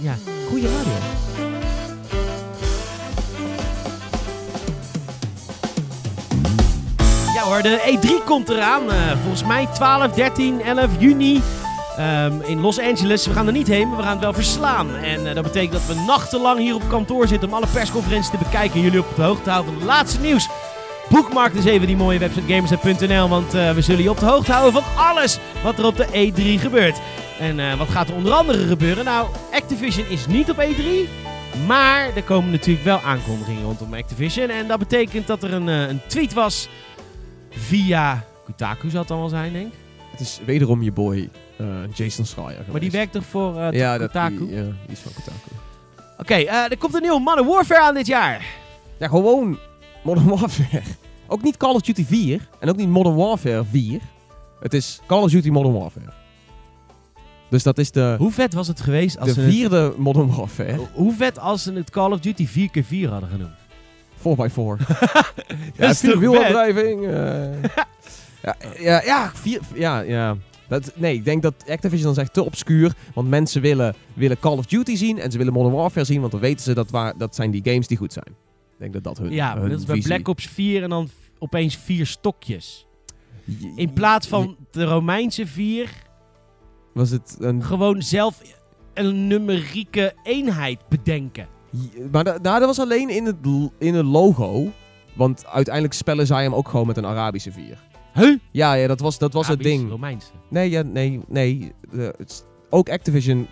Ja. 0.00 0.14
Goeie 0.48 0.66
radio. 0.68 0.92
Ja 7.34 7.42
hoor, 7.42 7.62
de 7.62 7.98
E3 7.98 8.24
komt 8.24 8.48
eraan. 8.48 8.90
Eh, 8.90 9.10
volgens 9.22 9.44
mij 9.44 9.66
12, 9.74 10.12
13, 10.12 10.60
11 10.62 10.90
juni 10.98 11.42
ehm, 11.98 12.40
in 12.40 12.60
Los 12.60 12.80
Angeles. 12.80 13.26
We 13.26 13.32
gaan 13.32 13.46
er 13.46 13.52
niet 13.52 13.66
heen, 13.66 13.88
maar 13.88 13.96
we 13.96 14.02
gaan 14.02 14.12
het 14.12 14.20
wel 14.20 14.32
verslaan. 14.32 14.94
En 14.94 15.26
eh, 15.26 15.34
dat 15.34 15.42
betekent 15.42 15.72
dat 15.72 15.86
we 15.86 16.04
nachtenlang 16.06 16.58
hier 16.58 16.74
op 16.74 16.88
kantoor 16.88 17.28
zitten 17.28 17.48
om 17.48 17.54
alle 17.54 17.66
persconferenties 17.72 18.30
te 18.30 18.38
bekijken. 18.38 18.76
En 18.76 18.82
jullie 18.82 19.00
op 19.00 19.16
de 19.16 19.22
hoogte 19.22 19.50
houden 19.50 19.72
van 19.72 19.82
het 19.82 19.90
laatste 19.90 20.20
nieuws. 20.20 20.48
Boekmark 21.08 21.52
dus 21.52 21.64
even 21.64 21.86
die 21.86 21.96
mooie 21.96 22.18
website 22.18 22.52
gamersnet.nl, 22.52 23.28
want 23.28 23.54
eh, 23.54 23.72
we 23.72 23.80
zullen 23.80 24.02
je 24.02 24.10
op 24.10 24.18
de 24.18 24.26
hoogte 24.26 24.52
houden 24.52 24.82
van 24.82 24.96
alles 24.96 25.38
wat 25.62 25.78
er 25.78 25.86
op 25.86 25.96
de 25.96 26.06
E3 26.06 26.60
gebeurt. 26.60 27.00
En 27.40 27.60
eh, 27.60 27.78
wat 27.78 27.88
gaat 27.88 28.08
er 28.08 28.14
onder 28.14 28.32
andere 28.32 28.66
gebeuren? 28.66 29.04
Nou, 29.04 29.28
Activision 29.52 30.06
is 30.08 30.26
niet 30.26 30.50
op 30.50 30.56
E3. 30.56 31.08
Maar 31.66 32.16
er 32.16 32.22
komen 32.22 32.50
natuurlijk 32.50 32.84
wel 32.84 33.00
aankondigingen 33.00 33.62
rondom 33.62 33.94
Activision. 33.94 34.48
En 34.48 34.66
dat 34.66 34.78
betekent 34.78 35.26
dat 35.26 35.42
er 35.42 35.52
een, 35.52 35.66
een 35.66 36.00
tweet 36.06 36.32
was 36.32 36.68
via 37.50 38.24
Kotaku 38.44 38.90
zal 38.90 38.98
het 38.98 39.08
dan 39.08 39.18
wel 39.18 39.28
zijn, 39.28 39.52
denk 39.52 39.66
ik. 39.66 39.78
Het 40.10 40.20
is 40.20 40.40
wederom 40.44 40.82
je 40.82 40.92
boy 40.92 41.28
Jason 41.94 42.24
Schreier 42.26 42.64
Maar 42.70 42.80
die 42.80 42.90
werkt 42.90 43.12
toch 43.12 43.24
voor 43.24 43.58
eh, 43.60 43.72
ja, 43.78 43.98
dat, 43.98 44.06
Kotaku? 44.10 44.36
die, 44.38 44.56
ja, 44.56 44.62
die 44.62 44.72
is 44.86 44.98
van 44.98 45.12
Kotaku. 45.12 45.50
Oké, 46.18 46.34
eh, 46.34 46.70
er 46.70 46.78
komt 46.78 46.94
een 46.94 47.02
nieuwe 47.02 47.20
Modern 47.20 47.46
Warfare 47.46 47.80
aan 47.80 47.94
dit 47.94 48.06
jaar. 48.06 48.44
Ja, 48.98 49.08
gewoon 49.08 49.58
Modern 50.04 50.28
Warfare. 50.28 50.82
Ook 51.26 51.42
niet 51.42 51.56
Call 51.56 51.74
of 51.74 51.80
Duty 51.80 52.04
4 52.06 52.48
en 52.60 52.68
ook 52.68 52.76
niet 52.76 52.88
Modern 52.88 53.16
Warfare 53.16 53.64
4. 53.70 54.00
Het 54.60 54.74
is 54.74 55.00
Call 55.06 55.22
of 55.22 55.30
Duty 55.30 55.48
Modern 55.50 55.74
Warfare. 55.78 56.12
Dus 57.50 57.62
dat 57.62 57.78
is 57.78 57.90
de, 57.90 58.14
Hoe 58.18 58.30
vet 58.32 58.54
was 58.54 58.68
het 58.68 58.80
geweest 58.80 59.18
als 59.18 59.28
de 59.28 59.34
ze 59.34 59.40
het- 59.40 59.50
vierde 59.54 59.92
Modern 59.96 60.34
Warfare. 60.36 60.78
Hoe 60.92 61.12
vet 61.14 61.38
als 61.38 61.62
ze 61.62 61.72
het 61.72 61.90
Call 61.90 62.12
of 62.12 62.20
Duty 62.20 62.46
4x4 62.48 63.08
hadden 63.08 63.28
genoemd. 63.28 63.56
4x4. 64.18 64.86
Dat 65.76 65.90
is 65.90 66.00
vier 66.00 66.10
toch 66.10 66.20
wielaandrijving. 66.20 67.06
eh. 67.06 67.62
ja, 68.42 68.56
ja, 68.78 69.02
ja, 69.04 69.30
vier, 69.34 69.60
ja, 69.74 70.00
ja. 70.00 70.36
Dat, 70.68 70.92
nee, 70.94 71.14
ik 71.14 71.24
denk 71.24 71.42
dat 71.42 71.54
Activision 71.68 72.06
dan 72.06 72.14
zegt 72.14 72.32
te 72.32 72.44
obscuur. 72.44 72.92
Want 73.14 73.28
mensen 73.28 73.60
willen, 73.62 73.94
willen 74.14 74.38
Call 74.40 74.56
of 74.56 74.66
Duty 74.66 74.96
zien 74.96 75.18
en 75.18 75.30
ze 75.30 75.38
willen 75.38 75.52
Modern 75.52 75.74
Warfare 75.74 76.06
zien. 76.06 76.20
Want 76.20 76.32
dan 76.32 76.40
weten 76.40 76.64
ze 76.64 76.74
dat, 76.74 76.90
waar, 76.90 77.18
dat 77.18 77.34
zijn 77.34 77.50
die 77.50 77.60
games 77.64 77.86
die 77.86 77.96
goed 77.96 78.12
zijn. 78.12 78.26
Ik 78.28 78.78
denk 78.78 78.92
dat 78.92 79.04
dat 79.04 79.18
hun, 79.18 79.30
Ja, 79.32 79.58
hun 79.60 79.70
dat 79.70 79.78
is 79.78 79.84
bij 79.86 79.94
visie- 79.94 80.10
Black 80.14 80.28
Ops 80.28 80.46
4 80.46 80.82
en 80.82 80.88
dan 80.90 81.08
opeens 81.38 81.76
vier 81.76 82.06
stokjes. 82.06 82.86
Je- 83.44 83.72
In 83.76 83.92
plaats 83.92 84.26
van 84.28 84.56
de 84.70 84.84
Romeinse 84.84 85.46
vier, 85.46 85.90
Was 86.94 87.10
het 87.10 87.36
een... 87.38 87.64
gewoon 87.64 88.02
zelf 88.02 88.42
een 88.94 89.26
numerieke 89.26 90.14
eenheid 90.22 90.88
bedenken. 90.88 91.46
Maar 92.12 92.24
da- 92.24 92.38
nou, 92.42 92.58
dat 92.58 92.66
was 92.68 92.78
alleen 92.78 93.08
in 93.08 93.24
het, 93.26 93.36
in 93.78 93.94
het 93.94 94.06
logo. 94.06 94.70
Want 95.14 95.46
uiteindelijk 95.46 95.94
spellen 95.94 96.26
zij 96.26 96.42
hem 96.42 96.54
ook 96.54 96.68
gewoon 96.68 96.86
met 96.86 96.96
een 96.96 97.06
Arabische 97.06 97.52
vier. 97.52 97.86
Huh? 98.18 98.38
Ja, 98.50 98.74
ja 98.74 98.86
dat 98.86 99.00
was, 99.00 99.18
dat 99.18 99.32
was 99.32 99.48
het 99.48 99.62
ding. 99.62 99.90
Romeinse. 99.90 100.26
Nee, 100.50 100.70
ja, 100.70 100.82
nee, 100.82 101.20
nee. 101.28 101.72
eh, 101.98 102.08
is- 102.26 102.42
ook 102.70 102.90
Activision 102.90 103.46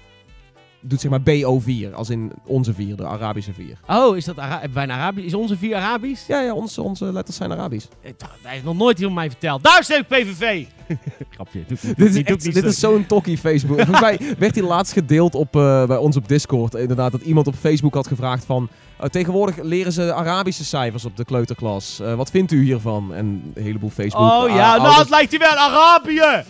doet 0.80 1.00
zeg 1.00 1.10
maar 1.10 1.20
BO4, 1.20 1.94
als 1.94 2.10
in 2.10 2.32
onze 2.46 2.74
vier, 2.74 2.96
de 2.96 3.06
Arabische 3.06 3.52
vier. 3.52 3.78
Oh, 3.88 4.16
is 4.16 4.24
dat 4.24 4.38
Ara 4.38 4.52
hebben 4.58 4.74
wij 4.74 4.84
een 4.84 4.90
Arabisch? 4.92 5.26
Is 5.26 5.34
onze 5.34 5.56
vier 5.56 5.76
Arabisch? 5.76 6.26
Ja, 6.26 6.40
ja, 6.40 6.54
onze, 6.54 6.82
onze 6.82 7.12
letters 7.12 7.36
zijn 7.36 7.52
Arabisch. 7.52 7.86
Eh, 8.02 8.10
Hij 8.42 8.52
heeft 8.52 8.64
nog 8.64 8.76
nooit 8.76 8.98
iemand 8.98 9.14
mij 9.16 9.30
verteld. 9.30 9.62
Daar 9.64 9.84
ik 9.98 10.06
PVV! 10.08 10.64
Grapje. 11.34 11.64
Doe, 11.68 11.78
doe, 11.82 11.94
Dit 11.94 12.08
is, 12.14 12.22
echt- 12.22 12.42
dit 12.44 12.56
zo. 12.62 12.66
is 12.68 12.78
zo'n 12.80 13.06
tokkie 13.06 13.38
Facebook. 13.38 13.76
Volgens 13.86 14.00
mij 14.00 14.20
werd 14.38 14.54
die 14.54 14.62
laatst 14.62 14.92
gedeeld 14.92 15.34
op, 15.34 15.56
eh, 15.56 15.86
bij 15.86 15.96
ons 15.96 16.16
op 16.16 16.28
Discord. 16.28 16.74
Inderdaad, 16.74 17.12
dat 17.12 17.20
iemand 17.22 17.46
op 17.46 17.54
Facebook 17.54 17.94
had 17.94 18.06
gevraagd 18.06 18.44
van... 18.44 18.68
eh, 18.98 19.08
tegenwoordig 19.08 19.56
leren 19.62 19.92
ze 19.92 20.14
Arabische 20.14 20.64
cijfers 20.64 21.04
op 21.04 21.16
de 21.16 21.24
kleuterklas. 21.24 22.00
Eh, 22.00 22.14
wat 22.14 22.30
vindt 22.30 22.52
u 22.52 22.62
hiervan? 22.64 23.14
En 23.14 23.52
een 23.54 23.62
heleboel 23.62 23.90
Facebook... 23.90 24.30
Oh 24.30 24.48
ja, 24.48 24.54
nou 24.54 24.78
ouders- 24.78 24.96
het 24.98 25.08
lijkt 25.08 25.30
hij 25.30 25.38
wel 25.40 25.56
Arabië! 25.58 26.44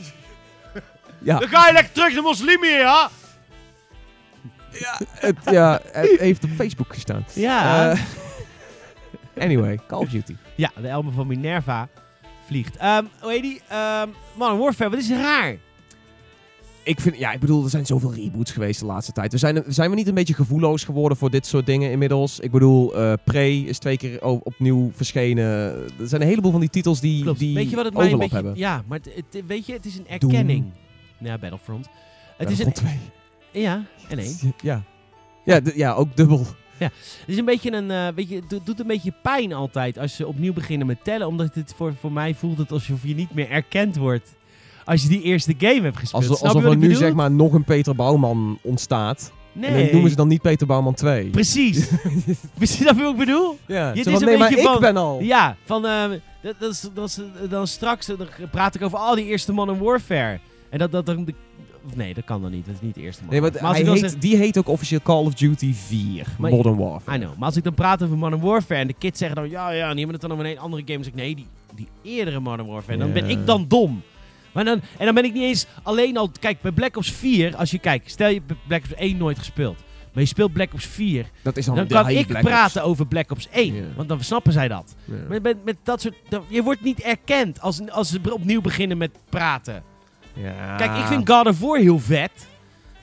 Ja. 1.18 1.38
Dan 1.38 1.48
ga 1.48 1.66
je 1.66 1.72
lekker 1.72 1.92
terug 1.92 2.12
naar 2.14 2.22
moslimen, 2.22 2.68
ja? 2.68 3.10
het, 5.10 5.36
ja, 5.50 5.80
het 5.92 6.20
heeft 6.20 6.44
op 6.44 6.50
Facebook 6.56 6.92
gestaan. 6.92 7.24
Ja. 7.32 7.90
Eh, 7.90 8.00
anyway, 9.38 9.78
Call 9.86 9.98
of 10.00 10.08
Duty. 10.08 10.36
ja, 10.54 10.70
de 10.80 10.88
Elmer 10.88 11.12
van 11.12 11.26
Minerva 11.26 11.88
vliegt. 12.46 12.76
Ehm 12.76 13.04
hoe 13.20 13.30
heet 13.32 13.42
die? 13.42 13.60
Ehm 13.68 14.08
Modern 14.34 14.58
Warfare, 14.58 14.90
wat 14.90 14.98
is 14.98 15.10
raar? 15.10 15.56
Ik 16.86 17.00
vind, 17.00 17.18
ja, 17.18 17.32
ik 17.32 17.40
bedoel, 17.40 17.64
er 17.64 17.70
zijn 17.70 17.86
zoveel 17.86 18.14
reboots 18.14 18.52
geweest 18.52 18.80
de 18.80 18.86
laatste 18.86 19.12
tijd. 19.12 19.32
We 19.32 19.38
zijn, 19.38 19.62
zijn 19.66 19.90
we 19.90 19.96
niet 19.96 20.08
een 20.08 20.14
beetje 20.14 20.34
gevoelloos 20.34 20.84
geworden 20.84 21.18
voor 21.18 21.30
dit 21.30 21.46
soort 21.46 21.66
dingen 21.66 21.90
inmiddels? 21.90 22.40
Ik 22.40 22.50
bedoel, 22.50 22.96
eh 22.96 23.12
Prey 23.24 23.58
is 23.58 23.78
twee 23.78 23.96
keer 23.96 24.22
opnieuw 24.24 24.90
verschenen. 24.94 25.44
Er 26.00 26.08
zijn 26.08 26.20
een 26.22 26.28
heleboel 26.28 26.50
van 26.50 26.60
die 26.60 26.68
titels 26.70 27.00
die, 27.00 27.22
Klopt. 27.22 27.38
die 27.38 27.54
weet 27.54 27.70
je 27.70 27.76
wat 27.76 27.84
het 27.84 27.94
overlap 27.94 28.18
beetje... 28.18 28.34
hebben. 28.34 28.56
Ja, 28.56 28.82
maar 28.86 28.98
het, 29.02 29.24
het- 29.32 29.46
weet 29.46 29.66
je, 29.66 29.72
het 29.72 29.86
is 29.86 29.96
een 29.98 30.08
erkenning. 30.08 30.64
Ja, 31.18 31.38
Battlefront. 31.38 31.88
Het 32.36 32.50
is 32.50 32.58
een... 32.58 32.64
Battlefront 32.64 32.98
2. 33.52 33.62
Ja, 33.62 33.84
en 34.08 34.18
één. 34.18 34.36
Ja. 34.62 34.82
Ja, 35.44 35.60
ja, 35.74 35.92
ook 35.92 36.16
dubbel. 36.16 36.46
Het 36.78 36.92
is 37.26 37.36
een 37.36 37.44
beetje 37.44 37.72
een, 37.72 37.90
eh, 37.90 38.08
weet 38.14 38.28
je, 38.28 38.42
het 38.48 38.66
doet 38.66 38.80
een 38.80 38.86
beetje 38.86 39.12
pijn 39.22 39.52
altijd 39.52 39.98
als 39.98 40.16
ze 40.16 40.26
opnieuw 40.26 40.52
beginnen 40.52 40.86
met 40.86 41.04
tellen. 41.04 41.26
Omdat 41.26 41.54
het 41.54 41.74
voor, 41.76 41.94
voor 42.00 42.12
mij 42.12 42.34
voelt 42.34 42.58
het 42.58 42.72
alsof 42.72 43.02
je 43.02 43.14
niet 43.14 43.34
meer 43.34 43.50
erkend 43.50 43.96
wordt 43.96 44.34
als 44.86 45.02
je 45.02 45.08
die 45.08 45.22
eerste 45.22 45.54
game 45.58 45.80
hebt 45.80 45.96
gespeeld. 45.96 46.22
Je 46.24 46.28
alsof 46.30 46.64
er 46.64 46.70
nu 46.70 46.76
bedoel? 46.78 46.96
zeg 46.96 47.12
maar 47.14 47.30
nog 47.30 47.52
een 47.52 47.64
Peter 47.64 47.94
Bouwman 47.94 48.58
ontstaat. 48.62 49.32
Nee. 49.52 49.70
En 49.70 49.82
dan 49.82 49.92
noemen 49.92 50.10
ze 50.10 50.16
dan 50.16 50.28
niet 50.28 50.42
Peter 50.42 50.66
Bouwman 50.66 50.94
2. 50.94 51.24
Precies. 51.30 51.88
Precies 52.54 52.84
dat 52.84 52.96
wat 52.96 53.10
ik 53.12 53.16
bedoel? 53.18 53.58
Ja, 53.66 53.86
het 53.88 53.96
is 53.96 54.02
van, 54.04 54.14
een 54.14 54.20
nee, 54.28 54.36
maar 54.38 54.48
beetje 54.48 54.64
ik 54.64 54.70
van- 54.70 54.80
ben 54.80 54.96
al. 54.96 55.20
Ja, 55.20 55.56
van, 55.64 55.86
eh, 55.86 56.02
dat, 56.42 56.54
dat 56.58 56.70
is, 56.72 56.88
dat 56.94 57.08
is, 57.08 57.20
dan 57.50 57.66
straks 57.66 58.06
dan 58.06 58.18
praat 58.50 58.74
ik 58.74 58.82
over 58.82 58.98
al 58.98 59.14
die 59.14 59.24
eerste 59.24 59.52
Modern 59.52 59.78
Warfare. 59.78 60.38
En 60.70 60.78
dat, 60.78 60.92
dat 60.92 61.06
dan... 61.06 61.24
de- 61.24 61.34
nee, 61.94 62.14
dat 62.14 62.24
kan 62.24 62.42
dan 62.42 62.50
niet. 62.50 62.66
Dat 62.66 62.74
is 62.74 62.80
niet 62.80 62.94
de 62.94 63.00
eerste 63.00 63.22
Nee, 63.28 63.40
Modern 63.40 63.62
maar 63.62 63.74
hij 63.74 63.88
als 63.88 63.96
ik 63.96 64.02
dan 64.02 64.10
heet, 64.10 64.20
die 64.20 64.36
heet 64.36 64.58
ook 64.58 64.68
officieel 64.68 65.00
Call 65.02 65.24
of 65.24 65.34
Duty 65.34 65.72
4. 65.74 66.26
Maar- 66.38 66.50
Modern 66.50 66.76
Warfare. 66.76 67.16
I 67.16 67.20
know. 67.20 67.36
Maar 67.36 67.46
als 67.48 67.56
ik 67.56 67.64
dan 67.64 67.74
praat 67.74 68.02
over 68.02 68.16
Modern 68.18 68.42
Warfare 68.42 68.80
en 68.80 68.86
de 68.86 68.94
kids 68.98 69.18
zeggen 69.18 69.36
dan... 69.36 69.50
Ja, 69.50 69.70
ja, 69.70 69.88
en 69.88 69.96
die 69.96 70.04
hebben 70.04 70.12
het 70.12 70.20
dan 70.20 70.32
over 70.32 70.46
een 70.46 70.58
andere 70.58 70.82
game. 70.86 70.94
Dan 70.94 71.04
zeg 71.04 71.12
ik, 71.12 71.18
nee, 71.18 71.34
die, 71.34 71.46
die 71.74 71.88
eerdere 72.02 72.40
Modern 72.40 72.68
Warfare. 72.68 72.98
Dan 72.98 73.12
ben 73.12 73.28
ik 73.30 73.46
dan 73.46 73.64
dom. 73.68 74.02
Maar 74.56 74.64
dan, 74.64 74.80
en 74.98 75.04
dan 75.04 75.14
ben 75.14 75.24
ik 75.24 75.32
niet 75.32 75.42
eens 75.42 75.66
alleen 75.82 76.16
al... 76.16 76.30
Kijk, 76.40 76.60
bij 76.60 76.72
Black 76.72 76.96
Ops 76.96 77.12
4, 77.12 77.56
als 77.56 77.70
je 77.70 77.78
kijkt... 77.78 78.10
Stel 78.10 78.28
je 78.28 78.42
hebt 78.46 78.66
Black 78.66 78.82
Ops 78.82 78.94
1 78.94 79.16
nooit 79.16 79.38
gespeeld. 79.38 79.76
Maar 80.12 80.22
je 80.22 80.28
speelt 80.28 80.52
Black 80.52 80.72
Ops 80.74 80.86
4. 80.86 81.26
Dat 81.42 81.56
is 81.56 81.64
dan, 81.66 81.74
Dan 81.74 81.86
kan 81.86 82.08
ik 82.08 82.26
Black 82.26 82.42
Ops. 82.42 82.50
praten 82.50 82.82
over 82.82 83.06
Black 83.06 83.30
Ops 83.30 83.48
1. 83.50 83.74
Ja. 83.74 83.82
Want 83.96 84.08
dan 84.08 84.20
snappen 84.24 84.52
zij 84.52 84.68
dat. 84.68 84.94
Maar 85.28 85.40
met, 85.42 85.64
met 85.64 85.76
dat 85.82 86.00
soort... 86.00 86.14
dat- 86.28 86.42
je 86.48 86.62
wordt 86.62 86.82
niet 86.82 87.00
erkend 87.00 87.60
als, 87.60 87.80
als 87.90 88.08
ze 88.10 88.20
opnieuw 88.32 88.60
beginnen 88.60 88.96
met 88.98 89.10
praten. 89.28 89.82
Ja. 90.34 90.76
Kijk, 90.76 90.96
ik 90.96 91.04
vind 91.04 91.28
God 91.30 91.46
of 91.46 91.60
War 91.60 91.78
heel 91.78 91.98
vet. 91.98 92.30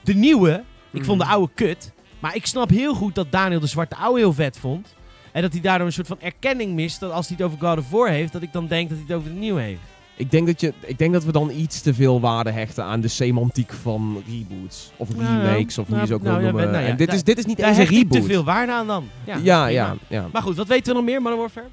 De 0.04 0.14
nieuwe. 0.14 0.64
Ik 0.91 1.06
vond 1.06 1.20
de 1.20 1.26
Mhm. 1.26 1.34
oude 1.34 1.51
kut. 1.56 1.91
Maar 2.20 2.36
ik 2.36 2.45
snap 2.45 2.70
heel 2.70 2.93
goed 2.95 3.16
dat 3.16 3.32
Daniel 3.32 3.60
de 3.60 3.68
Zwarte 3.68 3.95
Oude 3.95 4.20
heel 4.20 4.34
vet 4.34 4.58
vond. 4.60 4.95
En 5.32 5.41
dat 5.41 5.51
hij 5.51 5.62
daardoor 5.62 5.88
een 5.88 5.93
soort 5.93 6.08
van 6.08 6.20
erkenning 6.22 6.74
mist. 6.74 6.99
Dat 6.99 7.12
als 7.12 7.28
hij 7.28 7.36
het 7.39 7.45
over 7.45 7.60
God 7.68 7.78
of 7.78 7.89
War 7.89 8.10
heeft, 8.10 8.34
dat 8.34 8.41
ik 8.41 8.54
dan 8.54 8.68
denk 8.68 8.89
dat 8.89 8.97
hij 8.97 9.08
het 9.08 9.18
over 9.18 9.34
de 9.34 9.39
nieuwe 9.39 9.62
heeft. 9.62 9.80
Ik 10.18 10.32
denk, 10.32 10.47
dat 10.47 10.61
je, 10.61 10.74
ik 10.80 10.97
denk 10.97 11.14
dat 11.14 11.24
we 11.24 11.32
dan 11.32 11.49
iets 11.49 11.82
te 11.82 11.93
veel 11.93 12.20
waarde 12.20 12.51
hechten 12.51 12.84
aan 12.84 13.01
de 13.01 13.07
semantiek 13.07 13.72
van 13.82 14.24
reboots. 14.28 14.91
Of 14.97 15.16
Nou 15.16 15.41
remakes, 15.41 15.78
of 15.78 15.88
hoe 15.88 15.95
je 15.95 15.95
Nou, 15.95 16.07
ze 16.07 16.14
ook 16.14 16.22
nou 16.22 16.36
wil 16.38 16.45
ja, 16.45 16.51
noemen. 16.51 16.72
nou 16.72 16.86
en 16.86 16.97
dit, 16.97 17.07
daar- 17.07 17.16
is, 17.16 17.24
dit 17.24 17.38
is 17.38 17.45
niet 17.45 17.59
eens 17.59 17.78
een 17.78 17.86
reboot. 17.86 18.11
te 18.22 18.24
veel 18.28 18.43
waarde 18.43 18.72
aan 18.72 18.88
dan. 18.88 19.09
Ja, 19.43 19.68
ja, 19.68 19.95
ja. 20.07 20.28
Maar 20.32 20.41
goed, 20.41 20.55
wat 20.55 20.68
weten 20.68 20.88
we 20.88 20.93
nog 20.93 21.03
meer, 21.09 21.22
Modern 21.22 21.39
Warfare? 21.39 21.68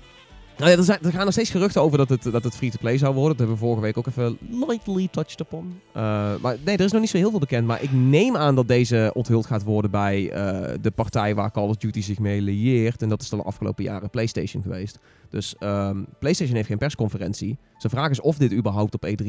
Nou 0.60 0.72
ja, 0.72 0.78
er, 0.78 0.84
zijn, 0.84 0.98
er 1.02 1.12
gaan 1.12 1.24
nog 1.24 1.32
steeds 1.32 1.50
geruchten 1.50 1.82
over 1.82 1.98
dat 1.98 2.08
het, 2.08 2.22
dat 2.22 2.44
het 2.44 2.56
free-to-play 2.56 2.98
zou 2.98 3.14
worden. 3.14 3.30
Dat 3.30 3.38
hebben 3.38 3.56
we 3.56 3.62
vorige 3.62 3.82
week 3.82 3.96
ook 3.96 4.06
even 4.06 4.38
lightly 4.66 5.08
touched 5.10 5.40
upon. 5.40 5.80
Eh, 5.92 6.02
maar 6.40 6.56
nee, 6.64 6.76
er 6.76 6.84
is 6.84 6.92
nog 6.92 7.00
niet 7.00 7.10
zo 7.10 7.16
heel 7.16 7.30
veel 7.30 7.38
bekend. 7.38 7.66
Maar 7.66 7.82
ik 7.82 7.92
neem 7.92 8.36
aan 8.36 8.54
dat 8.54 8.68
deze 8.68 9.10
onthuld 9.14 9.46
gaat 9.46 9.62
worden 9.62 9.90
bij 9.90 10.30
eh, 10.30 10.74
de 10.80 10.90
partij 10.90 11.34
waar 11.34 11.50
Call 11.50 11.68
of 11.68 11.76
Duty 11.76 12.00
zich 12.00 12.18
mee 12.18 12.40
lieert. 12.40 13.02
En 13.02 13.08
dat 13.08 13.22
is 13.22 13.28
de 13.28 13.42
afgelopen 13.42 13.84
jaren 13.84 14.10
PlayStation 14.10 14.62
geweest. 14.62 14.98
Dus 15.28 15.56
ehm, 15.58 16.02
PlayStation 16.18 16.56
heeft 16.56 16.68
geen 16.68 16.78
persconferentie. 16.78 17.58
Dus 17.72 17.82
de 17.82 17.88
vraag 17.88 18.10
is 18.10 18.20
of 18.20 18.36
dit 18.36 18.52
überhaupt 18.52 18.94
op 18.94 19.06
E3 19.06 19.24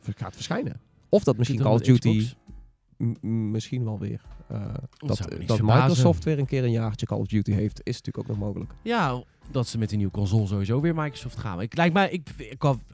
ver- 0.00 0.14
gaat 0.16 0.34
verschijnen. 0.34 0.80
Of 1.08 1.24
dat 1.24 1.36
misschien 1.36 1.60
Call 1.60 1.72
of 1.72 1.80
Duty... 1.80 2.26
Misschien 3.20 3.84
wel 3.84 3.98
weer. 3.98 4.20
Eh, 4.52 4.60
dat 4.98 5.08
dat 5.08 5.18
verbazen. 5.46 5.64
Microsoft 5.64 6.24
weer 6.24 6.38
een 6.38 6.46
keer 6.46 6.64
een 6.64 6.70
jaartje 6.70 7.06
Call 7.06 7.18
of 7.18 7.26
Duty 7.26 7.52
heeft, 7.52 7.80
is 7.82 7.96
natuurlijk 7.96 8.18
ook 8.18 8.36
nog 8.36 8.46
mogelijk. 8.46 8.70
Ja, 8.82 9.22
dat 9.50 9.66
ze 9.68 9.78
met 9.78 9.88
die 9.88 9.96
nieuwe 9.98 10.12
console 10.12 10.46
sowieso 10.46 10.80
weer 10.80 10.94
Microsoft 10.94 11.38
gaan. 11.38 11.60
Ik, 11.60 11.76
lijkt 11.76 11.94
mij, 11.94 12.10
ik, 12.10 12.28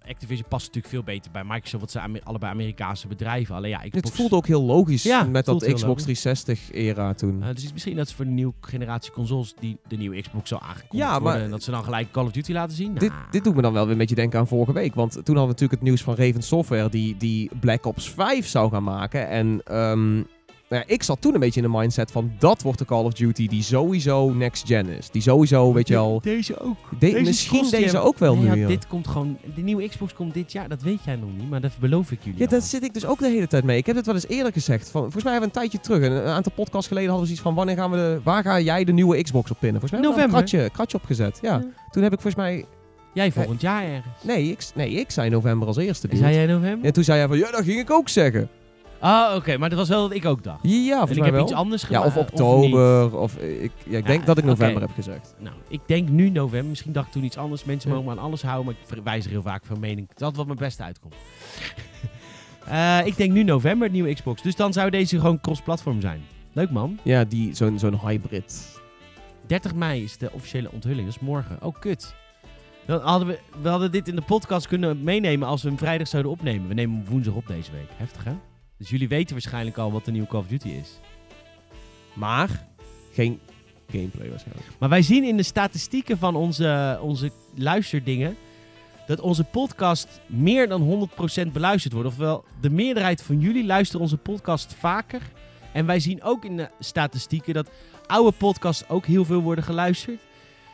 Activision 0.09 0.49
past 0.49 0.67
natuurlijk 0.67 0.95
veel 0.95 1.03
beter 1.03 1.31
bij 1.31 1.45
Microsoft, 1.45 1.73
want 1.79 1.91
ze 1.91 1.99
zijn 1.99 2.25
allebei 2.25 2.53
Amerikaanse 2.53 3.09
bedrijven. 3.09 3.55
Alleen 3.55 3.71
ja, 3.71 3.79
Xbox... 3.79 4.09
Het 4.09 4.15
voelde 4.15 4.37
ook 4.37 4.47
heel 4.47 4.63
logisch 4.63 5.03
Ja, 5.03 5.25
met 5.25 5.45
voelt 5.45 5.61
dat 5.61 5.73
Xbox 5.73 6.07
logisch. 6.07 6.27
360-era 6.47 7.15
toen. 7.15 7.43
Eh, 7.43 7.55
dus 7.55 7.73
misschien 7.73 7.97
dat 7.97 8.09
ze 8.09 8.15
voor 8.15 8.25
de 8.25 8.31
nieuwe 8.31 8.53
generatie 8.61 9.13
consoles 9.13 9.55
die 9.61 9.79
de 9.89 9.97
nieuwe 9.97 10.21
Xbox 10.21 10.49
zal 10.49 10.61
aangekondigd 10.61 10.93
Ja, 11.09 11.11
maar- 11.11 11.21
worden. 11.21 11.43
En 11.43 11.51
dat 11.51 11.63
ze 11.63 11.71
dan 11.71 11.85
gelijk 11.85 12.11
Call 12.11 12.25
of 12.25 12.31
Duty 12.31 12.53
laten 12.53 12.77
zien. 12.77 12.95
Dit, 12.95 13.09
Nou, 13.09 13.23
dit 13.31 13.45
doet 13.45 13.55
me 13.55 13.63
dan 13.63 13.73
wel 13.73 13.83
weer 13.83 13.93
een 13.93 13.99
beetje 13.99 14.15
denken 14.15 14.39
aan 14.39 14.49
vorige 14.49 14.73
week. 14.73 14.95
Want 14.95 15.13
toen 15.13 15.23
hadden 15.25 15.43
we 15.43 15.47
natuurlijk 15.47 15.81
het 15.81 15.83
nieuws 15.83 16.03
van 16.03 16.15
Raven 16.15 16.43
Software 16.43 16.89
die, 16.89 17.17
die 17.17 17.51
Black 17.61 17.87
Ops 17.87 18.11
5 18.11 18.47
zou 18.47 18.71
gaan 18.71 18.85
maken. 18.85 19.29
En 19.29 19.61
ehm, 19.65 20.23
nou 20.69 20.83
ja, 20.87 20.95
ik 20.95 21.03
zat 21.03 21.21
toen 21.21 21.35
een 21.35 21.41
beetje 21.41 21.61
in 21.63 21.71
de 21.73 21.79
mindset 21.79 22.11
van 22.11 22.33
dat 22.39 22.63
wordt 22.63 22.79
de 22.79 22.85
Call 22.85 23.05
of 23.05 23.13
Duty 23.13 23.49
die 23.49 23.63
sowieso 23.63 24.31
next 24.33 24.67
gen 24.67 24.87
is. 24.89 25.11
Die 25.11 25.23
sowieso, 25.23 25.73
weet 25.73 25.89
je 25.89 25.97
al, 25.97 26.21
Deze 26.23 26.61
ook. 26.61 26.77
de- 26.91 26.97
Deze 26.99 27.21
misschien 27.21 27.71
deze 27.71 27.99
ook 27.99 28.19
wel 28.19 28.35
Nee, 28.37 28.43
nu. 28.45 28.49
ja, 28.49 28.55
ja. 28.55 28.67
dit 28.67 28.87
komt 28.87 29.09
gewoon... 29.09 29.39
De 29.55 29.63
nieuwe 29.63 29.89
Xbox 29.89 30.13
komt 30.13 30.35
dit 30.35 30.53
jaar. 30.53 30.69
Dat 30.69 30.83
weet 30.83 31.05
jij 31.05 31.17
nog 31.17 31.31
niet, 31.37 31.51
maar 31.51 31.61
dat 31.61 31.73
beloof 31.81 32.11
ik 32.11 32.19
jullie 32.23 32.39
Ja, 32.39 32.45
al. 32.45 32.51
daar 32.51 32.61
zit 32.63 32.83
ik 32.83 32.95
dus 32.95 33.07
ook 33.07 33.19
de 33.19 33.29
hele 33.29 33.47
tijd 33.47 33.65
mee. 33.65 33.77
Ik 33.79 33.87
heb 33.87 33.97
het 33.97 34.07
wel 34.07 34.15
eens 34.15 34.29
eerder 34.29 34.53
gezegd. 34.53 34.91
Van, 34.91 35.03
volgens 35.03 35.25
mij 35.25 35.33
hebben 35.33 35.51
we 35.53 35.59
een 35.61 35.69
tijdje 35.69 35.89
terug, 35.89 36.03
een, 36.25 36.27
aantal 36.33 36.53
podcasts 36.53 36.89
geleden, 36.89 37.11
hadden 37.11 37.29
we 37.29 37.35
zoiets 37.35 37.43
van 37.49 37.55
wanneer 37.67 37.77
gaan 37.77 37.91
we 37.91 37.97
de, 37.97 38.21
waar 38.25 38.43
ga 38.43 38.61
jij 38.61 38.85
de 38.85 38.93
nieuwe 38.93 39.23
Xbox 39.23 39.51
op 39.51 39.57
pinnen? 39.61 39.81
Volgens 39.81 40.01
mij 40.01 40.11
hebben 40.11 40.29
we 40.31 40.37
een 40.37 40.43
November. 40.45 40.59
kratje, 40.61 40.71
kratje 40.75 40.97
opgezet. 40.99 41.39
Ja. 41.43 41.57
Ja. 41.57 41.65
Toen 41.91 42.03
heb 42.03 42.13
ik 42.13 42.21
volgens 42.21 42.43
mij, 42.43 42.65
Jij 43.15 43.33
volgend 43.33 43.61
jaar 43.61 43.85
ergens. 43.85 44.23
nee 44.23 44.51
ik, 44.51 44.67
nee, 44.75 44.91
ik 44.91 45.11
zei 45.11 45.31
november 45.31 45.69
als 45.69 45.77
eerste. 45.77 46.09
Zei 46.13 46.35
jij 46.35 46.47
november? 46.47 46.87
En 46.87 46.93
toen 46.93 47.05
zei 47.05 47.19
hij 47.19 47.29
van, 47.29 47.39
ja, 47.39 47.51
dat 47.51 47.65
ging 47.65 47.81
ik 47.81 47.91
ook 47.91 48.09
zeggen. 48.09 48.49
Ah, 49.01 49.35
oké. 49.37 49.57
maar 49.57 49.69
dat 49.69 49.79
was 49.79 49.89
wel 49.89 50.03
wat 50.03 50.13
ik 50.15 50.25
ook 50.25 50.43
dacht. 50.43 50.59
Ja, 50.63 51.01
en 51.03 51.09
ik 51.09 51.15
mij 51.17 51.25
heb 51.25 51.35
wel. 51.35 51.43
iets 51.43 51.53
anders 51.53 51.83
Ja, 51.83 51.87
gemaakt. 51.89 52.07
of 52.07 52.15
niet. 52.15 52.31
oktober. 52.31 53.17
Of, 53.19 53.37
ik, 53.37 53.73
ja, 53.87 53.97
ik 53.99 54.03
Ja, 54.03 54.09
denk 54.13 54.27
dat 54.27 54.39
ik 54.39 54.45
november 54.45 54.81
heb 54.83 54.91
gezegd. 54.95 55.35
Nou, 55.39 55.55
ik 55.69 55.81
denk 55.87 56.09
nu 56.09 56.31
november. 56.31 56.69
Misschien 56.69 56.93
dacht 56.93 57.07
ik 57.07 57.13
toen 57.13 57.25
iets 57.25 57.37
anders. 57.37 57.65
Mensen 57.65 57.91
Ja. 57.91 57.97
mogen 57.97 58.11
me 58.13 58.19
aan 58.19 58.25
alles 58.25 58.43
houden, 58.43 58.65
maar 58.65 58.99
ik 58.99 59.03
wijzig 59.05 59.31
heel 59.31 59.43
vaak 59.43 59.65
van 59.67 59.81
mening. 59.81 60.09
Dat 60.15 60.37
wat 60.37 60.47
mijn 60.47 60.59
beste 60.59 60.83
uitkomt. 60.83 61.15
Eh, 62.69 62.99
ik 63.05 63.17
denk 63.17 63.33
nu 63.33 63.43
november, 63.43 63.83
het 63.87 63.93
nieuwe 63.93 64.15
Xbox. 64.15 64.43
Dus 64.43 64.57
dan 64.57 64.73
zou 64.73 64.91
deze 64.91 65.19
gewoon 65.19 65.41
cross-platform 65.41 66.01
zijn. 66.01 66.21
Leuk 66.53 66.71
man. 66.71 66.99
Ja, 67.03 67.25
die, 67.25 67.55
zo'n 67.55 67.79
zo'n 67.79 68.01
hybrid. 68.07 68.79
30 69.47 69.75
mei 69.75 70.03
is 70.03 70.17
de 70.19 70.31
officiële 70.33 70.71
onthulling. 70.73 71.05
Dat 71.07 71.15
is 71.17 71.21
morgen. 71.21 71.59
Oh, 71.63 71.75
kut. 71.81 72.15
Dan 72.87 73.01
hadden 73.01 73.29
we, 73.29 73.39
we 73.63 73.69
hadden 73.69 73.93
dit 73.93 74.09
in 74.09 74.17
de 74.17 74.23
podcast 74.23 74.67
kunnen 74.67 75.03
meenemen 75.03 75.49
als 75.49 75.63
we 75.63 75.69
hem 75.69 75.79
vrijdag 75.79 76.09
zouden 76.09 76.33
opnemen. 76.33 76.69
We 76.69 76.75
nemen 76.75 76.97
hem 76.97 77.05
woensdag 77.09 77.35
op 77.35 77.47
deze 77.47 77.71
week. 77.73 77.89
Heftig, 77.97 78.25
hè? 78.25 78.33
Dus 78.79 78.89
jullie 78.91 79.09
weten 79.09 79.33
waarschijnlijk 79.33 79.79
al 79.79 79.93
wat 79.93 80.05
de 80.05 80.11
nieuwe 80.11 80.29
Call 80.29 80.41
of 80.41 80.47
Duty 80.47 80.69
is. 80.69 80.99
Maar 82.15 82.67
geen 83.13 83.41
gameplay 83.91 84.29
waarschijnlijk. 84.31 84.67
Maar 84.79 84.89
wij 84.89 85.03
zien 85.03 85.25
in 85.25 85.37
de 85.37 85.43
statistieken 85.43 86.19
van 86.19 86.37
onze, 86.37 86.99
onze 87.03 87.31
luisterdingen 87.55 88.37
dat 89.07 89.21
onze 89.21 89.45
podcast 89.45 90.21
meer 90.27 90.69
dan 90.69 91.09
100% 91.47 91.53
beluisterd 91.53 91.93
wordt. 91.93 92.09
Ofwel, 92.09 92.45
de 92.61 92.71
meerderheid 92.71 93.23
van 93.23 93.41
jullie 93.41 93.65
luisteren 93.67 94.01
onze 94.03 94.17
podcast 94.17 94.75
vaker. 94.75 95.23
En 95.73 95.87
wij 95.87 96.01
zien 96.01 96.23
ook 96.23 96.45
in 96.45 96.57
de 96.57 96.71
statistieken 96.81 97.55
dat 97.55 97.71
oude 98.07 98.33
podcasts 98.37 98.89
ook 98.89 99.07
heel 99.07 99.25
veel 99.25 99.41
worden 99.41 99.65
geluisterd. 99.65 100.21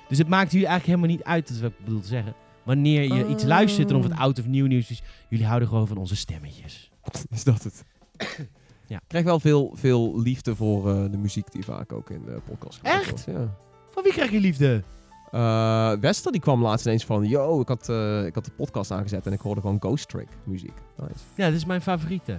Dus 0.08 0.18
het 0.18 0.28
maakt 0.28 0.52
jullie 0.52 0.66
eigenlijk 0.66 0.98
helemaal 0.98 1.16
niet 1.16 1.26
uit, 1.26 1.46
dat 1.46 1.56
is 1.56 1.62
wat 1.62 1.70
ik 1.70 1.84
bedoel 1.84 2.00
te 2.00 2.06
zeggen. 2.06 2.34
Wanneer 2.62 3.02
je 3.14 3.28
iets 3.28 3.42
Oh. 3.42 3.48
luistert 3.48 3.90
en 3.90 3.96
of 3.96 4.02
het 4.02 4.14
oud 4.16 4.38
of 4.38 4.46
nieuw 4.46 4.66
nieuws 4.66 4.90
is. 4.90 5.02
Jullie 5.28 5.46
houden 5.46 5.68
gewoon 5.68 5.86
van 5.86 5.96
onze 5.96 6.16
stemmetjes. 6.16 6.90
Is 7.30 7.44
dat 7.44 7.62
het? 7.62 7.84
Ja. 8.86 8.96
Ik 8.96 9.08
krijg 9.08 9.24
wel 9.24 9.40
veel, 9.40 9.70
veel 9.74 10.20
liefde 10.20 10.56
voor 10.56 10.90
eh, 10.90 11.10
de 11.10 11.16
muziek 11.16 11.52
die 11.52 11.64
vaak 11.64 11.92
ook 11.92 12.10
in 12.10 12.22
de 12.24 12.40
podcast 12.50 12.76
gebruikt 12.76 13.00
Echt? 13.12 13.24
wordt. 13.24 13.38
Ja. 13.40 13.56
Van 13.90 14.02
wie 14.02 14.12
krijg 14.12 14.30
je 14.30 14.40
liefde? 14.40 14.82
Eh, 15.30 15.92
Wester 16.00 16.32
die 16.32 16.40
kwam 16.40 16.62
laatst 16.62 16.86
ineens 16.86 17.04
van, 17.04 17.28
yo, 17.28 17.60
ik 17.60 17.68
had, 17.68 17.88
eh, 17.88 18.26
ik 18.26 18.34
had 18.34 18.44
de 18.44 18.50
podcast 18.50 18.90
aangezet 18.90 19.26
en 19.26 19.32
ik 19.32 19.40
hoorde 19.40 19.60
gewoon 19.60 19.76
Ghost 19.80 20.08
Trick 20.08 20.28
muziek. 20.44 20.72
Nice. 20.96 21.12
Ja, 21.34 21.46
dit 21.46 21.56
is 21.56 21.64
mijn 21.64 21.80
favoriete. 21.82 22.38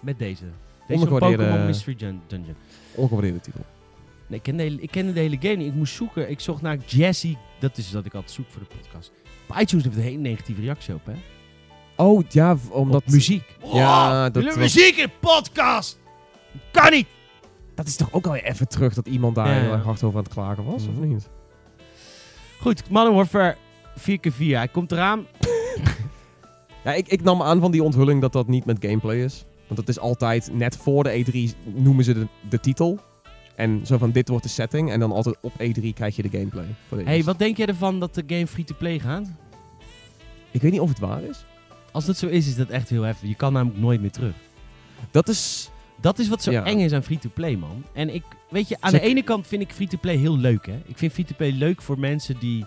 Met 0.00 0.18
deze. 0.18 0.44
Deze 0.86 1.06
Pokémon 1.06 1.66
Mystery 1.66 1.96
Dun- 1.96 2.20
Dungeon. 2.26 2.56
Ongewaardeerde 2.94 3.40
titel. 3.40 3.64
Nee, 4.26 4.38
ik 4.38 4.42
kende, 4.44 4.62
de 4.62 4.68
hele, 4.68 4.80
ik 4.82 4.90
kende 4.90 5.12
de 5.12 5.20
hele 5.20 5.36
game 5.40 5.54
niet. 5.56 5.66
Ik 5.66 5.74
moest 5.74 5.94
zoeken. 5.94 6.30
Ik 6.30 6.40
zocht 6.40 6.62
naar 6.62 6.76
Jesse. 6.86 7.36
Dat 7.60 7.76
is 7.78 7.90
dat 7.90 8.04
ik 8.04 8.14
altijd 8.14 8.32
zoek 8.32 8.46
voor 8.48 8.62
de 8.62 8.76
podcast. 8.76 9.12
Op 9.48 9.56
iTunes 9.60 9.84
heeft 9.84 9.84
het 9.84 10.04
een 10.04 10.10
hele 10.10 10.22
negatieve 10.22 10.60
reactie 10.60 10.94
op, 10.94 11.06
hè? 11.06 11.12
Oh, 12.02 12.22
ja, 12.28 12.56
omdat... 12.70 13.00
Op 13.06 13.10
muziek. 13.12 13.56
Ja, 13.72 14.30
dat 14.30 14.44
was- 14.44 14.56
muziek 14.56 14.96
in 14.96 15.10
podcast! 15.20 15.98
Kan 16.72 16.90
niet! 16.90 17.06
Dat 17.74 17.86
is 17.86 17.96
toch 17.96 18.12
ook 18.12 18.26
alweer 18.26 18.44
even 18.44 18.68
terug 18.68 18.94
dat 18.94 19.06
iemand 19.06 19.34
daar 19.34 19.48
Ja, 19.54 19.60
heel 19.60 19.72
erg 19.72 19.82
hard 19.84 20.02
over 20.02 20.18
aan 20.18 20.24
het 20.24 20.32
klagen 20.32 20.64
was, 20.64 20.86
of 20.86 20.94
Mhm. 20.94 21.08
niet? 21.08 21.28
Goed, 22.60 22.90
Modern 22.90 23.14
Warfare 23.14 23.56
4x4. 23.98 24.56
Hij 24.56 24.68
komt 24.68 24.92
eraan. 24.92 25.26
Ja, 26.84 26.92
ik, 26.92 27.08
ik 27.08 27.22
nam 27.22 27.42
aan 27.42 27.60
van 27.60 27.70
die 27.70 27.82
onthulling 27.82 28.20
dat 28.20 28.32
dat 28.32 28.46
niet 28.48 28.64
met 28.64 28.76
gameplay 28.84 29.24
is. 29.24 29.44
Want 29.66 29.80
het 29.80 29.88
is 29.88 29.98
altijd, 29.98 30.50
net 30.52 30.76
voor 30.76 31.04
de 31.04 31.24
E3 31.24 31.56
noemen 31.74 32.04
ze 32.04 32.12
de, 32.14 32.26
de 32.48 32.60
titel. 32.60 32.98
En 33.56 33.86
zo 33.86 33.98
van, 33.98 34.10
dit 34.10 34.28
wordt 34.28 34.44
de 34.44 34.50
setting. 34.50 34.90
En 34.90 35.00
dan 35.00 35.12
altijd 35.12 35.36
op 35.42 35.52
E3 35.52 35.92
krijg 35.94 36.16
je 36.16 36.22
de 36.22 36.28
gameplay. 36.38 36.64
deze. 36.88 37.04
hey, 37.04 37.24
wat 37.24 37.38
denk 37.38 37.56
jij 37.56 37.66
ervan 37.66 38.00
dat 38.00 38.14
de 38.14 38.22
game 38.26 38.46
free-to-play 38.46 38.98
gaat? 38.98 39.26
Ik 40.50 40.62
weet 40.62 40.72
niet 40.72 40.80
of 40.80 40.88
het 40.88 40.98
waar 40.98 41.22
is. 41.22 41.44
Als 41.92 42.04
dat 42.04 42.16
zo 42.16 42.26
is, 42.26 42.46
is 42.46 42.56
dat 42.56 42.68
echt 42.68 42.88
heel 42.88 43.02
heftig. 43.02 43.28
Je 43.28 43.34
kan 43.34 43.52
namelijk 43.52 43.80
nooit 43.80 44.00
meer 44.00 44.10
terug. 44.10 44.34
Dat 45.10 45.28
is... 45.28 45.70
Dat 46.00 46.18
is 46.18 46.28
wat 46.28 46.42
zo 46.42 46.50
Ja. 46.50 46.64
eng 46.64 46.78
is 46.78 46.92
aan 46.92 47.02
free-to-play, 47.02 47.56
man. 47.56 47.84
En 47.92 48.14
ik, 48.14 48.22
weet 48.50 48.68
je, 48.68 48.76
aan 48.80 48.92
de 48.92 49.00
ene 49.00 49.22
kant 49.22 49.46
vind 49.46 49.62
ik 49.62 49.72
free-to-play 49.72 50.16
heel 50.16 50.38
leuk, 50.38 50.66
hè. 50.66 50.82
Ik 50.86 50.98
vind 50.98 51.12
free-to-play 51.12 51.50
leuk 51.52 51.82
voor 51.82 51.98
mensen 51.98 52.38
die 52.38 52.66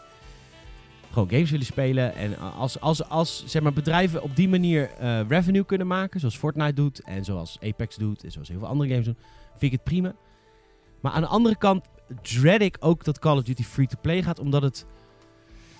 gewoon 1.11 1.29
games 1.29 1.51
willen 1.51 1.65
spelen. 1.65 2.15
En 2.15 2.39
als, 2.39 2.79
als, 2.79 3.09
als 3.09 3.43
zeg 3.45 3.61
maar, 3.61 3.73
bedrijven 3.73 4.21
op 4.23 4.35
die 4.35 4.49
manier 4.49 4.89
eh, 4.91 5.19
revenue 5.27 5.65
kunnen 5.65 5.87
maken, 5.87 6.19
zoals 6.19 6.37
Fortnite 6.37 6.73
doet 6.73 7.01
en 7.01 7.25
zoals 7.25 7.57
Apex 7.63 7.95
doet 7.95 8.23
en 8.23 8.31
zoals 8.31 8.47
heel 8.47 8.59
veel 8.59 8.67
andere 8.67 8.89
games 8.89 9.05
doen, 9.05 9.17
vind 9.51 9.61
ik 9.61 9.71
het 9.71 9.83
prima. 9.83 10.13
Maar 11.01 11.11
aan 11.11 11.21
de 11.21 11.27
andere 11.27 11.57
kant 11.57 11.85
dread 12.21 12.61
ik 12.61 12.77
ook 12.79 13.03
dat 13.03 13.19
Call 13.19 13.37
of 13.37 13.43
Duty 13.43 13.63
free-to-play 13.63 14.23
gaat, 14.23 14.39
omdat 14.39 14.61
het... 14.61 14.85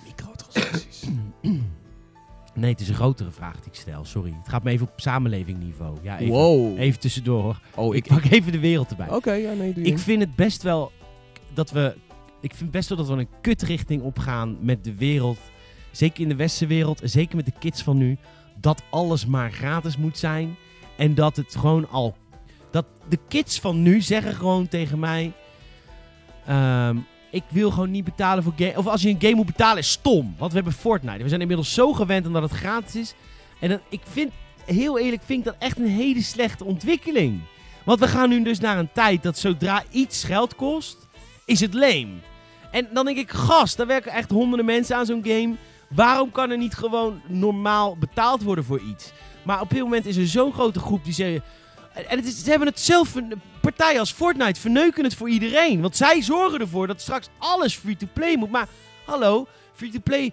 Microtransacties. 0.06 1.04
Nee, 2.56 2.72
het 2.72 2.80
is 2.82 2.90
een 2.90 2.96
grotere 2.96 3.32
vraag 3.32 3.56
die 3.56 3.66
ik 3.72 3.76
stel, 3.76 4.06
sorry. 4.06 4.34
Het 4.38 4.50
gaat 4.50 4.64
me 4.64 4.72
even 4.72 4.88
op 4.88 5.00
samenlevingniveau. 5.00 5.98
Ja, 6.02 6.20
even, 6.20 6.34
wow. 6.34 6.80
even 6.80 7.00
tussendoor. 7.00 7.60
Oh, 7.76 7.96
Ik 7.96 8.06
ik... 8.06 8.12
pak 8.14 8.24
even 8.32 8.52
de 8.52 8.60
wereld 8.60 8.90
erbij. 8.90 9.10
Oké, 9.10 9.32
ja, 9.34 9.54
nee, 9.54 9.74
doe 9.74 9.84
je. 9.84 9.90
Ik 9.92 10.00
vind 10.00 10.22
het 10.22 10.36
best 10.36 10.64
wel 10.64 10.92
dat 11.54 11.72
we. 11.72 11.96
Ik 12.42 12.56
vind 12.56 12.72
best 12.72 12.90
wel 12.90 12.98
dat 12.98 13.08
we 13.08 13.14
een 13.14 13.28
kutrichting 13.42 14.02
opgaan 14.02 14.58
met 14.62 14.84
de 14.84 14.96
wereld. 14.96 15.38
Zeker 15.92 16.22
in 16.22 16.30
de 16.30 16.36
westerse 16.36 16.68
wereld. 16.74 17.02
En 17.02 17.10
zeker 17.10 17.36
met 17.36 17.46
de 17.46 17.54
kids 17.60 17.84
van 17.84 17.98
nu. 17.98 18.18
Dat 18.60 18.84
alles 18.90 19.26
maar 19.26 19.52
gratis 19.52 19.98
moet 19.98 20.18
zijn. 20.18 20.56
En 20.98 21.16
dat 21.16 21.36
het 21.36 21.56
gewoon 21.56 21.90
al. 21.90 22.16
Dat 22.72 22.86
de 23.10 23.20
kids 23.28 23.60
van 23.60 23.82
nu 23.82 24.02
zeggen 24.02 24.34
gewoon 24.34 24.68
tegen 24.68 25.00
mij. 25.00 25.32
ehm, 26.46 26.98
ik 27.36 27.44
wil 27.50 27.72
gewoon 27.72 27.92
niet 27.92 28.04
betalen 28.04 28.44
voor 28.44 28.54
game. 28.56 28.78
Of 28.78 28.88
als 28.88 29.02
je 29.02 29.10
een 29.10 29.22
game 29.22 29.36
moet 29.36 29.46
betalen, 29.46 29.78
is 29.78 29.92
stom. 29.92 30.36
Want 30.38 30.52
we 30.52 30.58
hebben 30.58 30.74
Fortnite. 30.74 31.24
We 31.24 31.30
zijn 31.30 31.42
inmiddels 31.42 31.74
zo 31.74 31.94
gewend 31.94 32.28
omdat 32.28 32.42
het 32.42 32.52
gratis 32.52 32.96
is. 32.96 33.14
En 33.60 33.82
ik 33.90 34.02
vind, 34.04 34.32
heel 34.66 35.00
eerlijk, 35.00 35.22
vind 35.26 35.40
ik 35.40 35.46
dat 35.46 35.56
echt 35.60 35.78
een 35.78 35.88
hele 35.88 36.22
slechte 36.22 36.64
ontwikkeling. 36.64 37.40
Want 37.84 38.00
we 38.00 38.08
gaan 38.08 38.30
nu 38.30 38.44
dus 38.44 38.60
naar 38.60 38.78
een 38.78 38.92
tijd 38.92 39.24
dat 39.24 39.38
zodra 39.38 39.84
iets 39.92 40.24
geld 40.24 40.56
kost, 40.56 41.08
is 41.46 41.60
het 41.60 41.74
lame. 41.74 42.14
En 42.72 42.88
dan 42.94 43.06
denk 43.06 43.18
ik, 43.18 43.32
gast, 43.32 43.78
daar 43.78 43.88
werken 43.88 44.12
echt 44.12 44.32
honderden 44.32 44.66
mensen 44.66 44.96
aan 44.96 45.06
zo'n 45.06 45.26
game. 45.26 45.56
Waarom 45.90 46.32
kan 46.32 46.50
er 46.52 46.58
niet 46.58 46.74
gewoon 46.74 47.22
normaal 47.28 47.98
betaald 47.98 48.44
worden 48.44 48.64
voor 48.64 48.80
iets? 48.80 49.12
Maar 49.44 49.62
op 49.62 49.70
dit 49.70 49.80
moment 49.80 50.06
is 50.06 50.18
er 50.18 50.28
zo'n 50.28 50.54
grote 50.54 50.80
groep 50.80 51.04
die 51.04 51.14
zeggen... 51.14 51.44
En 51.96 52.18
het 52.18 52.26
is, 52.26 52.44
ze 52.44 52.50
hebben 52.50 52.68
het 52.68 52.80
zelf, 52.80 53.16
een 53.16 53.34
partij 53.62 54.00
als 54.00 54.12
Fortnite 54.12 54.60
verneuken 54.60 55.04
het 55.04 55.16
voor 55.16 55.30
iedereen. 55.30 55.82
Want 55.82 55.98
zij 55.98 56.22
zorgen 56.22 56.60
ervoor 56.60 56.88
dat 56.88 57.02
straks 57.02 57.30
alles 57.38 57.76
free-to-play 57.76 58.38
moet. 58.38 58.50
Maar 58.52 58.68
hallo, 59.06 59.48
free-to-play, 59.74 60.32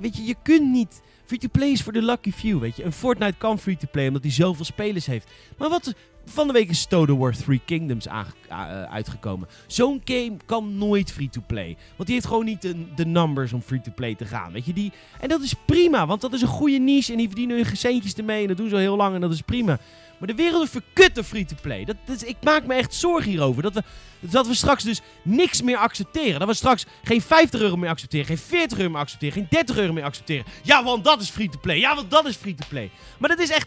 weet 0.00 0.16
je, 0.16 0.24
je 0.24 0.34
kunt 0.42 0.70
niet... 0.70 1.02
Free-to-play 1.26 1.68
is 1.68 1.82
voor 1.82 1.92
de 1.92 2.02
lucky 2.02 2.32
few, 2.32 2.58
weet 2.60 2.76
je. 2.76 2.84
Een 2.84 2.92
Fortnite 2.92 3.34
kan 3.38 3.58
free-to-play 3.58 4.06
omdat 4.06 4.22
hij 4.22 4.32
zoveel 4.32 4.64
spelers 4.64 5.06
heeft. 5.06 5.30
Maar 5.58 5.68
wat, 5.68 5.94
van 6.24 6.46
de 6.46 6.52
week 6.52 6.70
is 6.70 6.86
Total 6.86 7.18
War 7.18 7.32
Three 7.32 7.60
Kingdoms 7.64 8.08
aange- 8.08 8.32
a- 8.50 8.82
eh, 8.82 8.92
uitgekomen. 8.92 9.48
Zo'n 9.66 10.00
game 10.04 10.36
kan 10.46 10.78
nooit 10.78 11.12
free-to-play. 11.12 11.76
Want 11.96 12.06
die 12.08 12.14
heeft 12.14 12.26
gewoon 12.26 12.44
niet 12.44 12.62
de, 12.62 12.94
de 12.94 13.06
numbers 13.06 13.52
om 13.52 13.60
free-to-play 13.62 14.14
te 14.14 14.24
gaan. 14.24 14.52
Weet 14.52 14.66
je, 14.66 14.72
die, 14.72 14.92
en 15.20 15.28
dat 15.28 15.42
is 15.42 15.54
prima, 15.66 16.06
want 16.06 16.20
dat 16.20 16.32
is 16.32 16.42
een 16.42 16.48
goede 16.48 16.78
niche. 16.78 17.12
En 17.12 17.18
die 17.18 17.26
verdienen 17.26 17.56
hun 17.56 17.76
centjes 17.76 18.14
ermee. 18.14 18.42
En 18.42 18.48
dat 18.48 18.56
doen 18.56 18.68
ze 18.68 18.74
al 18.74 18.80
heel 18.80 18.96
lang 18.96 19.14
en 19.14 19.20
dat 19.20 19.32
is 19.32 19.40
prima. 19.40 19.78
Maar 20.26 20.36
de 20.36 20.42
wereld 20.42 20.64
is 20.64 20.70
verkut 20.70 21.14
door 21.14 21.24
free-to-play. 21.24 21.84
Dat, 21.84 21.96
dat 22.04 22.16
is- 22.16 22.22
ik 22.22 22.36
maak 22.42 22.66
me 22.66 22.74
echt 22.74 22.94
zorgen 22.94 23.30
hierover. 23.30 23.62
Dat 23.62 23.74
we, 23.74 23.82
dat 24.20 24.46
we 24.46 24.54
straks 24.54 24.84
dus 24.84 25.00
niks 25.22 25.62
meer 25.62 25.76
accepteren. 25.76 26.38
Dat 26.38 26.48
we 26.48 26.54
straks 26.54 26.86
geen 27.02 27.20
50 27.22 27.60
euro 27.60 27.76
meer 27.76 27.88
accepteren. 27.90 28.26
Geen 28.26 28.38
40 28.38 28.78
euro 28.78 28.90
meer 28.90 29.00
accepteren. 29.00 29.34
Geen 29.34 29.46
30 29.50 29.76
euro 29.76 29.92
meer 29.92 30.04
accepteren. 30.04 30.44
Ja, 30.62 30.84
want 30.84 31.04
dat 31.04 31.20
is 31.20 31.30
free-to-play. 31.30 31.78
Ja, 31.78 31.94
want 31.94 32.10
dat 32.10 32.26
is 32.26 32.36
free-to-play. 32.36 32.90
Maar 33.18 33.28
dat 33.28 33.38
is 33.38 33.50
echt... 33.50 33.66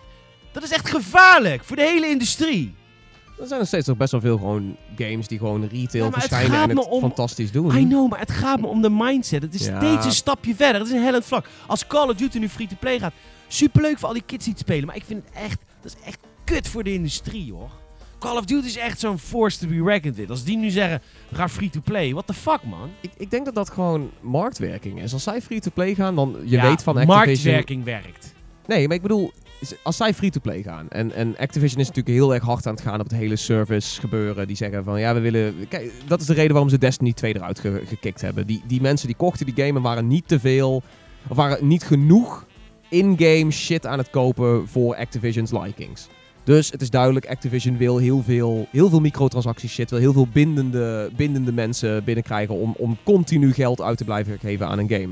Dat 0.52 0.64
is 0.64 0.72
echt 0.72 0.90
gevaarlijk 0.90 1.64
voor 1.64 1.76
de 1.76 1.82
hele 1.84 2.08
industrie. 2.08 2.76
Er 3.40 3.48
zijn 3.48 3.60
nog 3.60 3.68
steeds 3.68 3.88
nog 3.88 3.98
best 3.98 4.12
wel 4.12 4.22
veel 4.22 4.38
gewoon 4.38 4.78
games 4.98 5.28
die 5.28 5.38
gewoon 5.38 5.68
retail 5.68 6.04
Ja, 6.06 6.12
verschijnen 6.12 6.62
en 6.62 6.78
het 6.78 6.88
om- 6.88 7.00
fantastisch 7.02 7.52
doen. 7.52 7.76
I 7.78 7.86
know, 7.88 8.10
maar 8.10 8.20
het 8.20 8.32
gaat 8.32 8.60
me 8.60 8.68
om 8.68 8.82
de 8.82 8.90
mindset. 8.90 9.42
Het 9.42 9.54
is 9.54 9.66
Ja. 9.66 9.78
steeds 9.80 10.06
een 10.06 10.12
stapje 10.12 10.56
verder. 10.56 10.80
Het 10.82 10.90
is 10.90 10.96
een 10.96 11.04
hellend 11.04 11.26
vlak. 11.26 11.48
Als 11.68 11.88
Call 11.88 12.10
of 12.10 12.16
Duty 12.16 12.38
nu 12.38 12.50
free-to-play 12.50 13.00
gaat, 13.00 13.14
superleuk 13.48 13.98
voor 14.00 14.08
al 14.08 14.14
die 14.14 14.24
kids 14.26 14.44
die 14.44 14.54
het 14.54 14.62
spelen. 14.62 14.86
Maar 14.86 14.96
ik 14.96 15.04
vind 15.06 15.24
het 15.26 15.34
echt, 15.44 15.60
dat 15.82 15.96
is 16.00 16.06
echt 16.08 16.20
kut 16.56 16.68
voor 16.68 16.84
de 16.84 16.94
industrie, 16.94 17.54
hoor. 17.54 17.70
Call 18.20 18.38
of 18.38 18.46
Duty 18.46 18.68
is 18.68 18.78
echt 18.78 19.00
zo'n 19.00 19.18
force 19.20 19.60
to 19.60 19.68
be 19.68 19.84
reckoned 19.84 20.16
with. 20.16 20.30
Als 20.30 20.44
die 20.44 20.58
nu 20.58 20.70
zeggen, 20.70 21.02
we 21.30 21.36
gaan 21.36 21.50
free-to-play. 21.50 22.12
What 22.12 22.28
the 22.28 22.34
fuck, 22.34 22.60
man? 22.64 22.90
Ik, 23.02 23.12
ik 23.18 23.32
denk 23.32 23.46
dat 23.46 23.56
dat 23.56 23.70
gewoon 23.70 24.10
marktwerking 24.22 25.02
is. 25.02 25.14
Als 25.14 25.24
zij 25.24 25.42
free-to-play 25.42 25.96
gaan, 25.96 26.16
dan 26.16 26.36
je 26.44 26.50
Ja, 26.56 26.62
weet 26.70 26.84
van 26.84 26.98
Activision... 26.98 27.26
marktwerking 27.26 27.84
werkt. 27.84 28.34
Nee, 28.68 28.88
maar 28.88 28.96
ik 28.96 29.02
bedoel, 29.02 29.32
als 29.84 29.98
zij 29.98 30.14
free-to-play 30.14 30.62
gaan... 30.64 30.90
En, 30.90 31.12
en 31.14 31.38
Activision 31.38 31.80
is 31.80 31.88
natuurlijk 31.88 32.16
heel 32.16 32.34
erg 32.34 32.44
hard 32.44 32.68
aan 32.68 32.74
het 32.74 32.84
gaan 32.84 33.00
op 33.00 33.10
het 33.10 33.18
hele 33.20 33.36
service 33.36 34.00
gebeuren. 34.00 34.48
Die 34.48 34.56
zeggen 34.56 34.84
van, 34.84 35.00
ja, 35.00 35.14
we 35.14 35.20
willen... 35.20 35.68
Kijk, 35.68 35.92
dat 36.08 36.22
is 36.22 36.26
de 36.28 36.34
reden 36.34 36.52
waarom 36.52 36.70
ze 36.70 36.78
Destiny 36.78 37.14
2 37.14 37.36
eruit 37.36 37.60
ge- 37.60 37.84
gekikt 37.86 38.22
hebben. 38.22 38.48
Die, 38.48 38.62
die 38.68 38.82
mensen 38.82 39.08
die 39.08 39.16
kochten 39.16 39.46
die 39.46 39.56
game 39.66 39.78
en 39.78 39.82
waren 39.84 40.08
niet 40.08 40.28
te 40.28 40.40
veel... 40.40 40.84
Of 41.28 41.36
waren 41.38 41.68
niet 41.68 41.84
genoeg 41.84 42.46
in-game 42.90 43.52
shit 43.52 43.86
aan 43.86 43.98
het 43.98 44.10
kopen 44.10 44.68
voor 44.68 44.96
Activision's 44.96 45.52
likings. 45.52 46.08
Dus 46.48 46.72
het 46.72 46.82
is 46.82 46.90
duidelijk, 46.90 47.28
Activision 47.28 47.78
wil 47.78 47.98
heel 47.98 48.24
veel, 48.24 48.68
heel 48.72 48.90
veel 48.90 49.00
microtransacties 49.00 49.74
shit, 49.74 49.90
wil 49.90 50.00
heel 50.00 50.14
veel 50.14 50.28
bindende, 50.28 51.10
bindende 51.16 51.52
mensen 51.52 52.04
binnenkrijgen 52.04 52.56
om, 52.56 52.76
om 52.78 52.98
continu 53.04 53.54
geld 53.54 53.82
uit 53.82 53.98
te 53.98 54.04
blijven 54.04 54.40
geven 54.40 54.68
aan 54.68 54.80
een 54.80 54.90
game. 54.90 55.10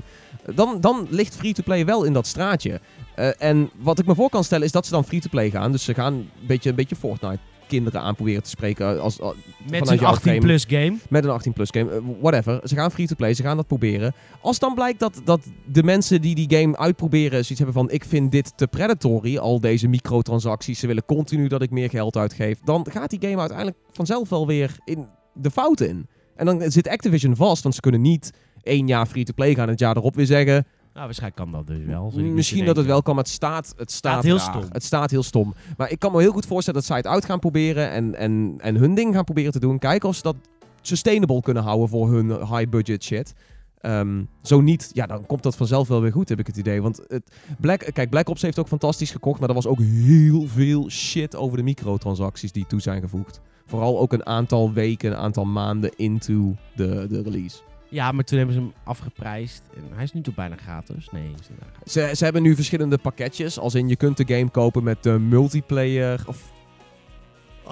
Dan, 0.55 0.81
dan 0.81 1.07
ligt 1.09 1.35
free-to-play 1.35 1.85
wel 1.85 2.03
in 2.03 2.13
dat 2.13 2.27
straatje. 2.27 2.79
Eh, 3.15 3.29
en 3.37 3.69
wat 3.75 3.99
ik 3.99 4.05
me 4.05 4.15
voor 4.15 4.29
kan 4.29 4.43
stellen 4.43 4.65
is 4.65 4.71
dat 4.71 4.85
ze 4.85 4.91
dan 4.91 5.05
free-to-play 5.05 5.49
gaan. 5.49 5.71
Dus 5.71 5.83
ze 5.83 5.93
gaan 5.93 6.13
een 6.13 6.29
beetje, 6.47 6.69
een 6.69 6.75
beetje 6.75 6.95
Fortnite 6.95 7.39
kinderen 7.75 8.01
aan 8.01 8.15
proberen 8.15 8.43
te 8.43 8.49
spreken 8.49 9.01
als, 9.01 9.21
als, 9.21 9.35
Met 9.69 9.89
een 9.89 9.97
jouw 9.97 10.15
frame. 10.15 10.39
18-plus 10.39 10.65
game. 10.67 10.97
met 11.09 11.25
een 11.25 11.41
18-plus 11.41 11.69
game. 11.69 11.91
eh, 11.91 11.97
whatever. 12.21 12.59
Ze 12.63 12.75
gaan 12.75 12.91
free-to-play, 12.91 13.33
ze 13.33 13.43
gaan 13.43 13.57
dat 13.57 13.67
proberen. 13.67 14.13
Als 14.41 14.59
dan 14.59 14.73
blijkt 14.73 14.99
dat, 14.99 15.21
dat 15.23 15.41
de 15.65 15.83
mensen 15.83 16.21
die 16.21 16.35
die 16.35 16.59
game 16.59 16.77
uitproberen 16.77 17.31
zoiets 17.31 17.57
hebben 17.57 17.73
van... 17.73 17.89
ik 17.91 18.05
vind 18.05 18.31
dit 18.31 18.57
te 18.57 18.67
predatory, 18.67 19.37
al 19.37 19.59
deze 19.59 19.87
microtransacties. 19.87 20.79
Ze 20.79 20.87
willen 20.87 21.05
continu 21.05 21.47
dat 21.47 21.61
ik 21.61 21.69
meer 21.69 21.89
geld 21.89 22.17
uitgeef. 22.17 22.59
Dan 22.63 22.87
gaat 22.91 23.09
die 23.09 23.21
game 23.21 23.39
uiteindelijk 23.39 23.77
vanzelf 23.91 24.29
wel 24.29 24.47
weer 24.47 24.75
in 24.85 25.07
de 25.33 25.51
fout 25.51 25.81
in. 25.81 26.07
En 26.35 26.45
dan 26.45 26.71
zit 26.71 26.87
Activision 26.87 27.35
vast, 27.35 27.63
want 27.63 27.75
ze 27.75 27.81
kunnen 27.81 28.01
niet 28.01 28.31
één 28.63 28.87
jaar 28.87 29.05
free-to-play 29.05 29.53
gaan 29.53 29.63
en 29.63 29.69
het 29.69 29.79
jaar 29.79 29.97
erop 29.97 30.15
weer 30.15 30.25
zeggen... 30.25 30.65
Nou, 30.95 31.07
waarschijnlijk 31.07 31.41
kan 31.41 31.51
dat 31.51 31.67
dus 31.67 31.85
wel. 31.85 32.11
Misschien 32.15 32.65
dat 32.65 32.75
het 32.75 32.85
wel 32.85 33.01
kan, 33.01 33.15
maar 33.15 33.23
het 33.23 33.33
staat, 33.33 33.73
het 33.77 33.91
staat, 33.91 34.23
heel 34.23 34.37
raar. 34.37 34.45
stom. 34.45 34.63
Het 34.71 34.83
staat 34.83 35.11
heel 35.11 35.23
stom. 35.23 35.53
Maar 35.77 35.91
ik 35.91 35.99
kan 35.99 36.11
me 36.11 36.21
heel 36.21 36.31
goed 36.31 36.45
voorstellen 36.45 36.79
dat 36.79 36.89
zij 36.89 36.97
het 36.97 37.07
uit 37.07 37.25
gaan 37.25 37.39
proberen 37.39 37.91
en, 37.91 38.15
en, 38.15 38.55
en 38.57 38.75
hun 38.75 38.95
ding 38.95 39.13
gaan 39.13 39.23
proberen 39.23 39.51
te 39.51 39.59
doen. 39.59 39.79
Kijken 39.79 40.09
of 40.09 40.15
ze 40.15 40.21
dat 40.21 40.35
sustainable 40.81 41.41
kunnen 41.41 41.63
houden 41.63 41.89
voor 41.89 42.11
hun 42.11 42.29
high 42.29 42.69
budget 42.69 43.03
shit. 43.03 43.33
Ehm, 43.79 44.23
zo 44.41 44.61
niet, 44.61 44.89
ja, 44.93 45.05
dan 45.05 45.25
komt 45.25 45.43
dat 45.43 45.55
vanzelf 45.55 45.87
wel 45.87 46.01
weer 46.01 46.11
goed, 46.11 46.29
heb 46.29 46.39
ik 46.39 46.47
het 46.47 46.57
idee. 46.57 46.81
Want 46.81 47.01
het 47.07 47.31
Black, 47.59 47.89
kijk, 47.93 48.09
Black 48.09 48.29
Ops 48.29 48.41
heeft 48.41 48.59
ook 48.59 48.67
fantastisch 48.67 49.11
gekocht, 49.11 49.39
maar 49.39 49.49
er 49.49 49.55
was 49.55 49.67
ook 49.67 49.79
heel 49.79 50.47
veel 50.47 50.89
shit 50.89 51.35
over 51.35 51.57
de 51.57 51.63
microtransacties 51.63 52.51
die 52.51 52.65
toe 52.67 52.81
zijn 52.81 53.01
gevoegd. 53.01 53.41
Vooral 53.65 53.99
ook 53.99 54.13
een 54.13 54.25
aantal 54.25 54.73
weken, 54.73 55.11
een 55.11 55.17
aantal 55.17 55.45
maanden 55.45 55.91
into 55.95 56.55
de, 56.75 57.05
de 57.09 57.21
release. 57.21 57.57
Ja, 57.95 58.11
maar 58.11 58.23
toen 58.23 58.37
hebben 58.37 58.55
ze 58.55 58.61
hem 58.61 58.73
afgeprijsd. 58.83 59.61
En 59.75 59.83
hij 59.93 60.03
is 60.03 60.13
nu 60.13 60.21
toch 60.21 60.35
bijna 60.35 60.55
gratis? 60.55 61.07
Nee, 61.11 61.23
is 61.23 61.49
niet 61.49 61.59
gratis. 61.71 61.91
Ze, 61.93 62.11
ze 62.15 62.23
hebben 62.23 62.41
nu 62.41 62.55
verschillende 62.55 62.97
pakketjes. 62.97 63.59
Als 63.59 63.75
in 63.75 63.87
je 63.87 63.95
kunt 63.95 64.17
de 64.17 64.35
game 64.35 64.49
kopen 64.49 64.83
met 64.83 65.03
de 65.03 65.19
multiplayer. 65.19 66.23
Of 66.27 66.51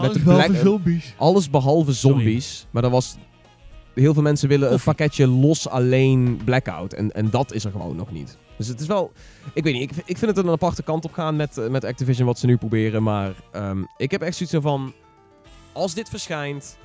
Met 0.02 0.14
de 0.14 0.20
black- 0.20 0.56
zombies. 0.56 1.14
alles 1.18 1.50
behalve 1.50 1.94
Sorry. 1.94 2.18
zombies. 2.18 2.68
Maar 2.72 2.84
er 2.84 2.90
was. 2.90 3.16
Heel 3.94 4.14
veel 4.14 4.22
mensen 4.24 4.50
willen 4.50 4.74
een 4.74 4.80
pakketje 4.84 5.28
los 5.28 5.68
alleen 5.70 6.42
Blackout. 6.46 6.94
En, 6.94 7.12
en 7.12 7.30
dat 7.30 7.54
is 7.54 7.66
er 7.66 7.72
gewoon 7.72 7.96
nog 7.96 8.12
niet. 8.12 8.38
Dus 8.58 8.68
het 8.68 8.80
is 8.80 8.88
wel... 8.88 9.12
Ik 9.54 9.64
weet 9.64 9.74
niet, 9.74 9.92
ik, 9.92 10.04
ik 10.06 10.18
vind 10.18 10.36
het 10.36 10.46
een 10.46 10.52
aparte 10.52 10.84
kant 10.84 11.06
op 11.06 11.14
gaan 11.14 11.36
met, 11.36 11.58
eh, 11.58 11.68
met 11.70 11.84
Activision 11.86 12.26
wat 12.28 12.40
ze 12.40 12.46
nu 12.46 12.58
proberen. 12.58 13.04
Maar 13.04 13.34
ehm, 13.52 13.84
ik 13.98 14.12
heb 14.12 14.22
echt 14.22 14.38
zoiets 14.38 14.56
van... 14.68 14.94
Als 15.72 15.94
dit 15.94 16.10
verschijnt... 16.10 16.78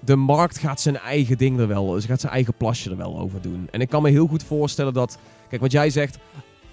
De 0.00 0.16
markt 0.16 0.58
gaat 0.58 0.80
zijn 0.80 0.96
eigen 0.96 1.38
ding 1.38 1.58
er 1.58 1.68
wel... 1.68 2.00
Ze 2.00 2.06
gaat 2.06 2.20
zijn 2.20 2.32
eigen 2.32 2.54
plasje 2.54 2.90
er 2.90 2.96
wel 2.96 3.18
over 3.18 3.40
doen. 3.42 3.68
En 3.70 3.80
ik 3.80 3.88
kan 3.88 4.02
me 4.02 4.10
heel 4.10 4.26
goed 4.26 4.42
voorstellen 4.42 4.92
dat... 4.92 5.18
Kijk, 5.48 5.60
wat 5.60 5.72
jij 5.72 5.90
zegt... 5.90 6.18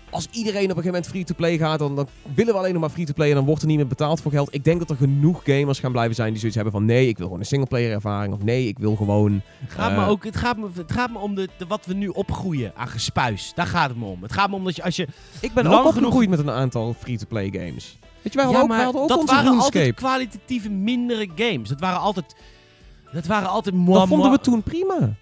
Als 0.09 0.27
iedereen 0.31 0.55
op 0.63 0.69
een 0.69 0.83
gegeven 0.83 0.91
moment 0.91 1.07
free-to-play 1.07 1.57
gaat, 1.57 1.79
dan, 1.79 1.95
dan 1.95 2.07
willen 2.35 2.53
we 2.53 2.59
alleen 2.59 2.71
nog 2.71 2.81
maar 2.81 2.89
free-to-play 2.89 3.29
en 3.29 3.35
dan 3.35 3.45
wordt 3.45 3.61
er 3.61 3.67
niet 3.67 3.77
meer 3.77 3.87
betaald 3.87 4.21
voor 4.21 4.31
geld. 4.31 4.53
Ik 4.53 4.63
denk 4.63 4.79
dat 4.79 4.89
er 4.89 4.95
genoeg 4.95 5.41
gamers 5.45 5.79
gaan 5.79 5.91
blijven 5.91 6.15
zijn 6.15 6.29
die 6.29 6.37
zoiets 6.37 6.55
hebben 6.55 6.73
van 6.73 6.85
nee, 6.85 7.07
ik 7.07 7.17
wil 7.17 7.25
gewoon 7.25 7.39
een 7.41 7.47
singleplayer 7.47 7.91
ervaring. 7.91 8.33
Of 8.33 8.43
nee, 8.43 8.67
ik 8.67 8.77
wil 8.79 8.95
gewoon... 8.95 9.41
Het 9.59 9.71
gaat, 9.71 9.91
Eh. 9.91 9.97
me 9.97 10.05
ook, 10.05 10.23
het 10.23 10.35
gaat, 10.37 10.57
me, 10.57 10.67
het 10.75 10.91
gaat 10.91 11.11
me 11.11 11.17
om 11.19 11.35
de, 11.35 11.49
de, 11.57 11.65
wat 11.67 11.85
we 11.85 11.93
nu 11.93 12.07
opgroeien 12.07 12.71
aan 12.75 12.87
gespuis. 12.87 13.51
Daar 13.55 13.67
gaat 13.67 13.89
het 13.89 13.97
me 13.97 14.05
om. 14.05 14.21
Het 14.21 14.33
gaat 14.33 14.49
me 14.49 14.55
om 14.55 14.63
dat 14.63 14.75
je 14.75 14.83
als 14.83 14.95
je... 14.95 15.07
Ik 15.41 15.53
ben 15.53 15.63
Lang 15.63 15.75
ook 15.75 15.81
genoeg- 15.81 15.95
opgegroeid 15.95 16.29
met 16.29 16.39
een 16.39 16.49
aantal 16.51 16.95
free-to-play 16.99 17.49
games. 17.51 17.97
Weet 18.21 18.33
je, 18.33 18.39
wij 18.39 18.43
hadden 18.43 18.53
ja, 18.55 18.61
ook, 18.61 18.67
maar 18.67 18.83
hadden 18.83 19.01
ook 19.01 19.07
dat 19.09 19.19
onze 19.19 19.33
waren 19.33 19.49
RuneScape. 19.49 19.77
altijd 19.77 19.95
kwalitatieve 19.95 20.69
mindere 20.69 21.27
games. 21.35 21.69
Dat 21.69 21.79
waren 21.79 21.99
altijd... 21.99 22.35
Dat 23.15 23.25
waren 23.25 23.49
altijd... 23.49 23.75
Dat 23.75 23.83
moi- 23.83 24.07
vonden 24.07 24.31
we 24.31 24.39
toen 24.39 24.63
prima. 24.63 25.15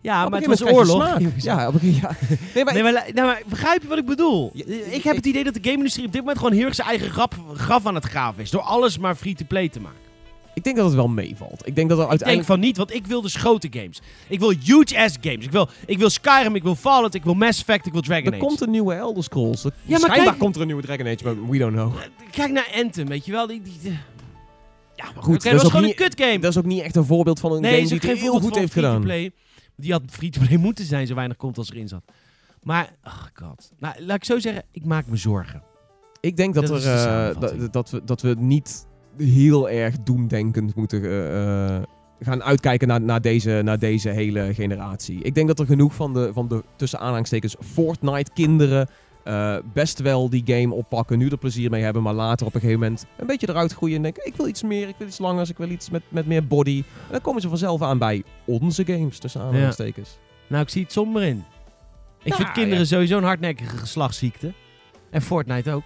Ja, 0.00 0.24
Op 0.24 0.30
maar 0.30 0.40
het 0.40 0.48
was 0.48 0.64
oorlog. 0.72 1.18
Ja, 1.36 1.68
op 1.68 1.82
een 1.82 1.94
ja. 1.94 2.10
Nee, 2.54 2.64
maar 2.64 2.74
Nee, 3.14 3.24
maar, 3.24 3.42
begrijp 3.46 3.82
je 3.82 3.88
wat 3.88 3.98
ik 3.98 4.06
bedoel? 4.06 4.50
Ja, 4.54 4.64
ik 4.90 5.02
heb 5.02 5.16
het 5.16 5.26
idee 5.26 5.44
dat 5.44 5.54
de 5.54 5.60
game-industrie 5.62 6.06
op 6.06 6.12
dit 6.12 6.20
moment 6.20 6.38
gewoon 6.38 6.52
heel 6.52 6.64
erg 6.64 6.74
zijn 6.74 6.88
eigen 6.88 7.10
graf, 7.10 7.28
graf 7.54 7.86
aan 7.86 7.94
het 7.94 8.04
graven 8.04 8.42
is. 8.42 8.50
Door 8.50 8.60
alles 8.60 8.98
maar 8.98 9.14
free-to-play 9.14 9.68
te 9.68 9.80
maken. 9.80 9.98
ik 10.54 10.64
denk 10.64 10.76
dat 10.76 10.84
het 10.86 10.94
wel 10.94 11.08
meevalt. 11.08 11.66
Ik 11.66 11.74
denk 11.74 11.88
dat 11.88 11.98
er 11.98 12.04
Ik 12.04 12.10
denk 12.10 12.10
uiteindelijk... 12.10 12.48
van 12.48 12.60
niet, 12.60 12.76
want 12.76 12.94
ik 12.94 13.06
wil 13.06 13.20
dus 13.22 13.34
grote 13.34 13.68
games. 13.70 14.00
Ik 14.28 14.38
wil 14.38 14.52
huge-ass 14.64 15.16
games. 15.20 15.44
Ik 15.44 15.50
wil, 15.50 15.68
ik 15.86 15.98
wil 15.98 16.10
Skyrim, 16.10 16.54
ik 16.54 16.62
wil 16.62 16.74
Fallout, 16.74 17.14
ik 17.14 17.24
wil 17.24 17.34
Mass 17.34 17.58
Effect, 17.60 17.86
ik 17.86 17.92
wil 17.92 18.02
Dragon 18.02 18.26
Er 18.26 18.32
Age. 18.32 18.40
komt 18.46 18.60
een 18.60 18.70
nieuwe 18.70 18.94
Elder 18.94 19.22
Scrolls. 19.22 19.64
Er- 19.64 19.72
Ja, 19.82 19.90
maar 19.90 19.98
Schijnbaar 20.00 20.24
kijk- 20.26 20.38
komt 20.38 20.54
er 20.54 20.60
een 20.60 20.66
nieuwe 20.66 20.82
Dragon 20.82 21.06
Age, 21.06 21.24
maar 21.24 21.48
we 21.48 21.58
don't 21.58 21.72
know. 21.74 21.94
Kijk 22.30 22.50
naar 22.50 22.68
Anthem, 22.82 23.06
weet 23.06 23.24
je 23.26 23.32
wel? 23.32 23.46
Die, 23.46 23.62
die, 23.62 23.76
die- 23.82 23.98
Ja, 24.98 25.04
maar 25.14 25.22
goed, 25.22 25.32
dat 25.32 25.42
dat, 25.42 25.52
was 25.52 25.60
is 25.60 25.66
ook 25.66 25.70
gewoon 25.70 25.86
niet, 25.86 26.00
een 26.00 26.08
kut 26.08 26.20
game. 26.20 26.38
dat 26.38 26.50
is 26.50 26.58
ook 26.58 26.64
niet 26.64 26.82
echt 26.82 26.96
een 26.96 27.04
voorbeeld 27.04 27.40
van 27.40 27.52
een 27.52 27.60
nee, 27.60 27.86
game 27.86 28.00
die 28.00 28.10
het 28.10 28.20
heel 28.20 28.40
goed 28.40 28.54
heeft 28.54 28.72
gedaan. 28.72 29.30
Die 29.76 29.92
had 29.92 30.02
free-to-play 30.10 30.56
moeten 30.56 30.84
zijn, 30.84 31.06
zo 31.06 31.14
weinig 31.14 31.36
komt 31.36 31.58
als 31.58 31.70
erin 31.70 31.88
zat. 31.88 32.02
Maar, 32.62 32.92
oh 33.04 33.22
god. 33.34 33.72
Nou, 33.78 34.02
laat 34.04 34.16
ik 34.16 34.24
zo 34.24 34.38
zeggen, 34.38 34.64
ik 34.70 34.84
maak 34.84 35.06
me 35.06 35.16
zorgen. 35.16 35.62
Ik 36.20 36.36
denk 36.36 36.54
dat, 36.54 36.66
Dat 36.66 36.84
er, 36.84 37.30
eh, 37.30 37.70
dat, 37.70 37.90
we, 37.90 38.04
dat 38.04 38.20
we 38.20 38.36
niet 38.38 38.86
heel 39.16 39.70
erg 39.70 39.94
doemdenkend 40.02 40.74
moeten 40.74 41.04
eh, 41.04 41.76
eh, 41.76 41.82
gaan 42.20 42.42
uitkijken 42.42 42.88
naar, 42.88 43.00
naar, 43.00 43.20
deze, 43.20 43.60
naar 43.64 43.78
deze 43.78 44.08
hele 44.08 44.54
generatie. 44.54 45.22
Ik 45.22 45.34
denk 45.34 45.48
dat 45.48 45.58
er 45.58 45.66
genoeg 45.66 45.94
van 45.94 46.14
de, 46.14 46.30
van 46.32 46.48
de 46.48 46.64
tussen 46.76 46.98
aanhalingstekens 46.98 47.56
Fortnite-kinderen 47.60 48.88
eh, 49.28 49.56
best 49.72 49.98
wel 50.00 50.28
die 50.30 50.42
game 50.44 50.74
oppakken, 50.74 51.18
nu 51.18 51.28
er 51.28 51.38
plezier 51.38 51.70
mee 51.70 51.82
hebben, 51.82 52.02
maar 52.02 52.14
later 52.14 52.46
op 52.46 52.54
een 52.54 52.60
gegeven 52.60 52.80
moment 52.82 53.06
een 53.16 53.26
beetje 53.26 53.48
eruit 53.48 53.72
groeien 53.72 53.96
en 53.96 54.02
denken, 54.02 54.26
ik 54.26 54.36
wil 54.36 54.48
iets 54.48 54.62
meer, 54.62 54.88
ik 54.88 54.94
wil 54.98 55.06
iets 55.06 55.18
langers, 55.18 55.50
ik 55.50 55.56
wil 55.56 55.70
iets 55.70 55.90
met, 55.90 56.02
met 56.08 56.26
meer 56.26 56.46
body. 56.46 56.76
En 56.86 57.10
dan 57.12 57.20
komen 57.20 57.40
ze 57.40 57.48
vanzelf 57.48 57.82
aan 57.82 57.98
bij 57.98 58.22
onze 58.44 58.84
games, 58.84 59.18
tussen 59.18 59.40
aanhalingstekens. 59.40 60.18
Nou, 60.46 60.62
ik 60.62 60.68
zie 60.68 60.82
het 60.82 60.92
somber 60.92 61.22
in. 61.22 61.44
Ik 62.22 62.28
Nou, 62.32 62.42
vind 62.42 62.52
kinderen 62.52 62.86
sowieso 62.86 63.16
een 63.16 63.24
hardnekkige 63.24 63.76
geslachtsziekte. 63.76 64.52
En 65.10 65.22
Fortnite 65.22 65.72
ook. 65.72 65.84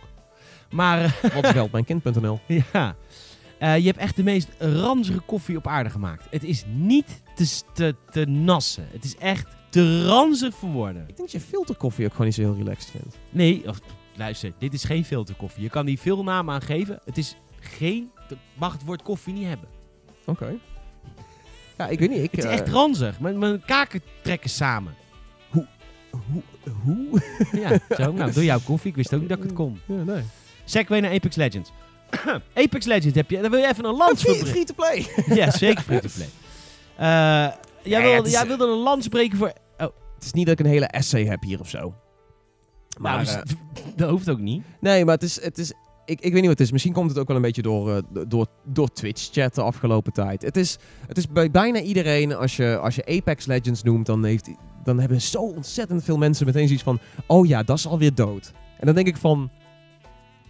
Maar 0.71 1.01
eh, 1.05 1.35
Wat 1.35 1.47
geldt 1.47 1.73
mijn 1.73 1.85
kind.nl. 1.85 2.41
ja, 2.73 2.95
Eh, 3.59 3.77
je 3.79 3.87
hebt 3.87 3.99
echt 3.99 4.17
de 4.17 4.23
meest 4.23 4.49
ranzige 4.59 5.21
koffie 5.21 5.57
op 5.57 5.67
aarde 5.67 5.91
gemaakt. 5.91 6.27
Het 6.31 6.45
is 6.45 6.65
niet 6.75 7.23
te, 7.35 7.61
te, 7.73 7.95
te 8.11 8.25
nassen. 8.25 8.87
Het 8.93 9.05
is 9.05 9.17
echt 9.17 9.47
te 9.73 10.05
ranzig 10.07 10.55
voor 10.55 10.69
woorden. 10.71 11.01
Ik 11.01 11.07
denk 11.07 11.19
dat 11.19 11.33
je 11.33 11.41
filterkoffie 11.41 12.05
ook 12.05 12.11
gewoon 12.11 12.27
niet 12.27 12.35
zo 12.35 12.43
heel 12.43 12.55
relaxed 12.57 12.91
vindt. 12.91 13.17
Nee, 13.31 13.69
of, 13.69 13.79
luister, 14.17 14.53
dit 14.59 14.75
is 14.75 14.85
geen 14.85 15.05
filterkoffie. 15.05 15.63
Je 15.63 15.69
kan 15.71 15.87
die 15.87 15.99
veel 16.01 16.23
namen 16.25 16.55
aan 16.55 16.63
geven. 16.63 17.01
Het 17.05 17.19
is 17.19 17.37
geen... 17.61 18.11
mag 18.55 18.73
het 18.73 18.85
woord 18.85 19.03
koffie 19.03 19.33
niet 19.35 19.47
hebben. 19.47 19.69
Oké. 20.27 20.55
Ja, 21.79 21.89
ik 21.89 21.99
weet 21.99 22.11
niet. 22.11 22.23
Ik, 22.23 22.31
Het 22.31 22.39
is 22.39 22.45
eh, 22.45 22.53
echt 22.53 22.69
ranzig. 22.69 23.21
Mijn, 23.21 23.39
mijn 23.39 23.63
kaken 23.65 24.01
trekken 24.23 24.51
samen. 24.51 24.95
Hoe? 25.51 25.67
Hoe? 26.85 27.23
Ja, 27.63 27.79
zo. 27.97 28.13
Nou, 28.13 28.33
door 28.33 28.45
jouw 28.45 28.61
koffie. 28.65 28.91
Ik 28.91 28.97
wist 28.97 29.15
ook 29.15 29.21
niet 29.21 29.29
dat 29.29 29.39
ik 29.39 29.45
het 29.45 29.53
kon. 29.53 29.81
Ja, 29.87 29.95
nee. 30.03 30.23
Segway 30.65 31.01
naar 31.01 31.13
Apex 31.13 31.37
Legends. 31.37 31.71
Apex 32.55 32.87
Legends 32.87 33.17
heb 33.17 33.31
je. 33.31 33.41
Daar 33.41 33.51
wil 33.51 33.61
je 33.61 33.69
even 33.69 33.85
een 33.85 33.95
lans 33.97 34.23
voor 34.23 34.35
Free, 34.35 34.65
to 34.65 34.75
play. 34.75 35.07
Ja, 35.27 35.51
zeker 35.51 35.83
free 35.83 36.01
to 36.01 36.09
play. 36.15 36.29
Eh, 36.97 37.09
jij, 37.09 37.53
Ja, 37.83 38.01
wilde, 38.03 38.29
is- 38.29 38.35
jij 38.35 38.47
wilde 38.47 38.65
een 38.65 38.79
lans 38.79 39.09
breken 39.09 39.39
voor. 39.39 39.53
Het 40.23 40.31
is 40.31 40.37
niet 40.37 40.47
dat 40.47 40.59
ik 40.59 40.67
een 40.67 40.73
hele 40.73 40.87
essay 40.87 41.25
heb 41.25 41.43
hier 41.43 41.61
of 41.61 41.69
zo. 41.69 41.95
Maar, 42.99 43.25
nou, 43.25 43.25
dus- 43.25 43.55
eh, 43.55 43.83
dat 43.97 44.11
hoeft 44.11 44.31
ook 44.31 44.39
niet. 44.39 44.63
nee, 44.81 45.05
maar 45.05 45.15
het 45.15 45.23
is... 45.23 45.43
Het 45.43 45.59
is 45.59 45.73
ik, 46.05 46.21
ik 46.21 46.33
weet 46.33 46.41
niet 46.41 46.51
wat 46.51 46.59
het 46.59 46.61
is. 46.61 46.73
Misschien 46.73 46.93
komt 46.93 47.11
het 47.11 47.19
ook 47.19 47.27
wel 47.27 47.37
een 47.37 47.43
beetje 47.43 47.63
door, 47.63 47.97
eh, 47.97 48.03
door, 48.29 48.47
door 48.65 48.93
Twitch-chat 48.93 49.55
de 49.55 49.63
afgelopen 49.63 50.13
tijd. 50.13 50.43
Het 50.43 50.57
is, 50.57 50.79
het 51.07 51.19
is 51.19 51.29
bij 51.29 51.51
bijna 51.51 51.81
iedereen, 51.81 52.35
als 52.35 52.57
je, 52.57 52.79
als 52.79 52.95
je 52.95 53.07
Apex 53.07 53.47
Legends 53.47 53.83
noemt, 53.83 54.07
dan, 54.07 54.25
heeft, 54.25 54.49
dan 54.85 55.01
hebben 55.01 55.21
zo 55.21 55.43
ontzettend 55.43 56.05
veel 56.05 56.19
mensen 56.19 56.47
meteen 56.47 56.67
zoiets 56.67 56.85
van... 56.85 56.99
Oh 57.27 57.47
ja, 57.47 57.63
dat 57.63 57.79
is 57.79 57.87
alweer 57.87 58.15
dood. 58.15 58.53
En 58.79 58.87
dan 58.87 58.95
denk 58.95 59.07
ik 59.07 59.17
van... 59.17 59.51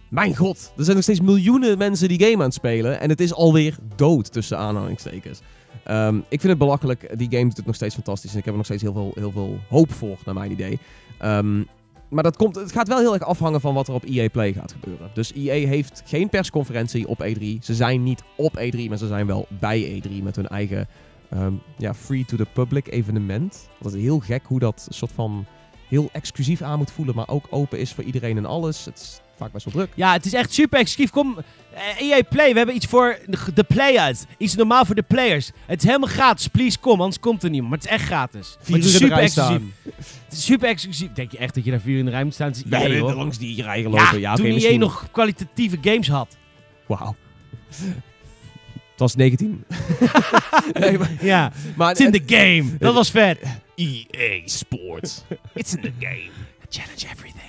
Mijn 0.09 0.35
god, 0.35 0.73
er 0.77 0.83
zijn 0.83 0.95
nog 0.95 1.03
steeds 1.03 1.21
miljoenen 1.21 1.77
mensen 1.77 2.07
die 2.07 2.23
game 2.23 2.37
aan 2.37 2.43
het 2.43 2.53
spelen. 2.53 2.99
En 2.99 3.09
het 3.09 3.21
is 3.21 3.33
alweer 3.33 3.77
dood, 3.95 4.31
tussen 4.31 4.57
aanhalingstekens. 4.57 5.39
Ehm, 5.83 6.17
ik 6.17 6.39
vind 6.39 6.43
het 6.43 6.57
belachelijk. 6.57 7.17
Die 7.17 7.29
game 7.29 7.43
doet 7.43 7.57
het 7.57 7.65
nog 7.65 7.75
steeds 7.75 7.95
fantastisch. 7.95 8.31
En 8.31 8.37
ik 8.37 8.43
heb 8.43 8.53
er 8.53 8.57
nog 8.59 8.65
steeds 8.65 8.81
heel 8.81 8.93
veel, 8.93 9.11
heel 9.15 9.31
veel 9.31 9.59
hoop 9.69 9.91
voor, 9.91 10.17
naar 10.25 10.33
mijn 10.33 10.51
idee. 10.51 10.79
Ehm, 11.19 11.63
maar 12.09 12.23
dat 12.23 12.37
komt, 12.37 12.55
het 12.55 12.71
gaat 12.71 12.87
wel 12.87 12.99
heel 12.99 13.13
erg 13.13 13.23
afhangen 13.23 13.61
van 13.61 13.73
wat 13.73 13.87
er 13.87 13.93
op 13.93 14.03
EA 14.03 14.29
Play 14.29 14.53
gaat 14.53 14.71
gebeuren. 14.71 15.09
Dus 15.13 15.33
EA 15.33 15.67
heeft 15.67 16.01
geen 16.05 16.29
persconferentie 16.29 17.07
op 17.07 17.23
E3. 17.23 17.45
Ze 17.59 17.75
zijn 17.75 18.03
niet 18.03 18.23
op 18.37 18.59
E3, 18.59 18.89
maar 18.89 18.97
ze 18.97 19.07
zijn 19.07 19.27
wel 19.27 19.47
bij 19.59 20.01
E3 20.01 20.23
met 20.23 20.35
hun 20.35 20.47
eigen 20.47 20.87
ehm, 21.29 21.53
ja, 21.77 21.93
free-to-the-public 21.93 22.87
evenement. 22.87 23.69
Dat 23.81 23.93
is 23.93 24.01
heel 24.01 24.19
gek 24.19 24.43
hoe 24.45 24.59
dat 24.59 24.87
soort 24.89 25.11
van 25.11 25.45
heel 25.87 26.09
exclusief 26.11 26.61
aan 26.61 26.77
moet 26.77 26.91
voelen, 26.91 27.15
maar 27.15 27.29
ook 27.29 27.47
open 27.49 27.79
is 27.79 27.93
voor 27.93 28.03
iedereen 28.03 28.37
en 28.37 28.45
alles. 28.45 28.85
Het 28.85 29.21
vaak 29.43 29.51
best 29.51 29.65
wel 29.65 29.73
druk. 29.73 29.89
Ja, 29.95 30.13
het 30.13 30.25
is 30.25 30.33
echt 30.33 30.53
super 30.53 30.79
exclusief. 30.79 31.11
Kom, 31.11 31.37
eh, 31.73 32.01
EA 32.11 32.21
Play, 32.29 32.51
we 32.51 32.57
hebben 32.57 32.75
iets 32.75 32.85
voor 32.85 33.17
de, 33.53 33.63
players. 33.67 34.23
Iets 34.37 34.55
normaal 34.55 34.85
voor 34.85 34.95
de 34.95 35.01
players. 35.01 35.51
Het 35.65 35.79
is 35.81 35.85
helemaal 35.87 36.09
gratis. 36.09 36.47
Please 36.47 36.79
kom, 36.79 36.99
anders 36.99 37.19
komt 37.19 37.43
er 37.43 37.49
niemand. 37.49 37.69
Maar 37.71 37.79
het 37.79 37.87
is 37.87 37.93
echt 37.95 38.05
gratis. 38.05 38.57
Vier 38.61 38.75
het 38.75 38.85
is 38.85 38.97
super 38.97 39.17
exclusief. 39.17 39.51
staan. 39.55 39.73
Het 40.25 40.33
is 40.33 40.45
super 40.45 40.67
exclusief. 40.69 41.13
Denk 41.13 41.31
je 41.31 41.37
echt 41.37 41.55
dat 41.55 41.65
je 41.65 41.71
daar 41.71 41.79
vier 41.79 41.97
in 41.97 42.05
de 42.05 42.11
rij 42.11 42.23
moet 42.23 42.33
staan? 42.33 42.47
Het 42.47 42.55
is 42.55 42.63
Ja, 42.69 42.81
EA, 42.81 42.99
hoor. 42.99 43.13
langs 43.13 43.37
die 43.37 43.63
rij 43.63 43.77
Ja, 43.77 43.83
gelopen. 43.83 44.19
Ja, 44.19 44.35
toen 44.35 44.45
oké, 44.45 44.47
EA 44.53 44.53
misschien- 44.59 44.79
nog 44.79 45.07
kwalitatieve 45.11 45.77
games 45.81 46.07
had. 46.07 46.37
Wauw. 46.87 47.15
Het 48.91 49.01
was 49.01 49.15
19. 49.15 49.63
nee, 50.79 50.97
maar, 50.97 51.11
Ja, 51.21 51.51
maar 51.75 51.91
it's 51.91 51.99
in 51.99 52.11
the 52.11 52.21
game. 52.35 52.77
Dat 52.79 52.93
was 52.93 53.09
vet. 53.11 53.39
EA 53.75 54.41
Sports. 54.45 55.23
It's 55.53 55.73
in 55.75 55.81
the 55.81 55.91
game. 55.99 56.29
Challenge 56.69 57.05
everything. 57.13 57.42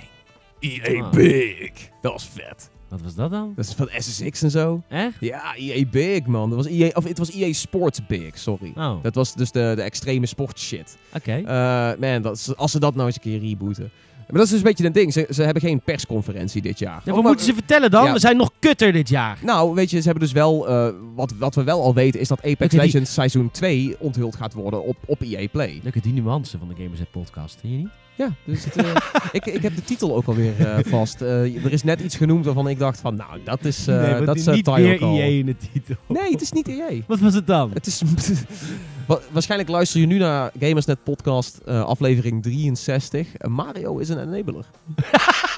EA 0.71 1.03
Ah. 1.03 1.11
Big. 1.11 1.71
Dat 2.01 2.11
was 2.11 2.27
vet. 2.33 2.69
Wat 2.89 3.01
was 3.01 3.15
dat 3.15 3.31
dan? 3.31 3.53
Dat 3.55 3.65
is 3.65 3.73
van 3.73 3.89
SSX 3.97 4.41
en 4.41 4.51
zo. 4.51 4.81
Echt? 4.89 5.15
Ja, 5.19 5.55
EA 5.55 5.85
Big, 5.91 6.25
man. 6.25 6.49
Dat 6.49 6.57
was 6.63 6.67
EA, 6.73 6.89
of 6.93 7.03
het 7.03 7.17
was 7.17 7.31
EA 7.31 7.53
Sports 7.53 8.05
Big, 8.07 8.37
sorry. 8.37 8.71
Oh, 8.75 9.03
Dat 9.03 9.15
was 9.15 9.33
dus 9.35 9.51
de, 9.51 9.73
de 9.75 9.81
extreme 9.81 10.25
sport 10.25 10.59
shit. 10.59 10.97
oké. 11.15 11.31
Eh, 11.45 11.91
man, 11.99 12.21
dat, 12.21 12.35
is- 12.35 12.55
als 12.55 12.71
ze 12.71 12.79
dat 12.79 12.93
nou 12.95 13.05
eens 13.07 13.15
een 13.15 13.21
keer 13.21 13.39
rebooten. 13.39 13.91
Maar 14.27 14.37
dat 14.37 14.43
is 14.43 14.49
dus 14.49 14.57
een 14.59 14.65
beetje 14.65 14.85
een 14.85 14.91
ding. 14.91 15.13
Ze, 15.13 15.27
ze 15.29 15.43
hebben 15.43 15.61
geen 15.61 15.79
persconferentie 15.81 16.61
dit 16.61 16.79
jaar. 16.79 17.01
Ja, 17.03 17.11
wat 17.11 17.15
maar- 17.15 17.23
moeten 17.23 17.45
ze 17.45 17.53
vertellen 17.53 17.91
dan? 17.91 18.05
Ja. 18.05 18.13
We 18.13 18.19
zijn 18.19 18.37
nog 18.37 18.51
kutter 18.59 18.91
dit 18.91 19.09
jaar. 19.09 19.37
Nou, 19.43 19.73
weet 19.75 19.89
je, 19.89 19.97
ze 19.97 20.03
hebben 20.03 20.23
dus 20.23 20.31
wel... 20.31 20.67
eh, 20.67 20.87
wat, 21.15 21.33
wat 21.39 21.55
we 21.55 21.63
wel 21.63 21.81
al 21.81 21.93
weten 21.93 22.19
is 22.19 22.27
dat 22.27 22.39
Apex 22.43 22.69
die- 22.69 22.79
Legends 22.79 23.13
seizoen 23.13 23.51
2 23.51 23.95
onthuld 23.99 24.35
gaat 24.35 24.53
worden 24.53 24.83
op, 24.83 24.95
op 25.05 25.21
EA 25.21 25.47
Play. 25.51 25.79
Leuke 25.83 25.99
die 26.01 26.13
nuance 26.13 26.57
van 26.57 26.67
de 26.67 26.73
Gamersnet 26.83 27.11
podcast, 27.11 27.57
vind 27.59 27.73
je 27.73 27.79
niet? 27.79 27.89
Ja, 28.17 28.29
dus 28.45 28.65
het, 28.65 28.75
eh, 28.75 28.95
ik, 29.31 29.45
ik 29.45 29.61
heb 29.61 29.75
de 29.75 29.83
titel 29.83 30.15
ook 30.15 30.25
alweer 30.27 30.53
eh 30.59 30.77
vast. 30.85 31.21
Er 31.21 31.71
is 31.71 31.83
net 31.83 31.99
iets 32.01 32.15
genoemd 32.15 32.45
waarvan 32.45 32.67
ik 32.69 32.79
dacht 32.79 32.99
van, 32.99 33.15
nou, 33.15 33.39
dat 33.43 33.65
is, 33.65 33.83
dat 33.85 34.35
is 34.35 34.47
eh, 34.47 34.53
niet 34.53 34.63
call. 34.65 34.83
EA 34.83 35.23
in 35.25 35.45
de 35.45 35.55
titel. 35.73 35.95
Nee, 36.07 36.31
het 36.31 36.41
is 36.41 36.51
niet 36.51 36.67
EA. 36.67 36.89
Wat 37.07 37.19
was 37.19 37.33
het 37.33 37.47
dan? 37.47 37.71
Het 37.73 37.85
is... 37.87 38.01
Wa- 39.07 39.19
Waarschijnlijk 39.31 39.69
luister 39.69 39.99
je 39.99 40.05
nu 40.05 40.17
naar 40.17 40.51
Gamersnet 40.59 41.03
podcast 41.03 41.57
eh, 41.57 41.83
aflevering 41.83 42.43
63. 42.43 43.35
Eh, 43.35 43.49
Mario 43.49 43.97
is 43.97 44.09
een 44.09 44.33
enabler. 44.33 44.65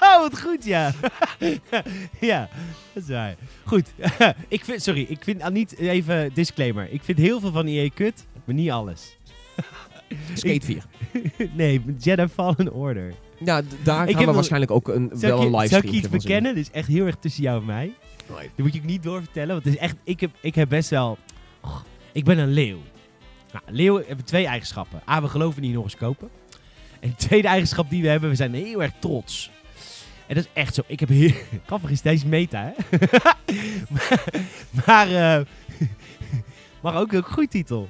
Oh, 0.00 0.20
wat 0.20 0.40
goed, 0.40 0.64
ja. 0.64 0.92
ja, 2.20 2.48
dat 2.92 3.02
is 3.02 3.08
waar. 3.08 3.34
Goed. 3.64 3.92
ik 4.48 4.64
vind, 4.64 4.82
sorry, 4.82 5.06
ik 5.08 5.24
vind 5.24 5.42
ah, 5.42 5.52
niet 5.52 5.78
even 5.78 6.30
disclaimer. 6.34 6.88
Ik 6.90 7.02
vind 7.02 7.18
heel 7.18 7.40
veel 7.40 7.52
van 7.52 7.66
EA 7.66 7.88
kut, 7.94 8.26
maar 8.44 8.54
niet 8.54 8.70
alles. 8.70 9.16
Skate 10.34 10.66
4. 10.66 10.84
nee, 11.52 11.82
Jedi 11.98 12.28
Fallen 12.28 12.72
Order. 12.72 13.14
Ja, 13.38 13.62
daar 13.82 14.08
Ik 14.08 14.16
gaan 14.16 14.26
we 14.26 14.32
waarschijnlijk 14.32 14.70
ook 14.70 14.88
een, 14.88 15.10
wel 15.14 15.38
ik, 15.38 15.44
een 15.44 15.50
livestream 15.50 15.84
ik 15.84 15.90
je 15.90 15.96
iets 15.96 16.08
bekennen? 16.08 16.54
Dit 16.54 16.64
is 16.64 16.72
echt 16.72 16.88
heel 16.88 17.06
erg 17.06 17.16
tussen 17.16 17.42
jou 17.42 17.60
en 17.60 17.66
mij. 17.66 17.94
Right. 18.26 18.42
Dat 18.42 18.64
moet 18.64 18.72
je 18.74 18.80
ook 18.80 18.86
niet 18.86 19.02
doorvertellen, 19.02 19.52
want 19.52 19.64
het 19.64 19.74
is 19.74 19.80
echt... 19.80 19.96
Ik 20.04 20.20
heb, 20.20 20.30
ik 20.40 20.54
heb 20.54 20.68
best 20.68 20.90
wel... 20.90 21.18
ik 22.16 22.24
ben 22.24 22.38
een 22.38 22.52
leeuw. 22.52 22.78
Nou, 23.52 23.64
leeuwen 23.66 24.04
hebben 24.06 24.24
twee 24.24 24.46
eigenschappen. 24.46 25.02
A, 25.08 25.22
we 25.22 25.28
geloven 25.28 25.60
niet 25.60 25.70
in 25.70 25.76
horoscopen. 25.76 26.30
En 27.00 27.08
de 27.08 27.14
tweede 27.14 27.48
eigenschap 27.48 27.90
die 27.90 28.02
we 28.02 28.08
hebben, 28.08 28.30
we 28.30 28.36
zijn 28.36 28.54
heel 28.54 28.82
erg 28.82 28.92
trots. 29.00 29.50
En 30.26 30.34
dat 30.34 30.44
is 30.44 30.50
echt 30.52 30.74
zo. 30.74 30.82
Ik 30.86 31.00
heb 31.00 31.08
heel... 31.08 31.32
Grappig 31.66 31.90
is, 31.90 32.02
deze 32.02 32.26
meta, 32.26 32.72
hè? 32.74 32.96
maar... 33.94 34.24
maar 34.86 35.06
eh, 35.08 35.44
maar 36.82 36.96
ook 36.96 37.12
een 37.12 37.22
goed 37.22 37.50
titel. 37.50 37.88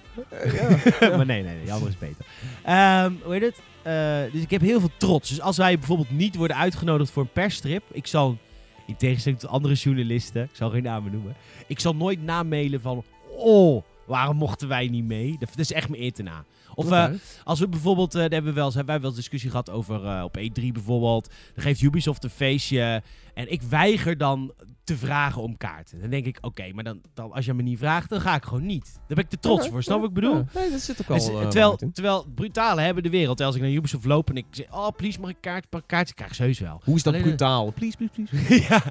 maar 1.01 1.27
nee, 1.27 1.43
nee, 1.43 1.55
nee. 1.55 1.66
Jammer 1.66 1.89
is 1.89 1.99
beter. 1.99 2.27
Ehm, 2.62 3.12
hoe 3.22 3.33
heet 3.33 3.43
het? 3.43 3.61
Eh, 3.83 4.33
dus 4.33 4.43
ik 4.43 4.51
heb 4.51 4.61
heel 4.61 4.81
veel 4.81 4.91
trots. 4.97 5.29
Dus 5.29 5.41
als 5.41 5.57
wij 5.57 5.79
bijvoorbeeld 5.79 6.11
niet 6.11 6.37
worden 6.37 6.57
uitgenodigd 6.57 7.11
voor 7.11 7.22
een 7.22 7.33
persstrip... 7.33 7.83
Ik 7.93 8.07
zal, 8.07 8.39
in 8.87 8.97
tegenstelling 8.97 9.41
tot 9.41 9.51
andere 9.51 9.74
journalisten... 9.74 10.43
Ik 10.43 10.57
zal 10.57 10.70
geen 10.70 10.82
namen 10.82 11.12
noemen. 11.12 11.36
Ik 11.66 11.81
zal 11.81 11.94
nooit 11.94 12.23
namailen 12.23 12.81
van... 12.81 13.05
Oh, 13.36 13.85
waarom 14.07 14.37
mochten 14.37 14.69
wij 14.69 14.89
niet 14.89 15.05
mee? 15.05 15.37
Dat, 15.39 15.59
is 15.59 15.73
echt 15.73 15.89
mijn 15.89 16.03
eer 16.03 16.12
te 16.12 16.23
na. 16.23 16.45
Of 16.74 16.91
eh, 16.91 17.11
als 17.45 17.59
we 17.59 17.69
bijvoorbeeld, 17.69 18.15
uh, 18.15 18.20
hebben 18.20 18.45
we 18.45 18.53
wel 18.53 18.65
eens, 18.65 18.74
hebben 18.74 18.93
wij 18.93 19.03
wel 19.03 19.11
eens 19.11 19.19
discussie 19.19 19.51
gehad 19.51 19.70
over 19.70 20.05
uh, 20.05 20.23
op 20.24 20.39
E3 20.39 20.66
bijvoorbeeld. 20.73 21.31
Dan 21.55 21.65
geeft 21.65 21.81
Ubisoft 21.81 22.24
een 22.24 22.31
feestje. 22.31 23.03
En 23.35 23.53
ik 23.53 23.62
weiger 23.62 24.19
dan 24.19 24.53
te 24.87 24.97
vragen 24.97 25.43
om 25.43 25.57
kaarten. 25.57 26.01
Dan 26.01 26.11
denk 26.11 26.27
ik, 26.27 26.39
oké, 26.41 26.73
maar 26.73 26.85
dan, 26.85 27.01
dan 27.15 27.33
als 27.33 27.45
je 27.45 27.55
me 27.55 27.63
niet 27.63 27.79
vraagt, 27.79 28.09
dan 28.09 28.21
ga 28.21 28.35
ik 28.35 28.45
gewoon 28.45 28.67
niet. 28.67 28.93
Daar 28.95 29.17
ben 29.17 29.25
ik 29.25 29.31
te 29.31 29.39
trots 29.39 29.69
voor, 29.69 29.83
snap 29.83 30.01
wat 30.01 30.09
ik 30.09 30.15
bedoel? 30.15 30.45
Nee, 30.55 30.71
dat 30.71 30.81
zit 30.81 31.01
ook 31.01 31.09
al. 31.09 31.15
Dus, 31.15 31.25
terwijl, 31.25 31.77
terwijl 31.93 32.27
brutale 32.35 32.81
hebben 32.81 33.03
de 33.03 33.11
wereld. 33.11 33.41
Als 33.41 33.55
ik 33.55 33.61
naar 33.61 33.71
Ubisoft 33.71 34.05
loop 34.05 34.31
en 34.31 34.37
ik 34.37 34.45
zeg, 34.51 34.73
oh 34.73 34.89
please 34.97 35.21
mag 35.21 35.31
ik 35.31 35.37
kaart, 35.41 35.69
pak 35.69 35.83
kaart, 35.87 36.15
krijg 36.15 36.31
ik 36.31 36.37
heus 36.37 36.59
wel. 36.59 36.81
Hoe 36.85 36.97
is 36.97 37.03
dat 37.03 37.13
Alleen, 37.13 37.27
brutaal? 37.27 37.73
Please, 37.73 37.97
please, 37.97 38.13
please. 38.13 38.63
ja, 38.69 38.83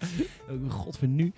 oh, 0.50 0.72
god 0.72 0.98
van 0.98 1.16
nu. 1.16 1.24
Uh, 1.26 1.30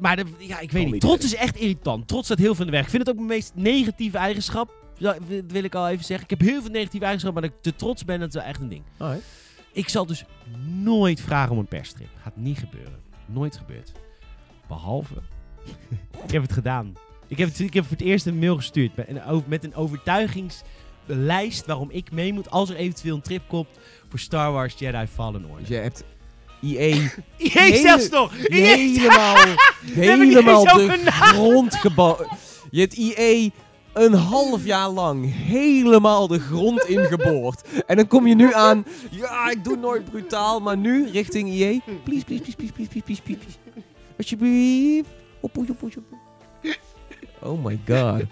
maar 0.00 0.16
de, 0.16 0.24
ja, 0.38 0.58
ik 0.58 0.70
weet 0.70 0.82
niet. 0.82 0.92
niet. 0.92 1.00
Trots 1.00 1.24
is 1.24 1.34
echt 1.34 1.56
irritant. 1.56 2.08
Trots 2.08 2.24
staat 2.24 2.38
heel 2.38 2.54
veel 2.54 2.64
in 2.64 2.70
de 2.70 2.76
weg. 2.76 2.84
Ik 2.84 2.90
vind 2.90 3.06
het 3.06 3.10
ook 3.10 3.16
mijn 3.16 3.38
meest 3.38 3.52
negatieve 3.54 4.18
eigenschap. 4.18 4.86
Dat 4.98 5.18
wil 5.48 5.64
ik 5.64 5.74
al 5.74 5.88
even 5.88 6.04
zeggen. 6.04 6.24
Ik 6.30 6.38
heb 6.38 6.48
heel 6.48 6.60
veel 6.60 6.70
negatieve 6.70 7.04
eigenschappen, 7.04 7.42
maar 7.42 7.50
dat 7.50 7.58
ik 7.58 7.72
te 7.72 7.78
trots 7.78 8.04
ben, 8.04 8.20
dat 8.20 8.28
is 8.28 8.34
wel 8.34 8.44
echt 8.44 8.60
een 8.60 8.68
ding. 8.68 8.82
Alright. 8.96 9.24
Ik 9.72 9.88
zal 9.88 10.06
dus 10.06 10.24
nooit 10.66 11.20
vragen 11.20 11.52
om 11.52 11.58
een 11.58 11.66
persstrip. 11.66 12.08
Gaat 12.22 12.36
niet 12.36 12.58
gebeuren. 12.58 13.07
Nooit 13.28 13.56
gebeurd. 13.56 13.92
Behalve. 14.68 15.14
ik 16.26 16.30
heb 16.30 16.42
het 16.42 16.52
gedaan. 16.52 16.92
Ik 17.26 17.38
heb, 17.38 17.48
het, 17.48 17.58
ik 17.60 17.74
heb 17.74 17.84
voor 17.86 17.96
het 17.96 18.06
eerst 18.06 18.26
een 18.26 18.38
mail 18.38 18.56
gestuurd 18.56 18.96
met 18.96 19.08
een, 19.08 19.24
over- 19.24 19.48
met 19.48 19.64
een 19.64 19.74
overtuigingslijst 19.74 21.66
waarom 21.66 21.90
ik 21.90 22.10
mee 22.12 22.32
moet 22.32 22.50
als 22.50 22.70
er 22.70 22.76
eventueel 22.76 23.14
een 23.14 23.20
trip 23.22 23.42
komt 23.48 23.68
voor 24.08 24.18
Star 24.18 24.52
Wars 24.52 24.74
Jedi 24.78 25.06
Fallen 25.06 25.42
Dus 25.42 25.50
Order. 25.50 25.68
je 25.68 25.74
hebt 25.74 26.04
EA 26.62 26.78
EA 26.78 27.08
hele- 27.62 27.76
zelfs 27.76 28.08
nog! 28.08 28.32
Helemaal, 28.36 29.36
heb 29.36 29.56
ik 29.94 30.18
niet 30.18 30.34
helemaal 30.34 30.64
de 30.64 31.00
grond 31.10 31.74
gebouwd. 31.74 32.26
Je 32.70 32.80
hebt 32.80 32.94
EA 32.96 33.48
een 33.98 34.14
half 34.14 34.64
jaar 34.64 34.88
lang 34.88 35.34
helemaal 35.34 36.26
de 36.28 36.38
grond 36.38 36.84
ingeboord. 36.84 37.68
En 37.86 37.96
dan 37.96 38.06
kom 38.06 38.26
je 38.26 38.34
nu 38.34 38.54
aan, 38.54 38.84
ja, 39.10 39.50
ik 39.50 39.64
doe 39.64 39.76
nooit 39.76 40.10
brutaal, 40.10 40.60
maar 40.60 40.76
nu 40.76 41.10
richting 41.10 41.48
EA. 41.48 41.78
Please, 42.04 42.24
please, 42.24 42.42
please, 42.42 42.56
please, 42.56 42.72
please, 42.72 42.88
please, 42.88 43.02
please, 43.02 43.22
please. 43.22 43.58
Alsjeblieft. 44.16 45.08
Oh 47.42 47.64
my 47.64 47.80
god. 47.86 48.22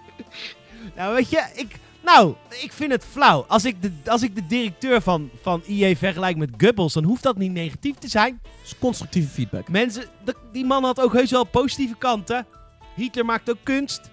Nou, 0.96 1.14
weet 1.14 1.30
je, 1.30 1.44
ik, 1.54 1.78
nou, 2.04 2.34
ik 2.62 2.72
vind 2.72 2.92
het 2.92 3.04
flauw. 3.04 3.44
Als 3.48 3.64
ik 3.64 3.82
de, 3.82 3.92
als 4.06 4.22
ik 4.22 4.34
de 4.34 4.46
directeur 4.46 5.00
van, 5.00 5.30
van 5.42 5.62
EA 5.66 5.94
vergelijk 5.94 6.36
met 6.36 6.50
Goebbels, 6.58 6.92
dan 6.92 7.04
hoeft 7.04 7.22
dat 7.22 7.36
niet 7.36 7.52
negatief 7.52 7.94
te 7.94 8.08
zijn. 8.08 8.38
Dat 8.42 8.52
is 8.64 8.78
constructieve 8.78 9.28
feedback. 9.28 9.68
Mensen, 9.68 10.04
die 10.52 10.64
man 10.64 10.84
had 10.84 11.00
ook 11.00 11.12
heus 11.12 11.30
wel 11.30 11.44
positieve 11.44 11.96
kanten. 11.96 12.46
Hitler 12.94 13.24
maakt 13.24 13.50
ook 13.50 13.58
kunst. 13.62 14.10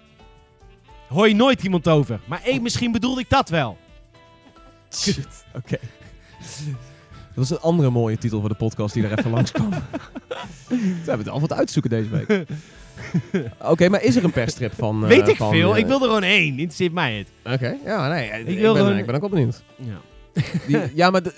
Hoor 1.14 1.28
je 1.28 1.34
nooit 1.34 1.62
iemand 1.62 1.88
over. 1.88 2.20
Maar 2.24 2.40
hé, 2.42 2.58
misschien 2.58 2.92
bedoelde 2.92 3.20
ik 3.20 3.30
dat 3.30 3.48
wel. 3.48 3.76
Shit. 4.92 5.44
Oké. 5.56 5.76
Dat 7.34 7.48
was 7.48 7.50
een 7.50 7.60
andere 7.60 7.90
mooie 7.90 8.18
titel 8.18 8.40
voor 8.40 8.48
de 8.48 8.54
podcast 8.54 8.94
die 8.94 9.04
er 9.06 9.18
even 9.18 9.30
langs 9.30 9.50
kwam. 9.52 9.70
We 10.68 10.76
hebben 11.06 11.18
het 11.18 11.28
al 11.28 11.40
wat 11.40 11.52
uitzoeken 11.52 11.90
deze 11.90 12.08
week. 12.08 12.44
Oké, 13.62 13.88
maar 13.88 14.02
is 14.02 14.16
er 14.16 14.24
een 14.24 14.30
persstrip 14.30 14.72
van... 14.74 15.02
eh, 15.02 15.08
Weet 15.08 15.28
ik 15.28 15.36
van, 15.36 15.50
veel. 15.50 15.72
eh, 15.74 15.78
ik 15.80 15.86
wil 15.86 15.96
er 16.00 16.06
gewoon 16.06 16.22
één. 16.22 16.48
Interesseert 16.50 16.92
mij 16.92 17.14
het. 17.18 17.54
Oké, 17.54 17.76
ja, 17.84 18.08
nee. 18.08 18.28
Ik, 18.28 18.44
wil 18.44 18.52
ik, 18.54 18.60
ben, 18.60 18.76
gewoon- 18.76 18.98
ik 18.98 19.06
ben 19.06 19.14
ook 19.14 19.20
wel 19.20 19.30
benieuwd. 19.30 19.62
Ja. 19.76 20.00
Die, 20.66 20.78
ja, 20.94 21.10
maar... 21.10 21.22
De, 21.22 21.32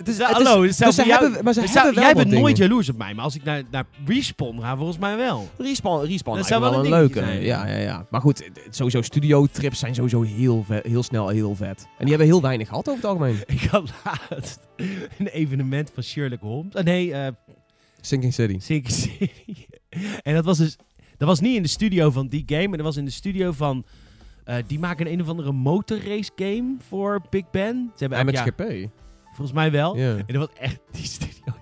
het 0.00 0.08
is, 0.08 0.16
Ja, 0.16 0.28
het 0.28 0.38
is- 0.40 0.46
hallo, 0.46 0.62
dus 0.62 0.76
ze 0.76 0.84
jou- 0.84 1.10
hebben, 1.10 1.44
maar 1.44 1.52
ze 1.52 1.60
Dus 1.60 1.74
hebben 1.74 1.94
wel 1.94 2.04
jij 2.04 2.14
bent 2.14 2.28
nooit 2.30 2.56
dingen. 2.56 2.68
jaloers 2.70 2.88
op 2.88 2.96
mij, 2.96 3.14
maar 3.14 3.24
als 3.24 3.34
ik 3.34 3.42
naar, 3.44 3.62
naar 3.70 3.84
Respawn 4.06 4.60
ga, 4.60 4.76
volgens 4.76 4.98
mij 4.98 5.16
wel. 5.16 5.48
Respawn, 5.58 6.06
Respawn 6.06 6.36
Dat 6.36 6.46
zou 6.46 6.60
wel 6.60 6.74
een 6.84 6.88
leuke. 6.90 7.18
zijn. 7.18 7.42
Ja, 7.42 7.66
ja, 7.66 7.76
ja. 7.76 8.06
Maar 8.10 8.20
goed, 8.20 8.50
sowieso 8.70 9.02
studio-trips 9.02 9.78
zijn 9.78 9.94
sowieso 9.94 10.22
heel, 10.22 10.64
heel 10.68 11.02
snel 11.02 11.28
heel 11.28 11.54
vet. 11.56 11.80
En 11.82 11.86
die 11.98 12.08
hebben 12.08 12.26
heel 12.26 12.40
weinig 12.42 12.68
gehad 12.68 12.88
over 12.88 13.00
het 13.00 13.10
algemeen. 13.10 13.36
Ik 13.56 13.60
had 13.62 13.92
laatst 14.30 14.58
een 15.18 15.26
evenement 15.26 15.90
van 15.94 16.02
Sherlock 16.02 16.40
Holmes. 16.40 16.74
Ah, 16.74 16.84
nee, 16.84 17.12
eh 17.14 17.26
Sinking 18.00 18.34
City. 18.34 18.58
Sinking 18.58 18.94
City. 18.94 19.54
en 20.22 20.34
dat 20.34 20.44
was 20.44 20.58
dus... 20.58 20.76
Dat 21.16 21.28
was 21.28 21.40
niet 21.40 21.56
in 21.56 21.62
de 21.62 21.68
studio 21.68 22.10
van 22.10 22.28
die 22.28 22.42
game, 22.46 22.68
maar 22.68 22.76
dat 22.76 22.86
was 22.86 22.96
in 22.96 23.04
de 23.04 23.10
studio 23.10 23.52
van... 23.52 23.84
eh, 24.44 24.56
die 24.66 24.78
maken 24.78 25.06
een, 25.06 25.12
een 25.12 25.20
of 25.20 25.28
andere 25.28 25.52
motorrace 25.52 26.30
game 26.36 26.74
voor 26.88 27.20
Big 27.30 27.50
Ben. 27.50 27.90
Ze 27.96 28.04
hebben 28.06 28.32
jaar- 28.32 28.44
MXGP. 28.46 28.88
Volgens 29.40 29.52
mij 29.52 29.70
wel. 29.70 29.94
En 29.96 30.24
dat 30.26 30.36
was 30.36 30.58
echt 30.58 30.80
die 30.92 31.04
studio. 31.04 31.54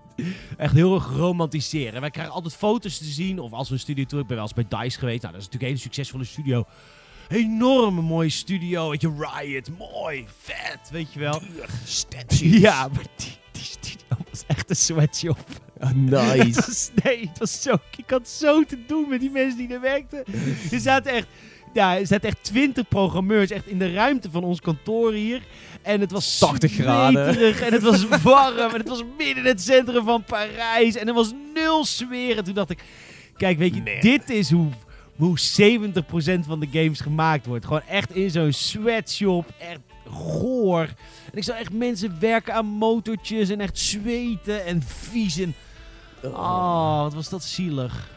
Echt 0.57 0.75
heel 0.75 0.95
erg 0.95 1.11
romantiseren. 1.17 2.01
Wij 2.01 2.11
krijgen 2.11 2.35
altijd 2.35 2.57
foto's 2.57 2.99
te 2.99 3.05
zien. 3.05 3.39
Of 3.39 3.53
als 3.53 3.69
we 3.69 3.75
een 3.75 3.81
studio 3.81 4.05
toe. 4.05 4.21
Ik 4.21 4.27
ben 4.27 4.37
wel 4.37 4.45
eens 4.45 4.69
bij 4.69 4.81
DICE 4.81 4.99
geweest. 4.99 5.23
Nou, 5.23 5.33
dat 5.33 5.43
is 5.43 5.49
natuurlijk 5.49 5.63
een 5.63 5.69
hele 5.69 5.77
succesvolle 5.79 6.25
studio. 6.25 6.65
Enorme 7.29 8.01
mooie 8.01 8.29
studio. 8.29 8.91
Weet 8.91 9.01
je, 9.01 9.13
Riot. 9.19 9.79
Mooi. 9.79 10.27
Vet. 10.39 10.91
Weet 10.91 11.13
je 11.13 11.21
wel. 11.21 11.43
Ja, 12.39 12.89
maar 12.89 13.07
die, 13.17 13.37
die 13.53 13.63
studio 13.63 14.17
was 14.31 14.45
echt 14.47 14.71
een 14.71 14.77
sweatshop. 14.77 15.39
Ah, 15.79 15.89
Het 15.89 15.97
nice. 15.97 16.55
was, 16.55 16.91
nee, 17.05 17.21
het 17.29 17.39
was 17.39 17.63
zo... 17.63 17.77
Ik 17.97 18.11
had 18.11 18.29
zo 18.29 18.65
te 18.65 18.85
doen 18.87 19.09
met 19.09 19.21
die 19.21 19.31
mensen 19.31 19.59
die 19.59 19.69
daar 19.69 19.81
werkten. 19.81 20.25
Er 20.73 20.81
zaten 20.81 21.13
echt... 21.13 21.27
Ja, 21.79 21.97
er 21.99 22.07
zaten 22.07 22.29
echt 22.29 22.45
twintig 22.45 22.89
programmeurs 22.89 23.51
echt 23.51 23.67
in 23.67 23.79
de 23.79 23.93
ruimte 23.93 24.31
van 24.31 24.45
ons 24.45 24.61
kantoor 24.61 25.13
hier. 25.13 25.43
En 25.83 26.01
het 26.01 26.11
was 26.11 26.39
80 26.39 26.73
graden. 26.73 27.27
En 27.61 27.73
het 27.73 27.83
was 27.83 28.05
warm. 28.23 28.59
en 28.59 28.79
het 28.79 28.89
was 28.89 29.03
midden 29.19 29.37
in 29.37 29.45
het 29.45 29.61
centrum 29.63 30.05
van 30.05 30.25
Parijs. 30.25 30.97
En 30.97 31.09
er 31.09 31.15
was 31.15 31.33
nul 31.55 31.85
sfeer. 31.85 32.37
En 32.37 32.45
toen 32.45 32.55
dacht 32.55 32.71
ik... 32.71 32.83
Kijk, 33.37 33.59
weet 33.59 33.75
je, 33.75 33.81
Nee. 33.81 34.01
dit 34.01 34.31
is 34.31 34.51
hoe, 34.51 34.69
hoe 35.17 35.39
70% 35.39 35.43
van 36.47 36.61
de 36.61 36.69
games 36.73 37.01
gemaakt 37.01 37.47
wordt. 37.47 37.65
Gewoon 37.65 37.83
echt 37.89 38.15
in 38.15 38.31
zo'n 38.31 38.53
sweatshop. 38.53 39.53
Echt 39.59 39.81
goor. 40.11 40.83
En 41.33 41.39
ik 41.39 41.43
zag 41.45 41.59
echt 41.59 41.73
mensen 41.73 42.17
werken 42.21 42.55
aan 42.55 42.67
motortjes. 42.67 43.49
En 43.49 43.61
echt 43.61 43.79
zweten 43.79 44.65
en 44.65 44.83
vies. 44.83 45.39
En, 45.39 45.55
oh, 46.23 47.03
wat 47.03 47.15
was 47.15 47.29
dat 47.29 47.45
zielig. 47.45 48.17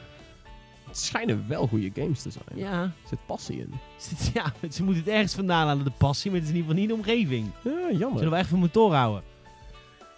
Het 0.92 1.00
schijnen 1.00 1.46
wel 1.48 1.68
goede 1.68 1.92
games 1.94 2.22
te 2.22 2.30
zijn. 2.32 2.46
Ja, 2.60 2.82
Er 2.82 2.92
zit 3.10 3.20
passie 3.26 3.60
in. 3.60 3.74
Zit- 3.98 4.32
ja, 4.34 4.54
ze 4.72 4.84
moeten 4.84 5.04
het 5.04 5.14
ergens 5.14 5.34
vandaan 5.34 5.68
halen, 5.68 5.84
de 5.84 5.92
passie. 5.98 6.32
Maar 6.32 6.40
het 6.40 6.50
is 6.50 6.56
in 6.56 6.62
ieder 6.62 6.76
geval 6.76 6.88
niet 6.96 7.06
de 7.06 7.12
omgeving. 7.12 7.52
Ja, 7.64 7.98
jammer. 7.98 8.18
Zullen 8.18 8.34
we 8.34 8.40
echt 8.40 8.50
van 8.50 8.60
motor 8.60 8.94
houden? 8.94 9.24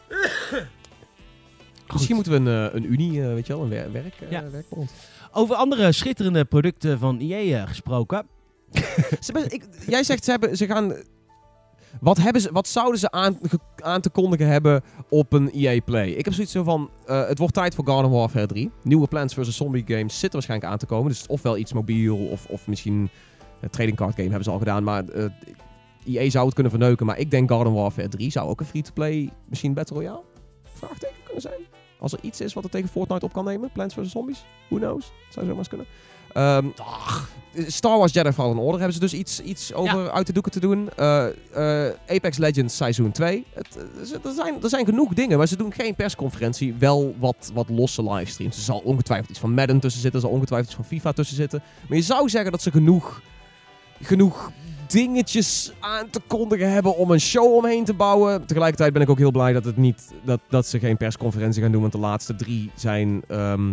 Misschien 1.93 2.15
moeten 2.15 2.43
we 2.43 2.51
een, 2.51 2.67
eh, 2.69 2.75
een 2.75 2.91
unie, 2.91 3.21
eh, 3.21 3.33
weet 3.33 3.47
je 3.47 3.53
wel, 3.53 3.63
een 3.63 3.69
wer- 3.69 3.91
werk, 3.91 4.15
eh, 4.21 4.31
Ja. 4.31 4.49
werkbond. 4.49 4.91
Over 5.31 5.55
andere 5.55 5.91
schitterende 5.91 6.45
producten 6.45 6.99
van 6.99 7.19
EA 7.19 7.61
eh, 7.61 7.67
gesproken. 7.67 8.25
Ik, 9.47 9.63
jij 9.87 10.03
zegt 10.03 10.23
ze, 10.23 10.31
hebben, 10.31 10.57
ze 10.57 10.65
gaan. 10.65 10.93
Wat, 11.99 12.17
hebben 12.17 12.41
ze, 12.41 12.51
wat 12.51 12.67
zouden 12.67 12.99
ze 12.99 13.11
aan, 13.11 14.01
te 14.01 14.09
kondigen 14.09 14.47
hebben 14.47 14.81
op 15.09 15.33
een 15.33 15.51
EA 15.51 15.81
Play? 15.81 16.09
Ik 16.09 16.25
heb 16.25 16.33
zoiets 16.33 16.51
zo 16.51 16.63
van: 16.63 16.89
eh, 17.05 17.27
het 17.27 17.37
wordt 17.37 17.53
tijd 17.53 17.75
voor 17.75 17.85
Garden 17.85 18.11
Warfare 18.11 18.47
3. 18.47 18.71
Nieuwe 18.83 19.07
Plants 19.07 19.33
vs. 19.33 19.55
Zombie 19.55 19.83
games 19.87 20.13
zitten 20.19 20.31
waarschijnlijk 20.31 20.71
aan 20.71 20.77
te 20.77 20.85
komen. 20.85 21.11
Dus 21.11 21.27
ofwel 21.27 21.57
iets 21.57 21.73
mobiel 21.73 22.17
of, 22.17 22.45
of 22.45 22.67
misschien 22.67 23.09
een 23.61 23.69
trading 23.69 23.97
card 23.97 24.15
game 24.15 24.27
hebben 24.27 24.43
ze 24.43 24.51
al 24.51 24.57
gedaan. 24.57 24.83
Maar 24.83 25.07
eh, 25.07 25.25
EA 26.05 26.29
zou 26.29 26.45
het 26.45 26.53
kunnen 26.53 26.71
verneuken. 26.71 27.05
Maar 27.05 27.19
ik 27.19 27.31
denk 27.31 27.49
Garden 27.49 27.73
Warfare 27.73 28.09
3 28.09 28.31
zou 28.31 28.49
ook 28.49 28.59
een 28.59 28.65
free-to-play, 28.65 29.29
misschien 29.49 29.73
Battle 29.73 29.95
Royale? 29.95 30.23
Vraagteken 30.63 31.23
kunnen 31.23 31.41
zijn. 31.41 31.59
Als 31.99 32.13
er 32.13 32.19
iets 32.21 32.41
is 32.41 32.53
wat 32.53 32.63
er 32.63 32.69
tegen 32.69 32.89
Fortnite 32.89 33.25
op 33.25 33.33
kan 33.33 33.45
nemen. 33.45 33.71
Plants 33.71 33.93
vs. 33.95 34.11
Zombies? 34.11 34.45
Who 34.69 34.77
knows? 34.77 35.11
Zou 35.29 35.45
zomaar 35.45 35.57
eens 35.57 35.67
kunnen. 35.67 35.87
Ehm, 36.33 36.67
Star 37.55 37.97
Wars 37.97 38.13
Jedi 38.13 38.31
Fallen 38.31 38.57
Order 38.57 38.79
hebben 38.79 38.93
ze 38.93 38.99
dus 38.99 39.13
iets, 39.13 39.41
iets 39.41 39.73
over 39.73 40.11
uit 40.11 40.27
de 40.27 40.33
doeken 40.33 40.51
te 40.51 40.59
doen. 40.59 40.89
Eh, 40.95 41.25
eh, 41.87 41.93
Apex 42.07 42.37
Legends 42.37 42.75
Seizoen 42.75 43.11
2. 43.11 43.45
Het, 43.53 43.77
eh, 43.77 44.25
er, 44.25 44.33
zijn, 44.33 44.63
er 44.63 44.69
zijn 44.69 44.85
genoeg 44.85 45.13
dingen, 45.13 45.37
maar 45.37 45.47
ze 45.47 45.57
doen 45.57 45.73
geen 45.73 45.95
persconferentie. 45.95 46.75
Wel 46.79 47.15
wat, 47.19 47.51
wat 47.53 47.69
losse 47.69 48.03
livestreams. 48.03 48.57
Er 48.57 48.63
zal 48.63 48.81
ongetwijfeld 48.83 49.29
iets 49.29 49.39
van 49.39 49.53
Madden 49.53 49.79
tussen 49.79 50.01
zitten. 50.01 50.21
Er 50.21 50.27
zal 50.27 50.35
ongetwijfeld 50.35 50.69
iets 50.69 50.79
van 50.79 50.97
FIFA 50.97 51.11
tussen 51.11 51.35
zitten. 51.35 51.63
Maar 51.87 51.97
je 51.97 52.03
zou 52.03 52.29
zeggen 52.29 52.51
dat 52.51 52.61
ze 52.61 52.71
genoeg, 52.71 53.21
genoeg 54.01 54.51
dingetjes 54.87 55.71
aan 55.79 56.09
te 56.09 56.21
kondigen 56.27 56.71
hebben 56.71 56.97
om 56.97 57.11
een 57.11 57.21
show 57.21 57.53
omheen 57.55 57.85
te 57.85 57.93
bouwen. 57.93 58.45
Tegelijkertijd 58.45 58.93
ben 58.93 59.01
ik 59.01 59.09
ook 59.09 59.17
heel 59.17 59.31
blij 59.31 59.53
dat, 59.53 59.65
het 59.65 59.77
niet, 59.77 60.11
dat, 60.23 60.39
dat 60.49 60.67
ze 60.67 60.79
geen 60.79 60.97
persconferentie 60.97 61.61
gaan 61.61 61.71
doen. 61.71 61.81
Want 61.81 61.93
de 61.93 61.99
laatste 61.99 62.35
drie 62.35 62.71
zijn 62.75 63.23
ehm, 63.27 63.71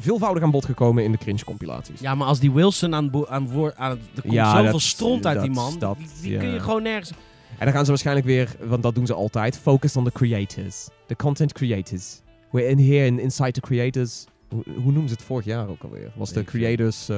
veelvoudig 0.00 0.42
aan 0.42 0.50
bod 0.50 0.64
gekomen 0.64 1.04
in 1.04 1.12
de 1.12 1.18
cringe 1.18 1.44
compilaties. 1.44 2.00
Ja, 2.00 2.14
maar 2.14 2.26
als 2.26 2.40
die 2.40 2.52
Wilson 2.52 2.94
aan, 2.94 3.26
aan 3.28 3.48
woord... 3.48 3.76
Aan, 3.76 3.90
er 3.90 4.20
komt 4.20 4.32
Ja, 4.32 4.56
zoveel 4.56 4.72
dat- 4.72 4.80
stront 4.80 5.26
uit 5.26 5.40
die 5.40 5.50
man. 5.50 5.78
dat- 5.78 5.96
die 6.22 6.38
kun 6.38 6.48
je 6.52 6.60
gewoon 6.60 6.82
nergens... 6.82 7.10
En 7.58 7.66
dan 7.66 7.74
gaan 7.74 7.84
ze 7.84 7.90
waarschijnlijk 7.90 8.26
weer, 8.26 8.56
want 8.64 8.82
dat 8.82 8.94
doen 8.94 9.06
ze 9.06 9.14
altijd, 9.14 9.58
focus 9.58 9.96
on 9.96 10.04
the 10.04 10.12
creators. 10.12 10.88
The 11.06 11.16
content 11.16 11.52
creators. 11.52 12.20
We're 12.50 12.68
in 12.68 12.78
here 12.78 13.06
in 13.06 13.18
Inside 13.18 13.50
the 13.52 13.60
Creators. 13.60 14.24
Hoe, 14.48 14.62
hoe 14.64 14.92
noemen 14.92 15.08
ze 15.08 15.14
het 15.14 15.22
vorig 15.24 15.44
jaar 15.44 15.68
ook 15.68 15.82
alweer? 15.82 16.12
Was 16.16 16.32
de 16.32 16.44
creators... 16.44 17.08
eh, 17.08 17.16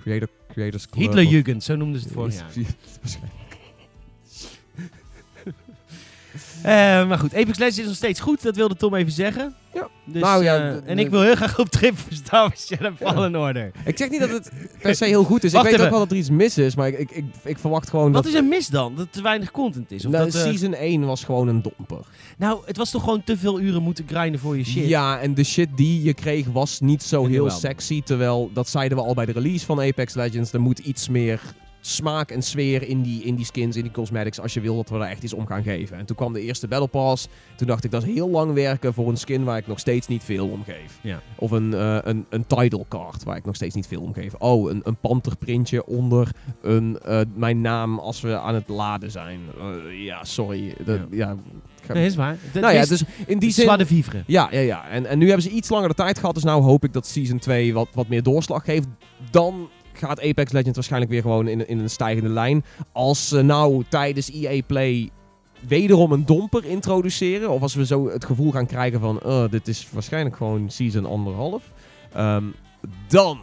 creator, 0.00 0.28
creators 0.48 0.88
Club 0.88 1.08
of- 1.08 1.14
Hitlerjugend, 1.14 1.62
zo 1.64 1.76
noemden 1.76 2.00
ze 2.00 2.06
het 2.06 2.14
vorig 2.16 2.34
jaar. 2.34 2.50
Eh, 6.62 7.08
maar 7.08 7.18
goed, 7.18 7.34
Apex 7.34 7.58
Legends 7.58 7.78
is 7.78 7.86
nog 7.86 7.94
steeds 7.94 8.20
goed, 8.20 8.42
dat 8.42 8.56
wilde 8.56 8.76
Tom 8.76 8.94
even 8.94 9.12
zeggen. 9.12 9.54
Ja. 9.74 9.88
Dus, 10.04 10.22
Nou 10.22 10.42
ja, 10.44 10.56
eh, 10.56 10.76
en 10.84 10.98
ik 10.98 11.10
wil 11.10 11.22
heel 11.22 11.34
graag 11.34 11.58
op 11.58 11.68
trip 11.68 11.98
voor 11.98 12.12
Star 12.12 12.48
Wars 12.48 12.68
Jedi 12.68 12.90
Fallen 12.96 13.36
Order. 13.36 13.70
Ik 13.84 13.98
zeg 13.98 14.10
niet 14.10 14.20
dat 14.20 14.30
het 14.30 14.50
per 14.82 14.94
se 14.94 15.04
heel 15.04 15.24
goed 15.24 15.44
is. 15.44 15.52
Wacht 15.52 15.64
ik 15.64 15.70
weet 15.70 15.80
even. 15.80 15.92
ook 15.92 15.98
wel 15.98 16.06
dat 16.08 16.10
er 16.10 16.16
iets 16.22 16.30
mis 16.30 16.58
is, 16.58 16.74
maar 16.74 16.88
ik, 16.88 16.98
ik, 16.98 17.10
ik, 17.10 17.24
ik 17.44 17.58
verwacht 17.58 17.90
gewoon 17.90 18.12
Wat 18.12 18.22
dat... 18.22 18.32
is 18.32 18.38
er 18.38 18.44
mis 18.44 18.68
dan? 18.68 18.94
Dat 18.96 19.04
er 19.06 19.10
te 19.10 19.22
weinig 19.22 19.50
content 19.50 19.90
is? 19.90 20.04
Of 20.06 20.12
Nou, 20.12 20.24
dat, 20.24 20.34
eh, 20.34 20.40
season 20.40 20.74
1 20.74 21.06
was 21.06 21.24
gewoon 21.24 21.48
een 21.48 21.62
domper. 21.62 22.04
nou, 22.38 22.62
het 22.66 22.76
was 22.76 22.90
toch 22.90 23.02
gewoon 23.02 23.24
te 23.24 23.36
veel 23.36 23.60
uren 23.60 23.82
moeten 23.82 24.04
grinden 24.08 24.40
voor 24.40 24.56
je 24.56 24.64
shit? 24.64 24.88
Ja, 24.88 25.20
en 25.20 25.34
de 25.34 25.44
shit 25.44 25.68
die 25.76 26.02
je 26.02 26.14
kreeg 26.14 26.46
was 26.46 26.80
niet 26.80 27.02
zo 27.02 27.24
En 27.24 27.30
heel 27.30 27.44
wel. 27.44 27.58
sexy. 27.58 28.02
Terwijl, 28.02 28.50
dat 28.54 28.68
zeiden 28.68 28.98
we 28.98 29.04
al 29.04 29.14
bij 29.14 29.26
de 29.26 29.32
release 29.32 29.66
van 29.66 29.80
Apex 29.80 30.14
Legends. 30.14 30.52
Er 30.52 30.60
moet 30.60 30.78
iets 30.78 31.08
meer 31.08 31.40
smaak 31.80 32.30
en 32.30 32.42
sfeer 32.42 32.82
in 32.88 33.02
die, 33.02 33.22
in 33.22 33.34
die 33.34 33.44
skins, 33.44 33.76
in 33.76 33.82
die 33.82 33.92
cosmetics. 33.92 34.40
Als 34.40 34.54
je 34.54 34.60
wil 34.60 34.76
dat 34.76 34.88
we 34.88 34.98
daar 34.98 35.08
echt 35.10 35.22
iets 35.22 35.32
om 35.32 35.46
gaan 35.46 35.62
geven. 35.62 35.96
En 35.96 36.06
toen 36.06 36.16
kwam 36.16 36.32
de 36.32 36.40
eerste 36.40 36.68
Battle 36.68 36.88
Pass. 36.88 37.28
Toen 37.56 37.66
dacht 37.66 37.84
ik, 37.84 37.90
dat 37.90 38.02
is 38.02 38.12
heel 38.14 38.30
lang 38.30 38.52
werken 38.52 38.94
voor 38.94 39.08
een 39.08 39.16
skin 39.16 39.44
waar 39.44 39.56
ik 39.58 39.66
nog 39.66 39.78
steeds 39.78 40.06
niet 40.06 40.24
veel 40.24 40.48
om 40.48 40.64
geef. 40.64 40.98
Ja. 41.00 41.20
Of 41.36 41.50
een, 41.50 41.74
eh, 41.74 41.98
een, 42.02 42.26
een 42.28 42.46
title 42.46 42.84
card 42.88 43.24
waar 43.24 43.36
ik 43.36 43.44
nog 43.44 43.54
steeds 43.54 43.74
niet 43.74 43.86
veel 43.86 44.00
om 44.02 44.12
geef. 44.14 44.34
Oh, 44.34 44.70
een, 44.70 44.80
een 44.84 44.96
panterprintje 44.96 45.86
onder 45.86 46.30
een, 46.62 46.98
eh, 46.98 47.20
mijn 47.34 47.60
naam 47.60 47.98
als 47.98 48.20
we 48.20 48.38
aan 48.38 48.54
het 48.54 48.68
laden 48.68 49.10
zijn. 49.10 49.40
Eh, 49.58 50.04
ja, 50.04 50.24
sorry. 50.24 50.74
Dat, 50.84 51.00
ja. 51.10 51.36
Nee, 51.92 52.06
is 52.06 52.14
waar. 52.16 52.36
Het 52.40 52.62
nou 52.62 52.74
ja, 52.74 52.80
is- 52.80 52.88
dus 52.88 53.04
in 53.26 53.38
die 53.38 53.50
zin... 53.50 53.78
de 53.78 53.86
vivre. 53.86 54.22
Ja, 54.26 54.48
ja, 54.50 54.58
ja. 54.60 54.88
En, 54.88 55.06
en 55.06 55.18
nu 55.18 55.26
hebben 55.26 55.42
ze 55.42 55.50
iets 55.50 55.68
langer 55.68 55.88
de 55.88 55.94
tijd 55.94 56.18
gehad. 56.18 56.34
Dus 56.34 56.44
nou 56.44 56.62
hoop 56.62 56.84
ik 56.84 56.92
dat 56.92 57.06
Season 57.06 57.38
2 57.38 57.74
wat, 57.74 57.88
wat 57.94 58.08
meer 58.08 58.22
doorslag 58.22 58.64
geeft. 58.64 58.86
Dan 59.30 59.68
gaat 60.00 60.20
Apex 60.22 60.52
Legends 60.52 60.74
waarschijnlijk 60.74 61.12
weer 61.12 61.22
gewoon 61.22 61.48
in, 61.48 61.68
in 61.68 61.78
een 61.78 61.90
stijgende 61.90 62.30
lijn. 62.30 62.64
Als 62.92 63.28
ze 63.28 63.42
nou 63.42 63.84
tijdens 63.88 64.30
EA 64.30 64.62
Play 64.66 65.10
wederom 65.68 66.12
een 66.12 66.26
domper 66.26 66.64
introduceren. 66.64 67.50
Of 67.50 67.62
als 67.62 67.74
we 67.74 67.86
zo 67.86 68.10
het 68.10 68.24
gevoel 68.24 68.50
gaan 68.50 68.66
krijgen 68.66 69.00
van... 69.00 69.22
"Oh, 69.22 69.50
dit 69.50 69.68
is 69.68 69.88
waarschijnlijk 69.92 70.36
gewoon 70.36 70.70
Season 70.70 71.06
anderhalf. 71.06 71.62
ehm, 72.12 72.44
dan 73.08 73.38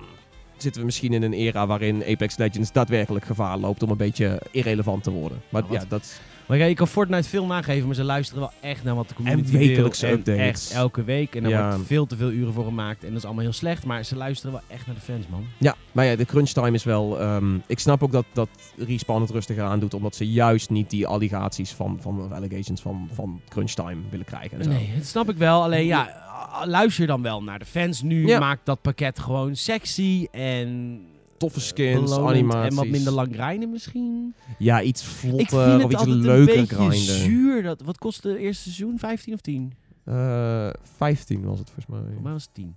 zitten 0.57 0.81
we 0.81 0.85
misschien 0.85 1.13
in 1.13 1.23
een 1.23 1.33
era 1.33 1.67
waarin 1.67 2.03
Apex 2.07 2.37
Legends 2.37 2.71
daadwerkelijk 2.71 3.25
gevaar 3.25 3.57
loopt 3.57 3.83
om 3.83 3.89
een 3.89 3.97
beetje 3.97 4.41
irrelevant 4.51 5.03
te 5.03 5.11
worden. 5.11 5.41
Maar 5.49 5.61
Nou, 5.61 5.73
ja, 5.73 5.83
dat... 5.87 6.19
Maar 6.47 6.57
ja, 6.57 6.65
je 6.65 6.73
kan 6.73 6.87
Fortnite 6.87 7.29
veel 7.29 7.45
nageven, 7.45 7.85
maar 7.85 7.95
ze 7.95 8.03
luisteren 8.03 8.41
wel 8.41 8.51
echt 8.61 8.83
naar 8.83 8.95
wat 8.95 9.07
de 9.07 9.13
community 9.13 9.53
En 9.53 9.57
wekelijkse 9.57 10.05
wil. 10.05 10.11
En 10.15 10.19
updates. 10.19 10.45
echt 10.47 10.71
elke 10.71 11.03
week. 11.03 11.35
En 11.35 11.49
Ja. 11.49 11.69
wordt 11.69 11.87
veel 11.87 12.05
te 12.05 12.15
veel 12.15 12.31
uren 12.31 12.53
voor 12.53 12.63
gemaakt. 12.65 13.03
En 13.03 13.07
dat 13.09 13.17
is 13.17 13.25
allemaal 13.25 13.43
heel 13.43 13.53
slecht, 13.53 13.85
maar 13.85 14.03
ze 14.05 14.15
luisteren 14.15 14.51
wel 14.51 14.61
echt 14.67 14.85
naar 14.85 14.95
de 14.95 15.01
fans, 15.01 15.27
man. 15.27 15.43
Ja, 15.57 15.75
maar 15.91 16.05
ja, 16.05 16.15
de 16.15 16.25
crunch 16.25 16.49
time 16.49 16.71
is 16.71 16.83
wel... 16.83 17.19
ehm, 17.19 17.55
ik 17.67 17.79
snap 17.79 18.03
ook 18.03 18.11
dat, 18.11 18.25
dat 18.33 18.49
Respawn 18.77 19.21
het 19.21 19.29
rustiger 19.29 19.63
aandoet, 19.63 19.93
omdat 19.93 20.15
ze 20.15 20.27
juist 20.31 20.69
niet 20.69 20.89
die 20.89 21.07
allegaties 21.07 21.71
van, 21.71 21.97
van 22.01 22.21
of 22.21 22.31
allegations 22.31 22.81
van, 22.81 23.09
van 23.13 23.41
crunch 23.49 23.71
time 23.71 24.01
willen 24.09 24.25
krijgen. 24.25 24.57
En 24.57 24.63
zo. 24.63 24.69
Nee, 24.69 24.91
dat 24.97 25.05
snap 25.05 25.29
ik 25.29 25.37
wel. 25.37 25.63
Alleen 25.63 25.85
ja, 25.85 26.25
luister 26.65 27.07
dan 27.07 27.21
wel 27.21 27.43
naar 27.43 27.59
de 27.59 27.65
fans 27.65 28.01
nu. 28.01 28.27
Ja. 28.27 28.39
Maak 28.39 28.59
dat 28.63 28.81
pakket 28.81 29.19
gewoon 29.19 29.55
sexy 29.55 30.27
en... 30.31 30.99
Toffe 31.37 31.59
skins, 31.59 31.99
belonend 32.09 32.29
animaties. 32.29 32.69
En 32.69 32.75
wat 32.75 32.87
minder 32.87 33.13
lang 33.13 33.33
grinden 33.33 33.69
misschien. 33.69 34.33
Ja, 34.57 34.81
iets 34.81 35.01
ik 35.01 35.07
vlotter 35.07 35.63
vind 35.69 35.83
of 35.83 35.91
het 35.91 36.01
iets 36.01 36.05
leuker 36.05 36.35
een 36.39 36.45
beetje 36.45 36.75
grinden. 36.75 36.99
zuur. 36.99 37.63
Dat, 37.63 37.81
wat 37.81 37.97
kostte 37.97 38.29
het 38.29 38.37
eerste 38.37 38.63
seizoen? 38.63 38.99
15 38.99 39.33
of 39.33 39.41
10? 39.41 39.73
Eh 40.03 40.69
15 40.97 41.43
was 41.45 41.59
het 41.59 41.69
volgens 41.69 41.85
mij. 41.87 41.99
Volgens 41.99 42.23
mij 42.23 42.31
was 42.31 42.43
het 42.43 42.53
10. 42.53 42.75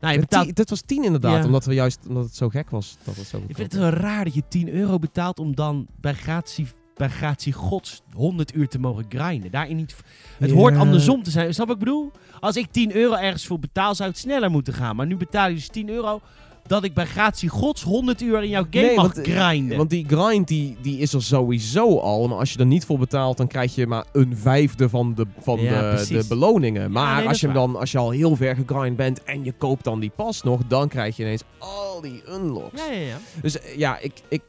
Nou, 0.00 0.12
je 0.14 0.20
betaalt... 0.20 0.56
dit 0.56 0.70
was 0.70 0.80
10 0.80 1.04
inderdaad, 1.04 1.38
Ja. 1.40 1.44
omdat, 1.46 1.64
we 1.64 1.74
juist, 1.74 1.98
omdat 2.08 2.24
het 2.24 2.36
zo 2.36 2.48
gek 2.48 2.70
was. 2.70 2.96
Dat 3.04 3.16
het 3.16 3.26
zo 3.26 3.36
Ik 3.46 3.56
vind 3.56 3.72
het 3.72 3.80
wel 3.80 3.90
raar 3.90 4.24
dat 4.24 4.34
je 4.34 4.42
10 4.48 4.68
euro 4.68 4.98
betaalt 4.98 5.38
om 5.38 5.54
dan 5.54 5.86
bij 6.00 6.14
gratie, 6.14 6.66
bij 6.96 7.08
gratie 7.08 7.52
gods 7.52 8.02
100 8.12 8.54
uur 8.54 8.68
te 8.68 8.78
mogen 8.78 9.04
grinden. 9.08 9.50
Daarin 9.50 9.76
niet... 9.76 9.96
Het 10.38 10.50
hoort 10.50 10.76
andersom 10.76 11.22
te 11.22 11.30
zijn. 11.30 11.54
Snap 11.54 11.66
wat 11.66 11.76
ik 11.76 11.84
bedoel? 11.84 12.10
Als 12.40 12.56
ik 12.56 12.66
10 12.72 12.94
euro 12.94 13.14
ergens 13.14 13.46
voor 13.46 13.58
betaal, 13.58 13.94
zou 13.94 14.08
het 14.08 14.18
sneller 14.18 14.50
moeten 14.50 14.72
gaan. 14.74 14.96
Maar 14.96 15.06
nu 15.06 15.16
betaal 15.16 15.48
je 15.48 15.54
dus 15.54 15.68
10 15.68 15.88
euro 15.88 16.20
dat 16.66 16.84
ik 16.84 16.94
bij 16.94 17.06
gratie 17.06 17.48
gods 17.48 17.82
100 17.82 18.20
uur 18.20 18.42
in 18.42 18.48
jouw 18.48 18.66
game 18.70 18.86
Nee, 18.86 18.96
mag 18.96 19.14
want, 19.14 19.26
eh, 19.26 19.36
grinden. 19.36 19.76
Want 19.76 19.90
die 19.90 20.06
grind 20.08 20.48
die, 20.48 20.76
die 20.82 20.98
is 20.98 21.12
er 21.12 21.22
sowieso 21.22 21.98
al. 21.98 22.28
Maar 22.28 22.38
als 22.38 22.52
je 22.52 22.58
er 22.58 22.66
niet 22.66 22.84
voor 22.84 22.98
betaalt, 22.98 23.36
dan 23.36 23.46
krijg 23.46 23.74
je 23.74 23.86
maar 23.86 24.04
een 24.12 24.36
vijfde 24.36 24.88
van 24.88 25.14
de, 25.14 25.26
van 25.38 25.60
Ja, 25.60 25.96
de, 25.96 26.06
de 26.08 26.24
beloningen. 26.28 26.90
Maar 26.90 27.16
nee, 27.16 27.28
als, 27.28 27.40
je 27.40 27.46
hem 27.46 27.54
dan, 27.54 27.76
als 27.76 27.92
je 27.92 27.98
al 27.98 28.10
heel 28.10 28.36
ver 28.36 28.56
gegrind 28.56 28.96
bent 28.96 29.22
en 29.22 29.44
je 29.44 29.52
koopt 29.52 29.84
dan 29.84 30.00
die 30.00 30.12
pas 30.16 30.42
nog, 30.42 30.60
dan 30.68 30.88
krijg 30.88 31.16
je 31.16 31.22
ineens 31.22 31.42
al 31.58 32.00
die 32.00 32.22
unlocks. 32.28 32.86
ja, 32.86 32.92
ja, 32.92 33.00
ja. 33.00 33.18
Dus 33.42 33.60
eh, 33.60 33.76
ja, 33.76 33.98
ik, 33.98 34.12
ik, 34.28 34.42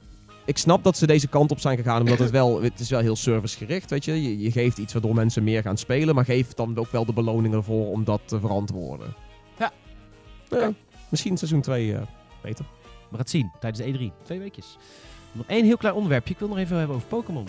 ik 0.45 0.57
snap 0.57 0.83
dat 0.83 0.97
ze 0.97 1.07
deze 1.07 1.27
kant 1.27 1.51
op 1.51 1.59
zijn 1.59 1.77
gegaan. 1.77 2.01
Omdat 2.01 2.19
het 2.19 2.31
wel, 2.31 2.61
het 2.61 2.79
is 2.79 2.89
wel 2.89 2.99
heel 2.99 3.15
servicegericht, 3.15 3.89
weet 3.89 4.05
je. 4.05 4.23
je. 4.23 4.39
Je 4.39 4.51
geeft 4.51 4.77
iets 4.77 4.93
waardoor 4.93 5.15
mensen 5.15 5.43
meer 5.43 5.61
gaan 5.61 5.77
spelen. 5.77 6.15
Maar 6.15 6.25
geef 6.25 6.53
dan 6.53 6.77
ook 6.77 6.91
wel 6.91 7.05
de 7.05 7.13
beloningen 7.13 7.57
ervoor 7.57 7.87
om 7.89 8.03
dat 8.03 8.21
te 8.25 8.39
verantwoorden. 8.39 9.15
Ja. 9.59 9.71
Ja. 10.49 10.73
Misschien 11.13 11.37
seizoen 11.37 11.61
2 11.61 11.95
beter. 12.41 12.65
We 12.85 13.09
gaan 13.09 13.19
het 13.19 13.29
zien 13.29 13.51
tijdens 13.59 13.85
de 13.85 14.11
E3. 14.11 14.23
Twee 14.23 14.39
weekjes. 14.39 14.77
Nog 15.31 15.45
één 15.47 15.65
heel 15.65 15.77
klein 15.77 15.95
onderwerpje. 15.95 16.33
Ik 16.33 16.39
wil 16.39 16.47
nog 16.47 16.57
even 16.57 16.77
hebben 16.77 16.95
over 16.95 17.07
Pokémon. 17.07 17.47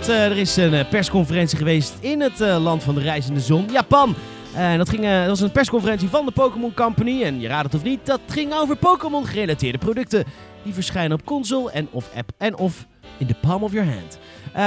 Want 0.00 0.12
eh, 0.12 0.24
er 0.24 0.36
is 0.36 0.56
een 0.56 0.74
eh, 0.74 0.88
persconferentie 0.88 1.58
geweest 1.58 1.94
in 2.00 2.20
het 2.20 2.40
eh, 2.40 2.62
land 2.62 2.82
van 2.82 2.94
de 2.94 3.00
reizende 3.00 3.40
zon, 3.40 3.66
Japan. 3.72 4.14
En 4.54 4.78
dat, 4.78 4.88
ging, 4.88 5.02
dat 5.02 5.26
was 5.26 5.40
een 5.40 5.50
persconferentie 5.52 6.08
van 6.08 6.24
de 6.26 6.30
Pokémon 6.32 6.74
Company. 6.74 7.22
En 7.22 7.40
je 7.40 7.48
raadt 7.48 7.64
het 7.64 7.74
of 7.74 7.82
niet, 7.82 8.06
dat 8.06 8.20
ging 8.28 8.52
over 8.54 8.76
Pokémon 8.76 9.26
gerelateerde 9.26 9.78
producten. 9.78 10.24
Die 10.62 10.74
verschijnen 10.74 11.18
op 11.18 11.24
console 11.24 11.70
en 11.70 11.88
of 11.90 12.10
app 12.16 12.30
en 12.38 12.56
of 12.56 12.86
in 13.18 13.26
the 13.26 13.34
palm 13.40 13.62
of 13.62 13.72
your 13.72 13.88
hand. 13.90 14.18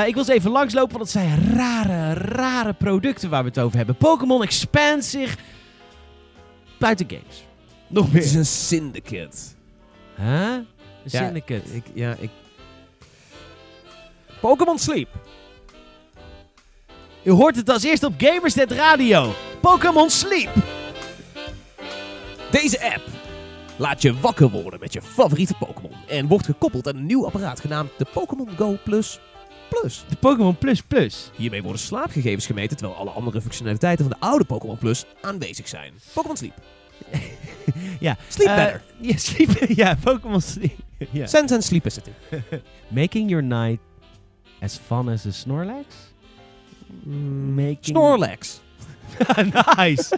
Ik 0.08 0.14
wil 0.14 0.24
eens 0.24 0.34
even 0.34 0.52
langslopen, 0.52 0.98
want 0.98 1.04
het 1.04 1.22
zijn 1.24 1.56
rare, 1.56 2.14
rare 2.14 2.74
producten 2.74 3.30
waar 3.30 3.44
we 3.44 3.50
het 3.50 3.60
over 3.60 3.78
hebben. 3.78 3.96
Pokémon 3.96 4.44
expandt 4.44 5.06
zich 5.06 5.36
buiten 6.80 7.06
games. 7.10 7.44
Nog 7.88 8.12
Het 8.12 8.24
is 8.24 8.30
meer. 8.32 8.40
een 8.40 8.46
syndicate. 8.46 9.38
Huh? 10.16 10.52
Een 10.54 10.66
Ja, 11.04 11.26
syndicate. 11.26 11.76
Ik, 11.76 11.84
ja, 11.94 12.16
ik... 12.20 12.30
Pokémon 14.44 14.80
Sleep. 14.80 15.08
U 17.24 17.32
hoort 17.32 17.56
het 17.56 17.70
als 17.70 17.84
eerst 17.84 18.04
op 18.04 18.14
Gamersnet 18.18 18.72
Radio. 18.72 19.34
Pokémon 19.62 20.10
Sleep. 20.10 20.50
Deze 22.52 22.92
app 22.94 23.02
laat 23.78 24.02
je 24.02 24.20
wakker 24.20 24.50
worden 24.50 24.80
met 24.80 24.94
je 24.94 25.02
favoriete 25.02 25.54
Pokémon. 25.54 25.92
En 26.08 26.28
wordt 26.28 26.46
gekoppeld 26.46 26.88
aan 26.88 26.96
een 26.96 27.06
nieuw 27.06 27.26
apparaat 27.26 27.60
genaamd 27.60 27.90
de 27.98 28.06
Pokémon 28.14 28.50
Go 28.58 28.78
Plus 28.84 29.20
Plus. 29.70 30.06
De 30.10 30.16
Pokémon 30.16 30.58
Plus 30.58 30.82
Plus. 30.82 31.32
Hiermee 31.36 31.64
worden 31.64 31.82
slaapgegevens 31.82 32.46
gemeten 32.46 32.78
terwijl 32.78 33.00
alle 33.00 33.10
andere 33.10 33.42
functionaliteiten 33.42 34.06
van 34.06 34.18
de 34.20 34.26
oude 34.26 34.46
Pokémon 34.46 34.78
Plus 34.78 35.06
aanwezig 35.22 35.68
zijn. 35.68 35.94
Pokémon 36.14 36.38
Sleep. 36.38 36.54
Ja. 38.00 38.18
Sleep 38.28 38.48
Eh, 38.48 38.56
better. 38.56 38.82
Ja, 39.10 39.18
sleep, 39.18 39.50
ja, 39.68 39.98
Pokémon 40.04 40.42
Sleep. 40.42 40.76
ja. 41.12 41.26
Sense 41.26 41.54
and 41.54 41.64
Sleepicity. 41.64 42.12
Making 42.88 43.30
your 43.30 43.44
night 43.44 43.80
as 44.64 44.80
fun 44.88 45.10
as 45.10 45.26
a 45.26 45.32
Snorlax? 45.32 45.86
Making... 47.56 47.96
Snorlax. 47.98 48.62
nice. 49.78 50.18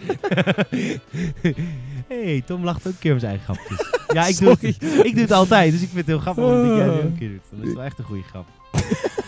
hey, 2.08 2.42
Tom 2.46 2.64
lacht 2.64 2.86
ook 2.86 2.92
een 2.92 2.98
keer 2.98 3.12
om 3.12 3.18
zijn 3.18 3.30
eigen 3.30 3.54
grapjes. 3.54 3.86
Ja, 4.08 4.26
ik 4.26 4.38
doe, 4.38 4.48
het, 4.48 4.62
ik 5.06 5.12
doe 5.12 5.22
het 5.22 5.32
altijd, 5.32 5.72
dus 5.72 5.82
ik 5.82 5.88
vind 5.88 5.98
het 5.98 6.06
heel 6.06 6.18
grappig 6.18 6.44
dat 6.44 6.76
jij 6.76 6.86
het 6.86 6.94
ook 6.94 7.02
een 7.02 7.18
keer 7.18 7.28
doet. 7.28 7.42
Dan 7.50 7.60
is 7.60 7.66
het 7.66 7.76
wel 7.76 7.84
echt 7.84 7.98
een 7.98 8.04
goede 8.04 8.22
grap. 8.22 8.46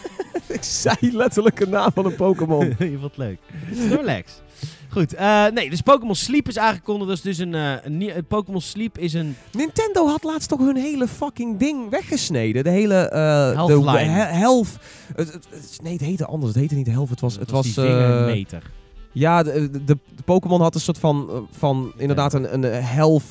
Ik 0.48 0.64
zei 0.64 0.96
letterlijk 1.12 1.60
een 1.60 1.70
naam 1.70 1.92
van 1.92 2.06
een 2.06 2.14
Pokémon. 2.14 2.66
Je 2.78 2.98
vond 3.00 3.02
het 3.02 3.16
leuk. 3.16 3.38
Snorlax. 3.74 4.40
Goed, 4.90 5.14
eh, 5.14 5.46
nee, 5.46 5.70
dus 5.70 5.80
Pokémon 5.80 6.14
Sleep 6.14 6.48
is 6.48 6.58
aangekondigd. 6.58 7.08
Dat 7.08 7.16
is 7.16 7.22
dus 7.22 7.38
een, 7.38 7.54
eh, 7.54 7.72
een, 7.82 8.24
Pokémon 8.28 8.60
Sleep 8.60 8.98
is 8.98 9.12
een... 9.14 9.36
Nintendo 9.52 10.06
had 10.06 10.22
laatst 10.24 10.48
toch 10.48 10.58
hun 10.58 10.76
hele 10.76 11.08
fucking 11.08 11.58
ding 11.58 11.90
weggesneden. 11.90 12.64
De 12.64 12.70
hele... 12.70 12.94
eh 12.94 13.20
Health 13.52 13.68
de 13.84 13.98
he- 13.98 14.36
health. 14.38 14.68
Het, 15.16 15.32
het- 15.32 15.46
het- 15.50 15.78
nee, 15.82 15.92
het 15.92 16.00
heette 16.02 16.26
anders. 16.26 16.52
Het 16.52 16.60
heette 16.60 16.74
niet 16.74 16.86
health. 16.86 17.10
Het 17.10 17.20
was... 17.20 17.36
Het 17.38 17.50
was, 17.50 17.66
vingermeter. 17.68 18.62
Ja, 19.12 19.42
de, 19.42 19.70
de, 19.70 19.84
de 19.84 19.98
Pokémon 20.24 20.60
had 20.60 20.74
een 20.74 20.80
soort 20.80 20.98
van, 20.98 21.48
van 21.50 21.92
inderdaad 21.96 22.32
een, 22.34 22.54
een 22.54 22.82
health 22.84 23.22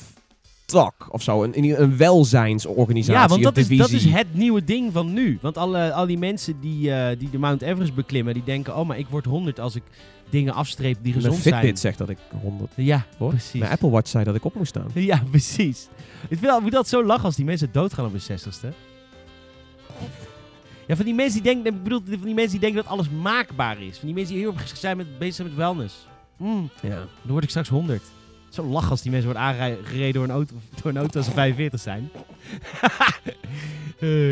tak 0.68 1.08
of 1.10 1.22
zo. 1.22 1.42
Een, 1.44 1.82
een 1.82 1.96
welzijnsorganisatie 1.96 3.20
Ja, 3.20 3.26
want 3.28 3.46
of 3.46 3.52
dat 3.52 3.56
is, 3.70 3.78
dat 3.78 3.90
is 3.90 4.04
het 4.04 4.34
nieuwe 4.34 4.64
ding 4.64 4.92
van 4.92 5.12
nu. 5.12 5.38
Want 5.42 5.56
alle, 5.56 5.92
al 5.92 6.06
die 6.06 6.18
mensen 6.18 6.60
die, 6.60 6.92
eh, 6.94 7.18
die 7.18 7.30
de 7.30 7.38
Mount 7.38 7.62
Everest 7.62 7.94
beklimmen, 7.94 8.34
die 8.34 8.44
denken, 8.44 8.76
oh, 8.76 8.86
maar 8.86 8.98
ik 8.98 9.06
word 9.08 9.24
100 9.24 9.60
als 9.60 9.74
ik 9.74 9.82
dingen 10.30 10.54
afstreep 10.54 10.94
die 11.02 11.12
Mijn 11.12 11.14
gezond 11.24 11.40
Fitbit 11.40 11.60
zijn. 11.62 11.76
zegt 11.76 11.98
dat 11.98 12.08
ik 12.08 12.18
100 12.42 12.72
Ja, 12.76 13.06
word. 13.18 13.30
precies. 13.30 13.60
Mijn 13.60 13.72
Apple 13.72 13.90
Watch 13.90 14.08
zei 14.10 14.24
dat 14.24 14.34
ik 14.34 14.44
op 14.44 14.54
moest 14.54 14.68
staan. 14.68 14.86
Ja, 15.10 15.22
precies. 15.30 15.88
Ik 16.28 16.38
vind 16.38 16.60
moet 16.60 16.72
dat 16.72 16.88
zo 16.88 17.04
lachen 17.04 17.24
als 17.24 17.36
die 17.36 17.44
mensen 17.44 17.68
doodgaan 17.72 18.04
op 18.04 18.10
hun 18.10 18.20
zestigste. 18.20 18.72
Ja, 20.86 20.96
van 20.96 21.04
die 21.04 21.14
mensen 21.14 21.42
die 21.42 21.52
denken, 21.52 21.74
ik 21.74 21.82
bedoel, 21.82 22.00
van 22.08 22.24
die 22.24 22.34
mensen 22.34 22.50
die 22.50 22.60
denken 22.60 22.82
dat 22.82 22.92
alles 22.92 23.08
maakbaar 23.22 23.82
is. 23.82 23.96
Van 23.98 24.06
die 24.06 24.14
mensen 24.14 24.34
die 24.34 24.42
heel 24.44 24.54
erg 24.56 24.76
zijn 24.76 24.96
met, 24.96 25.18
bezig 25.18 25.34
zijn 25.34 25.48
met 25.48 25.56
wellness. 25.56 26.06
Mm, 26.36 26.70
Ja. 26.82 26.88
dan 26.96 27.06
word 27.32 27.44
ik 27.44 27.50
straks 27.50 27.68
100. 27.68 28.02
Zo 28.58 28.64
lachen 28.64 28.90
als 28.90 29.02
die 29.02 29.10
mensen 29.10 29.30
worden 29.32 29.48
aangereden 29.48 30.12
door 30.12 30.24
een 30.24 30.30
auto, 30.30 30.54
door 30.82 30.90
een 30.90 30.96
auto 30.96 31.16
als 31.16 31.26
ze 31.26 31.32
45 31.32 31.80
zijn. 31.80 32.10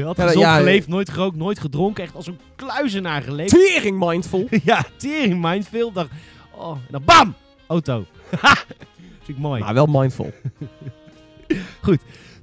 Had 0.05 0.16
Ja, 0.16 0.27
gezond 0.27 0.44
ja, 0.44 0.57
geleefd, 0.57 0.89
nooit 0.89 1.11
gerookt, 1.11 1.36
nooit 1.36 1.59
gedronken. 1.59 2.05
Echt 2.05 2.15
als 2.15 2.27
een 2.27 2.39
kluizenaar 2.57 3.23
geleefd. 3.23 3.51
Tering 3.51 3.98
mindful. 3.98 4.48
ja, 4.65 4.85
tering 4.97 5.43
mindful. 5.43 5.93
Dacht, 5.93 6.09
oh, 6.51 6.70
en 6.70 6.86
dan 6.90 7.05
bam! 7.05 7.35
Auto. 7.66 8.05
Vind 9.24 9.27
ik 9.27 9.39
mooi. 9.39 9.61
Maar 9.61 9.74
wel 9.74 9.86
mindful. 9.86 10.32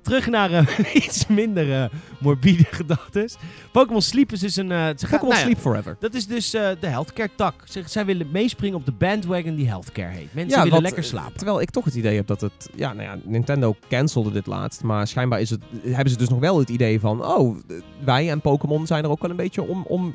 Terug 0.03 0.27
naar 0.29 0.51
eh, 0.51 0.95
iets 1.05 1.27
minder 1.27 1.73
eh, 1.81 1.89
morbide 2.19 2.63
gedachten. 2.79 3.29
Pokémon 3.71 4.01
Sleep 4.01 4.31
is 4.31 4.39
dus 4.39 4.55
een... 4.55 4.71
eh, 4.71 4.87
Pokémon 4.87 5.19
nou 5.21 5.33
ja, 5.33 5.39
Sleep 5.39 5.57
Forever. 5.57 5.97
Dat 5.99 6.13
is 6.13 6.27
dus 6.27 6.49
de 6.49 6.77
healthcare 6.79 7.29
tak. 7.35 7.53
Ze, 7.65 7.81
zij 7.85 8.05
willen 8.05 8.27
meespringen 8.31 8.77
op 8.77 8.85
de 8.85 8.91
bandwagon 8.91 9.55
die 9.55 9.67
healthcare 9.67 10.11
heet. 10.11 10.33
Mensen 10.33 10.57
Ja, 10.57 10.63
willen 10.63 10.71
wat, 10.71 10.81
lekker 10.81 11.03
slapen. 11.03 11.35
Terwijl 11.37 11.61
ik 11.61 11.69
toch 11.69 11.85
het 11.85 11.95
idee 11.95 12.15
heb 12.15 12.27
dat 12.27 12.41
het... 12.41 12.69
Ja, 12.75 12.93
nou 12.93 13.03
ja, 13.09 13.17
Nintendo 13.23 13.75
cancelde 13.89 14.31
dit 14.31 14.45
laatst. 14.47 14.83
Maar 14.83 15.07
schijnbaar 15.07 15.41
is 15.41 15.49
het, 15.49 15.61
hebben 15.83 16.09
ze 16.11 16.17
dus 16.17 16.29
nog 16.29 16.39
wel 16.39 16.59
het 16.59 16.69
idee 16.69 16.99
van... 16.99 17.25
Oh, 17.25 17.57
wij 18.03 18.29
en 18.29 18.41
Pokémon 18.41 18.87
zijn 18.87 19.03
er 19.03 19.09
ook 19.09 19.21
wel 19.21 19.31
een 19.31 19.35
beetje 19.35 19.61
om... 19.61 19.83
om 19.87 20.13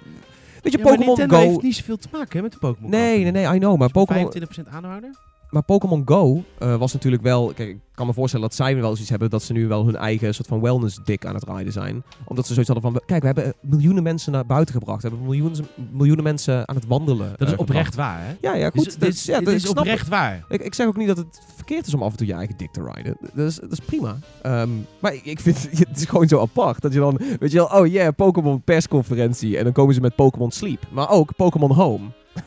weet 0.63 0.73
je, 0.73 0.79
Ja, 0.79 0.85
Pokémon 0.85 1.31
Go... 1.31 1.37
heeft 1.37 1.63
niet 1.63 1.77
zoveel 1.77 1.97
te 1.99 2.09
maken 2.13 2.37
hè, 2.37 2.43
met 2.43 2.53
de 2.53 2.59
Pokémon. 2.59 2.91
Nee, 2.91 3.23
nee, 3.23 3.31
nee, 3.33 3.55
I 3.55 3.59
know. 3.59 3.79
Maar 3.79 3.91
Pokémon, 3.91 4.33
25% 4.67 4.69
aanhouder? 4.71 5.11
Maar 5.51 5.63
Pokémon 5.63 6.03
Go 6.05 6.43
eh, 6.59 6.77
was 6.77 6.93
natuurlijk 6.93 7.23
wel... 7.23 7.53
Kijk, 7.55 7.69
ik 7.69 7.79
kan 7.95 8.07
me 8.07 8.13
voorstellen 8.13 8.47
dat 8.47 8.57
zij 8.57 8.77
wel 8.77 8.91
eens 8.91 9.01
iets 9.01 9.11
hebben... 9.11 9.31
dat 9.31 9.43
ze 9.43 9.53
nu 9.53 9.69
wel 9.69 9.85
hun 9.85 9.97
eigen 9.97 10.35
soort 10.35 10.49
van 10.49 10.61
wellness-dik 10.61 11.27
aan 11.27 11.35
het 11.35 11.45
rijden 11.45 11.73
zijn. 11.73 12.03
Omdat 12.25 12.47
ze 12.47 12.53
zoiets 12.53 12.73
hadden 12.73 12.93
van... 12.93 13.03
Kijk, 13.07 13.21
we 13.21 13.27
hebben 13.27 13.45
eh, 13.45 13.51
miljoenen 13.61 14.03
mensen 14.03 14.33
naar 14.33 14.47
buiten 14.47 14.75
gebracht. 14.75 15.03
We 15.03 15.09
hebben 15.09 15.27
miljoenen, 15.27 15.67
miljoenen 15.93 16.25
mensen 16.25 16.69
aan 16.69 16.75
het 16.75 16.87
wandelen 16.87 17.35
Dat 17.37 17.49
is 17.49 17.55
eh, 17.55 17.61
oprecht 17.61 17.95
waar, 17.95 18.21
hè? 18.21 18.35
Ja, 18.41 18.55
ja, 18.55 18.71
goed. 18.71 18.85
Dus, 18.85 19.25
dat 19.25 19.25
ja, 19.25 19.39
dit 19.39 19.49
is 19.49 19.55
ik 19.55 19.61
snap 19.61 19.77
het. 19.77 19.79
oprecht 19.79 20.09
waar. 20.09 20.45
Ik, 20.49 20.61
ik 20.63 20.75
zeg 20.75 20.87
ook 20.87 20.97
niet 20.97 21.07
dat 21.07 21.17
het 21.17 21.41
verkeerd 21.57 21.87
is 21.87 21.95
om 21.95 22.03
af 22.03 22.11
en 22.11 22.17
toe 22.17 22.27
je 22.27 22.33
eigen 22.33 22.57
dik 22.57 22.73
te 22.73 22.91
rijden. 22.93 23.17
Dat 23.35 23.47
is, 23.47 23.57
dat 23.57 23.73
is 23.73 23.81
prima. 23.81 24.19
Ehm, 24.43 24.71
maar 24.99 25.15
ik, 25.15 25.25
ik 25.25 25.41
vind 25.41 25.69
het 25.89 25.97
is 25.97 26.05
gewoon 26.05 26.29
zo 26.29 26.41
apart. 26.41 26.81
Dat 26.81 26.93
je 26.93 26.99
dan, 26.99 27.21
weet 27.41 27.53
je 27.53 27.59
wel, 27.59 27.81
oh 27.81 27.87
yeah, 27.87 28.15
Pokémon 28.17 28.63
persconferentie. 28.63 29.59
En 29.59 29.65
dan 29.65 29.73
komen 29.73 29.95
ze 29.95 30.01
met 30.01 30.15
Pokémon 30.15 30.51
Sleep. 30.51 30.87
Maar 30.91 31.11
ook 31.11 31.37
Pokémon 31.37 31.73
Home. 31.73 32.05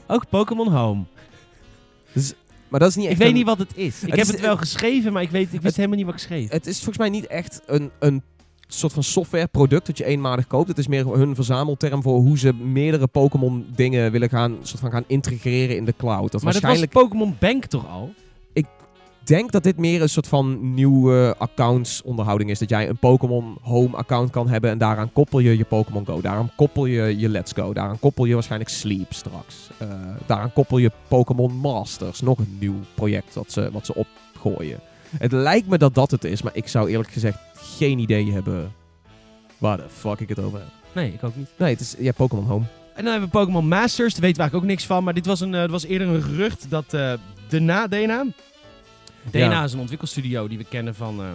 Ook 0.08 0.30
Pokémon 0.30 0.72
Home. 0.72 1.04
Maar 2.72 2.80
dat 2.80 2.90
is 2.90 2.96
niet 2.96 3.06
Ik 3.06 3.12
echt 3.12 3.20
weet 3.20 3.28
een- 3.30 3.34
niet 3.36 3.46
wat 3.46 3.58
het 3.60 3.72
is. 3.76 3.96
Ik 3.96 4.02
Het 4.02 4.10
heb 4.10 4.20
is- 4.20 4.28
het 4.32 4.40
wel 4.42 4.58
geschreven, 4.58 5.14
maar 5.14 5.22
ik, 5.22 5.30
weet, 5.30 5.44
ik 5.46 5.52
wist 5.52 5.64
Het- 5.64 5.76
helemaal 5.76 5.98
niet 5.98 6.06
wat 6.06 6.16
ik 6.16 6.22
schreef. 6.22 6.50
Het 6.50 6.68
is 6.68 6.76
volgens 6.76 6.98
mij 6.98 7.10
niet 7.10 7.28
echt 7.28 7.62
een, 7.66 7.92
een 8.00 8.22
soort 8.68 8.94
van 8.94 9.04
softwareproduct 9.04 9.86
dat 9.86 9.98
je 9.98 10.06
eenmalig 10.06 10.48
koopt. 10.48 10.68
Het 10.68 10.78
is 10.78 10.88
meer 10.88 11.08
hun 11.08 11.36
verzamelterm 11.36 12.02
voor 12.02 12.20
hoe 12.20 12.38
ze 12.38 12.54
meerdere 12.54 13.08
Pokémon 13.08 13.66
dingen 13.76 14.12
willen 14.12 14.30
gaan, 14.30 14.58
soort 14.62 14.80
van 14.80 14.92
gaan 14.92 15.04
integreren 15.08 15.76
in 15.76 15.86
de 15.86 15.94
cloud. 15.98 16.32
Dat 16.32 16.42
maar 16.44 16.54
dat 16.54 16.62
was 16.62 16.72
waarschijnlijk... 16.72 16.92
Pokémon 16.92 17.36
Bank 17.40 17.66
toch 17.66 17.88
al? 17.88 18.14
Ik 19.22 19.28
denk 19.28 19.52
dat 19.52 19.64
dit 19.64 19.78
meer 19.78 20.02
een 20.02 20.10
soort 20.10 20.28
van 20.28 20.74
nieuwe 20.74 21.36
accounts 21.38 22.02
onderhouding 22.02 22.50
is. 22.50 22.60
Dat 22.60 22.70
jij 22.70 22.90
een 22.90 22.98
Pokémon 22.98 23.58
Home 23.62 23.98
account 23.98 24.30
kan 24.30 24.50
hebben 24.50 24.70
en 24.70 24.78
daaraan 24.78 25.14
koppel 25.14 25.40
je 25.40 25.58
je 25.58 25.64
Pokémon 25.64 26.06
Go. 26.06 26.22
Daaraan 26.22 26.52
koppel 26.56 26.86
je 26.86 27.20
je 27.20 27.30
Let's 27.30 27.52
Go. 27.54 27.74
Daaraan 27.74 28.00
koppel 28.00 28.26
je 28.26 28.34
waarschijnlijk 28.34 28.70
Sleep 28.72 29.14
straks. 29.14 29.70
Eh, 29.78 29.88
daaraan 30.26 30.54
koppel 30.54 30.78
je 30.78 30.92
Pokémon 31.08 31.54
Masters. 31.54 32.22
Nog 32.22 32.38
een 32.38 32.58
nieuw 32.60 32.80
project 32.94 33.34
wat 33.34 33.52
ze, 33.52 33.70
wat 33.72 33.86
ze 33.86 33.94
opgooien. 33.96 34.80
Het 35.18 35.32
lijkt 35.32 35.68
me 35.68 35.78
dat 35.78 35.96
dat 35.96 36.12
het 36.12 36.24
is, 36.24 36.42
maar 36.42 36.56
ik 36.56 36.68
zou 36.68 36.90
eerlijk 36.90 37.12
gezegd 37.12 37.38
geen 37.54 38.00
idee 38.00 38.32
hebben 38.32 38.74
waar 39.58 39.78
de 39.78 39.90
fuck 39.90 40.20
ik 40.20 40.30
het 40.30 40.40
over 40.40 40.60
heb. 40.60 40.70
Nee, 40.92 41.14
ik 41.14 41.24
ook 41.24 41.36
niet. 41.36 41.50
Nee, 41.58 41.72
het 41.72 41.80
is 41.80 41.96
ja, 42.00 42.12
Pokémon 42.12 42.46
Home. 42.46 42.66
En 42.96 43.04
dan 43.04 43.12
hebben 43.12 43.32
we 43.32 43.38
Pokémon 43.38 43.68
Masters. 43.68 44.14
Daar 44.14 44.22
weten 44.22 44.36
we 44.36 44.42
eigenlijk 44.42 44.64
ook 44.64 44.70
niks 44.70 44.86
van. 44.86 45.04
Maar 45.04 45.14
dit 45.14 45.26
was, 45.26 45.40
een, 45.40 45.54
er 45.54 45.70
was 45.70 45.86
eerder 45.86 46.08
een 46.08 46.22
gerucht 46.22 46.66
dat 46.70 46.94
eh 46.94 47.14
DNA... 47.50 47.88
DNA? 47.88 48.26
DNA 49.32 49.40
Ja. 49.40 49.64
is 49.64 49.74
een 49.74 49.80
ontwikkelstudio 49.80 50.48
die 50.48 50.58
we 50.58 50.64
kennen 50.64 50.96
van... 50.96 51.20
eh, 51.20 51.26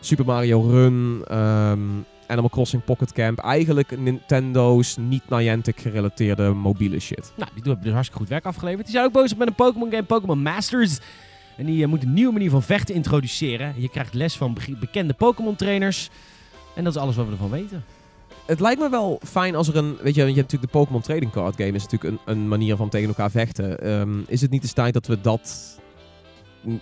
Super 0.00 0.24
Mario 0.24 0.60
Run, 0.60 1.24
ehm, 1.28 1.80
Animal 2.26 2.50
Crossing 2.50 2.84
Pocket 2.84 3.12
Camp. 3.12 3.38
Eigenlijk 3.38 3.98
Nintendo's 3.98 4.96
niet 4.96 5.22
Niantic 5.28 5.80
gerelateerde 5.80 6.50
mobiele 6.50 6.98
shit. 7.00 7.32
nou, 7.36 7.50
die 7.54 7.62
hebben 7.62 7.82
dus 7.82 7.92
hartstikke 7.92 8.20
goed 8.20 8.30
werk 8.30 8.44
afgeleverd. 8.44 8.84
Die 8.84 8.94
zijn 8.94 9.04
ook 9.06 9.12
bezig 9.12 9.38
met 9.38 9.48
een 9.48 9.54
Pokémon 9.54 9.90
game, 9.90 10.02
Pokémon 10.02 10.42
Masters. 10.42 10.98
En 11.56 11.66
die 11.66 11.82
eh, 11.82 11.88
moet 11.88 12.02
een 12.02 12.12
nieuwe 12.12 12.32
manier 12.32 12.50
van 12.50 12.62
vechten 12.62 12.94
introduceren. 12.94 13.74
Je 13.76 13.88
krijgt 13.88 14.14
les 14.14 14.36
van 14.36 14.56
bekende 14.80 15.12
Pokémon 15.14 15.56
trainers. 15.56 16.10
En 16.74 16.84
dat 16.84 16.94
is 16.94 17.00
alles 17.00 17.16
wat 17.16 17.26
we 17.26 17.32
ervan 17.32 17.50
weten. 17.50 17.84
Het 18.46 18.60
lijkt 18.60 18.80
me 18.80 18.88
wel 18.90 19.20
fijn 19.26 19.54
als 19.54 19.68
er 19.68 19.76
een... 19.76 19.96
Weet 20.02 20.14
je, 20.14 20.20
je 20.20 20.26
hebt 20.26 20.36
natuurlijk 20.36 20.72
de 20.72 20.78
Pokémon 20.78 21.00
Trading 21.00 21.32
Card 21.32 21.56
Game. 21.56 21.72
is 21.72 21.82
natuurlijk 21.82 22.12
een, 22.26 22.32
een 22.32 22.48
manier 22.48 22.76
van 22.76 22.88
tegen 22.88 23.08
elkaar 23.08 23.30
vechten. 23.30 23.78
Ehm, 23.80 24.20
is 24.26 24.40
het 24.40 24.50
niet 24.50 24.62
eens 24.62 24.72
tijd 24.72 24.94
dat 24.94 25.06
we 25.06 25.20
dat 25.20 25.78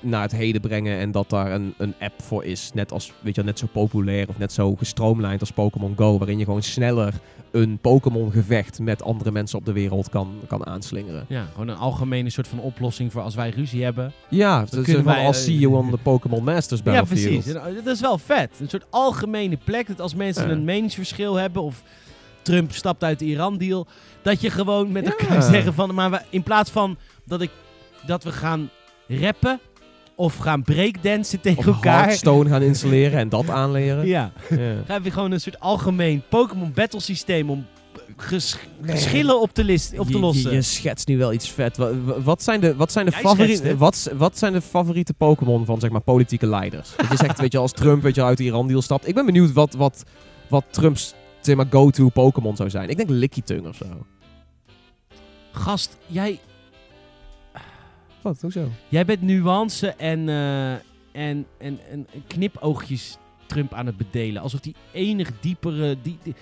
naar 0.01 0.23
het 0.23 0.33
heden 0.33 0.61
brengen 0.61 0.99
en 0.99 1.11
dat 1.13 1.31
daar 1.31 1.53
een, 1.53 1.75
een 1.79 1.95
app 2.01 2.23
voor 2.23 2.45
is. 2.45 2.71
Net 2.75 2.93
als, 2.93 3.13
weet 3.21 3.35
je, 3.35 3.41
wel, 3.43 3.51
net 3.51 3.59
zo 3.59 3.67
populair 3.73 4.29
of 4.29 4.39
net 4.39 4.53
zo 4.53 4.75
gestroomlijnd 4.77 5.41
als 5.41 5.51
Pokémon 5.53 5.95
Go. 5.97 6.19
Waarin 6.19 6.39
je 6.39 6.45
gewoon 6.45 6.63
sneller 6.63 7.15
een 7.51 7.79
Pokémon 7.81 8.33
gevecht 8.33 8.79
met 8.79 9.03
andere 9.03 9.31
mensen 9.31 9.59
op 9.59 9.65
de 9.65 9.73
wereld 9.73 10.09
kan, 10.09 10.35
kan 10.47 10.67
aanslingeren. 10.67 11.25
Ja, 11.29 11.47
gewoon 11.53 11.69
een 11.69 11.77
algemene 11.77 12.31
soort 12.31 12.49
van 12.49 12.59
oplossing 12.61 13.13
voor 13.13 13.23
als 13.23 13.35
wij 13.35 13.51
ruzie 13.51 13.85
hebben. 13.85 14.13
Ja, 14.29 14.65
kunnen 14.71 14.85
van 14.95 15.05
wij, 15.05 15.21
I'll 15.23 15.27
eh, 15.29 15.33
see 15.33 15.59
you 15.59 15.75
on 15.75 15.91
the 15.91 15.97
Pokémon 15.97 16.45
Masters 16.45 16.81
Ja, 16.85 16.93
Battlefield. 16.93 17.43
precies. 17.43 17.53
Eh, 17.55 17.85
Dat 17.85 17.95
is 17.95 18.01
wel 18.01 18.19
vet. 18.19 18.51
Een 18.61 18.69
soort 18.69 18.87
algemene 18.91 19.57
plek 19.65 19.87
dat 19.87 20.01
als 20.01 20.15
mensen 20.15 20.47
Ja. 20.47 20.53
een 20.53 20.65
meningsverschil 20.65 21.35
hebben 21.35 21.63
of 21.63 21.83
Trump 22.43 22.73
stapt 22.73 23.05
uit 23.05 23.19
de 23.19 23.25
Iran-deal, 23.25 23.87
dat 24.23 24.41
je 24.41 24.51
gewoon 24.51 24.93
met 24.93 25.05
Ja. 25.05 25.11
elkaar 25.11 25.43
zeggen 25.55 25.75
van, 25.75 25.95
maar 25.95 26.11
we, 26.11 26.21
in 26.31 26.43
plaats 26.43 26.71
van 26.71 26.97
dat, 27.25 27.41
ik, 27.41 27.51
dat 28.07 28.25
we 28.25 28.33
gaan 28.33 28.69
rappen 29.09 29.61
of 30.21 30.37
gaan 30.37 30.63
breakdansen 30.63 31.41
tegen 31.41 31.59
Of 31.59 31.67
elkaar. 31.67 32.03
Hearthstone 32.03 32.49
gaan 32.51 32.63
installeren 32.63 33.19
en 33.19 33.29
dat 33.29 33.49
aanleren. 33.49 34.07
Ja, 34.07 34.33
Ja. 34.51 34.57
gaan 34.87 35.03
we 35.03 35.11
gewoon 35.11 35.31
een 35.31 35.41
soort 35.41 35.61
algemeen 35.61 36.23
Pokémon 36.29 36.73
battle 36.75 37.01
systeem 37.01 37.51
om 37.51 37.67
ges- 38.17 38.57
Nee. 38.81 38.97
geschillen 38.97 39.41
op 39.41 39.53
te, 39.53 39.65
list, 39.65 39.99
op 39.99 40.07
te 40.07 40.13
Je- 40.13 40.19
je- 40.19 40.25
lossen. 40.25 40.53
Je, 40.53 40.63
schetst 40.63 41.09
nu 41.09 41.19
wel 41.19 41.33
iets 41.33 41.49
vet. 41.51 41.77
Wat, 41.77 41.93
wat 42.25 42.43
zijn 42.43 42.61
de, 42.61 42.77
wat 42.77 42.93
zijn 42.93 43.07
de, 43.07 43.13
favoriete, 43.13 43.67
het. 43.69 43.79
wat, 43.79 44.11
wat 44.17 44.39
zijn 44.39 44.53
de 44.53 44.61
favoriete 44.61 45.15
Pokémon 45.15 45.65
van 45.65 45.81
zeg 45.81 45.91
maar 45.91 46.01
politieke 46.01 46.47
leiders? 46.47 46.91
Dat 46.97 47.09
je 47.11 47.17
zegt, 47.17 47.41
weet 47.41 47.53
je, 47.53 47.59
als 47.59 47.73
Trump 47.73 48.03
weet 48.03 48.15
je, 48.15 48.23
uit 48.25 48.39
de 48.39 48.45
Iran-deal 48.45 48.83
stapt. 48.83 49.09
Ik 49.09 49.15
ben 49.15 49.27
benieuwd 49.27 49.53
wat, 49.53 49.75
wat, 49.75 50.03
wat 50.49 50.65
Trumps 50.71 51.15
zeg 51.41 51.57
maar, 51.57 51.67
go-to 51.71 52.09
Pokémon 52.09 52.57
zou 52.57 52.71
zijn. 52.71 52.89
Ik 52.89 52.97
denk 52.97 53.09
Lickitung 53.11 53.67
of 53.69 53.77
zo. 53.77 53.85
Gast, 55.53 55.97
jij, 56.07 56.39
Wat, 58.23 58.41
hoezo? 58.41 58.69
Jij 58.89 59.05
bent 59.05 59.23
nuance 59.23 59.89
en, 59.89 60.29
eh, 60.29 60.73
en, 61.13 61.47
en, 61.59 61.79
en 61.91 62.07
knipoogjes 62.27 63.17
Trump 63.47 63.73
aan 63.75 63.87
het 63.87 63.97
bedelen. 63.97 64.43
Alsof 64.43 64.61
die 64.61 64.75
enig 64.93 65.31
diepere... 65.41 65.97
Die, 66.03 66.19
die- 66.23 66.35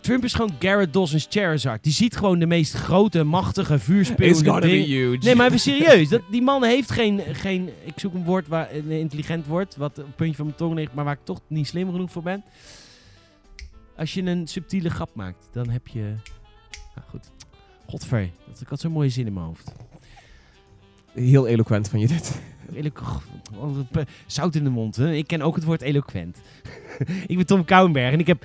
Trump 0.00 0.24
is 0.24 0.34
gewoon 0.34 0.52
Garrett 0.58 0.92
Dawson's 0.92 1.26
Charizard. 1.30 1.82
Die 1.84 1.92
ziet 1.92 2.16
gewoon 2.16 2.38
de 2.38 2.46
meest 2.46 2.74
grote, 2.74 3.24
machtige 3.24 3.78
vuurspeelende 3.78 4.60
dingen. 4.60 4.86
huge. 4.86 5.24
Nee, 5.24 5.34
maar 5.34 5.46
even 5.46 5.58
serieus. 5.70 6.08
Dat, 6.08 6.20
die 6.30 6.42
man 6.42 6.64
heeft 6.64 6.90
geen, 6.90 7.20
geen... 7.32 7.68
Ik 7.84 7.92
zoek 7.96 8.14
een 8.14 8.24
woord, 8.24 8.48
waar, 8.48 8.72
een 8.74 8.90
intelligent 8.90 9.46
woord, 9.46 9.76
wat 9.76 9.98
op 9.98 10.06
het 10.06 10.16
puntje 10.16 10.36
van 10.36 10.44
mijn 10.44 10.56
tong 10.58 10.74
ligt, 10.74 10.94
maar 10.94 11.04
waar 11.04 11.14
ik 11.14 11.24
toch 11.24 11.40
niet 11.46 11.66
slim 11.66 11.90
genoeg 11.90 12.10
voor 12.10 12.22
ben. 12.22 12.44
Als 13.96 14.14
je 14.14 14.22
een 14.22 14.46
subtiele 14.46 14.90
grap 14.90 15.10
maakt, 15.14 15.48
dan 15.52 15.68
heb 15.68 15.86
je... 15.88 16.00
Nou 16.94 17.08
goed. 17.08 17.30
Godver, 17.86 18.30
dat- 18.48 18.60
ik 18.60 18.68
had 18.68 18.80
zo'n 18.80 18.92
mooie 18.92 19.08
zin 19.08 19.26
in 19.26 19.32
mijn 19.32 19.46
hoofd. 19.46 19.72
Heel 21.18 21.46
eloquent 21.46 21.88
van 21.88 22.00
je 22.00 22.06
dit. 22.06 22.40
Zout 24.26 24.54
in 24.54 24.64
de 24.64 24.70
mond. 24.70 24.96
Hè? 24.96 25.12
Ik 25.14 25.26
ken 25.26 25.42
ook 25.42 25.54
het 25.54 25.64
woord 25.64 25.80
eloquent. 25.82 26.36
ik 27.26 27.36
ben 27.36 27.46
Tom 27.46 27.64
Kouwenberg 27.64 28.12
en 28.12 28.18
ik 28.20 28.26
heb 28.26 28.44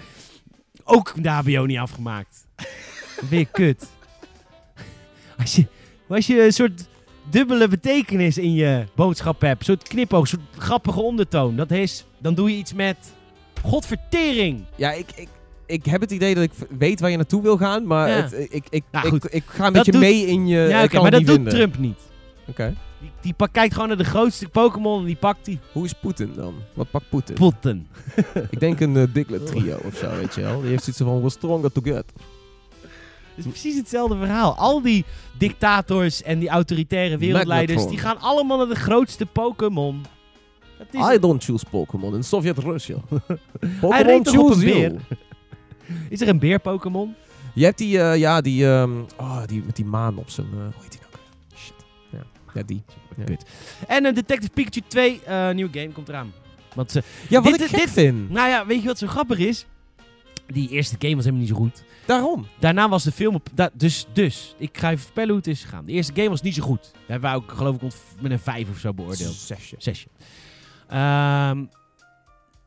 ook 0.84 1.14
de 1.24 1.30
HBO 1.30 1.66
niet 1.66 1.78
afgemaakt. 1.78 2.46
Dat 2.56 3.26
vind 3.28 3.42
je 3.42 3.48
kut. 3.52 3.86
Als 5.40 5.56
je, 5.56 5.66
als 6.08 6.28
je 6.28 6.44
een 6.46 6.54
soort 6.54 6.86
dubbele 7.30 7.68
betekenis 7.68 8.38
in 8.38 8.54
je 8.54 8.84
boodschap 8.96 9.42
hebt, 9.42 9.60
een 9.60 9.66
soort 9.66 9.88
knipoog, 9.88 10.22
een 10.22 10.28
soort 10.28 10.42
grappige 10.64 11.02
ondertoon, 11.02 11.56
dat 11.56 11.72
is, 11.72 12.06
dan 12.20 12.34
doe 12.36 12.50
je 12.52 12.58
iets 12.58 12.74
met 12.74 12.98
godvertering. 13.62 14.64
Ja, 14.76 14.92
ik, 14.92 15.12
ik, 15.16 15.28
ik 15.66 15.86
heb 15.86 16.02
het 16.02 16.12
idee 16.12 16.36
dat 16.36 16.44
ik 16.44 16.52
weet 16.78 17.00
waar 17.00 17.10
je 17.10 17.16
naartoe 17.18 17.42
wil 17.42 17.58
gaan, 17.58 17.88
maar 17.88 18.10
Ja. 18.10 18.16
het, 18.16 18.48
ik, 18.50 18.66
ik, 18.70 18.84
Nou, 18.92 19.20
ik, 19.30 19.44
ga 19.46 19.68
een 19.68 19.74
Dat 19.74 19.86
beetje 19.86 19.92
doet- 19.92 20.02
mee 20.02 20.26
in 20.26 20.48
je. 20.48 20.60
ja, 20.60 20.84
oké, 20.84 21.02
maar 21.02 21.12
dat 21.12 21.26
doet. 21.26 21.50
Trump 21.50 21.78
niet. 21.78 22.00
Oké. 22.48 22.76
Die, 23.00 23.12
die 23.22 23.34
pak- 23.34 23.54
kijkt 23.54 23.74
gewoon 23.74 23.88
naar 23.88 23.98
de 23.98 24.04
grootste 24.04 24.50
Pokémon 24.50 25.00
en 25.00 25.06
die 25.06 25.16
pakt 25.16 25.46
die. 25.46 25.60
Hoe 25.72 25.86
is 25.86 25.94
Poetin 25.94 26.32
dan? 26.36 26.54
Wat 26.74 26.92
pakt 26.92 27.10
Poetin? 27.10 27.36
Potten. 27.36 27.88
ik 28.52 28.60
denk 28.60 28.80
een 28.80 28.98
eh, 28.98 29.04
Diglett 29.14 29.46
trio 29.48 29.78
of 29.84 29.98
zo, 29.98 30.10
weet 30.16 30.36
je 30.36 30.42
wel. 30.42 30.62
Die 30.62 30.70
heeft 30.70 30.84
zoiets 30.84 31.02
van, 31.02 31.18
we're 31.18 31.30
stronger 31.30 31.72
together. 31.72 32.06
Het 33.36 33.46
is 33.46 33.52
precies 33.52 33.76
hetzelfde 33.76 34.18
verhaal. 34.18 34.56
Al 34.58 34.82
die 34.82 35.06
dictators 35.38 36.22
en 36.24 36.40
die 36.40 36.50
autoritaire 36.50 37.18
wereldleiders, 37.18 37.82
Magnetron. 37.82 37.90
die 38.14 38.22
gaan 38.22 38.30
allemaal 38.30 38.58
naar 38.58 38.68
de 38.76 38.82
grootste 38.82 39.26
Pokémon. 39.26 40.06
Dat 40.78 40.88
is 41.10 41.16
I 41.16 41.20
don't 41.20 41.44
choose 41.44 41.66
Pokémon 41.70 42.16
in 42.16 42.24
Pokémon 43.82 44.24
toch 44.24 44.38
op 44.38 44.48
choose 44.48 44.66
you. 44.66 44.74
beer? 44.90 45.02
Is 46.10 46.22
er 46.22 46.28
een 46.28 46.40
beer-Pokémon? 46.40 47.16
Je 47.54 47.64
hebt 47.66 47.78
die, 47.78 48.00
eh, 48.00 48.18
ja, 48.18 48.42
die, 48.42 48.68
ehm, 48.68 48.92
oh, 49.18 49.42
die 49.46 49.64
met 49.66 49.76
die 49.76 49.86
maan 49.86 50.18
op 50.18 50.30
zijn, 50.30 50.48
eh, 50.52 50.58
hoe 50.60 50.82
heet 50.82 50.92
die. 50.92 51.00
Ja, 52.54 52.64
die. 52.66 52.84
Ja. 53.18 53.24
Kut. 53.24 53.44
En 53.88 54.06
een 54.06 54.14
Detective 54.14 54.52
Pikachu 54.52 54.82
2 54.88 55.22
eh, 55.24 55.52
nieuwe 55.52 55.80
game 55.80 55.92
komt 55.92 56.10
eraan. 56.10 56.32
Want 56.76 56.92
ze, 56.92 57.04
Ja, 57.30 57.42
wat 57.42 57.52
Dit- 57.58 57.72
ik 57.72 57.78
dit- 57.80 57.90
vind. 57.92 58.30
nou 58.30 58.50
ja, 58.50 58.66
weet 58.66 58.82
je 58.82 58.88
wat 58.88 58.98
zo 58.98 59.08
grappig 59.08 59.38
is? 59.38 59.66
Die 60.48 60.70
eerste 60.70 60.96
game 61.00 61.16
was 61.16 61.24
helemaal 61.24 61.46
niet 61.46 61.56
zo 61.56 61.60
goed. 61.62 61.84
Daarom. 62.06 62.48
Daarna 62.60 62.90
was 62.90 63.04
de 63.04 63.12
film 63.12 63.36
op... 63.36 63.48
da- 63.54 63.70
dus, 63.74 64.06
dus, 64.14 64.56
ik 64.58 64.78
ga 64.78 64.92
even 64.92 65.04
vertellen 65.04 65.30
hoe 65.30 65.38
het 65.38 65.48
is 65.48 65.64
gegaan. 65.64 65.86
De 65.86 65.92
eerste 65.92 66.14
game 66.16 66.30
was 66.30 66.42
niet 66.42 66.56
zo 66.56 66.64
goed. 66.64 66.82
Daar 66.94 67.02
hebben 67.08 67.30
wij 67.30 67.40
ook, 67.40 67.52
geloof 67.52 67.76
ik, 67.82 67.92
met 68.22 68.32
een 68.32 68.40
5 68.40 68.70
of 68.70 68.78
zo 68.78 68.94
beoordeeld. 68.94 69.34
Zesje. 69.36 69.76
Zesje. 69.78 70.08
Ehm, 70.88 71.64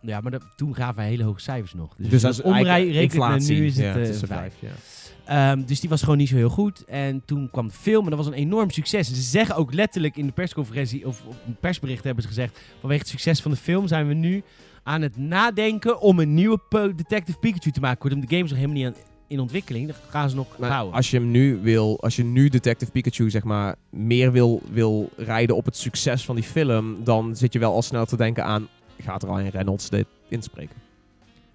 ja, 0.01 0.21
maar 0.21 0.31
dat- 0.31 0.45
toen 0.57 0.75
gaven 0.75 0.97
wij 0.97 1.07
hele 1.09 1.25
hoge 1.25 1.41
cijfers 1.41 1.75
nog. 1.75 1.95
Dus, 1.97 2.09
Dus 2.09 2.25
als 2.25 2.37
dat 2.37 2.45
is 2.47 2.53
omrij 2.53 2.71
eigenlijk 2.73 3.01
rekenen, 3.01 3.29
inflatie. 3.31 3.59
nu 3.61 3.67
is 3.67 3.77
het, 3.77 3.85
ja, 3.85 3.91
eh, 3.93 3.99
het 4.01 4.09
is 4.09 4.21
een 4.23 4.29
vijf. 4.29 4.55
vijf. 4.59 4.73
Ja. 4.75 4.79
Ehm, 5.27 5.62
dus 5.65 5.81
die 5.81 5.89
was 5.89 6.03
gewoon 6.03 6.16
niet 6.16 6.28
zo 6.28 6.36
heel 6.36 6.48
goed. 6.48 6.85
En 6.85 7.23
toen 7.24 7.48
kwam 7.51 7.66
de 7.66 7.73
film 7.73 8.03
en 8.05 8.09
dat 8.09 8.19
was 8.19 8.27
een 8.27 8.32
enorm 8.32 8.70
succes. 8.70 9.09
En 9.09 9.15
ze 9.15 9.23
zeggen 9.23 9.57
ook 9.57 9.74
letterlijk 9.74 10.16
in 10.16 10.27
de 10.27 10.32
persconferentie, 10.32 11.07
of 11.07 11.23
op 11.27 11.36
een 11.47 11.57
persbericht 11.61 12.05
hebben 12.05 12.23
ze 12.23 12.28
gezegd, 12.28 12.61
vanwege 12.81 13.01
het 13.01 13.11
succes 13.11 13.40
van 13.40 13.51
de 13.51 13.57
film 13.57 13.86
zijn 13.86 14.09
we 14.09 14.15
nu 14.15 14.43
aan 14.82 15.03
het 15.03 15.16
nadenken 15.16 16.01
om 16.01 16.19
een 16.19 16.35
nieuwe 16.35 16.61
Detective 16.97 17.39
Pikachu 17.39 17.70
te 17.70 17.81
maken. 17.81 17.98
Kortom, 17.98 18.20
de 18.20 18.27
game 18.28 18.43
is 18.43 18.51
nog 18.51 18.59
helemaal 18.59 18.82
niet 18.82 18.86
aan, 18.86 19.03
in 19.28 19.40
ontwikkeling. 19.40 19.86
Dat 19.86 19.97
gaan 20.09 20.31
ze 20.31 20.36
nog 20.36 20.59
Maar 20.59 20.69
bouwen. 20.69 20.94
als 20.94 21.11
je 21.11 21.16
hem 21.16 21.31
nu 21.31 21.59
wil, 21.62 22.01
als 22.01 22.16
je 22.16 22.24
nu 22.24 22.48
Detective 22.48 22.90
Pikachu 22.90 23.31
zeg 23.31 23.44
maar 23.44 23.77
meer 23.90 24.32
wil, 24.32 24.62
wil 24.70 25.11
rijden 25.16 25.57
op 25.57 25.65
het 25.65 25.77
succes 25.77 26.24
van 26.24 26.35
die 26.35 26.44
film, 26.44 27.05
dan 27.05 27.36
zit 27.36 27.53
je 27.53 27.59
wel 27.59 27.73
al 27.73 27.82
snel 27.82 28.07
te 28.07 28.16
denken 28.16 28.44
aan, 28.44 28.69
gaat 29.03 29.23
er 29.23 29.28
al 29.28 29.40
een 29.40 29.51
Reynolds 29.51 29.90
dit 29.90 30.07
inspreken? 30.28 30.77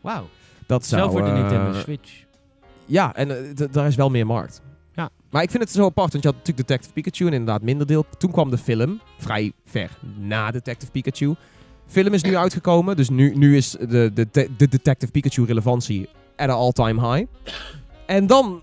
Wauw. 0.01 0.27
Dat 0.65 0.85
zou... 0.85 1.01
Zelf 1.01 1.11
voor 1.11 1.21
de 1.21 1.27
eh, 1.27 1.39
Nintendo 1.39 1.79
Switch. 1.79 2.23
Ja, 2.91 3.15
en 3.15 3.31
eh, 3.57 3.67
daar 3.71 3.87
is 3.87 3.95
wel 3.95 4.09
meer 4.09 4.25
markt. 4.25 4.61
Ja. 4.95 5.09
Maar 5.29 5.43
ik 5.43 5.49
vind 5.49 5.63
het 5.63 5.71
zo 5.71 5.85
apart, 5.85 6.11
want 6.11 6.23
je 6.23 6.29
had 6.29 6.37
natuurlijk 6.37 6.67
Detective 6.67 6.93
Pikachu 6.93 7.25
en 7.25 7.31
inderdaad 7.33 7.61
minder 7.61 7.87
deel. 7.87 8.05
Toen 8.17 8.31
kwam 8.31 8.49
de 8.49 8.57
film, 8.57 9.01
vrij 9.17 9.51
ver 9.65 9.89
na 10.17 10.51
Detective 10.51 10.91
Pikachu. 10.91 11.35
Film 11.87 12.13
is 12.13 12.23
nu 12.23 12.35
uitgekomen, 12.37 12.95
dus 12.95 13.09
nu, 13.09 13.35
nu 13.35 13.57
is 13.57 13.71
de, 13.71 14.11
de, 14.13 14.27
de, 14.31 14.49
de 14.57 14.67
Detective 14.67 15.11
Pikachu 15.11 15.45
relevantie 15.45 16.09
at 16.35 16.49
an 16.49 16.55
all-time 16.55 17.13
high. 17.13 17.31
En 18.05 18.27
dan 18.27 18.61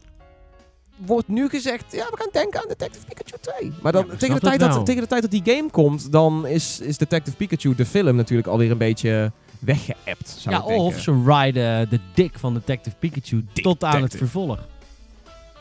wordt 0.96 1.28
nu 1.28 1.48
gezegd, 1.48 1.92
ja, 1.92 2.06
we 2.10 2.16
gaan 2.16 2.28
denken 2.32 2.60
aan 2.60 2.68
Detective 2.68 3.06
Pikachu 3.06 3.36
2. 3.58 3.72
Maar 3.82 3.92
dan, 3.92 4.06
Ja, 4.10 4.16
tegen, 4.16 4.34
de 4.34 4.40
tijd 4.40 4.58
dat 4.60 4.68
dat, 4.68 4.76
wel. 4.76 4.84
tegen 4.84 5.02
de 5.02 5.08
tijd 5.08 5.22
dat 5.22 5.30
die 5.30 5.54
game 5.54 5.70
komt, 5.70 6.12
dan 6.12 6.46
is, 6.46 6.80
is 6.80 6.98
Detective 6.98 7.36
Pikachu, 7.36 7.74
de 7.74 7.86
film, 7.86 8.16
natuurlijk 8.16 8.48
alweer 8.48 8.70
een 8.70 8.78
beetje 8.78 9.32
weggeëpt, 9.58 10.28
zou 10.28 10.54
Ja, 10.54 10.60
ik 10.60 10.66
denken. 10.66 10.84
of 10.84 11.00
ze 11.00 11.22
riden 11.26 11.88
de 11.90 12.00
dik 12.14 12.38
van 12.38 12.54
Detective 12.54 12.96
Pikachu 12.96 13.44
tot 13.52 13.84
aan 13.84 14.02
het 14.02 14.16
vervolg. 14.16 14.58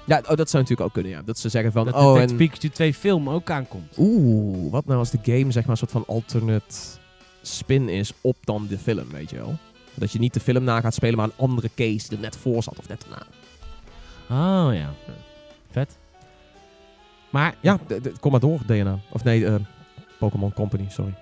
Ja, 0.06 0.18
oh, 0.18 0.36
dat 0.36 0.50
zou 0.50 0.64
natuurlijk 0.64 0.82
ook 0.82 0.94
kunnen, 0.94 1.12
ja. 1.12 1.22
Dat 1.26 1.40
ze 1.40 1.50
zeggen 1.50 1.72
van, 1.72 1.86
Dat 1.86 1.94
oh, 1.94 2.02
Detective 2.14 2.32
en... 2.32 2.38
Pikachu 2.38 2.70
2 2.70 2.94
film 2.94 3.30
ook 3.30 3.50
aankomt. 3.50 3.94
Oeh, 3.98 4.72
wat 4.72 4.86
nou 4.86 5.00
als 5.00 5.10
de 5.12 5.20
game 5.24 5.52
zeg 5.52 5.62
maar 5.62 5.72
een 5.72 5.78
soort 5.78 5.92
van 5.92 6.06
alternate 6.08 6.76
spin 7.42 7.90
is 7.90 8.12
op 8.22 8.36
dan 8.44 8.68
de 8.70 8.78
film, 8.78 9.10
weet 9.12 9.30
je 9.30 9.36
wel? 9.36 9.56
Dat 9.94 10.12
je 10.12 10.20
niet 10.20 10.34
de 10.34 10.40
film 10.40 10.64
na 10.64 10.82
gaat 10.82 10.94
spelen, 10.94 11.16
maar 11.18 11.26
een 11.26 11.34
andere 11.46 11.70
case 11.76 12.08
die 12.08 12.18
er 12.18 12.24
net 12.24 12.38
voor 12.38 12.64
zat 12.64 12.80
of 12.80 12.88
net 12.88 13.04
erna. 13.04 13.22
Oh 14.30 14.74
ja. 14.76 14.94
Vet. 15.72 15.98
Maar 17.30 17.56
Ja, 17.60 17.80
kom 18.20 18.32
maar 18.32 18.40
door, 18.40 18.60
DNA. 18.66 19.00
Of 19.12 19.24
nee, 19.24 19.46
eh, 19.46 19.56
Pokémon 20.20 20.54
Company, 20.54 20.86
sorry. 20.90 21.14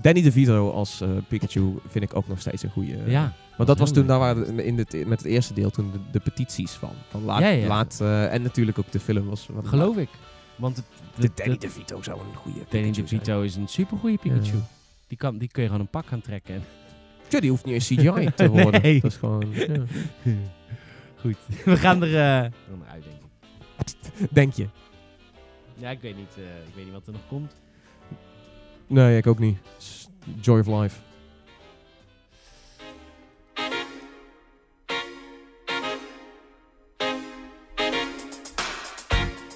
Danny 0.00 0.22
DeVito 0.22 0.70
als 0.70 1.00
eh, 1.00 1.08
Pikachu 1.28 1.74
vind 1.88 2.04
ik 2.04 2.16
ook 2.16 2.28
nog 2.28 2.40
steeds 2.40 2.62
een 2.62 2.70
goede. 2.70 2.98
ja. 3.06 3.32
Want 3.56 3.68
dat 3.68 3.78
was 3.78 3.92
toen, 3.92 4.06
daar 4.06 4.18
waren 4.18 4.58
in 4.60 4.78
het, 4.78 5.06
met 5.06 5.18
het 5.18 5.26
eerste 5.26 5.54
deel 5.54 5.70
toen 5.70 5.90
de, 5.92 5.98
de 6.12 6.20
petities 6.20 6.70
van. 6.72 6.90
van 7.10 7.24
laat, 7.24 7.40
Ja, 7.40 7.48
ja. 7.48 7.66
laat 7.66 7.98
eh, 8.00 8.32
en 8.34 8.42
natuurlijk 8.42 8.78
ook 8.78 8.90
de 8.92 9.00
film 9.00 9.26
was. 9.28 9.46
wat- 9.52 9.66
Geloof 9.68 9.96
ik. 9.96 10.08
Want 10.56 10.76
het, 10.76 10.84
De 11.14 11.20
de, 11.22 11.30
Danny 11.34 11.52
de, 11.58 11.58
DeVito 11.66 12.02
zou 12.02 12.20
een 12.20 12.34
goede 12.34 12.58
Danny 12.68 12.94
zijn. 12.94 13.06
DeVito 13.06 13.40
is 13.42 13.56
een 13.56 13.68
supergoeie 13.68 14.18
Pikachu. 14.18 14.56
Ja. 14.56 14.62
Die, 15.06 15.18
kan, 15.18 15.38
die 15.38 15.48
kun 15.48 15.62
je 15.62 15.68
gewoon 15.68 15.82
een 15.84 15.90
pak 15.90 16.04
aan 16.12 16.20
trekken. 16.20 16.54
en- 16.54 16.62
Ja, 17.28 17.40
die 17.40 17.50
hoeft 17.50 17.64
niet 17.64 17.74
eens 17.74 17.86
CGI 17.86 18.30
te 18.34 18.48
worden. 18.62 18.82
Nee. 18.82 19.00
Dat 19.00 19.10
is 19.10 19.16
gewoon... 19.16 19.44
ja. 19.54 19.82
Goed. 21.20 21.36
We 21.64 21.76
gaan 21.76 22.02
er, 22.02 22.08
eh, 22.14 22.50
gaan 22.68 22.82
eruit, 22.86 23.04
denk 23.04 23.16
ik. 24.20 24.28
Denk 24.34 24.52
je? 24.54 24.66
Ja, 25.74 25.90
ik 25.90 26.00
weet 26.00 26.16
niet, 26.16 26.34
eh, 26.36 26.42
ik 26.68 26.74
weet 26.74 26.84
niet 26.84 26.92
wat 26.94 27.06
er 27.06 27.12
nog 27.12 27.22
komt. 27.28 27.54
Nee, 28.86 29.16
ik 29.16 29.26
ook 29.26 29.38
niet. 29.38 29.58
Joy 30.40 30.58
of 30.60 30.66
life. 30.66 30.96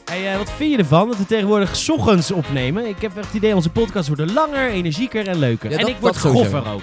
Hey, 0.05 0.33
eh, 0.33 0.37
wat 0.39 0.51
vind 0.51 0.71
je 0.71 0.77
ervan 0.79 1.09
dat 1.09 1.17
we 1.19 1.27
tegenwoordig 1.27 1.77
's 1.77 1.89
ochtends 1.89 2.31
opnemen? 2.31 2.89
Ik 2.89 3.01
heb 3.01 3.17
echt 3.17 3.27
het 3.27 3.35
idee, 3.37 3.55
onze 3.55 3.71
podcasts 3.71 4.09
worden 4.09 4.33
langer, 4.33 4.69
energieker 4.69 5.29
en 5.29 5.39
leuker. 5.39 5.71
Ja, 5.71 5.77
en 5.77 5.83
dat- 5.83 5.91
ik 5.95 6.01
word 6.01 6.19
goffer 6.19 6.69
ook. 6.73 6.83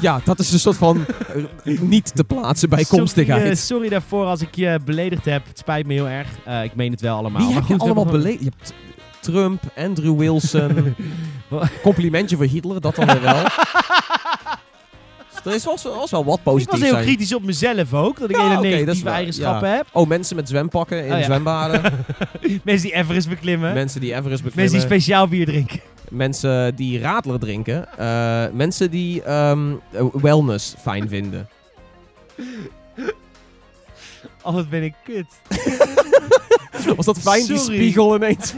Ja, 0.00 0.20
dat 0.24 0.38
is 0.38 0.52
een 0.52 0.58
soort 0.58 0.76
van 0.76 1.04
eh, 1.64 1.80
niet 1.80 2.14
te 2.16 2.24
plaatsen 2.24 2.68
bijkomstigheid. 2.68 3.38
Sorry, 3.40 3.52
eh, 3.56 3.58
sorry 3.62 3.88
daarvoor 3.88 4.24
als 4.26 4.40
ik 4.40 4.54
je 4.54 4.78
beledigd 4.84 5.24
heb. 5.24 5.46
Het 5.46 5.58
spijt 5.58 5.86
me 5.86 5.92
heel 5.92 6.08
erg. 6.08 6.28
Eh, 6.44 6.64
ik 6.64 6.74
meen 6.74 6.90
het 6.90 7.00
wel 7.00 7.16
allemaal. 7.16 7.40
Wie 7.40 7.46
Maar 7.50 7.56
heb 7.58 7.66
je 7.66 7.72
goed, 7.74 7.82
allemaal 7.82 8.04
beledigd? 8.04 8.72
Trump, 9.22 9.62
Andrew 9.76 10.18
Wilson. 10.18 10.94
Complimentje 11.82 12.36
voor 12.36 12.44
Hitler, 12.46 12.80
dat 12.80 12.94
dan 12.94 13.06
weer 13.06 13.20
wel. 13.20 13.42
Dus 13.42 15.40
er 15.44 15.54
is 15.54 15.64
was, 15.64 15.82
was 15.82 16.10
wel 16.10 16.24
wat 16.24 16.38
gewoon- 16.38 16.38
Ik 16.38 16.42
positief 16.42 16.70
was 16.70 16.80
heel 16.80 16.90
zijn. 16.92 17.04
kritisch 17.04 17.34
op 17.34 17.42
mezelf 17.42 17.94
ook. 17.94 18.18
Dat 18.18 18.30
ik 18.30 18.36
Ja, 18.36 18.48
hele 18.48 18.60
negatieve 18.68 19.08
eigenschappen 19.08 19.70
heb. 19.74 19.86
Oh, 19.92 20.08
mensen 20.08 20.36
met 20.36 20.48
zwempakken 20.48 21.04
in 21.06 21.12
Oh, 21.12 21.18
ja. 21.18 21.24
zwembaden. 21.24 21.82
Mensen 22.64 22.88
die 22.88 22.96
Everest 22.96 23.28
beklimmen. 23.28 23.74
mensen 23.74 24.00
die 24.00 24.10
Everest 24.14 24.28
Mensen 24.42 24.44
beklimmen. 24.62 24.72
die 24.88 24.98
speciaal 24.98 25.28
bier 25.28 25.46
drinken. 25.46 25.80
mensen 26.10 26.74
die 26.76 27.00
radler 27.00 27.38
drinken. 27.38 27.98
eh, 27.98 28.44
mensen 28.52 28.90
die 28.90 29.22
ehm, 29.22 29.72
eh, 29.90 30.04
wellness 30.12 30.74
fijn 30.82 31.08
vinden. 31.08 31.48
Oh, 34.42 34.54
wat 34.54 34.68
ben 34.70 34.82
ik 34.82 34.94
kut. 35.04 35.26
Was 36.96 37.06
dat 37.06 37.18
fijn, 37.18 37.46
die 37.46 37.58
spiegel 37.58 38.14
ineens? 38.16 38.54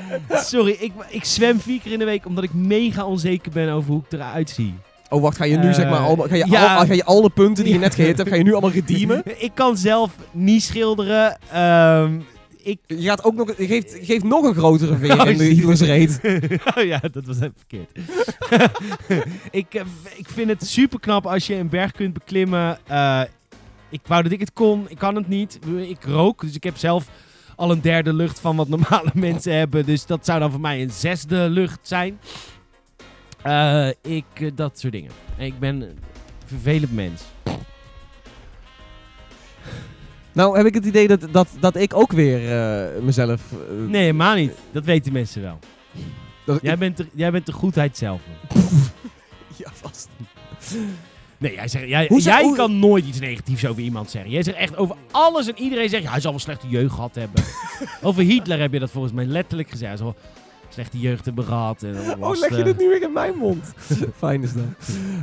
Sorry, 0.30 0.76
ik, 0.80 0.92
ik 1.08 1.24
zwem 1.24 1.60
vier 1.60 1.80
keer 1.80 1.92
in 1.92 1.98
de 1.98 2.04
week 2.04 2.26
omdat 2.26 2.44
ik 2.44 2.54
mega 2.54 3.04
onzeker 3.06 3.52
ben 3.52 3.72
over 3.72 3.90
hoe 3.90 4.02
ik 4.08 4.12
eruit 4.12 4.50
zie. 4.50 4.74
Oh, 5.08 5.22
wacht, 5.22 5.36
ga 5.36 5.44
je 5.44 5.56
nu 5.56 5.68
Eh, 5.68 5.74
zeg 5.74 5.88
maar 5.90 5.98
allemaal, 5.98 6.28
ga 6.28 6.34
je, 6.34 6.46
ja. 6.48 6.76
al, 6.76 6.86
ga 6.86 6.92
je 6.92 7.04
alle 7.04 7.30
punten 7.30 7.64
die 7.64 7.72
je 7.72 7.78
net 7.78 7.94
gehit 7.94 8.16
hebt, 8.16 8.28
ga 8.28 8.36
je 8.36 8.42
nu 8.42 8.52
allemaal 8.52 8.70
redeemen? 8.70 9.22
Ik 9.38 9.50
kan 9.54 9.76
zelf 9.76 10.10
niet 10.30 10.62
schilderen. 10.62 11.38
Ehm, 11.50 12.20
ik... 12.62 12.78
Je 12.86 13.02
gaat 13.02 13.24
ook 13.24 13.34
nog, 13.34 13.56
je 13.56 13.66
geeft, 13.66 13.92
je 13.92 14.04
geeft 14.04 14.24
nog 14.24 14.44
een 14.44 14.54
grotere 14.54 14.96
veer 14.96 15.20
Oh, 15.20 15.28
in 15.28 15.38
de. 15.38 15.44
Hitlers 15.44 15.80
reet. 15.80 16.20
oh 16.76 16.84
ja, 16.84 17.00
dat 17.12 17.26
was 17.26 17.36
even 17.36 17.54
verkeerd. 17.56 17.90
ik, 19.50 19.74
eh, 19.74 19.82
ik 20.16 20.28
vind 20.28 20.48
het 20.48 20.66
super 20.66 21.00
knap 21.00 21.26
als 21.26 21.46
je 21.46 21.54
een 21.54 21.68
berg 21.68 21.92
kunt 21.92 22.12
beklimmen. 22.12 22.78
Eh, 22.86 23.20
ik 23.88 24.00
wou 24.06 24.22
dat 24.22 24.32
ik 24.32 24.40
het 24.40 24.52
kon. 24.52 24.84
Ik 24.88 24.98
kan 24.98 25.16
het 25.16 25.28
niet. 25.28 25.58
Ik 25.88 26.04
rook, 26.04 26.40
dus 26.40 26.54
ik 26.54 26.64
heb 26.64 26.76
zelf 26.76 27.08
al 27.56 27.70
een 27.70 27.80
derde 27.80 28.12
lucht 28.14 28.40
van 28.40 28.56
wat 28.56 28.68
normale 28.68 29.10
mensen 29.28 29.54
hebben. 29.54 29.86
Dus 29.86 30.06
dat 30.06 30.24
zou 30.24 30.40
dan 30.40 30.50
voor 30.50 30.60
mij 30.60 30.82
een 30.82 30.90
zesde 30.90 31.36
lucht 31.48 31.78
zijn. 31.82 32.20
Eh, 33.42 33.88
ik, 34.02 34.24
eh, 34.34 34.50
dat 34.54 34.78
soort 34.78 34.92
dingen. 34.92 35.10
Ik 35.36 35.58
ben 35.58 35.80
een 35.80 35.98
vervelend 36.46 36.92
mens. 36.92 37.22
Nou 40.32 40.56
heb 40.56 40.66
ik 40.66 40.74
het 40.74 40.84
idee 40.84 41.08
dat, 41.08 41.26
dat, 41.30 41.48
dat 41.60 41.76
ik 41.76 41.94
ook 41.94 42.12
weer 42.12 42.58
eh, 42.60 43.02
mezelf... 43.02 43.42
Nee, 43.88 44.00
helemaal 44.00 44.34
niet. 44.34 44.52
Dat 44.72 44.84
weten 44.84 45.12
mensen 45.12 45.42
wel. 45.42 45.58
dat 46.44 46.56
ik- 46.56 46.62
Jij 46.62 46.78
bent 46.78 46.96
de, 46.96 47.06
jij 47.14 47.30
bent 47.30 47.46
de 47.46 47.52
goedheid 47.52 47.96
zelf. 47.96 48.20
ja, 49.62 49.70
vast. 49.72 50.08
Nee, 51.42 51.54
jij, 51.54 51.68
zegt, 51.68 51.88
jij, 51.88 52.42
hoe- 52.42 52.56
kan 52.56 52.78
nooit 52.78 53.06
iets 53.06 53.20
negatiefs 53.20 53.66
over 53.66 53.82
iemand 53.82 54.10
zeggen. 54.10 54.30
Jij 54.30 54.42
zegt 54.42 54.56
echt 54.56 54.76
over 54.76 54.96
alles 55.10 55.46
en 55.48 55.58
iedereen 55.58 55.88
zegt... 55.88 56.02
Ja, 56.02 56.10
hij 56.10 56.20
zal 56.20 56.30
wel 56.30 56.40
slechte 56.40 56.68
jeugd 56.68 56.94
gehad 56.94 57.14
hebben. 57.14 57.44
over 58.02 58.22
Hitler 58.22 58.60
heb 58.60 58.72
je 58.72 58.78
dat 58.78 58.90
volgens 58.90 59.12
mij 59.12 59.24
letterlijk 59.24 59.70
gezegd. 59.70 59.88
Hij 59.88 59.96
zal, 59.98 60.14
slechte 60.68 60.98
jeugd 60.98 61.24
hebben 61.24 61.44
gehad. 61.44 61.82
En 61.82 61.96
Oh, 62.20 62.38
leg 62.38 62.50
je 62.50 62.56
eh, 62.56 62.64
dit 62.64 62.78
nu 62.78 62.88
weer 62.88 63.02
in 63.02 63.12
mijn 63.12 63.34
mond? 63.36 63.72
Fijn 64.16 64.42
is 64.42 64.52
dat. 64.52 64.64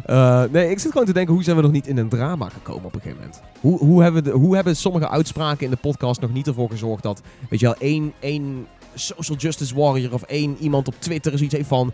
Eh, 0.05 0.43
nee, 0.51 0.69
ik 0.69 0.79
zit 0.79 0.91
gewoon 0.91 1.07
te 1.07 1.13
denken, 1.13 1.33
hoe 1.33 1.43
zijn 1.43 1.55
we 1.55 1.61
nog 1.61 1.71
niet 1.71 1.87
in 1.87 1.97
een 1.97 2.09
drama 2.09 2.49
gekomen 2.49 2.85
op 2.85 2.95
een 2.95 3.01
gegeven 3.01 3.23
moment? 3.23 3.41
Hoe, 3.59 3.77
hoe, 3.77 4.01
hebben, 4.01 4.23
de, 4.23 4.31
hoe 4.31 4.55
hebben 4.55 4.75
sommige 4.75 5.09
uitspraken 5.09 5.65
in 5.65 5.71
de 5.71 5.77
podcast 5.77 6.21
nog 6.21 6.33
niet 6.33 6.47
ervoor 6.47 6.69
gezorgd 6.69 7.03
dat, 7.03 7.21
weet 7.49 7.59
je 7.59 7.65
wel, 7.65 7.75
één, 7.75 8.13
één 8.19 8.67
social 8.93 9.37
justice 9.37 9.75
warrior 9.75 10.13
of 10.13 10.21
één 10.23 10.57
iemand 10.59 10.87
op 10.87 10.95
Twitter 10.99 11.37
zoiets 11.37 11.55
heeft 11.55 11.67
van... 11.67 11.93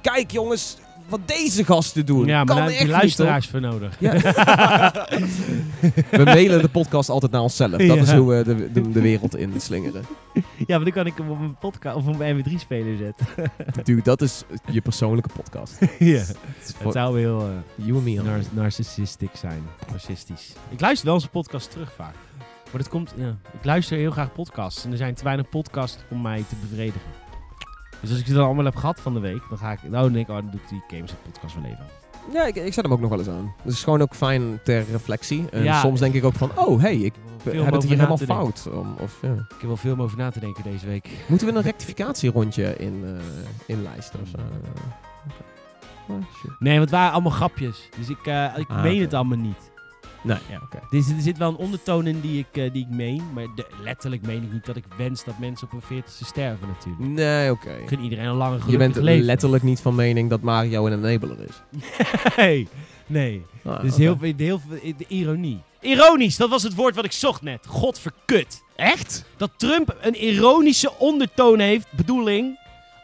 Kijk 0.00 0.30
jongens, 0.30 0.76
wat 1.18 1.28
deze 1.28 1.64
gasten 1.64 2.06
doen. 2.06 2.26
Ja, 2.26 2.36
maar 2.36 2.44
kan 2.46 2.56
daar 2.56 2.70
heb 2.70 2.80
je 2.80 2.88
luisteraars 2.88 3.46
voor 3.48 3.60
nodig. 3.60 3.96
Ja. 4.00 4.12
We 6.10 6.22
mailen 6.24 6.62
de 6.62 6.68
podcast 6.68 7.08
altijd 7.08 7.32
naar 7.32 7.40
onszelf. 7.40 7.70
Dat 7.70 7.80
Ja. 7.80 7.94
is 7.94 8.12
hoe 8.12 8.34
we 8.34 8.44
de, 8.44 8.72
de, 8.72 8.90
de 8.90 9.00
wereld 9.00 9.36
in 9.36 9.60
slingeren. 9.60 10.04
Ja, 10.32 10.76
maar 10.76 10.84
dan 10.84 10.92
kan 10.92 11.06
ik 11.06 11.16
hem 11.16 11.30
op 11.30 11.40
een 11.40 11.56
podcast 11.58 11.96
of 11.96 12.06
op 12.06 12.20
een 12.20 12.42
mp3-speler 12.44 12.96
zetten. 12.96 13.26
Dude, 13.84 14.02
dat 14.02 14.22
is 14.22 14.42
je 14.70 14.80
persoonlijke 14.80 15.30
podcast. 15.42 15.78
ja. 15.98 16.22
Het 16.78 16.92
zou 16.92 17.18
heel 17.18 17.48
you 17.74 17.94
and 17.94 18.04
me. 18.04 18.22
nar 18.22 18.40
narcistisch 18.50 19.16
zijn. 19.32 19.62
Narcistisch. 19.90 20.52
Ik 20.70 20.80
luister 20.80 21.06
wel 21.06 21.14
onze 21.14 21.28
podcast 21.28 21.70
terug 21.70 21.92
vaak. 21.96 22.14
Maar 22.72 22.80
dat 22.80 22.88
komt, 22.90 23.14
ja. 23.16 23.36
Ik 23.58 23.64
luister 23.64 23.96
heel 23.98 24.10
graag 24.10 24.32
podcasts. 24.32 24.84
En 24.84 24.90
er 24.90 24.96
zijn 24.96 25.14
te 25.14 25.24
weinig 25.24 25.48
podcasts 25.48 25.98
om 26.10 26.22
mij 26.22 26.44
te 26.48 26.54
bevredigen. 26.68 27.00
Dus 28.02 28.10
als 28.10 28.18
ik 28.20 28.26
ze 28.26 28.32
dan 28.32 28.44
allemaal 28.44 28.64
heb 28.64 28.76
gehad 28.76 29.00
van 29.00 29.14
de 29.14 29.20
week, 29.20 29.42
dan 29.48 29.58
ga 29.58 29.72
ik, 29.72 29.78
nou 29.82 29.92
dan 30.04 30.12
denk 30.12 30.28
ik, 30.28 30.34
oh, 30.34 30.40
dan 30.42 30.50
doe 30.50 30.60
ik 30.60 30.68
die 30.68 30.82
Games 30.98 31.14
podcast 31.24 31.54
wel 31.54 31.64
even. 31.64 31.86
Ja, 32.32 32.44
ik, 32.46 32.56
ik 32.56 32.72
zet 32.74 32.84
hem 32.84 32.92
ook 32.92 33.00
nog 33.00 33.10
wel 33.10 33.18
eens 33.18 33.28
aan. 33.28 33.54
Het 33.62 33.72
is 33.72 33.82
gewoon 33.84 34.02
ook 34.02 34.14
fijn 34.14 34.60
ter 34.64 34.84
reflectie. 34.90 35.44
En 35.50 35.62
Ja. 35.62 35.80
soms 35.80 36.00
denk 36.00 36.14
ik 36.14 36.24
ook 36.24 36.34
van, 36.34 36.50
oh 36.54 36.80
hey, 36.80 36.96
ik 36.96 37.14
Veel 37.42 37.64
heb 37.64 37.72
het 37.72 37.82
hier 37.82 37.96
helemaal 37.96 38.16
fout. 38.16 38.68
Om, 38.74 38.94
of, 38.98 39.18
ja. 39.22 39.32
Ik 39.32 39.44
heb 39.58 39.62
wel 39.62 39.76
veel 39.76 39.92
om 39.92 40.02
over 40.02 40.18
na 40.18 40.30
te 40.30 40.40
denken 40.40 40.62
deze 40.62 40.86
week. 40.86 41.08
Moeten 41.28 41.46
we 41.46 41.52
een 41.54 41.62
rectificatierondje 41.62 42.76
in, 42.76 43.02
eh 43.04 43.10
inlijsten 43.66 44.20
of 44.20 44.28
zo? 44.28 44.36
Nee, 46.58 46.72
want 46.78 46.90
het 46.90 46.98
waren 46.98 47.12
allemaal 47.12 47.30
grapjes. 47.32 47.88
Dus 47.98 48.08
ik, 48.08 48.26
eh, 48.26 48.44
ik 48.56 48.68
Ah, 48.68 48.82
meen 48.82 49.00
het 49.00 49.14
allemaal 49.14 49.38
niet. 49.38 49.70
Nee, 50.22 50.38
Ja. 50.50 50.60
oké. 50.62 50.76
Er 50.96 51.02
zit, 51.02 51.16
er 51.16 51.22
zit 51.22 51.38
wel 51.38 51.48
een 51.48 51.56
ondertoon 51.56 52.06
in 52.06 52.20
die 52.20 52.38
ik, 52.38 52.56
eh, 52.62 52.72
die 52.72 52.82
ik 52.90 52.96
meen. 52.96 53.22
Maar 53.34 53.46
de- 53.54 53.66
letterlijk 53.82 54.22
meen 54.26 54.42
ik 54.42 54.52
niet 54.52 54.66
dat 54.66 54.76
ik 54.76 54.84
wens 54.96 55.24
dat 55.24 55.38
mensen 55.38 55.66
op 55.66 55.72
hun 55.72 55.82
veertigste 55.82 56.24
sterven 56.24 56.68
natuurlijk. 56.68 57.08
Nee, 57.08 57.50
oké. 57.50 57.70
Ik 57.72 57.88
gun 57.88 58.00
iedereen 58.00 58.24
een 58.26 58.34
lange 58.36 58.56
Je 58.56 58.60
gelukkig 58.62 58.92
bent 58.92 59.04
leven. 59.04 59.24
letterlijk 59.24 59.62
niet 59.62 59.80
van 59.80 59.94
mening 59.94 60.30
dat 60.30 60.40
Mario 60.40 60.86
een 60.86 61.04
enabler 61.04 61.36
is. 61.48 61.80
nee, 62.36 62.68
nee. 63.06 63.44
Ah, 63.64 63.80
Dus 63.80 63.96
heel, 63.96 64.16
veel- 64.18 64.32
heel 64.36 64.60
veel 64.68 64.92
de 64.96 65.04
ironie. 65.08 65.60
Ironisch, 65.80 66.36
dat 66.36 66.48
was 66.50 66.62
het 66.62 66.74
woord 66.74 66.94
wat 66.94 67.04
ik 67.04 67.12
zocht 67.12 67.42
net. 67.42 67.66
Godverkut. 67.66 68.62
Echt? 68.76 69.24
Dat 69.36 69.50
Trump 69.56 69.96
een 70.00 70.24
ironische 70.24 70.92
ondertoon 70.98 71.58
heeft, 71.58 71.86
bedoeling, 71.96 72.58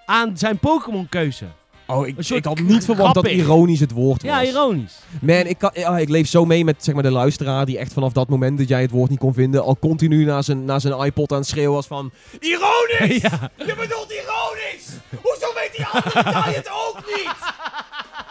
aan 0.07 0.37
zijn 0.39 0.59
Pokémon-keuze. 0.59 1.45
Oh, 1.91 2.07
ik, 2.07 2.19
ik 2.29 2.45
had 2.45 2.61
niet 2.61 2.85
verwacht 2.85 3.15
dat 3.15 3.25
grappig. 3.25 3.45
ironisch 3.45 3.81
het 3.81 3.91
woord 3.93 4.23
was. 4.23 4.31
Ja, 4.31 4.45
ironisch. 4.45 4.99
Man, 5.21 5.47
ik, 5.47 5.59
kan, 5.59 5.71
ja, 5.75 5.99
ik 5.99 6.09
leef 6.09 6.29
zo 6.29 6.45
mee 6.45 6.65
met 6.65 6.85
zeg 6.85 6.95
maar, 6.95 7.03
de 7.03 7.11
luisteraar 7.11 7.67
die 7.67 7.79
echt 7.79 7.93
vanaf 7.93 8.13
dat 8.13 8.29
moment 8.29 8.59
dat 8.59 8.69
jij 8.69 8.81
het 8.81 8.91
woord 8.91 9.11
niet 9.11 9.19
kon 9.19 9.35
vinden, 9.35 9.63
al 9.63 9.79
continu 9.79 10.25
naar 10.25 10.45
zijn, 10.45 10.65
naar 10.65 10.81
zijn 10.81 11.01
iPod 11.01 11.33
aan 11.33 11.39
het 11.39 11.47
schreeuwen 11.47 11.75
was 11.75 11.87
van... 11.87 12.11
Ironisch! 12.41 13.23
ja. 13.31 13.51
Je 13.57 13.75
bedoelt 13.75 14.13
ironisch! 14.13 14.87
Hoezo 15.23 15.55
weet 15.55 15.77
die 15.77 15.87
andere 15.87 16.23
guy 16.23 16.55
het 16.55 16.71
ook 16.87 16.97
niet? 17.07 17.37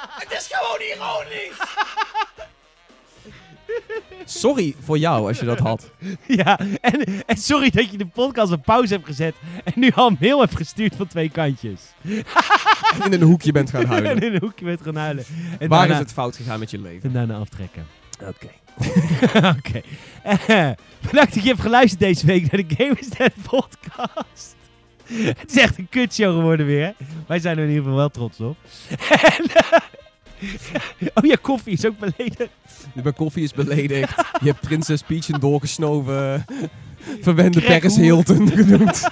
Het 0.10 0.32
is 0.32 0.50
gewoon 0.52 0.80
ironisch! 0.82 1.58
Sorry 4.26 4.76
voor 4.84 4.98
jou 4.98 5.28
als 5.28 5.40
je 5.40 5.46
dat 5.46 5.60
had. 5.60 5.92
ja. 6.28 6.60
En, 6.82 7.24
en 7.26 7.38
sorry 7.38 7.70
dat 7.70 7.92
je 7.92 7.98
de 7.98 8.06
podcast 8.06 8.52
op 8.52 8.64
pauze 8.64 8.94
hebt 8.94 9.06
gezet 9.06 9.36
en 9.64 9.74
nu 9.76 9.92
al 9.96 10.08
een 10.08 10.18
mail 10.20 10.40
hebt 10.40 10.56
gestuurd 10.56 10.96
van 10.96 11.08
twee 11.08 11.30
kantjes. 11.30 11.82
En 12.04 13.06
in 13.12 13.14
een 13.14 13.22
hoekje 13.22 13.52
bent 13.52 13.70
gaan 13.70 13.82
en 13.82 13.88
huilen. 13.94 14.20
in 14.22 14.34
een 14.34 14.40
hoekje 14.42 14.66
bent 14.66 14.82
gaan 14.82 14.96
huilen. 14.96 15.26
En 15.60 15.70
Waar 15.70 15.80
daarna, 15.80 15.94
is 15.94 16.00
het 16.00 16.14
fout 16.14 16.36
gegaan 16.36 16.60
met 16.60 16.72
je 16.72 16.80
leven? 16.80 17.04
En 17.10 17.12
daarna 17.14 17.38
aftrekken. 17.38 17.86
Oké. 18.22 18.50
Oké. 19.58 19.82
Eh, 20.24 20.70
bedankt 21.02 21.34
dat 21.34 21.44
je 21.44 21.50
hebt 21.50 21.62
geluisterd 21.62 22.00
deze 22.00 22.26
week 22.26 22.52
naar 22.52 22.68
de 22.68 22.76
Gamersnet 22.78 23.34
podcast. 23.50 24.56
Het 25.14 25.52
is 25.52 25.58
echt 25.58 25.78
een 25.78 25.90
kutshow 25.90 26.36
geworden 26.36 26.66
weer. 26.66 26.94
Wij 27.28 27.40
zijn 27.40 27.58
er 27.58 27.64
in 27.64 27.70
ieder 27.70 27.84
geval 27.84 27.98
wel 27.98 28.10
trots 28.10 28.40
op. 28.40 28.58
En, 29.10 29.46
eh, 29.54 29.80
oh 31.14 31.26
ja, 31.26 31.36
koffie 31.42 31.74
is 31.74 31.86
ook 31.86 31.98
beledigd. 32.00 32.50
Mijn 33.04 33.16
koffie 33.16 33.44
is 33.44 33.54
beledigd. 33.54 34.16
Je 34.40 34.46
hebt 34.46 34.62
Prinses 34.62 35.02
Peach 35.02 35.30
een 35.30 35.40
doorgesnoven. 35.40 36.46
Verwende 37.22 37.60
Crackhoer. 37.62 37.80
Paris 37.80 37.96
Hilton 37.96 38.52
genoemd. 38.52 39.10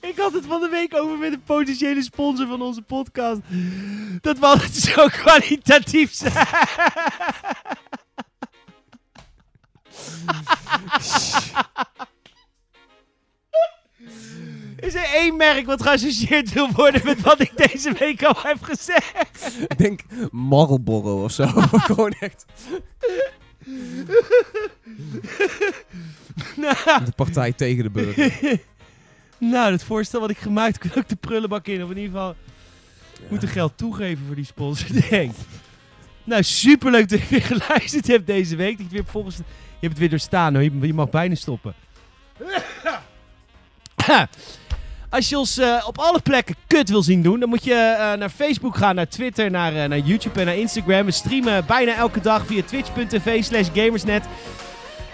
Ik 0.00 0.14
had 0.16 0.32
het 0.32 0.46
van 0.46 0.60
de 0.60 0.68
week 0.68 0.94
over 0.96 1.18
met 1.18 1.32
een 1.32 1.42
potentiële 1.42 2.02
sponsor 2.02 2.46
van 2.46 2.62
onze 2.62 2.82
podcast. 2.82 3.40
Dat 4.20 4.38
we 4.38 4.46
altijd 4.46 4.72
zo 4.74 5.06
kwalitatief 5.06 6.12
zijn. 6.12 6.46
Is 14.80 14.94
er 14.94 15.04
één 15.14 15.36
merk 15.36 15.66
wat 15.66 15.82
geassocieerd 15.82 16.52
wil 16.52 16.70
worden 16.72 17.00
met 17.04 17.20
wat 17.20 17.40
ik 17.40 17.52
deze 17.56 17.92
week 17.98 18.22
al 18.22 18.34
heb 18.42 18.62
gezegd? 18.62 19.58
Ik 19.68 19.78
denk 19.78 20.00
Marlboro 20.30 21.24
of 21.24 21.32
zo. 21.32 21.46
Gewoon 21.90 22.14
echt. 22.20 22.44
Nou, 26.56 27.04
De 27.04 27.12
partij 27.16 27.52
tegen 27.52 27.82
de 27.82 27.90
burger. 27.90 28.58
nou, 29.38 29.72
het 29.72 29.84
voorstel 29.84 30.20
wat 30.20 30.30
ik 30.30 30.38
gemaakt 30.38 30.78
kan 30.78 30.90
ook 30.94 31.08
de 31.08 31.16
prullenbak 31.16 31.66
in. 31.66 31.82
Of 31.84 31.90
in 31.90 31.96
ieder 31.96 32.12
geval 32.12 32.34
moeten 33.28 33.48
geld 33.48 33.72
toegeven 33.76 34.26
voor 34.26 34.34
die 34.34 34.44
sponsor, 34.44 34.88
denk. 35.10 35.34
Nou, 36.24 36.42
superleuk 36.42 37.08
dat 37.08 37.20
je 37.20 37.26
weer 37.28 37.42
geluisterd 37.42 38.06
hebt 38.06 38.26
deze 38.26 38.56
week. 38.56 38.76
Dat 38.78 38.86
je, 38.86 38.92
weer 38.92 39.04
volgens, 39.06 39.36
je 39.36 39.42
hebt 39.80 39.92
het 39.92 39.98
weer 39.98 40.10
doorstaan 40.10 40.54
hoor. 40.54 40.62
Je 40.62 40.94
mag 40.94 41.10
bijna 41.10 41.34
stoppen. 41.34 41.74
Als 45.10 45.28
je 45.28 45.38
ons 45.38 45.58
eh, 45.58 45.84
op 45.86 45.98
alle 45.98 46.20
plekken 46.20 46.54
kut 46.66 46.90
wil 46.90 47.02
zien 47.02 47.22
doen, 47.22 47.40
dan 47.40 47.48
moet 47.48 47.64
je 47.64 47.74
eh, 47.74 48.18
naar 48.18 48.28
Facebook 48.28 48.76
gaan, 48.76 48.94
naar 48.94 49.08
Twitter, 49.08 49.50
naar, 49.50 49.76
eh, 49.76 49.88
naar 49.88 49.98
YouTube 49.98 50.40
en 50.40 50.46
naar 50.46 50.56
Instagram. 50.56 51.04
We 51.04 51.10
streamen 51.10 51.66
bijna 51.66 51.94
elke 51.94 52.20
dag 52.20 52.46
via 52.46 52.62
twitch.tv 52.62 53.44
slash 53.44 53.68
gamersnet. 53.74 54.24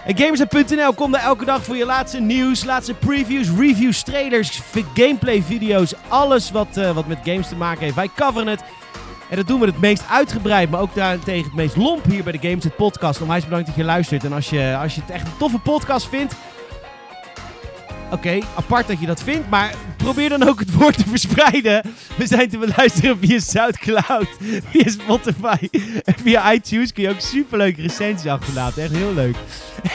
En 0.05 0.17
gamersnet.nl 0.17 0.93
komt 0.93 1.13
daar 1.13 1.23
elke 1.23 1.45
dag 1.45 1.63
voor 1.63 1.75
je 1.75 1.85
laatste 1.85 2.19
nieuws, 2.19 2.63
laatste 2.63 2.93
previews, 2.93 3.47
reviews, 3.57 4.03
trailers, 4.03 4.61
gameplay 4.93 5.41
video's. 5.41 5.93
Alles 6.07 6.51
wat, 6.51 6.75
wat 6.93 7.07
met 7.07 7.17
games 7.23 7.47
te 7.47 7.55
maken 7.55 7.83
heeft. 7.83 7.95
Wij 7.95 8.09
coveren 8.15 8.47
het. 8.47 8.63
En 9.29 9.35
dat 9.35 9.47
doen 9.47 9.59
we 9.59 9.65
het 9.65 9.79
meest 9.79 10.03
uitgebreid, 10.09 10.69
maar 10.69 10.79
ook 10.79 10.95
daarentegen 10.95 11.43
het 11.43 11.55
meest 11.55 11.75
lomp 11.75 12.05
hier 12.05 12.23
bij 12.23 12.31
de 12.31 12.47
Gamersnet 12.47 12.75
podcast. 12.75 13.21
Onwijs 13.21 13.43
bedankt 13.43 13.67
dat 13.67 13.75
je 13.75 13.83
luistert. 13.83 14.23
En 14.23 14.33
als 14.33 14.49
je, 14.49 14.77
als 14.81 14.95
je 14.95 15.01
het 15.01 15.09
echt 15.09 15.27
een 15.27 15.37
toffe 15.37 15.59
podcast 15.59 16.09
vindt, 16.09 16.35
Oké, 18.11 18.39
apart 18.55 18.87
dat 18.87 18.99
je 18.99 19.05
dat 19.05 19.23
vindt, 19.23 19.49
maar 19.49 19.73
probeer 19.97 20.29
dan 20.29 20.47
ook 20.47 20.59
het 20.59 20.73
woord 20.73 20.97
te 20.97 21.03
verspreiden. 21.09 21.81
We 22.17 22.27
zijn 22.27 22.49
te 22.49 22.57
beluisteren 22.57 23.17
via 23.19 23.39
Soundcloud, 23.39 24.27
via 24.69 24.89
Spotify 24.89 25.67
en 26.03 26.13
via 26.23 26.53
iTunes. 26.53 26.93
Kun 26.93 27.03
je 27.03 27.09
ook 27.09 27.19
superleuke 27.19 27.81
recensies 27.81 28.31
achterlaten, 28.31 28.83
echt 28.83 28.91
heel 28.91 29.13
leuk. 29.13 29.35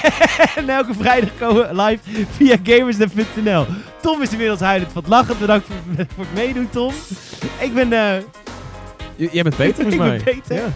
en 0.56 0.68
elke 0.68 0.94
vrijdag 0.94 1.30
komen 1.38 1.68
we 1.68 1.82
live 1.82 2.26
via 2.36 2.56
gamersnet.nl. 2.62 3.66
Tom 4.02 4.22
is 4.22 4.30
inmiddels 4.30 4.60
huilend 4.60 4.92
van 4.92 5.02
het 5.02 5.10
lachen. 5.10 5.38
Bedankt 5.38 5.66
voor, 5.66 6.06
voor 6.14 6.24
het 6.24 6.34
meedoen, 6.34 6.70
Tom. 6.70 6.92
Ik 7.60 7.74
ben... 7.74 7.92
eh, 7.92 8.22
jij 9.32 9.42
bent 9.42 9.56
beter 9.56 9.74
volgens 9.90 9.94
Ik 9.94 10.00
mij. 10.00 10.20
ben 10.24 10.24
beter. 10.24 10.56
Ja. 10.56 10.72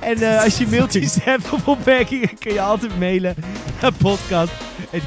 En 0.00 0.16
eh, 0.36 0.44
als 0.44 0.58
je 0.58 0.66
mailtjes 0.70 1.16
hebt 1.24 1.50
of 1.50 1.68
opmerkingen, 1.68 2.38
kun 2.38 2.52
je 2.52 2.60
altijd 2.60 2.98
mailen 2.98 3.34
naar 3.80 3.92
ik 4.90 5.02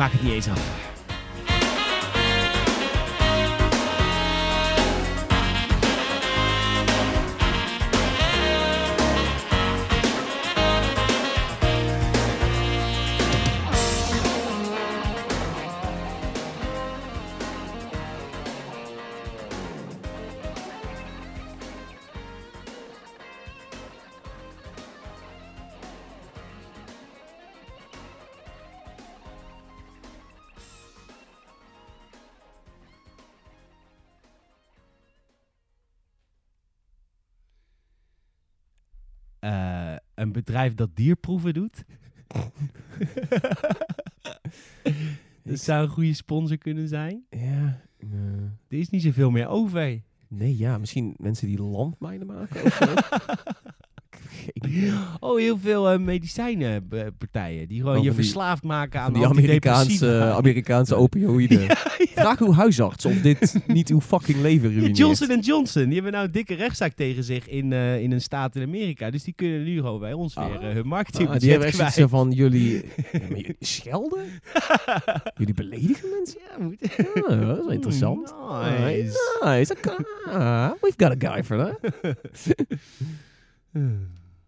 maak 0.00 0.12
het 0.12 0.22
niet 0.22 0.32
eens. 0.32 0.89
Een 40.20 40.32
bedrijf 40.32 40.74
dat 40.74 40.96
dierproeven 40.96 41.54
doet. 41.54 41.84
Dat 45.42 45.58
zou 45.60 45.82
een 45.82 45.88
goede 45.88 46.14
sponsor 46.14 46.58
kunnen 46.58 46.88
zijn. 46.88 47.24
Ja. 47.30 47.80
eh, 47.98 48.08
Er 48.68 48.78
is 48.78 48.90
niet 48.90 49.02
zoveel 49.02 49.30
meer 49.30 49.46
over. 49.48 50.02
nee, 50.28 50.56
ja, 50.56 50.78
misschien 50.78 51.14
mensen 51.18 51.46
die 51.46 51.62
landmijnen 51.62 52.26
maken 52.26 52.64
of 52.64 52.74
zo. 52.74 52.94
Oh, 55.20 55.38
heel 55.38 55.58
veel 55.58 55.90
eh, 55.90 55.98
medicijnenpartijen 55.98 57.68
die 57.68 57.78
gewoon 57.80 57.96
Oh, 57.96 58.02
je 58.04 58.08
die- 58.10 58.18
verslaafd 58.18 58.62
maken 58.62 59.00
aan 59.00 59.12
die 59.12 59.26
Amerikaanse, 59.26 59.80
antidepressiva. 59.90 60.30
Amerikaanse 60.32 60.94
opioïden. 61.04 61.60
Vraag 62.20 62.40
uw 62.40 62.52
huisarts 62.52 63.04
of 63.04 63.14
dit 63.20 63.54
niet 63.66 63.88
uw 63.88 64.00
fucking 64.00 64.40
leven 64.40 64.68
Ja, 64.68 64.74
ruïneert. 64.74 64.96
Johnson 64.96 65.38
Johnson, 65.40 65.84
die 65.84 65.94
hebben 65.94 66.12
nou 66.12 66.24
een 66.26 66.32
dikke 66.32 66.54
rechtszaak 66.54 66.92
tegen 66.92 67.24
zich 67.24 67.48
in, 67.48 67.72
eh, 67.72 68.02
in 68.02 68.12
een 68.12 68.20
staat 68.20 68.56
in 68.56 68.62
Amerika. 68.62 69.10
Dus 69.10 69.24
die 69.24 69.34
kunnen 69.34 69.64
nu 69.64 69.76
gewoon 69.76 70.00
bij 70.00 70.12
ons 70.12 70.36
Ah. 70.36 70.46
weer 70.46 70.60
eh, 70.60 70.72
hun 70.74 70.82
Ah, 70.82 70.88
marketingbudget 70.88 71.40
die 71.40 71.50
hebben 71.50 71.68
echt 71.68 71.92
kwijt. 71.94 72.10
van 72.10 72.30
jullie... 72.32 72.84
Jullie 73.28 73.56
schelden? 73.60 74.24
jullie 75.36 75.54
beledigen 75.54 76.08
mensen? 76.16 76.40
Ja, 76.50 76.64
moet... 76.64 76.82
Ah, 77.28 77.46
dat 77.56 77.66
is 77.68 77.74
interessant. 77.74 78.34
Nice. 78.80 79.38
Nice. 79.44 79.76
Ah, 80.28 80.70
we've 80.80 80.94
got 80.96 81.24
a 81.24 81.30
guy 81.32 81.44
for 81.44 81.56
that. 81.56 81.78